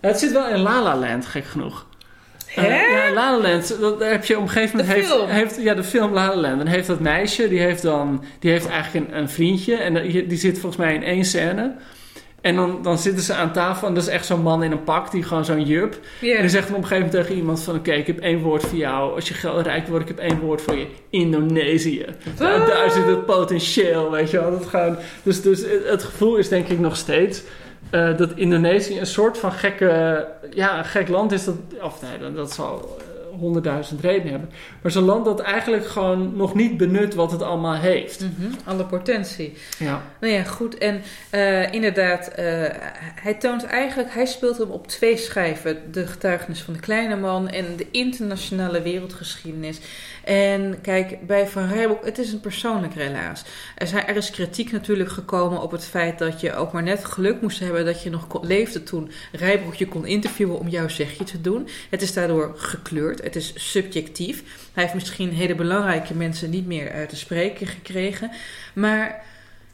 het 0.00 0.18
zit 0.18 0.32
wel 0.32 0.48
in 0.48 0.58
La 0.58 0.82
La 0.82 0.96
Land, 0.96 1.26
gek 1.26 1.44
genoeg. 1.44 1.86
Hè? 2.46 2.66
Eh, 2.66 2.90
ja, 2.90 3.12
La 3.12 3.38
La 3.38 3.48
Land, 3.48 3.80
dat, 3.80 3.98
daar 3.98 4.10
heb 4.10 4.24
je 4.24 4.36
op 4.36 4.42
een 4.42 4.48
gegeven 4.48 4.76
moment... 4.76 4.94
De 4.94 5.00
heeft, 5.00 5.12
film. 5.12 5.28
heeft, 5.28 5.62
ja, 5.62 5.74
de 5.74 5.84
film 5.84 6.12
La 6.12 6.28
La 6.28 6.36
Land. 6.36 6.58
Dan 6.58 6.66
heeft 6.66 6.86
dat 6.86 7.00
meisje, 7.00 7.48
die 7.48 7.60
heeft 7.60 7.82
dan... 7.82 8.24
Die 8.38 8.50
heeft 8.50 8.66
eigenlijk 8.66 9.10
een, 9.10 9.18
een 9.18 9.28
vriendje. 9.28 9.76
En 9.76 9.94
die, 9.94 10.26
die 10.26 10.38
zit 10.38 10.58
volgens 10.58 10.82
mij 10.82 10.94
in 10.94 11.02
één 11.02 11.24
scène. 11.24 11.74
En 12.46 12.56
dan, 12.56 12.78
dan 12.82 12.98
zitten 12.98 13.24
ze 13.24 13.34
aan 13.34 13.52
tafel 13.52 13.88
en 13.88 13.94
dat 13.94 14.02
is 14.02 14.08
echt 14.08 14.26
zo'n 14.26 14.42
man 14.42 14.62
in 14.62 14.72
een 14.72 14.84
pak, 14.84 15.10
die 15.10 15.22
gewoon 15.22 15.44
zo'n 15.44 15.62
jup. 15.62 15.92
En 16.20 16.40
die 16.40 16.48
zegt 16.48 16.66
dan 16.66 16.76
op 16.76 16.82
een 16.82 16.88
gegeven 16.88 16.96
moment 16.96 17.12
tegen 17.12 17.34
iemand 17.34 17.62
van... 17.62 17.74
Oké, 17.74 17.92
ik 17.92 18.06
heb 18.06 18.18
één 18.18 18.40
woord 18.42 18.62
voor 18.62 18.78
jou. 18.78 19.14
Als 19.14 19.28
je 19.28 19.34
geld 19.34 19.66
rijk 19.66 19.88
wordt, 19.88 20.10
ik 20.10 20.16
heb 20.16 20.30
één 20.30 20.40
woord 20.40 20.62
voor 20.62 20.76
je. 20.76 20.86
Indonesië. 21.10 22.06
Nou, 22.38 22.66
daar 22.66 22.90
zit 22.90 23.06
het 23.06 23.26
potentieel, 23.26 24.10
weet 24.10 24.30
je 24.30 24.40
wel. 24.40 24.50
Dat 24.50 24.66
gewoon, 24.66 24.96
dus, 25.22 25.42
dus 25.42 25.62
het, 25.84 26.02
gevoel 26.02 26.36
is 26.36 26.48
denk 26.48 26.68
ik 26.68 26.78
nog 26.78 26.96
steeds... 26.96 27.42
eh, 27.90 28.16
dat 28.16 28.32
Indonesië 28.34 28.98
een 28.98 29.06
soort 29.06 29.38
van 29.38 29.52
gekke... 29.52 30.26
Ja, 30.50 30.82
gek 30.82 31.08
land 31.08 31.32
is. 31.32 31.44
Dat, 31.44 31.56
of 31.80 32.02
nee, 32.02 32.18
dat, 32.18 32.36
dat 32.36 32.52
zal 32.52 32.98
honderdduizend 33.38 34.00
redenen 34.00 34.30
hebben. 34.30 34.50
Maar 34.82 34.92
zo'n 34.92 35.04
land 35.04 35.24
dat 35.24 35.40
eigenlijk 35.40 35.86
gewoon 35.86 36.36
nog 36.36 36.54
niet 36.54 36.76
benut 36.76 37.14
wat 37.14 37.32
het 37.32 37.42
allemaal 37.42 37.74
heeft. 37.74 38.20
Mhm, 38.20 38.52
alle 38.64 38.84
potentie. 38.84 39.52
Ja. 39.78 40.02
Nou 40.20 40.32
ja, 40.32 40.42
goed. 40.42 40.78
En 40.78 41.02
eh, 41.30 41.72
inderdaad, 41.72 42.28
eh, 42.28 42.44
hij 43.20 43.34
toont 43.34 43.64
eigenlijk, 43.64 44.14
hij 44.14 44.26
speelt 44.26 44.58
hem 44.58 44.70
op 44.70 44.86
twee 44.86 45.16
schijven. 45.16 45.92
De 45.92 46.06
getuigenis 46.06 46.62
van 46.62 46.74
de 46.74 46.80
kleine 46.80 47.16
man 47.16 47.48
en 47.48 47.64
de 47.76 47.86
internationale 47.90 48.82
wereldgeschiedenis. 48.82 49.78
En 50.26 50.80
kijk, 50.80 51.26
bij 51.26 51.46
Van 51.46 51.68
Rijbroek, 51.68 52.04
het 52.04 52.18
is 52.18 52.32
een 52.32 52.40
persoonlijk 52.40 52.94
relaas. 52.94 53.44
Er, 53.76 53.86
zijn, 53.86 54.06
er 54.06 54.16
is 54.16 54.30
kritiek 54.30 54.72
natuurlijk 54.72 55.10
gekomen 55.10 55.62
op 55.62 55.70
het 55.70 55.84
feit 55.84 56.18
dat 56.18 56.40
je 56.40 56.54
ook 56.54 56.72
maar 56.72 56.82
net 56.82 57.04
geluk 57.04 57.40
moest 57.40 57.58
hebben 57.58 57.84
dat 57.84 58.02
je 58.02 58.10
nog 58.10 58.42
leefde 58.42 58.82
toen 58.82 59.10
Rijbroek 59.32 59.74
je 59.74 59.88
kon 59.88 60.06
interviewen 60.06 60.58
om 60.58 60.68
jouw 60.68 60.88
zegje 60.88 61.24
te 61.24 61.40
doen. 61.40 61.68
Het 61.90 62.02
is 62.02 62.12
daardoor 62.12 62.52
gekleurd, 62.56 63.22
het 63.22 63.36
is 63.36 63.52
subjectief. 63.70 64.42
Hij 64.72 64.82
heeft 64.82 64.94
misschien 64.94 65.32
hele 65.32 65.54
belangrijke 65.54 66.14
mensen 66.14 66.50
niet 66.50 66.66
meer 66.66 66.86
eh, 66.86 67.06
te 67.06 67.16
spreken 67.16 67.66
gekregen. 67.66 68.30
Maar 68.74 69.24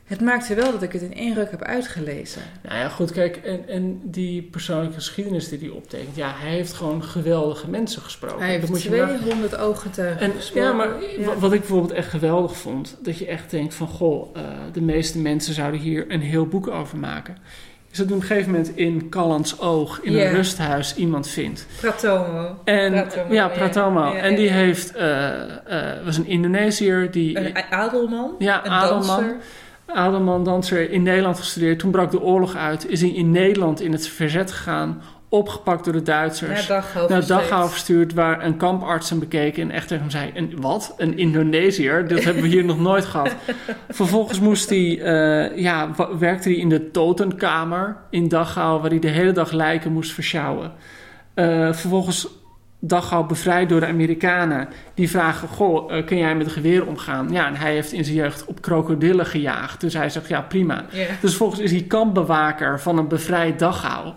het 0.05 0.21
maakte 0.21 0.55
wel 0.55 0.73
dat 0.73 0.83
ik 0.83 0.93
het 0.93 1.03
in 1.03 1.15
één 1.15 1.35
ruk 1.35 1.51
heb 1.51 1.63
uitgelezen. 1.63 2.43
Nou 2.63 2.79
ja, 2.79 2.89
goed, 2.89 3.13
kijk, 3.13 3.37
en, 3.37 3.69
en 3.69 4.01
die 4.05 4.43
persoonlijke 4.43 4.95
geschiedenis 4.95 5.49
die 5.49 5.59
hij 5.59 5.69
optekent, 5.69 6.17
ja, 6.17 6.33
hij 6.37 6.51
heeft 6.51 6.73
gewoon 6.73 7.05
geweldige 7.05 7.71
mensen 7.71 8.03
gesproken. 8.03 8.39
Hij 8.39 8.51
Dat 8.51 8.61
heeft 8.61 8.73
moet 8.73 8.83
je 8.83 8.91
nagaan. 8.91 9.19
200 9.21 9.57
ooggetuigen 9.57 10.21
En, 10.21 10.33
gesproken. 10.37 10.69
ja, 10.71 10.73
maar 10.77 10.89
Ja. 11.19 11.37
wat 11.39 11.53
ik 11.53 11.59
bijvoorbeeld 11.61 11.93
echt 11.93 12.09
geweldig 12.11 12.57
vond, 12.57 12.99
dat 13.03 13.19
je 13.19 13.27
echt 13.27 13.51
denkt 13.51 13.75
van, 13.75 13.87
goh, 13.89 14.37
eh, 14.37 14.43
de 14.73 14.81
meeste 14.83 15.19
mensen 15.19 15.55
zouden 15.55 15.81
hier 15.81 16.05
een 16.09 16.21
heel 16.21 16.47
boek 16.47 16.69
over 16.69 16.99
maken. 16.99 17.37
Is 17.91 17.99
dat 17.99 18.07
op 18.11 18.13
een 18.21 18.23
gegeven 18.23 18.51
moment 18.51 18.77
in 18.77 19.09
Callans 19.09 19.61
Oog, 19.61 20.01
in 20.03 20.19
een 20.19 20.31
rusthuis, 20.31 20.95
iemand 20.95 21.29
vindt. 21.29 21.67
Pratomo. 21.81 22.59
En, 22.65 22.93
Pratomo, 22.93 23.35
ja. 23.35 23.49
Pratomo. 23.49 24.05
Ja, 24.05 24.15
en 24.15 24.35
die 24.35 24.47
ja. 24.47 24.53
heeft, 24.53 24.95
eh, 24.97 25.31
was 26.05 26.17
een 26.17 26.27
Indonesiër 26.27 27.11
die... 27.11 27.39
Een 27.39 27.57
adelman. 27.71 28.35
Ja, 28.39 28.65
een 28.65 28.71
adelman. 28.71 29.07
danser. 29.07 29.37
Adelman 29.95 30.45
danser 30.45 30.91
in 30.91 31.03
Nederland 31.03 31.39
gestudeerd. 31.39 31.79
Toen 31.79 31.91
brak 31.91 32.11
de 32.11 32.21
oorlog 32.21 32.57
uit. 32.57 32.89
Is 32.89 33.01
hij 33.01 33.11
in 33.11 33.31
Nederland 33.31 33.81
in 33.81 33.93
het 33.93 34.09
verzet 34.09 34.53
gegaan 34.53 35.03
opgepakt 35.33 35.85
door 35.85 35.93
de 35.93 36.03
Duitsers. 36.03 36.69
Naar 36.69 36.81
Dachau 36.81 37.09
naar 37.09 37.23
verstuurd. 37.23 37.41
Dachau 37.41 37.69
verstuurd, 37.69 38.15
waar 38.15 38.45
een 38.45 38.57
kamparts 38.57 39.11
hem 39.11 39.19
bekeken 39.19 39.63
en 39.63 39.71
echt 39.71 39.89
tegen 39.89 40.03
hem 40.03 40.11
zei: 40.11 40.31
een, 40.35 40.61
Wat? 40.61 40.95
Een 40.97 41.19
Indonesiër? 41.19 42.09
Dat 42.09 42.25
hebben 42.25 42.43
we 42.43 42.49
hier 42.49 42.65
nog 42.65 42.81
nooit 42.81 43.05
gehad. 43.05 43.35
Vervolgens 43.89 44.41
moest 44.41 44.69
hij, 44.69 45.01
eh, 45.01 45.59
ja, 45.59 45.91
werkte 46.19 46.49
hij 46.49 46.59
in 46.59 46.69
de 46.69 46.91
totenkamer 46.91 47.97
in 48.11 48.29
Dachau, 48.29 48.81
waar 48.81 48.91
hij 48.91 48.99
de 48.99 49.09
hele 49.09 49.33
dag 49.33 49.53
lijken 49.53 49.93
moest 49.93 50.13
versjouwen. 50.13 50.73
Eh, 51.35 51.73
vervolgens 51.73 52.29
Dachau 52.85 53.27
bevrijd 53.27 53.69
door 53.69 53.81
de 53.81 53.87
Amerikanen. 53.87 54.69
Die 54.95 55.11
vragen: 55.11 55.49
Goh, 55.49 55.97
eh, 55.97 56.07
kun 56.07 56.17
jij 56.19 56.35
met 56.35 56.47
een 56.47 56.53
geweer 56.53 56.87
omgaan? 56.87 57.31
Ja, 57.31 57.47
en 57.47 57.57
hij 57.57 57.73
heeft 57.73 57.93
in 57.93 58.05
zijn 58.05 58.17
jeugd 58.17 58.45
op 58.45 58.63
krokodillen 58.63 59.27
gejaagd. 59.27 59.81
Dus 59.81 59.95
hij 59.95 60.11
zegt: 60.11 60.29
Ja, 60.29 60.41
prima. 60.41 60.85
Dus 61.21 61.31
vervolgens 61.31 61.61
is 61.61 61.71
hij 61.71 61.83
kampbewaker 61.83 62.81
van 62.81 62.99
een 62.99 63.09
bevrijd 63.09 63.59
Dachau. 63.59 64.13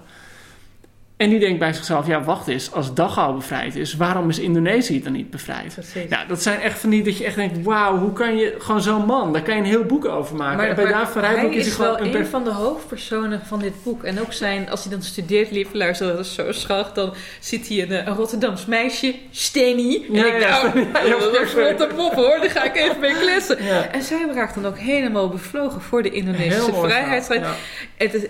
En 1.17 1.29
die 1.29 1.39
denkt 1.39 1.59
bij 1.59 1.73
zichzelf, 1.73 2.07
ja 2.07 2.23
wacht 2.23 2.47
eens, 2.47 2.71
als 2.71 2.93
Dachau 2.93 3.35
bevrijd 3.35 3.75
is, 3.75 3.95
waarom 3.95 4.29
is 4.29 4.39
Indonesië 4.39 5.03
dan 5.03 5.11
niet 5.11 5.29
bevrijd? 5.29 5.73
Precies. 5.73 6.09
Nou, 6.09 6.27
dat 6.27 6.41
zijn 6.41 6.59
echt 6.59 6.79
van 6.79 6.89
die 6.89 7.03
dat 7.03 7.17
je 7.17 7.23
echt 7.25 7.35
denkt, 7.35 7.63
wauw, 7.63 7.97
hoe 7.97 8.13
kan 8.13 8.37
je, 8.37 8.55
gewoon 8.57 8.81
zo'n 8.81 9.05
man, 9.05 9.33
daar 9.33 9.41
kan 9.41 9.55
je 9.55 9.59
een 9.59 9.67
heel 9.67 9.83
boek 9.83 10.05
over 10.05 10.35
maken. 10.35 10.67
en 10.67 10.75
bij 10.75 10.85
David 10.85 11.13
van 11.13 11.21
Rijbroek 11.21 11.51
hij 11.51 11.59
is 11.59 11.67
is 11.67 11.77
wel 11.77 11.99
een 11.99 12.15
een 12.15 12.25
van 12.25 12.43
de 12.43 12.51
hoofdpersonen 12.51 13.41
van 13.45 13.59
dit 13.59 13.73
boek. 13.83 14.03
En 14.03 14.21
ook 14.21 14.33
zijn, 14.33 14.69
als 14.69 14.83
hij 14.83 14.91
dan 14.91 15.01
studeert, 15.01 15.51
lieve 15.51 15.77
luisteraar, 15.77 16.15
dat 16.15 16.25
is 16.25 16.33
zo 16.33 16.51
schattig. 16.51 16.93
Dan 16.93 17.13
ziet 17.39 17.67
hij 17.67 17.81
een, 17.81 18.07
een 18.07 18.15
Rotterdams 18.15 18.65
meisje, 18.65 19.15
Steny. 19.31 20.05
En 20.07 20.13
Ja, 20.13 20.25
ik 20.25 20.41
ja, 20.41 20.61
dacht, 20.61 20.73
ja, 20.73 20.81
ja, 21.03 21.09
dat 21.19 21.33
is 21.33 21.39
een 21.39 21.47
vlotte 21.47 21.89
pop 21.95 22.13
hoor, 22.13 22.37
daar 22.41 22.49
ga 22.49 22.63
ik 22.63 22.75
even 22.75 22.99
mee 22.99 23.13
kletsen. 23.13 23.57
En 23.91 24.01
zij 24.01 24.27
raakt 24.33 24.55
dan 24.55 24.65
ook 24.65 24.77
helemaal 24.77 25.29
bevlogen 25.29 25.81
voor 25.81 26.03
de 26.03 26.09
Indonesische 26.09 26.73
vrijheidsstrijd. 26.73 27.45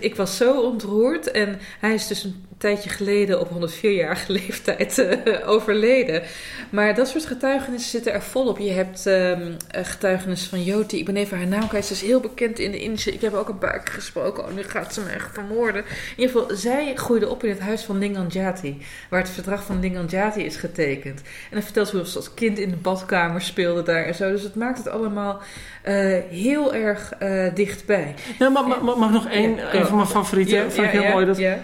ik 0.00 0.16
was 0.16 0.36
zo 0.36 0.60
ontroerd. 0.60 1.30
En 1.30 1.60
hij 1.80 1.94
is 1.94 2.06
dus 2.06 2.24
een 2.24 2.44
tijdje 2.58 2.90
geleden 2.90 3.40
op 3.40 3.48
104-jarige 3.50 4.32
leeftijd 4.32 4.98
eh, 4.98 5.48
overleden. 5.48 6.22
Maar 6.70 6.94
dat 6.94 7.08
soort 7.08 7.26
getuigenissen 7.26 7.90
zitten 7.90 8.12
er 8.12 8.22
volop. 8.22 8.58
Je 8.58 8.70
hebt 8.70 9.06
eh, 9.06 9.38
getuigenis 9.70 10.44
van 10.44 10.62
Joti. 10.62 10.98
Ik 10.98 11.04
ben 11.04 11.16
even 11.16 11.36
haar 11.36 11.46
naam 11.46 11.68
kwijt. 11.68 11.84
Ze 11.84 11.92
is 11.92 12.02
heel 12.02 12.20
bekend 12.20 12.58
in 12.58 12.70
de 12.70 12.78
Indische. 12.78 13.12
Ik 13.12 13.20
heb 13.20 13.34
ook 13.34 13.48
een 13.48 13.58
paar 13.58 13.82
keer 13.82 13.94
gesproken. 13.94 14.44
Oh, 14.44 14.54
nu 14.54 14.62
gaat 14.62 14.94
ze 14.94 15.00
me 15.00 15.10
echt 15.10 15.32
vermoorden. 15.32 15.84
In 15.84 16.22
ieder 16.22 16.40
geval, 16.40 16.56
zij 16.56 16.92
groeide 16.94 17.28
op 17.28 17.44
in 17.44 17.50
het 17.50 17.60
huis 17.60 17.82
van 17.82 17.98
Linganjati. 17.98 18.82
Waar 19.08 19.20
het 19.20 19.30
verdrag 19.30 19.64
van 19.64 19.80
Linganjati 19.80 20.44
is 20.44 20.56
getekend. 20.56 21.20
En 21.20 21.50
dan 21.50 21.62
vertelt 21.62 21.88
ze 21.88 21.96
hoe 21.96 22.06
ze 22.06 22.16
als 22.16 22.34
kind 22.34 22.58
in 22.58 22.70
de 22.70 22.76
badkamer 22.76 23.40
speelde 23.40 23.82
daar 23.82 24.04
en 24.04 24.14
zo. 24.14 24.30
Dus 24.30 24.42
het 24.42 24.54
maakt 24.54 24.78
het 24.78 24.88
allemaal 24.88 25.40
eh, 25.82 25.94
heel 26.30 26.74
erg 26.74 27.12
eh, 27.18 27.54
dichtbij. 27.54 28.14
Ja, 28.38 28.48
mag, 28.48 28.82
mag, 28.82 28.96
mag 28.96 29.10
nog 29.10 29.28
één, 29.28 29.56
Ja, 29.56 29.74
een 29.74 29.86
van 29.86 29.96
mijn 29.96 30.08
favorieten, 30.08 30.72
vond 30.72 30.86
ik 30.86 30.92
heel 30.92 31.12
mooi. 31.12 31.26
Dat, 31.26 31.36
ja. 31.36 31.58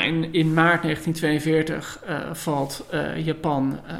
Nou, 0.00 0.12
in, 0.24 0.32
in 0.32 0.54
maart 0.54 0.82
1942 0.82 2.00
eh, 2.06 2.16
valt 2.32 2.86
eh, 2.90 3.24
Japan 3.26 3.80
eh, 3.86 3.94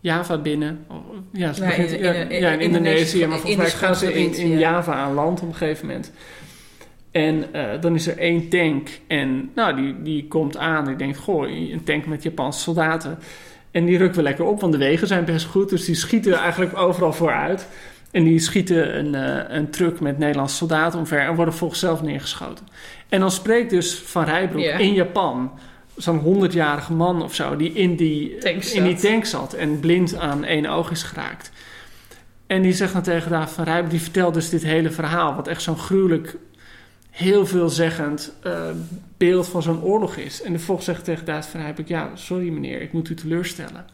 Java 0.00 0.38
binnen. 0.38 0.84
Oh, 0.88 0.96
Ja, 1.32 1.52
ze 1.52 1.60
Ja, 1.62 1.68
begint, 1.68 1.90
in- 1.90 2.02
ja, 2.02 2.12
in- 2.12 2.40
ja, 2.40 2.50
in 2.50 2.60
in 2.60 2.66
Indonesië, 2.66 3.26
maar 3.26 3.38
volgens 3.38 3.56
mij 3.56 3.70
gaan 3.70 3.96
ze 3.96 4.12
in. 4.14 4.58
Java 4.58 4.92
aan 4.94 5.14
land 5.14 5.40
op 5.40 5.48
een 5.48 5.54
gegeven 5.54 5.86
moment. 5.86 6.12
En 7.10 7.44
dan 7.80 7.94
is 7.94 8.06
er 8.06 8.18
één 8.18 8.48
tank 8.48 8.88
en 9.06 9.50
nou, 9.54 9.76
die, 9.76 10.02
die 10.02 10.28
komt 10.28 10.56
aan. 10.56 10.88
Ik 10.88 10.98
denk, 10.98 11.16
goh, 11.16 11.48
een 11.50 11.82
tank 11.84 12.06
met 12.06 12.22
Japanse 12.22 12.60
soldaten. 12.60 13.18
En 13.70 13.84
die 13.84 13.98
rukken 13.98 14.16
we 14.16 14.22
lekker 14.22 14.44
op, 14.44 14.60
want 14.60 14.72
de 14.72 14.78
wegen 14.78 15.06
zijn 15.06 15.24
best 15.24 15.46
goed. 15.46 15.68
Dus 15.68 15.84
die 15.84 15.94
schieten 15.94 16.34
eigenlijk 16.34 16.76
overal 16.76 17.12
vooruit. 17.12 17.68
En 18.12 18.24
die 18.24 18.38
schieten 18.38 18.98
een, 18.98 19.14
eh, 19.14 19.56
een 19.56 19.70
truck 19.70 20.00
met 20.00 20.18
Nederlandse 20.18 20.56
soldaten 20.56 20.98
omver 20.98 21.20
en 21.20 21.34
worden 21.34 21.54
volgens 21.54 21.80
zelf 21.80 22.02
neergeschoten. 22.02 22.68
En 23.08 23.20
dan 23.20 23.30
spreekt 23.30 23.70
dus 23.70 23.94
Van 23.94 24.24
Rijbroek 24.24 24.64
in 24.64 24.94
Japan, 24.94 25.50
zo'n 25.96 26.18
100-jarige 26.18 26.92
man 26.92 27.22
of 27.22 27.34
zo, 27.34 27.56
die 27.56 27.72
in 27.72 27.96
die 27.96 28.38
Tank 28.38 28.64
in 28.64 28.84
die 28.84 28.92
zat. 28.92 29.10
tank 29.10 29.24
zat 29.24 29.52
en 29.52 29.80
blind 29.80 30.16
aan 30.16 30.44
één 30.44 30.66
oog 30.66 30.90
is 30.90 31.02
geraakt. 31.02 31.50
En 32.46 32.62
die 32.62 32.72
zegt 32.72 32.92
dan 32.92 33.02
tegen 33.02 33.30
David 33.30 33.54
van 33.54 33.64
Rijbroek, 33.64 33.90
die 33.90 34.00
vertelt 34.00 34.34
dus 34.34 34.48
dit 34.48 34.62
hele 34.62 34.90
verhaal, 34.90 35.34
wat 35.34 35.48
echt 35.48 35.62
zo'n 35.62 35.78
gruwelijk, 35.78 36.36
heel 37.10 37.46
veelzeggend 37.46 38.32
eh, 38.42 38.70
beeld 39.16 39.48
van 39.48 39.62
zo'n 39.62 39.82
oorlog 39.82 40.16
is. 40.16 40.42
En 40.42 40.52
vervolgens 40.52 40.86
zegt 40.86 41.04
tegen 41.04 41.24
David 41.24 41.50
van 41.50 41.60
Rijbroek, 41.60 41.88
ja, 41.88 42.10
sorry 42.14 42.48
meneer, 42.48 42.80
ik 42.80 42.92
moet 42.92 43.08
u 43.08 43.14
teleurstellen. 43.14 43.84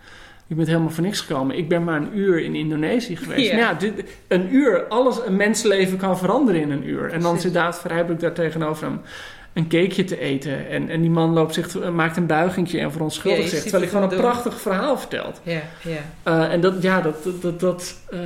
Je 0.49 0.55
bent 0.55 0.69
helemaal 0.69 0.91
voor 0.91 1.05
niks 1.05 1.21
gekomen. 1.21 1.57
Ik 1.59 1.69
ben 1.69 1.85
maar 1.85 1.97
een 1.97 2.19
uur 2.19 2.41
in 2.43 2.55
Indonesië 2.55 3.17
geweest. 3.17 3.51
Ja. 3.53 3.75
Dit, 3.75 3.93
een 4.29 4.55
uur, 4.55 4.87
alles, 4.87 5.21
een 5.27 5.37
mensenleven 5.37 5.99
kan 5.99 6.19
veranderen 6.19 6.61
in 6.61 6.71
een 6.71 6.89
uur. 6.89 7.13
En 7.13 7.21
dan 7.21 7.41
zit 7.41 7.53
van 7.53 7.91
Rijbroek 7.91 8.21
daar 8.21 8.33
tegenover 8.33 8.87
hem 8.87 9.01
een 9.53 9.69
cakeje 9.69 10.05
te 10.05 10.19
eten. 10.19 10.69
En, 10.69 10.89
en 10.89 11.01
die 11.01 11.11
man 11.11 11.33
loopt 11.33 11.55
zich, 11.55 11.91
maakt 11.91 12.17
een 12.17 12.27
buigingje 12.27 12.79
en 12.79 12.93
verontschuldigt 12.93 13.51
Ja, 13.51 13.57
je 13.57 13.63
zich. 13.63 13.63
Terwijl 13.63 13.83
hij 13.83 13.93
gewoon 13.93 14.05
een 14.05 14.17
doen. 14.17 14.27
prachtig 14.27 14.61
verhaal 14.61 14.99
vertelt. 14.99 15.41
Ja, 15.43 15.61
ja. 15.83 15.99
Eh, 16.23 16.53
en 16.53 16.61
dat, 16.61 16.83
ja, 16.83 17.01
dat, 17.01 17.23
dat, 17.23 17.43
dat, 17.43 17.61
dat, 17.61 17.95
eh, 18.11 18.19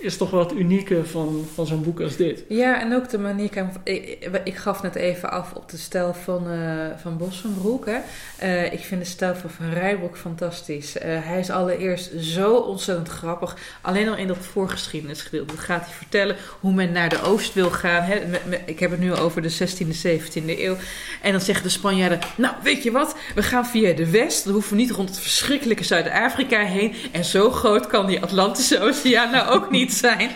is 0.00 0.16
toch 0.16 0.30
wel 0.30 0.40
het 0.40 0.52
unieke 0.52 1.04
van, 1.04 1.46
van 1.54 1.66
zo'n 1.66 1.82
boek 1.82 2.00
als 2.00 2.16
dit. 2.16 2.44
Ja, 2.48 2.80
en 2.80 2.94
ook 2.94 3.08
de 3.08 3.18
manier. 3.18 3.68
Ik, 3.84 4.28
ik 4.44 4.56
gaf 4.56 4.82
net 4.82 4.94
even 4.94 5.30
af 5.30 5.52
op 5.52 5.70
de 5.70 5.76
stijl 5.76 6.14
van, 6.14 6.50
eh 6.50 6.98
van 7.02 7.16
Bossenbroek. 7.16 7.86
Hè. 7.86 7.98
Eh, 8.36 8.72
ik 8.72 8.80
vind 8.80 9.00
de 9.00 9.06
stijl 9.06 9.34
van 9.34 9.50
Van 9.50 9.72
Rijbroek 9.72 10.16
fantastisch. 10.16 10.98
Eh, 10.98 11.08
hij 11.22 11.38
is 11.38 11.50
allereerst 11.50 12.10
zo 12.20 12.54
ontzettend 12.54 13.08
grappig. 13.08 13.56
Alleen 13.80 14.08
al 14.08 14.16
in 14.16 14.26
dat 14.26 14.36
voorgeschiedenisgedeelte 14.36 15.56
gaat 15.56 15.84
hij 15.84 15.94
vertellen 15.94 16.36
hoe 16.60 16.72
men 16.72 16.92
naar 16.92 17.08
de 17.08 17.22
oost 17.22 17.54
wil 17.54 17.70
gaan. 17.70 18.02
Hè. 18.02 18.20
Ik 18.66 18.80
heb 18.80 18.90
het 18.90 19.00
nu 19.00 19.14
over 19.14 19.42
de 19.42 19.50
16e, 19.50 19.94
17e 20.06 20.58
eeuw. 20.58 20.76
En 21.22 21.32
dan 21.32 21.40
zeggen 21.40 21.64
de 21.64 21.70
Spanjaarden: 21.70 22.18
Nou, 22.36 22.54
weet 22.62 22.82
je 22.82 22.90
wat? 22.90 23.16
We 23.34 23.42
gaan 23.42 23.66
via 23.66 23.92
de 23.92 24.10
west. 24.10 24.44
Dan 24.44 24.52
hoeven 24.52 24.76
we 24.76 24.82
niet 24.82 24.90
rond 24.90 25.08
het 25.08 25.18
verschrikkelijke 25.18 25.84
Zuid-Afrika 25.84 26.64
heen. 26.64 26.94
En 27.12 27.24
zo 27.24 27.50
groot 27.50 27.86
kan 27.86 28.06
die 28.06 28.22
Atlantische 28.22 28.80
Oceaan 28.80 29.30
nou 29.30 29.48
ook 29.48 29.70
niet 29.70 29.89
zijn. 29.92 30.30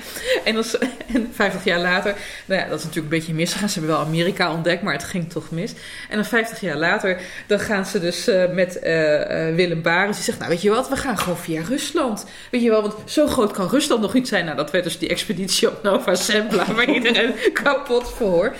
En, 0.45 0.57
als, 0.57 0.79
en 1.15 1.31
50 1.33 1.65
jaar 1.65 1.81
later, 1.81 2.15
nou 2.45 2.61
ja, 2.61 2.69
dat 2.69 2.79
is 2.79 2.85
natuurlijk 2.85 3.13
een 3.13 3.19
beetje 3.19 3.35
misgegaan. 3.35 3.69
Ze 3.69 3.79
hebben 3.79 3.97
wel 3.97 4.07
Amerika 4.07 4.53
ontdekt, 4.53 4.83
maar 4.83 4.93
het 4.93 5.05
ging 5.05 5.31
toch 5.31 5.51
mis. 5.51 5.73
En 6.09 6.17
dan 6.17 6.25
50 6.25 6.61
jaar 6.61 6.77
later, 6.77 7.21
dan 7.47 7.61
gaan 7.61 7.87
ze 7.87 8.01
dus 8.01 8.29
eh, 8.29 8.51
met 8.51 8.79
eh, 8.79 9.49
eh, 9.49 9.55
Willem 9.55 9.83
Barens. 9.83 10.17
Die 10.17 10.25
zegt, 10.25 10.39
nou 10.39 10.51
weet 10.51 10.63
je 10.63 10.71
wat, 10.71 10.89
we 10.89 10.97
gaan 10.97 11.19
gewoon 11.19 11.39
via 11.39 11.63
Rusland. 11.69 12.27
Weet 12.51 12.63
je 12.63 12.71
wel, 12.71 12.83
want 12.83 12.95
zo 13.05 13.27
groot 13.27 13.53
kan 13.53 13.69
Rusland 13.69 14.01
nog 14.01 14.15
niet 14.15 14.29
zijn. 14.29 14.45
Nou, 14.45 14.57
dat 14.57 14.71
werd 14.71 14.85
dus 14.85 14.99
die 14.99 15.09
expeditie 15.09 15.69
op 15.69 15.83
Nova 15.83 16.15
Zembla, 16.15 16.73
waar 16.75 16.91
iedereen 16.91 17.35
kapot 17.53 18.11
voor. 18.17 18.55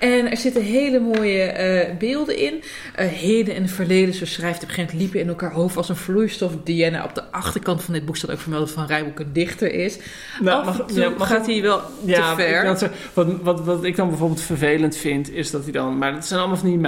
En 0.00 0.30
er 0.30 0.36
zitten 0.36 0.62
hele 0.62 1.00
mooie 1.00 1.42
eh, 1.42 1.96
beelden 1.96 2.38
in. 2.38 2.62
Eh, 2.94 3.06
heden 3.06 3.54
en 3.54 3.68
verleden, 3.68 4.14
zo 4.14 4.26
schrijft 4.26 4.62
op 4.62 4.68
een 4.68 4.74
gegeven 4.74 4.84
moment, 4.96 5.00
liepen 5.02 5.20
in 5.20 5.28
elkaar 5.28 5.52
hoofd 5.52 5.76
als 5.76 5.88
een 5.88 5.96
vloeistof. 5.96 6.52
En 6.64 7.02
op 7.04 7.14
de 7.14 7.22
achterkant 7.30 7.82
van 7.82 7.94
dit 7.94 8.04
boek 8.04 8.16
staat 8.16 8.30
ook 8.30 8.38
vermeld 8.38 8.66
dat 8.66 8.74
Van 8.74 8.86
Rijboek 8.86 9.18
een 9.20 9.32
dichter 9.32 9.72
is. 9.72 9.98
Nou, 10.40 10.58
Af 10.58 10.64
mag- 10.64 10.80
en 10.80 10.86
toe 10.86 11.00
ja, 11.00 11.08
mag 11.18 11.28
gaat 11.28 11.46
hij 11.46 11.62
wel 11.62 11.80
Ja, 12.04 12.30
te 12.34 12.42
ver. 12.42 12.64
zeggen, 12.78 12.98
wat, 13.14 13.26
wat, 13.42 13.60
wat 13.64 13.84
ik 13.84 13.96
dan 13.96 14.08
bijvoorbeeld 14.08 14.40
vervelend 14.40 14.96
vind, 14.96 15.32
is 15.32 15.50
dat 15.50 15.62
hij 15.62 15.72
dan... 15.72 15.98
Maar 15.98 16.14
het 16.14 16.26
zijn 16.26 16.40
allemaal 16.40 16.58
van 16.58 16.68
die 16.68 16.78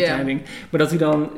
Ja. 0.00 0.06
kleine 0.06 0.24
dingen. 0.24 0.42
Maar 0.70 0.80
dat 0.80 0.88
hij 0.90 0.98
dan... 0.98 1.30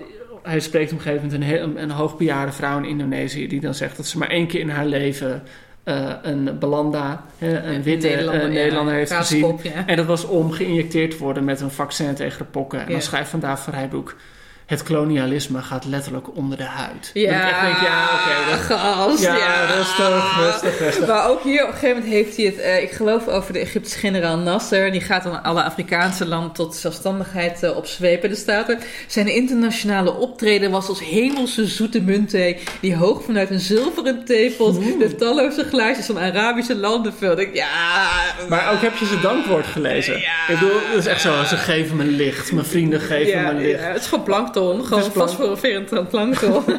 Hij 0.42 0.60
spreekt 0.60 0.92
op 0.92 0.98
een 0.98 1.04
gegeven 1.04 1.24
moment 1.24 1.42
een, 1.42 1.48
heel, 1.48 1.82
een 1.82 1.90
hoogbejaarde 1.90 2.52
vrouw 2.52 2.78
in 2.78 2.84
Indonesië... 2.84 3.46
die 3.48 3.60
dan 3.60 3.74
zegt 3.74 3.96
dat 3.96 4.06
ze 4.06 4.18
maar 4.18 4.28
één 4.28 4.46
keer 4.46 4.60
in 4.60 4.68
haar 4.68 4.86
leven... 4.86 5.42
eh, 5.84 6.10
een 6.22 6.58
Belanda, 6.58 7.24
hè, 7.38 7.62
een 7.62 7.82
witte 7.82 8.06
Nederlander, 8.06 8.42
ja, 8.42 8.52
Nederlander 8.52 8.94
heeft 8.94 9.12
gezien. 9.12 9.58
Ja. 9.62 9.86
En 9.86 9.96
dat 9.96 10.06
was 10.06 10.24
om 10.24 10.50
geïnjecteerd 10.50 11.10
te 11.10 11.18
worden 11.18 11.44
met 11.44 11.60
een 11.60 11.70
vaccin 11.70 12.14
tegen 12.14 12.38
de 12.38 12.44
pokken. 12.44 12.80
En 12.86 12.92
dan 12.92 13.02
schrijft 13.02 13.30
vandaag 13.30 13.62
van 13.62 13.72
Rijboek... 13.72 14.16
Het 14.72 14.82
kolonialisme 14.82 15.62
gaat 15.62 15.84
letterlijk 15.84 16.36
onder 16.36 16.58
de 16.58 16.64
huid. 16.64 17.10
Ja, 17.14 17.32
Dat 17.32 17.42
ik 17.42 17.50
echt 17.50 17.60
denk, 17.60 17.76
ja, 17.88 18.04
oké. 18.04 18.50
dat- 18.50 18.78
gast, 18.78 19.22
ja, 19.22 19.36
ja. 19.36 19.64
rustig, 19.64 20.36
rustig, 20.40 20.78
rustig. 20.78 21.06
Maar 21.06 21.28
ook 21.28 21.42
hier 21.42 21.62
op 21.62 21.68
een 21.68 21.74
gegeven 21.74 21.96
moment 21.96 22.12
heeft 22.14 22.36
hij 22.36 22.44
het, 22.46 22.58
eh, 22.58 22.82
ik 22.82 22.90
geloof 22.90 23.28
over 23.28 23.52
de 23.52 23.58
Egyptische 23.58 23.98
generaal 23.98 24.36
Nasser. 24.36 24.90
Die 24.92 25.00
gaat 25.00 25.22
dan 25.22 25.42
alle 25.42 25.62
Afrikaanse 25.62 26.26
landen 26.26 26.52
tot 26.52 26.74
zelfstandigheid 26.74 27.62
eh, 27.62 27.76
opzwepen. 27.76 28.36
Staat 28.36 28.68
er, 28.68 28.78
zijn 29.06 29.26
internationale 29.34 30.12
optreden 30.12 30.70
was 30.70 30.88
als 30.88 31.00
hemelse 31.04 31.66
zoete 31.66 32.00
muntthee. 32.00 32.58
Die 32.80 32.96
hoog 32.96 33.22
vanuit 33.24 33.50
een 33.50 33.60
zilveren 33.60 34.24
theepot 34.24 34.74
de 34.98 35.14
talloze 35.14 35.64
glaasjes 35.64 36.06
van 36.06 36.18
Arabische 36.18 36.76
landen 36.76 37.14
vulde. 37.18 37.42
Ik, 37.42 37.54
Ja, 37.54 38.10
Maar 38.48 38.72
ook 38.72 38.80
heb 38.82 38.96
je 38.96 39.06
zijn 39.06 39.20
dankwoord 39.20 39.66
gelezen. 39.66 40.16
Ik 40.16 40.28
bedoel, 40.48 40.70
het 40.90 40.98
is 40.98 41.06
echt 41.06 41.20
zo, 41.20 41.44
ze 41.44 41.56
geven 41.56 41.96
me 41.96 42.04
licht. 42.04 42.52
Mijn 42.52 42.66
vrienden 42.66 43.00
geven 43.00 43.26
ja, 43.40 43.50
me 43.52 43.60
licht. 43.60 43.80
ja, 43.80 43.86
het 43.86 44.00
is 44.00 44.06
gewoon 44.06 44.24
plankton. 44.24 44.60
Gewoon 44.70 44.98
is 45.02 45.08
plank- 45.08 45.28
fosforoferend 45.28 46.08
plankton. 46.08 46.64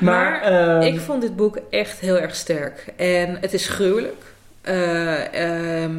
Maar, 0.00 0.40
Maar 0.40 0.42
ehm, 0.42 0.94
ik 0.94 1.00
vond 1.00 1.20
dit 1.22 1.36
boek 1.36 1.58
echt 1.70 1.98
heel 2.00 2.18
erg 2.18 2.34
sterk. 2.34 2.86
En 2.96 3.36
het 3.40 3.52
is 3.52 3.68
gruwelijk. 3.68 4.22
Eh, 4.60 5.82
ehm, 5.82 5.94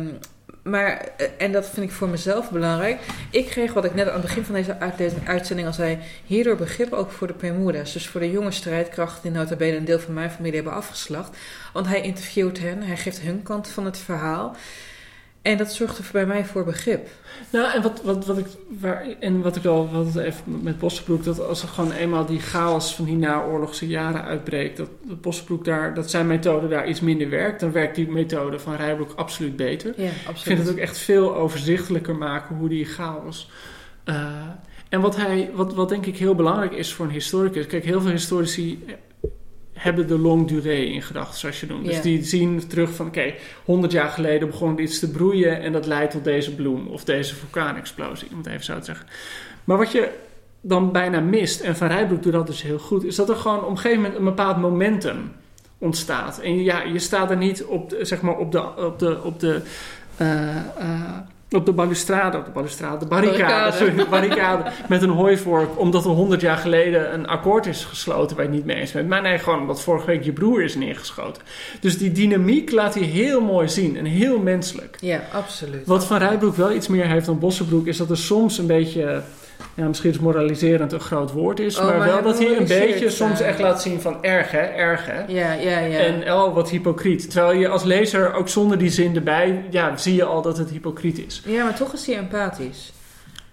maar, 0.63 1.05
eh, 1.17 1.27
en 1.37 1.51
dat 1.51 1.69
vind 1.73 1.85
ik 1.85 1.91
voor 1.91 2.07
mezelf 2.09 2.51
belangrijk. 2.51 2.99
Ik 3.29 3.45
kreeg, 3.45 3.73
wat 3.73 3.85
ik 3.85 3.95
net 3.95 4.07
aan 4.07 4.13
het 4.13 4.21
begin 4.21 4.43
van 4.45 4.55
deze 4.55 4.77
uitzending 5.25 5.67
al 5.67 5.73
zei, 5.73 5.97
hierdoor 6.25 6.55
begrip 6.55 6.93
ook 6.93 7.11
voor 7.11 7.27
de 7.27 7.33
Bermuda's. 7.39 7.93
Dus 7.93 8.07
voor 8.07 8.19
de 8.21 8.31
jonge 8.31 8.51
strijdkrachten 8.51 9.21
die 9.21 9.31
nota 9.31 9.55
bene 9.55 9.77
een 9.77 9.85
deel 9.85 9.99
van 9.99 10.13
mijn 10.13 10.31
familie 10.31 10.55
hebben 10.55 10.73
afgeslacht. 10.73 11.37
Want 11.73 11.87
hij 11.87 12.01
interviewt 12.01 12.59
hen, 12.59 12.81
hij 12.83 12.97
geeft 12.97 13.19
hun 13.19 13.43
kant 13.43 13.67
van 13.67 13.85
het 13.85 13.97
verhaal. 13.97 14.55
En 15.45 15.57
dat 15.57 15.73
zorgde 15.73 16.03
bij 16.11 16.25
mij 16.25 16.45
voor 16.45 16.63
begrip. 16.63 17.07
Nou, 17.51 17.73
en 17.73 17.81
wat, 17.81 18.01
wat, 18.03 18.25
wat, 18.25 18.37
ik, 18.37 18.45
waar, 18.79 19.05
en 19.19 19.41
wat 19.41 19.55
ik 19.55 19.65
al 19.65 19.89
wat 19.91 20.15
even 20.15 20.63
met 20.63 20.77
Bossenbroek, 20.77 21.23
dat 21.23 21.47
als 21.47 21.61
er 21.61 21.67
gewoon 21.67 21.91
eenmaal 21.91 22.25
die 22.25 22.39
chaos 22.39 22.95
van 22.95 23.05
die 23.05 23.15
naoorlogse 23.15 23.87
jaren 23.87 24.23
uitbreekt, 24.23 24.77
dat, 24.77 24.89
dat 25.03 25.21
Bossenbroek 25.21 25.65
daar, 25.65 25.93
dat 25.93 26.09
zijn 26.09 26.27
methode 26.27 26.67
daar 26.67 26.87
iets 26.87 26.99
minder 26.99 27.29
werkt, 27.29 27.59
dan 27.59 27.71
werkt 27.71 27.95
die 27.95 28.07
methode 28.11 28.59
van 28.59 28.75
Rijbroek 28.75 29.13
absoluut 29.15 29.55
beter. 29.55 29.93
Ja, 29.97 30.09
Ik 30.29 30.37
vind 30.37 30.59
het 30.59 30.69
ook 30.69 30.77
echt 30.77 30.97
veel 30.97 31.35
overzichtelijker 31.35 32.15
maken 32.15 32.55
hoe 32.55 32.69
die 32.69 32.85
chaos. 32.85 33.49
eh, 34.03 34.25
en 34.89 35.01
wat, 35.01 35.15
hij, 35.15 35.49
wat, 35.53 35.73
wat 35.73 35.89
denk 35.89 36.05
ik 36.05 36.17
heel 36.17 36.35
belangrijk 36.35 36.71
is 36.71 36.93
voor 36.93 37.05
een 37.05 37.11
historicus. 37.11 37.67
Kijk, 37.67 37.83
heel 37.83 38.01
veel 38.01 38.11
historici 38.11 38.83
hebben 39.75 40.07
de 40.07 40.17
longue 40.17 40.47
durée 40.47 40.85
in 40.85 41.01
gedachten, 41.01 41.39
zoals 41.39 41.59
je 41.59 41.65
noemt. 41.65 41.85
Dus 41.85 42.01
die 42.01 42.23
zien 42.23 42.67
terug 42.67 42.93
van, 42.93 43.07
oké, 43.07 43.33
100 43.65 43.91
jaar 43.91 44.09
geleden 44.09 44.47
begon 44.47 44.81
iets 44.81 44.99
te 44.99 45.11
broeien 45.11 45.61
en 45.61 45.71
dat 45.71 45.85
leidt 45.85 46.11
tot 46.11 46.23
deze 46.23 46.55
bloem 46.55 46.87
of 46.87 47.03
deze 47.03 47.35
vulkaanexplosie, 47.35 48.27
om 48.31 48.37
het 48.37 48.47
even 48.47 48.63
zo 48.63 48.79
te 48.79 48.85
zeggen. 48.85 49.07
Maar 49.63 49.77
wat 49.77 49.91
je 49.91 50.09
dan 50.61 50.91
bijna 50.91 51.19
mist, 51.19 51.61
en 51.61 51.75
Van 51.75 51.87
Rijbroek 51.87 52.23
doet 52.23 52.33
dat 52.33 52.47
dus 52.47 52.61
heel 52.61 52.79
goed, 52.79 53.03
is 53.03 53.15
dat 53.15 53.29
er 53.29 53.35
gewoon 53.35 53.63
op 53.63 53.69
een 53.69 53.77
gegeven 53.77 54.01
moment 54.01 54.19
een 54.19 54.25
bepaald 54.25 54.57
momentum 54.57 55.31
ontstaat. 55.77 56.39
En 56.39 56.63
ja, 56.63 56.81
je 56.81 56.99
staat 56.99 57.29
er 57.29 57.37
niet 57.37 57.63
op, 57.63 57.89
de, 57.89 58.05
zeg 58.05 58.21
maar, 58.21 58.37
op 58.37 58.51
de, 58.51 58.75
op 58.75 58.99
de, 58.99 59.21
op 59.23 59.39
de, 59.39 59.61
eh, 60.17 60.55
eh, 60.57 61.17
op 61.49 61.65
de 61.65 61.71
balustrade, 61.71 62.37
op 62.37 62.45
de 62.45 62.51
balustrade, 62.51 62.97
de 62.97 63.05
barricade, 63.05 63.43
Barricade. 63.43 63.77
sorry, 63.77 63.95
de 63.95 64.09
barricade 64.09 64.71
met 64.87 65.01
een 65.01 65.09
hooivork, 65.09 65.79
omdat 65.79 66.05
er 66.05 66.11
honderd 66.11 66.41
jaar 66.41 66.57
geleden 66.57 67.13
een 67.13 67.27
akkoord 67.27 67.65
is 67.65 67.83
gesloten 67.83 68.35
waar 68.35 68.45
je 68.45 68.51
niet 68.51 68.65
mee 68.65 68.75
eens 68.75 68.91
bent. 68.91 69.09
Maar 69.09 69.21
nee, 69.21 69.37
gewoon 69.37 69.59
omdat 69.59 69.81
vorige 69.81 70.05
week 70.05 70.23
je 70.23 70.31
broer 70.31 70.63
is 70.63 70.75
neergeschoten. 70.75 71.41
Dus 71.79 71.97
die 71.97 72.11
dynamiek 72.11 72.71
laat 72.71 72.93
hij 72.93 73.03
heel 73.03 73.41
mooi 73.41 73.69
zien 73.69 73.97
en 73.97 74.05
heel 74.05 74.39
menselijk. 74.39 74.97
Ja, 74.99 75.21
absoluut. 75.33 75.87
Wat 75.87 76.05
Van 76.05 76.17
Rijbroek 76.17 76.55
wel 76.55 76.71
iets 76.71 76.87
meer 76.87 77.05
heeft 77.07 77.25
dan 77.25 77.39
Bossenbroek, 77.39 77.87
is 77.87 77.97
dat 77.97 78.09
er 78.09 78.17
soms 78.17 78.57
een 78.57 78.67
beetje, 78.67 79.21
ja, 79.75 79.87
misschien 79.87 80.09
is 80.09 80.19
moraliserend 80.19 80.91
een 80.91 80.99
groot 80.99 81.31
woord 81.31 81.59
is, 81.59 81.77
Oh, 81.77 81.85
maar, 81.85 81.97
maar 81.97 82.07
wel 82.07 82.21
dat 82.21 82.39
hij 82.39 82.57
een 82.57 82.67
beetje 82.67 83.09
soms 83.09 83.41
eh. 83.41 83.47
echt 83.47 83.59
laat 83.59 83.81
zien 83.81 84.01
van 84.01 84.23
erg 84.23 84.51
hè, 84.51 84.59
erg 84.59 85.05
hè. 85.05 85.19
Ja, 85.27 85.53
ja, 85.53 85.79
ja. 85.79 85.99
En 85.99 86.33
oh, 86.33 86.53
wat 86.53 86.69
hypocriet. 86.69 87.31
Terwijl 87.31 87.59
je 87.59 87.67
als 87.67 87.83
lezer 87.83 88.33
ook 88.33 88.49
zonder 88.49 88.77
die 88.77 88.89
zin 88.89 89.15
erbij, 89.15 89.65
ja, 89.69 89.97
zie 89.97 90.15
je 90.15 90.23
al 90.23 90.41
dat 90.41 90.57
het 90.57 90.69
hypocriet 90.69 91.25
is. 91.25 91.41
ja, 91.45 91.63
maar 91.63 91.75
toch 91.75 91.93
is 91.93 92.05
hij 92.05 92.17
empathisch. 92.17 92.93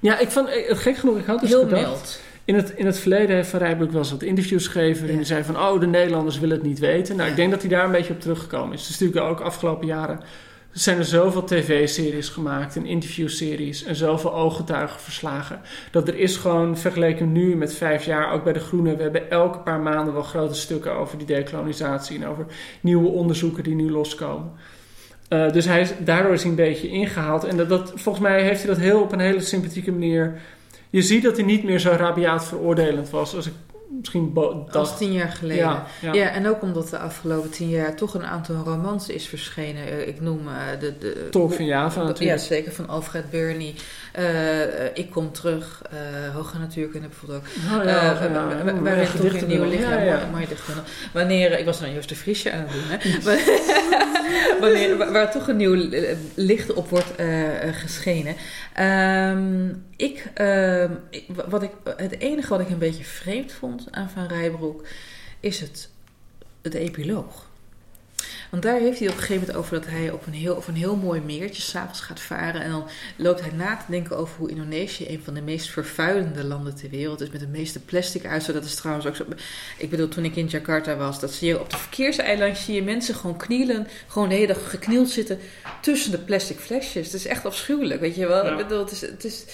Ja, 0.00 0.18
ik 0.18 0.28
vond, 0.30 0.48
eh, 0.48 0.76
gek 0.76 0.96
genoeg, 0.96 1.18
ik 1.18 1.26
had 1.26 1.40
dus 1.40 1.48
Heel 1.48 1.60
gedacht, 1.62 1.82
mild. 1.82 2.20
in 2.44 2.54
het, 2.54 2.72
in 2.76 2.86
het 2.86 2.98
verleden 2.98 3.36
heeft 3.36 3.48
Van 3.48 3.58
Rijbroek 3.58 3.90
wel 3.90 4.00
eens 4.00 4.10
wat 4.10 4.22
interviews 4.22 4.66
gegeven. 4.66 4.98
waarin 4.98 5.10
Ja. 5.10 5.16
hij 5.16 5.24
zei 5.24 5.44
van, 5.44 5.56
oh, 5.56 5.80
de 5.80 5.86
Nederlanders 5.86 6.38
willen 6.38 6.56
het 6.56 6.66
niet 6.66 6.78
weten. 6.78 7.16
Nou, 7.16 7.30
ik 7.30 7.36
denk 7.36 7.50
dat 7.50 7.60
hij 7.60 7.70
daar 7.70 7.84
een 7.84 7.90
beetje 7.90 8.12
op 8.12 8.20
teruggekomen 8.20 8.74
is. 8.74 8.80
Het 8.80 8.90
is 8.90 8.98
natuurlijk 8.98 9.26
ook 9.30 9.40
afgelopen 9.40 9.86
jaren 9.86 10.20
zijn 10.72 10.98
er 10.98 11.04
zoveel 11.04 11.44
tv-series 11.44 12.28
gemaakt 12.28 12.76
en 12.76 12.86
interviewseries 12.86 13.84
en 13.84 13.96
zoveel 13.96 14.34
ooggetuigenverslagen. 14.34 15.60
Dat 15.90 16.08
er 16.08 16.18
is 16.18 16.36
gewoon, 16.36 16.78
vergeleken 16.78 17.32
nu 17.32 17.56
met 17.56 17.74
vijf 17.74 18.04
jaar, 18.04 18.32
ook 18.32 18.44
bij 18.44 18.52
De 18.52 18.60
Groene, 18.60 18.96
we 18.96 19.02
hebben 19.02 19.30
elke 19.30 19.58
paar 19.58 19.80
maanden 19.80 20.14
wel 20.14 20.22
grote 20.22 20.54
stukken 20.54 20.92
over 20.92 21.18
die 21.18 21.26
dekolonisatie 21.26 22.16
en 22.16 22.26
over 22.26 22.46
nieuwe 22.80 23.08
onderzoeken 23.08 23.62
die 23.62 23.74
nu 23.74 23.90
loskomen. 23.90 24.52
Eh, 25.28 25.52
dus 25.52 25.64
hij 25.64 25.80
is, 25.80 25.92
daardoor 25.98 26.32
is 26.32 26.40
hij 26.40 26.50
een 26.50 26.56
beetje 26.56 26.88
ingehaald. 26.88 27.44
En 27.44 27.56
dat, 27.56 27.68
dat, 27.68 27.92
volgens 27.94 28.24
mij 28.24 28.42
heeft 28.42 28.62
hij 28.62 28.68
dat 28.74 28.82
heel 28.82 29.00
op 29.00 29.12
een 29.12 29.20
hele 29.20 29.40
sympathieke 29.40 29.92
manier. 29.92 30.40
Je 30.90 31.02
ziet 31.02 31.22
dat 31.22 31.36
hij 31.36 31.44
niet 31.44 31.64
meer 31.64 31.78
zo 31.78 31.90
rabiaat 31.90 32.46
veroordelend 32.46 33.10
was 33.10 33.36
als 33.36 33.46
ik 33.46 33.52
misschien 33.98 34.32
bo- 34.32 34.66
Als 34.72 34.96
tien 34.98 35.12
jaar 35.12 35.28
geleden. 35.32 35.62
Ja, 35.64 35.86
ja. 36.00 36.12
Ja, 36.12 36.30
en 36.30 36.48
ook 36.48 36.62
omdat 36.62 36.88
de 36.88 36.98
afgelopen 36.98 37.50
tien 37.50 37.68
jaar 37.68 37.94
toch 37.96 38.14
een 38.14 38.24
aantal 38.24 38.56
romans 38.64 39.08
is 39.08 39.26
verschenen. 39.26 39.86
Eh, 39.86 40.08
Ik 40.08 40.20
noem 40.20 40.48
eh, 40.48 40.80
de... 40.80 40.98
de 40.98 41.28
Tolk 41.30 41.52
van 41.52 41.64
Java 41.64 42.00
Ja, 42.00 42.06
natuurlijk. 42.06 42.40
zeker. 42.40 42.72
Van 42.72 42.88
Alfred 42.88 43.30
Burney. 43.30 43.74
Eh, 44.12 44.84
ik 44.94 45.10
kom 45.10 45.32
terug. 45.32 45.82
eh 45.90 46.34
Hoge 46.34 46.58
Natuurkunde 46.58 47.08
bijvoorbeeld 47.08 47.40
ook. 47.42 47.46
Oh, 47.74 47.80
Eh, 47.80 47.86
ja, 47.86 48.14
wa- 48.14 48.24
ja, 48.24 48.64
ja, 48.64 48.80
waarin 48.80 49.06
toch 49.20 49.40
een 49.40 49.48
nieuw 49.48 49.58
wel. 49.60 49.68
licht... 49.68 49.82
Ja, 49.82 49.90
Ja, 50.02 50.04
ja. 50.04 50.46
dichtbundel. 50.48 50.84
Wanneer... 51.12 51.58
Ik 51.58 51.64
was 51.64 51.80
dan 51.80 51.92
Joost 51.94 52.08
de 52.08 52.16
Friesje 52.16 52.52
aan 52.52 52.64
het 52.68 52.72
doen, 52.72 52.82
hè. 52.88 53.40
Wanneer, 54.60 54.96
waar, 54.96 55.12
waar 55.12 55.30
toch 55.32 55.48
een 55.48 55.56
nieuw 55.56 55.88
licht 56.34 56.72
op 56.72 56.88
wordt 56.88 57.12
geschenen. 57.72 58.34
Ehm, 58.74 59.68
ik, 60.02 60.30
ehm, 60.34 60.92
ik- 61.10 61.26
wat 61.48 61.62
ik, 61.62 61.70
het 61.96 62.18
enige 62.18 62.48
wat 62.48 62.60
ik 62.60 62.68
een 62.70 62.78
beetje 62.78 63.04
vreemd 63.04 63.52
vond 63.52 63.86
aan 63.90 64.10
Van 64.10 64.26
Rijbroek... 64.26 64.86
is 65.40 65.60
het, 65.60 65.88
het 66.62 66.74
epiloog. 66.74 67.50
Want 68.50 68.62
daar 68.62 68.78
heeft 68.78 68.98
hij 68.98 69.08
op 69.08 69.14
een 69.14 69.20
gegeven 69.20 69.40
moment 69.46 69.56
over 69.58 69.80
dat 69.80 69.86
hij 69.90 70.10
op 70.10 70.26
een 70.26 70.32
heel, 70.32 70.54
op 70.54 70.66
een 70.66 70.74
heel 70.74 70.96
mooi 70.96 71.20
meertje 71.20 71.62
s'avonds 71.62 72.00
gaat 72.00 72.20
varen. 72.20 72.62
En 72.62 72.70
dan 72.70 72.88
loopt 73.16 73.40
hij 73.40 73.50
na 73.50 73.76
te 73.76 73.90
denken 73.90 74.16
over 74.16 74.34
hoe 74.38 74.50
Indonesië 74.50 75.08
een 75.08 75.20
van 75.24 75.34
de 75.34 75.40
meest 75.42 75.70
vervuilende 75.70 76.44
landen 76.44 76.74
ter 76.74 76.90
wereld 76.90 77.20
is. 77.20 77.30
Met 77.30 77.40
de 77.40 77.46
meeste 77.46 77.80
plastic 77.80 78.26
uitstoot. 78.26 78.54
Dat 78.54 78.64
is 78.64 78.74
trouwens 78.74 79.06
ook 79.06 79.16
zo. 79.16 79.24
Ik 79.78 79.90
bedoel, 79.90 80.08
toen 80.08 80.24
ik 80.24 80.36
in 80.36 80.46
Jakarta 80.46 80.96
was, 80.96 81.20
dat 81.20 81.32
zie 81.32 81.48
je 81.48 81.60
op 81.60 81.70
de 81.70 81.76
verkeerseiland 81.76 82.56
zie 82.58 82.74
je 82.74 82.82
mensen 82.82 83.14
gewoon 83.14 83.36
knielen. 83.36 83.86
Gewoon 84.06 84.28
de 84.28 84.34
hele 84.34 84.46
dag 84.46 84.70
geknield 84.70 85.10
zitten 85.10 85.38
tussen 85.80 86.10
de 86.10 86.18
plastic 86.18 86.58
flesjes. 86.58 87.06
Het 87.06 87.14
is 87.14 87.26
echt 87.26 87.44
afschuwelijk, 87.46 88.00
weet 88.00 88.14
je 88.14 88.26
wel. 88.26 88.44
Ja. 88.44 88.50
Ik 88.50 88.56
bedoel, 88.56 88.78
het 88.84 88.90
is... 88.92 89.00
Het 89.00 89.24
is 89.24 89.44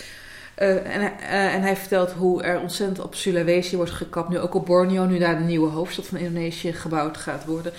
eh, 0.59 0.95
en, 0.95 1.01
hij- 1.01 1.15
eh, 1.21 1.55
en 1.55 1.63
hij 1.63 1.77
vertelt 1.77 2.11
hoe 2.13 2.43
er 2.43 2.61
ontzettend 2.61 3.01
op 3.01 3.15
Sulawesi 3.15 3.77
wordt 3.77 3.91
gekapt. 3.91 4.29
Nu 4.29 4.39
ook 4.39 4.55
op 4.55 4.67
Borneo, 4.67 5.05
nu 5.05 5.19
daar 5.19 5.39
de 5.39 5.45
nieuwe 5.45 5.71
hoofdstad 5.71 6.07
van 6.07 6.19
Indonesië 6.19 6.73
gebouwd 6.73 7.17
gaat 7.17 7.45
worden. 7.45 7.73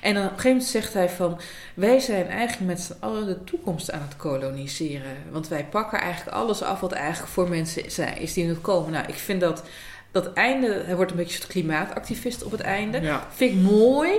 En 0.00 0.14
dan 0.14 0.22
op 0.24 0.30
een 0.30 0.36
gegeven 0.36 0.50
moment 0.50 0.70
zegt 0.70 0.94
hij 0.94 1.08
van... 1.08 1.40
wij 1.74 2.00
zijn 2.00 2.28
eigenlijk 2.28 2.70
met 2.70 2.80
z'n 2.80 2.94
allen 3.00 3.26
de 3.26 3.44
toekomst 3.44 3.90
aan 3.92 4.02
het 4.08 4.16
koloniseren. 4.16 5.16
Want 5.30 5.48
wij 5.48 5.64
pakken 5.70 6.00
eigenlijk 6.00 6.36
alles 6.36 6.62
af 6.62 6.80
wat 6.80 6.92
eigenlijk 6.92 7.32
voor 7.32 7.48
mensen 7.48 7.90
zijn, 7.90 8.18
is 8.18 8.32
die 8.32 8.44
nu 8.46 8.54
komen. 8.54 8.92
Nou, 8.92 9.04
ik 9.08 9.14
vind 9.14 9.40
dat... 9.40 9.62
Dat 10.10 10.32
einde, 10.32 10.82
hij 10.84 10.96
wordt 10.96 11.10
een 11.10 11.16
beetje 11.16 11.40
een 11.42 11.48
klimaatactivist 11.48 12.42
op 12.44 12.50
het 12.50 12.60
einde. 12.60 13.00
Ja. 13.00 13.26
Vind 13.34 13.52
ik 13.52 13.60
mooi, 13.70 14.10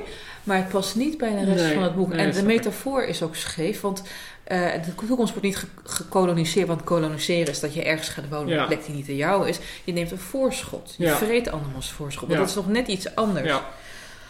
maar 0.44 0.58
het 0.58 0.70
past 0.70 0.96
niet 0.96 1.18
bij 1.18 1.30
de 1.30 1.44
rest 1.46 1.64
Nee, 1.64 1.74
van 1.74 1.84
het 1.84 1.96
boek. 1.96 2.10
nee, 2.10 2.26
en 2.26 2.32
de 2.32 2.44
metafoor 2.44 3.04
is 3.04 3.22
ook 3.24 3.36
scheef, 3.36 3.82
want 3.82 4.04
eh, 4.46 4.84
de 4.86 4.96
toekomst 4.96 5.32
wordt 5.32 5.48
niet 5.48 5.58
ge- 5.58 5.68
gekoloniseerd. 5.84 6.68
Want 6.68 6.84
koloniseren 6.84 7.48
is 7.52 7.60
dat 7.60 7.74
je 7.74 7.84
ergens 7.84 8.10
gaat 8.10 8.30
wonen 8.30 8.46
op 8.46 8.50
Ja. 8.54 8.62
een 8.62 8.68
plek 8.68 8.86
die 8.86 8.96
niet 8.96 9.10
aan 9.10 9.16
jou 9.16 9.48
is. 9.48 9.60
Je 9.84 9.94
neemt 9.94 10.12
een 10.12 10.18
voorschot. 10.18 10.96
Je 10.98 11.04
Ja. 11.06 11.16
vreet 11.16 11.52
andermans 11.52 11.92
voorschot. 11.92 12.30
Ja. 12.30 12.38
dat 12.38 12.50
is 12.50 12.56
nog 12.56 12.68
net 12.68 12.88
iets 12.88 13.16
anders. 13.16 13.48
Ja. 13.48 13.66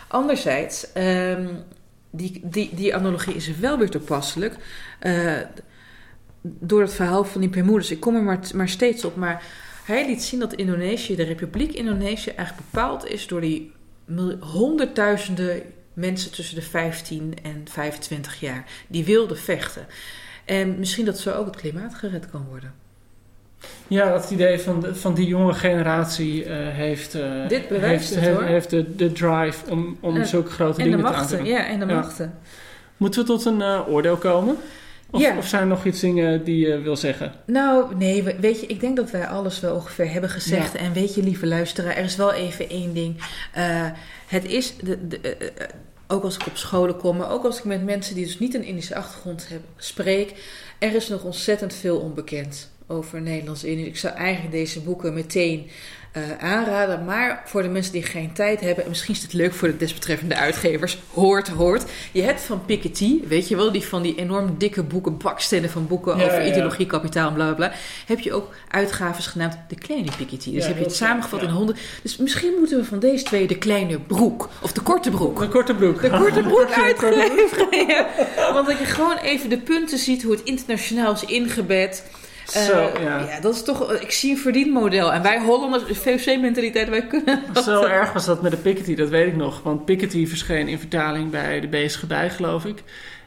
Anderzijds, 0.07 0.91
ehm, 0.93 1.47
die, 2.09 2.39
die, 2.43 2.69
die 2.75 2.95
analogie 2.95 3.33
is 3.35 3.57
wel 3.57 3.77
weer 3.77 3.89
toepasselijk. 3.89 4.55
eh, 4.99 5.33
door 6.41 6.81
het 6.81 6.93
verhaal 6.93 7.23
van 7.23 7.41
die 7.41 7.49
Bermudes. 7.49 7.91
Ik 7.91 7.99
kom 7.99 8.15
er 8.15 8.23
maar, 8.23 8.39
maar 8.55 8.69
steeds 8.69 9.05
op. 9.05 9.15
Maar 9.15 9.43
hij 9.83 10.05
liet 10.05 10.23
zien 10.23 10.39
dat 10.39 10.53
Indonesië, 10.53 11.15
de 11.15 11.23
Republiek 11.23 11.73
Indonesië, 11.73 12.29
eigenlijk 12.29 12.69
bepaald 12.71 13.05
is 13.07 13.27
door 13.27 13.41
die 13.41 13.71
honderdduizenden 14.39 15.61
mensen 15.95 16.31
tussen 16.31 16.55
de 16.55 16.61
15 16.61 17.33
en 17.43 17.65
25 17.71 18.39
jaar. 18.39 18.63
Die 18.87 19.05
wilden 19.05 19.37
vechten. 19.37 19.85
En 20.45 20.79
misschien 20.79 21.05
dat 21.05 21.19
zo 21.19 21.31
ook 21.31 21.45
het 21.45 21.55
klimaat 21.55 21.95
gered 21.95 22.29
kan 22.29 22.45
worden. 22.49 22.73
Ja, 23.87 24.09
dat 24.11 24.31
idee 24.31 24.59
van, 24.59 24.79
de, 24.79 24.95
van 24.95 25.13
die 25.13 25.27
jonge 25.27 25.53
generatie 25.53 26.43
eh, 26.45 26.73
heeft, 26.75 27.15
eh, 27.15 27.47
Dit 27.47 27.69
heeft, 27.69 28.09
het, 28.15 28.19
he- 28.23 28.45
heeft 28.45 28.69
de, 28.69 28.95
de 28.95 29.11
drive 29.11 29.69
om, 29.69 29.97
om 29.99 30.15
En- 30.15 30.25
zulke 30.27 30.49
grote 30.51 30.81
dingen 30.83 30.97
te 30.97 31.03
machten, 31.03 31.37
aandoen. 31.37 31.53
ja, 31.53 31.67
en 31.67 31.79
de 31.79 31.85
Ja. 31.85 31.93
machten. 31.93 32.37
Moeten 32.97 33.21
we 33.21 33.27
tot 33.27 33.45
een 33.45 33.61
eh, 33.61 33.81
oordeel 33.87 34.17
komen? 34.17 34.57
Of, 35.11 35.21
Ja. 35.21 35.37
of 35.37 35.47
zijn 35.47 35.61
er 35.61 35.67
nog 35.67 35.85
iets 35.85 35.99
dingen 35.99 36.43
die 36.43 36.67
je 36.67 36.77
wil 36.79 36.95
zeggen? 36.95 37.33
Nou, 37.45 37.95
nee, 37.95 38.23
we- 38.23 38.35
weet 38.39 38.59
je, 38.61 38.65
ik 38.67 38.79
denk 38.79 38.95
dat 38.95 39.11
wij 39.11 39.27
alles 39.27 39.59
wel 39.59 39.75
ongeveer 39.75 40.11
hebben 40.11 40.29
gezegd. 40.29 40.75
En 40.75 40.93
weet 40.93 41.15
je, 41.15 41.23
lieve 41.23 41.45
luisteraar, 41.47 41.95
er 41.95 42.03
is 42.03 42.15
wel 42.15 42.33
even 42.33 42.69
één 42.69 42.93
ding. 42.93 43.15
Eh, 43.53 43.85
het 44.27 44.45
is, 44.45 44.75
de, 44.77 45.07
de, 45.07 45.19
eh, 45.19 45.31
eh, 45.31 45.67
ook 46.07 46.23
als 46.23 46.35
ik 46.35 46.47
op 46.47 46.57
scholen 46.57 46.97
kom, 46.97 47.17
maar 47.17 47.31
ook 47.31 47.43
als 47.45 47.57
ik 47.57 47.63
met 47.63 47.83
mensen 47.83 48.15
die 48.15 48.25
dus 48.25 48.39
niet 48.39 48.53
een 48.53 48.63
Indische 48.63 48.95
achtergrond 48.95 49.47
hebben, 49.49 49.69
spreek, 49.77 50.33
er 50.79 50.95
is 50.95 51.07
nog 51.07 51.23
ontzettend 51.23 51.73
veel 51.73 51.97
onbekend 51.99 52.69
over 52.87 53.21
Nederlands-Indië. 53.21 53.85
Ik 53.85 53.97
zou 53.97 54.15
eigenlijk 54.15 54.51
deze 54.51 54.81
boeken 54.81 55.13
meteen 55.13 55.69
eh, 56.15 56.23
aanraden, 56.39 57.05
maar 57.05 57.41
voor 57.45 57.61
de 57.61 57.67
mensen 57.67 57.91
die 57.91 58.03
geen 58.03 58.33
tijd 58.33 58.61
hebben, 58.61 58.83
en 58.83 58.89
misschien 58.89 59.15
is 59.15 59.21
het 59.21 59.33
leuk 59.33 59.53
voor 59.53 59.67
de 59.67 59.77
desbetreffende 59.77 60.35
uitgevers, 60.35 60.97
hoort, 61.13 61.47
hoort. 61.47 61.83
Je 62.11 62.21
hebt 62.21 62.41
van 62.41 62.65
Piketty, 62.65 63.19
weet 63.27 63.47
je 63.47 63.55
wel, 63.55 63.71
die 63.71 63.83
van 63.83 64.01
die 64.01 64.15
enorm 64.15 64.55
dikke 64.57 64.83
boeken, 64.83 65.17
bakstenen 65.17 65.69
van 65.69 65.87
boeken 65.87 66.17
Ja, 66.17 66.23
over 66.23 66.37
ja, 66.37 66.45
ja. 66.45 66.51
ideologie, 66.51 66.85
kapitaal 66.85 67.27
en 67.27 67.33
bla 67.33 67.45
bla 67.45 67.55
bla. 67.55 67.71
Heb 68.05 68.19
je 68.19 68.33
ook 68.33 68.53
uitgaves 68.69 69.27
genaamd 69.27 69.57
De 69.67 69.75
Kleine 69.75 70.11
Piketty. 70.17 70.51
Dus 70.51 70.67
heb 70.67 70.77
je 70.77 70.83
het 70.83 70.95
samengevat 70.95 71.41
in 71.41 71.49
honderd. 71.49 71.79
Dus 72.01 72.17
misschien 72.17 72.53
moeten 72.59 72.77
we 72.77 72.85
van 72.85 72.99
deze 72.99 73.23
twee 73.23 73.47
de 73.47 73.57
kleine 73.57 73.99
broek, 73.99 74.49
of 74.61 74.71
de 74.71 74.81
korte 74.81 75.09
broek. 75.09 75.41
Een 75.41 75.49
korte 75.49 75.75
broek. 75.75 76.01
De 76.01 76.09
korte 76.09 76.41
broek 76.49 76.71
uitgeven. 76.71 78.05
Want 78.53 78.67
dat 78.67 78.79
je 78.79 78.85
gewoon 78.85 79.17
even 79.17 79.49
de 79.49 79.59
punten 79.59 79.97
ziet 79.97 80.23
hoe 80.23 80.31
het 80.31 80.43
internationaal 80.43 81.13
is 81.13 81.25
ingebed. 81.25 82.03
Eh, 82.53 82.63
Zo, 82.63 82.91
ja. 83.01 83.39
dat 83.41 83.55
is 83.55 83.63
toch. 83.63 83.93
Ik 83.93 84.11
zie 84.11 84.31
een 84.31 84.37
verdienmodel. 84.37 85.13
En 85.13 85.21
wij 85.21 85.39
Hollanders, 85.39 85.85
de 85.85 85.95
VOC-mentaliteit, 85.95 86.89
wij 86.89 87.07
kunnen. 87.07 87.43
dat. 87.53 87.63
Zo 87.63 87.83
erg 87.83 88.13
was 88.13 88.25
dat 88.25 88.41
met 88.41 88.51
de 88.51 88.57
Piketty, 88.57 88.95
dat 88.95 89.09
weet 89.09 89.27
ik 89.27 89.35
nog. 89.35 89.61
Want 89.63 89.85
Piketty 89.85 90.27
verscheen 90.27 90.67
in 90.67 90.79
vertaling 90.79 91.29
bij 91.29 91.59
de 91.59 91.67
Bezige 91.67 92.05
Bij, 92.07 92.29
geloof 92.29 92.65
ik. 92.65 92.83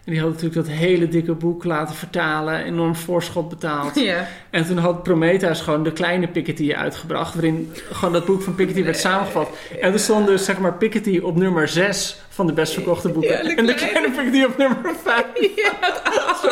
En 0.09 0.15
die 0.15 0.23
had 0.23 0.33
natuurlijk 0.33 0.67
dat 0.67 0.77
hele 0.77 1.09
dikke 1.09 1.33
boek 1.33 1.65
laten 1.65 1.95
vertalen, 1.95 2.65
enorm 2.65 2.97
voorschot 2.97 3.49
betaald. 3.49 3.95
Ja. 4.01 4.29
En 4.51 4.67
toen 4.67 4.79
had 4.79 5.03
Prometheus 5.03 5.61
gewoon 5.61 5.83
de 5.83 5.93
kleine 5.93 6.27
Piketty 6.29 6.75
uitgebracht, 6.75 7.35
waarin 7.35 7.73
gewoon 7.93 8.13
dat 8.13 8.25
boek 8.25 8.43
van 8.43 8.55
Piketty 8.55 8.85
werd 8.85 8.99
samengevat. 8.99 9.49
En 9.81 9.93
er 9.93 9.99
stond 9.99 10.27
dus 10.27 10.45
zeg 10.45 10.59
maar 10.59 10.73
Piketty 10.75 11.21
op 11.23 11.37
nummer 11.37 11.69
6 11.69 12.21
van 12.29 12.47
de 12.47 12.53
best 12.53 12.73
verkochte 12.73 13.09
boeken. 13.09 13.31
Ja, 13.31 13.43
de 13.43 13.55
en 13.55 13.67
de 13.67 13.75
kleine- 13.75 14.11
Piketty 14.11 14.45
op 14.45 14.57
nummer 14.57 14.95
5. 15.05 15.25
zo, 16.43 16.49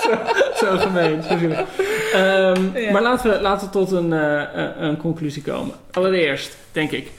zo, 0.00 0.10
zo 0.66 0.76
gemeen. 0.78 1.22
Zo 1.22 1.38
zielig. 1.38 1.64
Ehm, 2.12 2.78
Ja. 2.78 2.90
Maar 2.92 3.02
laten 3.02 3.30
we, 3.30 3.40
laten 3.40 3.66
we 3.66 3.72
tot 3.72 3.92
een, 3.92 4.12
eh, 4.12 4.42
een 4.78 4.96
conclusie 4.96 5.42
komen. 5.42 5.74
Allereerst, 5.92 6.56
denk 6.72 6.90
ik, 6.90 7.10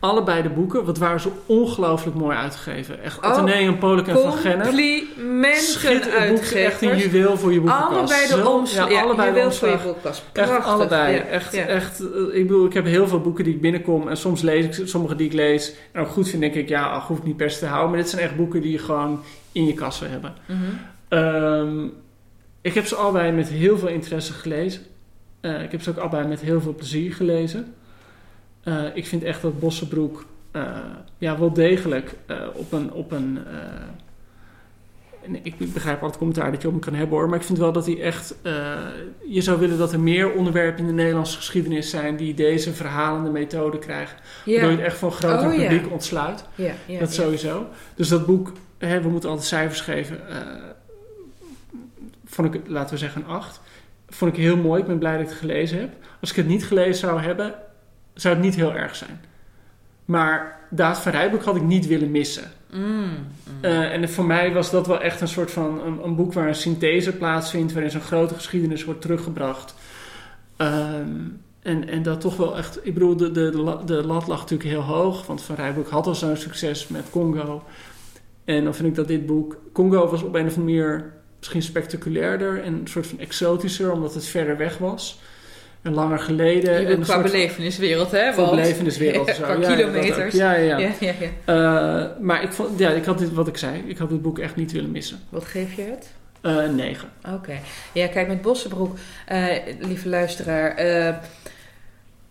allebei 0.00 0.42
de 0.42 0.48
boeken, 0.48 0.84
wat 0.84 0.98
waren 0.98 1.20
ze 1.20 1.28
ongelooflijk 1.46 2.16
mooi 2.16 2.36
uitgegeven. 2.36 3.02
Echt, 3.02 3.18
Oh, 3.18 3.24
Atheneum, 3.24 3.78
Polak 3.78 4.06
en 4.06 4.14
Van 4.20 4.32
Gennep. 4.32 4.66
Complimenten 4.66 5.62
Schitterend 5.62 6.34
boek, 6.40 6.44
echt 6.50 6.82
een 6.82 6.98
juweel 6.98 7.36
voor 7.36 7.52
je 7.52 7.60
boekenkast. 7.60 7.92
Allebei 8.12 8.42
de 8.42 8.48
omslag. 8.48 8.88
Ja, 8.90 8.94
Ja, 8.96 9.02
allebei 9.02 9.34
de 9.34 9.50
voor 9.52 9.68
je. 9.68 9.74
Echt 10.04 10.32
Prachtig. 10.32 10.64
allebei. 10.64 11.14
Ja, 11.16 11.22
Echt, 11.22 11.54
echt. 11.54 12.00
eh, 12.00 12.06
Ik 12.38 12.46
bedoel, 12.46 12.66
ik 12.66 12.72
heb 12.72 12.84
heel 12.84 13.08
veel 13.08 13.20
boeken 13.20 13.44
die 13.44 13.54
ik 13.54 13.60
binnenkom 13.60 14.08
en 14.08 14.16
soms 14.16 14.40
lees 14.42 14.78
ik 14.78 14.88
sommige 14.88 15.14
die 15.16 15.26
ik 15.26 15.32
lees 15.32 15.74
en 15.92 16.00
ook 16.00 16.08
goed 16.08 16.28
vind, 16.28 16.42
denk 16.42 16.54
ik, 16.54 16.68
ja, 16.68 17.00
hoef 17.06 17.18
ik 17.18 17.24
niet 17.24 17.36
per 17.36 17.50
se 17.50 17.58
te 17.58 17.66
houden. 17.66 17.90
Maar 17.90 17.98
dit 17.98 18.08
zijn 18.08 18.22
echt 18.22 18.36
boeken 18.36 18.60
die 18.60 18.72
je 18.72 18.78
gewoon 18.78 19.20
in 19.52 19.66
je 19.66 19.74
kast 19.74 20.00
wil 20.00 20.08
hebben. 20.10 20.34
Mhm. 20.46 20.58
Ehm, 21.08 21.84
ik 22.60 22.74
heb 22.74 22.86
ze 22.86 22.94
allebei 22.94 23.32
met 23.32 23.48
heel 23.48 23.78
veel 23.78 23.88
interesse 23.88 24.32
gelezen. 24.32 24.82
Eh, 25.40 25.62
ik 25.62 25.70
heb 25.72 25.82
ze 25.82 25.90
ook 25.90 25.96
allebei 25.96 26.26
met 26.26 26.40
heel 26.40 26.60
veel 26.60 26.74
plezier 26.74 27.12
gelezen. 27.14 27.74
Eh, 28.62 28.84
ik 28.94 29.06
vind 29.06 29.22
echt 29.22 29.42
dat 29.42 29.60
Bossenbroek 29.60 30.26
eh, 30.50 30.76
ja, 31.18 31.38
wel 31.38 31.52
degelijk 31.52 32.14
eh, 32.26 32.36
op 32.54 32.72
een. 32.72 32.92
Op 32.92 33.12
een 33.12 33.38
en 35.24 35.44
ik 35.44 35.72
begrijp 35.72 36.00
al 36.02 36.08
het 36.08 36.16
commentaar 36.18 36.52
dat 36.52 36.62
je 36.62 36.66
op 36.66 36.72
hem 36.72 36.82
kan 36.82 36.94
hebben 36.94 37.18
hoor. 37.18 37.28
Maar 37.28 37.38
ik 37.38 37.44
vind 37.44 37.58
wel 37.58 37.72
dat 37.72 37.86
hij 37.86 38.00
echt. 38.00 38.34
je 39.28 39.40
zou 39.40 39.58
willen 39.58 39.78
dat 39.78 39.92
er 39.92 40.00
meer 40.00 40.32
onderwerpen 40.32 40.80
in 40.80 40.86
de 40.86 40.92
Nederlandse 40.92 41.36
geschiedenis 41.36 41.90
zijn. 41.90 42.16
die 42.16 42.34
deze 42.34 42.72
verhalende 42.74 43.30
methode 43.30 43.78
krijgen. 43.78 44.18
Waardoor 44.44 44.64
je 44.70 44.70
Ja, 44.70 44.76
het 44.76 44.86
echt 44.86 44.98
van 44.98 45.12
groter 45.12 45.48
Oh, 45.48 45.54
ja. 45.54 45.68
publiek 45.68 45.92
ontsluit. 45.92 46.44
ja, 46.54 46.72
ja. 46.86 46.98
Dat 46.98 47.14
ja. 47.14 47.22
sowieso. 47.22 47.66
Dus 47.94 48.08
dat 48.08 48.26
boek, 48.26 48.52
hè, 48.78 49.00
we 49.00 49.08
moeten 49.08 49.28
altijd 49.28 49.48
cijfers 49.48 49.80
geven. 49.80 50.20
vond 52.24 52.54
ik, 52.54 52.60
laten 52.66 52.90
we 52.94 52.98
zeggen, 53.00 53.22
een 53.22 53.28
8. 53.28 53.60
Vond 54.08 54.32
ik 54.32 54.38
heel 54.42 54.56
mooi. 54.56 54.80
Ik 54.80 54.86
ben 54.86 54.98
blij 54.98 55.12
dat 55.12 55.20
ik 55.20 55.28
het 55.28 55.38
gelezen 55.38 55.78
heb. 55.80 55.90
Als 56.20 56.30
ik 56.30 56.36
het 56.36 56.46
niet 56.46 56.64
gelezen 56.66 56.94
zou 56.94 57.20
hebben, 57.20 57.54
zou 58.20 58.34
het 58.34 58.44
niet 58.44 58.54
heel 58.54 58.74
erg 58.74 58.96
zijn. 58.96 59.20
Maar 60.04 60.58
Daad 60.70 60.98
van 60.98 61.12
Rijboek 61.12 61.42
had 61.42 61.56
ik 61.56 61.62
niet 61.62 61.86
willen 61.86 62.10
missen. 62.10 62.52
Mm, 62.72 62.82
mm. 62.82 63.08
Eh, 63.60 63.92
en 63.92 64.08
voor 64.08 64.24
mij 64.24 64.52
was 64.52 64.70
dat 64.70 64.86
wel 64.86 65.00
echt 65.00 65.20
een 65.20 65.28
soort 65.28 65.50
van 65.50 65.80
een, 65.80 66.04
een 66.04 66.16
boek 66.16 66.32
waar 66.32 66.48
een 66.48 66.54
synthese 66.54 67.16
plaatsvindt, 67.16 67.72
waarin 67.72 67.90
zo'n 67.90 68.00
grote 68.00 68.34
geschiedenis 68.34 68.84
wordt 68.84 69.00
teruggebracht. 69.00 69.74
Ehm, 70.56 71.10
en, 71.62 71.88
en 71.88 72.02
dat 72.02 72.20
toch 72.20 72.36
wel 72.36 72.56
echt, 72.56 72.86
ik 72.86 72.94
bedoel, 72.94 73.16
de, 73.16 73.30
de, 73.30 73.50
de, 73.50 73.84
de 73.84 74.06
lat 74.06 74.26
lag 74.26 74.40
natuurlijk 74.40 74.70
heel 74.70 74.80
hoog, 74.80 75.26
want 75.26 75.42
Van 75.42 75.54
Rijbroek 75.54 75.88
had 75.88 76.06
al 76.06 76.14
zo'n 76.14 76.36
succes 76.36 76.88
met 76.88 77.10
Congo. 77.10 77.62
En 78.44 78.64
dan 78.64 78.74
vind 78.74 78.88
ik 78.88 78.94
dat 78.94 79.08
dit 79.08 79.26
boek, 79.26 79.60
Congo 79.72 80.08
was 80.08 80.22
op 80.22 80.34
een 80.34 80.46
of 80.46 80.56
andere 80.56 80.78
manier 80.78 81.12
misschien 81.38 81.62
spectaculairder 81.62 82.62
en 82.62 82.74
een 82.74 82.86
soort 82.86 83.06
van 83.06 83.18
exotischer, 83.18 83.92
omdat 83.92 84.14
het 84.14 84.26
verder 84.26 84.56
weg 84.56 84.78
was. 84.78 85.20
En 85.82 85.94
langer 85.94 86.18
geleden. 86.18 86.76
En 86.76 86.90
een 86.92 87.00
qua 87.00 87.22
beleveniswereld, 87.22 88.10
hè? 88.10 88.34
Want- 88.34 88.50
beleveniswereld. 88.50 89.28
zo. 89.36 89.42
Qua 89.42 89.54
Ja, 89.54 89.74
kilometers. 89.74 90.34
Ja, 90.34 90.54
ja, 90.54 90.78
ja. 90.78 90.90
ja, 91.00 91.12
ja. 91.20 91.28
Eh, 91.44 92.20
maar 92.20 92.42
ik, 92.42 92.52
vond, 92.52 92.78
ja, 92.78 92.90
ik 92.90 93.04
had 93.04 93.18
dit, 93.18 93.32
wat 93.32 93.48
ik 93.48 93.56
zei, 93.56 93.82
ik 93.86 93.98
had 93.98 94.08
dit 94.08 94.22
boek 94.22 94.38
echt 94.38 94.56
niet 94.56 94.72
willen 94.72 94.90
missen. 94.90 95.18
Wat 95.28 95.44
geef 95.44 95.74
je 95.74 95.82
het? 95.82 96.12
Eh, 96.40 96.54
een 96.56 96.74
9. 96.74 97.08
Oké. 97.34 97.52
Ja, 97.92 98.06
kijk, 98.06 98.28
met 98.28 98.42
Bossenbroek, 98.42 98.96
eh, 99.26 99.44
lieve 99.80 100.08
luisteraar. 100.08 100.74
eh, 100.74 101.14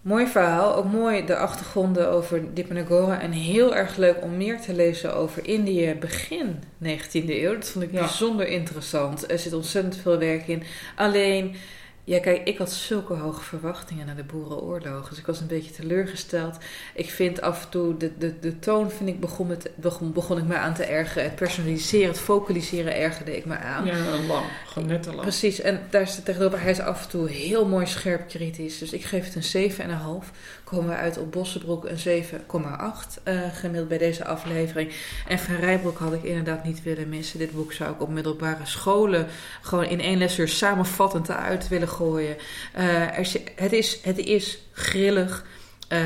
mooi 0.01 0.27
verhaal. 0.27 0.75
Ook 0.75 0.91
mooi 0.91 1.25
de 1.25 1.35
achtergronden 1.35 2.09
over 2.09 2.53
Dipanagora. 2.53 3.21
En 3.21 3.31
heel 3.31 3.75
erg 3.75 3.95
leuk 3.97 4.15
om 4.21 4.37
meer 4.37 4.59
te 4.61 4.73
lezen 4.73 5.15
over 5.15 5.45
Indië 5.47 5.95
begin 5.99 6.59
19e 6.77 7.43
eeuw. 7.43 7.53
Dat 7.53 7.69
vond 7.69 7.83
ik 7.83 7.91
bijzonder 7.91 8.47
interessant. 8.47 9.31
Er 9.31 9.39
zit 9.39 9.53
ontzettend 9.53 9.97
veel 9.97 10.17
werk 10.17 10.47
in. 10.47 10.63
Alleen, 10.95 11.55
ja, 12.07 12.19
kijk, 12.19 12.47
ik 12.47 12.57
had 12.57 12.71
zulke 12.71 13.13
hoge 13.13 13.43
verwachtingen 13.43 14.05
naar 14.05 14.15
de 14.15 14.23
boerenoorlog. 14.23 15.09
Dus 15.09 15.17
ik 15.17 15.25
was 15.25 15.39
een 15.39 15.47
beetje 15.47 15.71
teleurgesteld. 15.71 16.57
Ik 16.93 17.09
vind 17.09 17.41
af 17.41 17.63
en 17.63 17.69
toe, 17.69 17.97
de, 17.97 18.17
de, 18.17 18.39
de 18.39 18.59
toon 18.59 18.91
vind 18.91 19.09
ik, 19.09 19.19
begon, 19.19 19.47
met, 19.47 19.69
begon, 19.75 20.13
begon 20.13 20.37
ik 20.37 20.43
me 20.43 20.55
aan 20.55 20.73
te 20.73 20.83
ergeren. 20.83 21.23
Het 21.23 21.35
personaliseren, 21.35 22.07
het 22.07 22.19
focaliseren 22.19 22.95
ergerde 22.95 23.37
ik 23.37 23.45
me 23.45 23.57
aan. 23.57 23.85
Ja, 23.85 23.95
lang. 24.27 24.45
Gewoon 24.65 24.87
net 24.87 25.03
te 25.03 25.09
lang. 25.09 25.21
Precies, 25.21 25.61
en 25.61 25.81
daar 25.89 26.07
zit 26.07 26.25
tegenover, 26.25 26.61
hij 26.61 26.71
is 26.71 26.79
af 26.79 27.03
en 27.03 27.09
toe 27.09 27.29
heel 27.29 27.67
mooi 27.67 27.85
scherp 27.85 28.27
kritisch. 28.27 28.77
Dus 28.77 28.93
ik 28.93 29.03
geef 29.03 29.33
het 29.33 29.53
een 29.53 29.71
7,5. 29.71 30.31
Komen 30.69 30.89
we 30.89 30.95
uit 30.95 31.17
op 31.17 31.31
Bossenbroek 31.31 31.85
een 31.85 32.23
7,8 32.23 33.23
eh, 33.23 33.41
gemiddeld 33.53 33.87
bij 33.87 33.97
deze 33.97 34.25
aflevering. 34.25 34.91
En 35.27 35.39
Van 35.39 35.55
Rijbroek 35.55 35.97
had 35.97 36.13
ik 36.13 36.23
inderdaad 36.23 36.63
niet 36.63 36.83
willen 36.83 37.09
missen. 37.09 37.39
Dit 37.39 37.51
boek 37.51 37.73
zou 37.73 37.93
ik 37.93 38.01
op 38.01 38.09
middelbare 38.09 38.65
scholen 38.65 39.27
gewoon 39.61 39.85
in 39.85 40.01
één 40.01 40.17
lesuur 40.17 40.47
samenvattend 40.47 41.29
uit 41.29 41.67
willen 41.67 41.87
gooien. 41.87 42.37
Eh, 42.73 42.83
het, 43.55 43.73
is, 43.73 44.01
het 44.01 44.17
is 44.17 44.59
grillig. 44.71 45.45
Eh, 45.87 45.99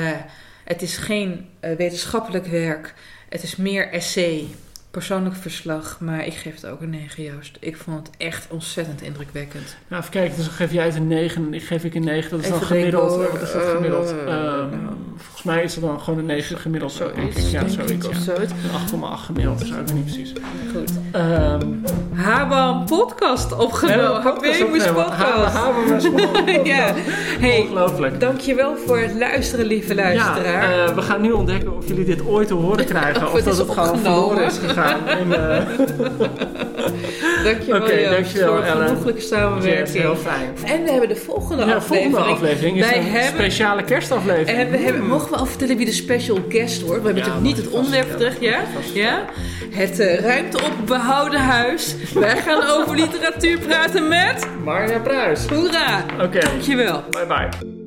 het 0.64 0.82
is 0.82 0.98
geen 0.98 1.50
wetenschappelijk 1.60 2.46
werk. 2.46 2.94
Het 3.30 3.44
is 3.44 3.56
meer 3.56 3.92
essay, 3.92 4.48
persoonlijk 4.92 5.36
verslag. 5.36 5.98
Maar 6.00 6.26
ik 6.26 6.34
geef 6.34 6.56
het 6.56 6.66
ook 6.66 6.82
een 6.82 6.90
9, 6.90 7.24
Joost. 7.24 7.58
Ik 7.60 7.78
vond 7.78 7.98
het 8.08 8.10
echt 8.18 8.48
ontzettend 8.50 9.02
indrukwekkend. 9.02 9.76
Nou, 9.88 10.02
even 10.02 10.14
kijken, 10.14 10.36
dus 10.36 10.46
dan 10.46 10.54
geef 10.54 10.72
jij 10.72 10.86
het 10.86 10.96
een 10.96 11.08
9 11.08 11.46
en 11.46 11.54
ik 11.54 11.64
geef 11.64 11.84
ik 11.84 11.96
een 11.96 12.04
9. 12.04 12.30
Dat 12.32 12.40
is 12.40 12.46
dan 12.48 12.56
Even 12.56 12.68
gemiddeld. 12.68 13.10
denken, 13.10 13.24
hoor. 13.26 13.32
Wat 13.40 13.48
is 13.48 13.54
dat 13.54 13.64
gemiddeld? 13.76 14.14
Eh, 14.26 14.34
Ehm, 14.34 14.70
volgens 15.18 15.44
mij 15.44 15.64
is 15.64 15.76
het 15.76 15.84
dan 15.84 16.00
gewoon 16.02 16.20
een 16.20 16.26
9 16.26 16.58
gemiddeld. 16.58 16.92
Zoiets, 16.92 17.52
Ja, 17.52 17.60
denk 17.64 17.72
ik, 17.72 17.88
zoiets. 17.88 18.08
of 18.08 18.14
Ja. 18.14 18.20
zoiets. 18.22 18.52
Een 18.52 18.70
8,8 18.76 19.26
gemiddeld, 19.26 19.60
dat 19.60 19.68
zou 19.68 19.82
ik 19.82 19.94
niet 19.94 20.04
precies. 20.06 20.34
Goed. 20.74 20.92
Ehm 21.12 21.68
Habam 22.14 22.86
podcast 22.86 23.58
opgenomen. 23.58 24.22
Habemus 24.22 24.58
podcast. 24.94 26.66
ja. 26.66 26.94
Hey, 27.40 27.60
Ongelooflijk. 27.62 28.20
dankjewel 28.20 28.78
voor 28.86 29.00
het 29.00 29.14
luisteren, 29.16 29.66
lieve 29.66 29.96
luisteraar. 29.96 30.72
Ja, 30.74 30.86
eh, 30.86 30.96
we 30.96 31.02
gaan 31.02 31.22
nu 31.22 31.32
ontdekken 31.32 31.78
of 31.78 31.88
jullie 31.88 32.06
dit 32.06 32.26
ooit 32.26 32.48
te 32.48 32.54
horen 32.54 32.86
krijgen. 32.94 33.22
Of 33.22 33.28
Of, 33.28 33.34
het 33.36 33.44
dat 33.46 33.54
is 33.54 33.60
het 33.60 33.70
gewoon 33.70 34.00
verloren 34.00 34.46
is 34.46 34.58
gegaan. 34.58 34.81
En, 35.20 35.50
eh, 35.50 35.68
dankjewel, 37.44 37.90
Joost, 37.90 38.10
dankjewel, 38.12 38.56
voor 38.56 38.64
Ellen. 38.64 38.88
genoeglijke 38.88 39.20
yes, 39.20 39.28
samenwerking. 39.30 39.98
heel 40.02 40.16
fijn. 40.16 40.50
en 40.66 40.84
we 40.84 40.92
hebben 40.92 41.10
de 41.10 41.16
volgende 41.16 41.66
Ja, 41.66 41.74
aflevering. 41.76 42.14
volgende 42.16 42.36
aflevering 42.36 42.78
is 42.78 42.86
Wij 42.90 42.98
een 42.98 43.04
hebben- 43.04 43.34
speciale 43.40 43.84
kerstaflevering. 43.84 44.58
En 44.60 44.72
we 44.72 44.78
hebben, 44.78 45.06
mogen 45.08 45.30
we 45.30 45.36
al 45.36 45.46
vertellen 45.46 45.78
wie 45.78 45.86
de 45.86 45.92
special 45.92 46.38
guest 46.50 46.82
wordt? 46.82 47.02
We 47.02 47.06
hebben 47.08 47.24
natuurlijk 47.24 47.44
niet 47.56 47.58
het 47.58 47.70
onderwerp 47.70 48.18
terug, 48.18 48.40
ja? 48.40 48.60
Ja? 48.94 49.26
Het 49.70 50.00
eh, 50.00 50.20
ruimte 50.20 50.58
op 50.58 50.72
behouden 50.86 51.40
huis. 51.40 51.96
Wij 52.14 52.38
gaan 52.38 52.64
over 52.70 52.96
literatuur 52.96 53.60
praten 53.60 54.08
met... 54.08 54.48
Marja 54.64 55.00
Pruis. 55.00 55.46
Hoera! 55.48 56.04
Oké, 56.22 56.40
Dankjewel. 56.40 57.04
bye 57.10 57.26
bye. 57.28 57.81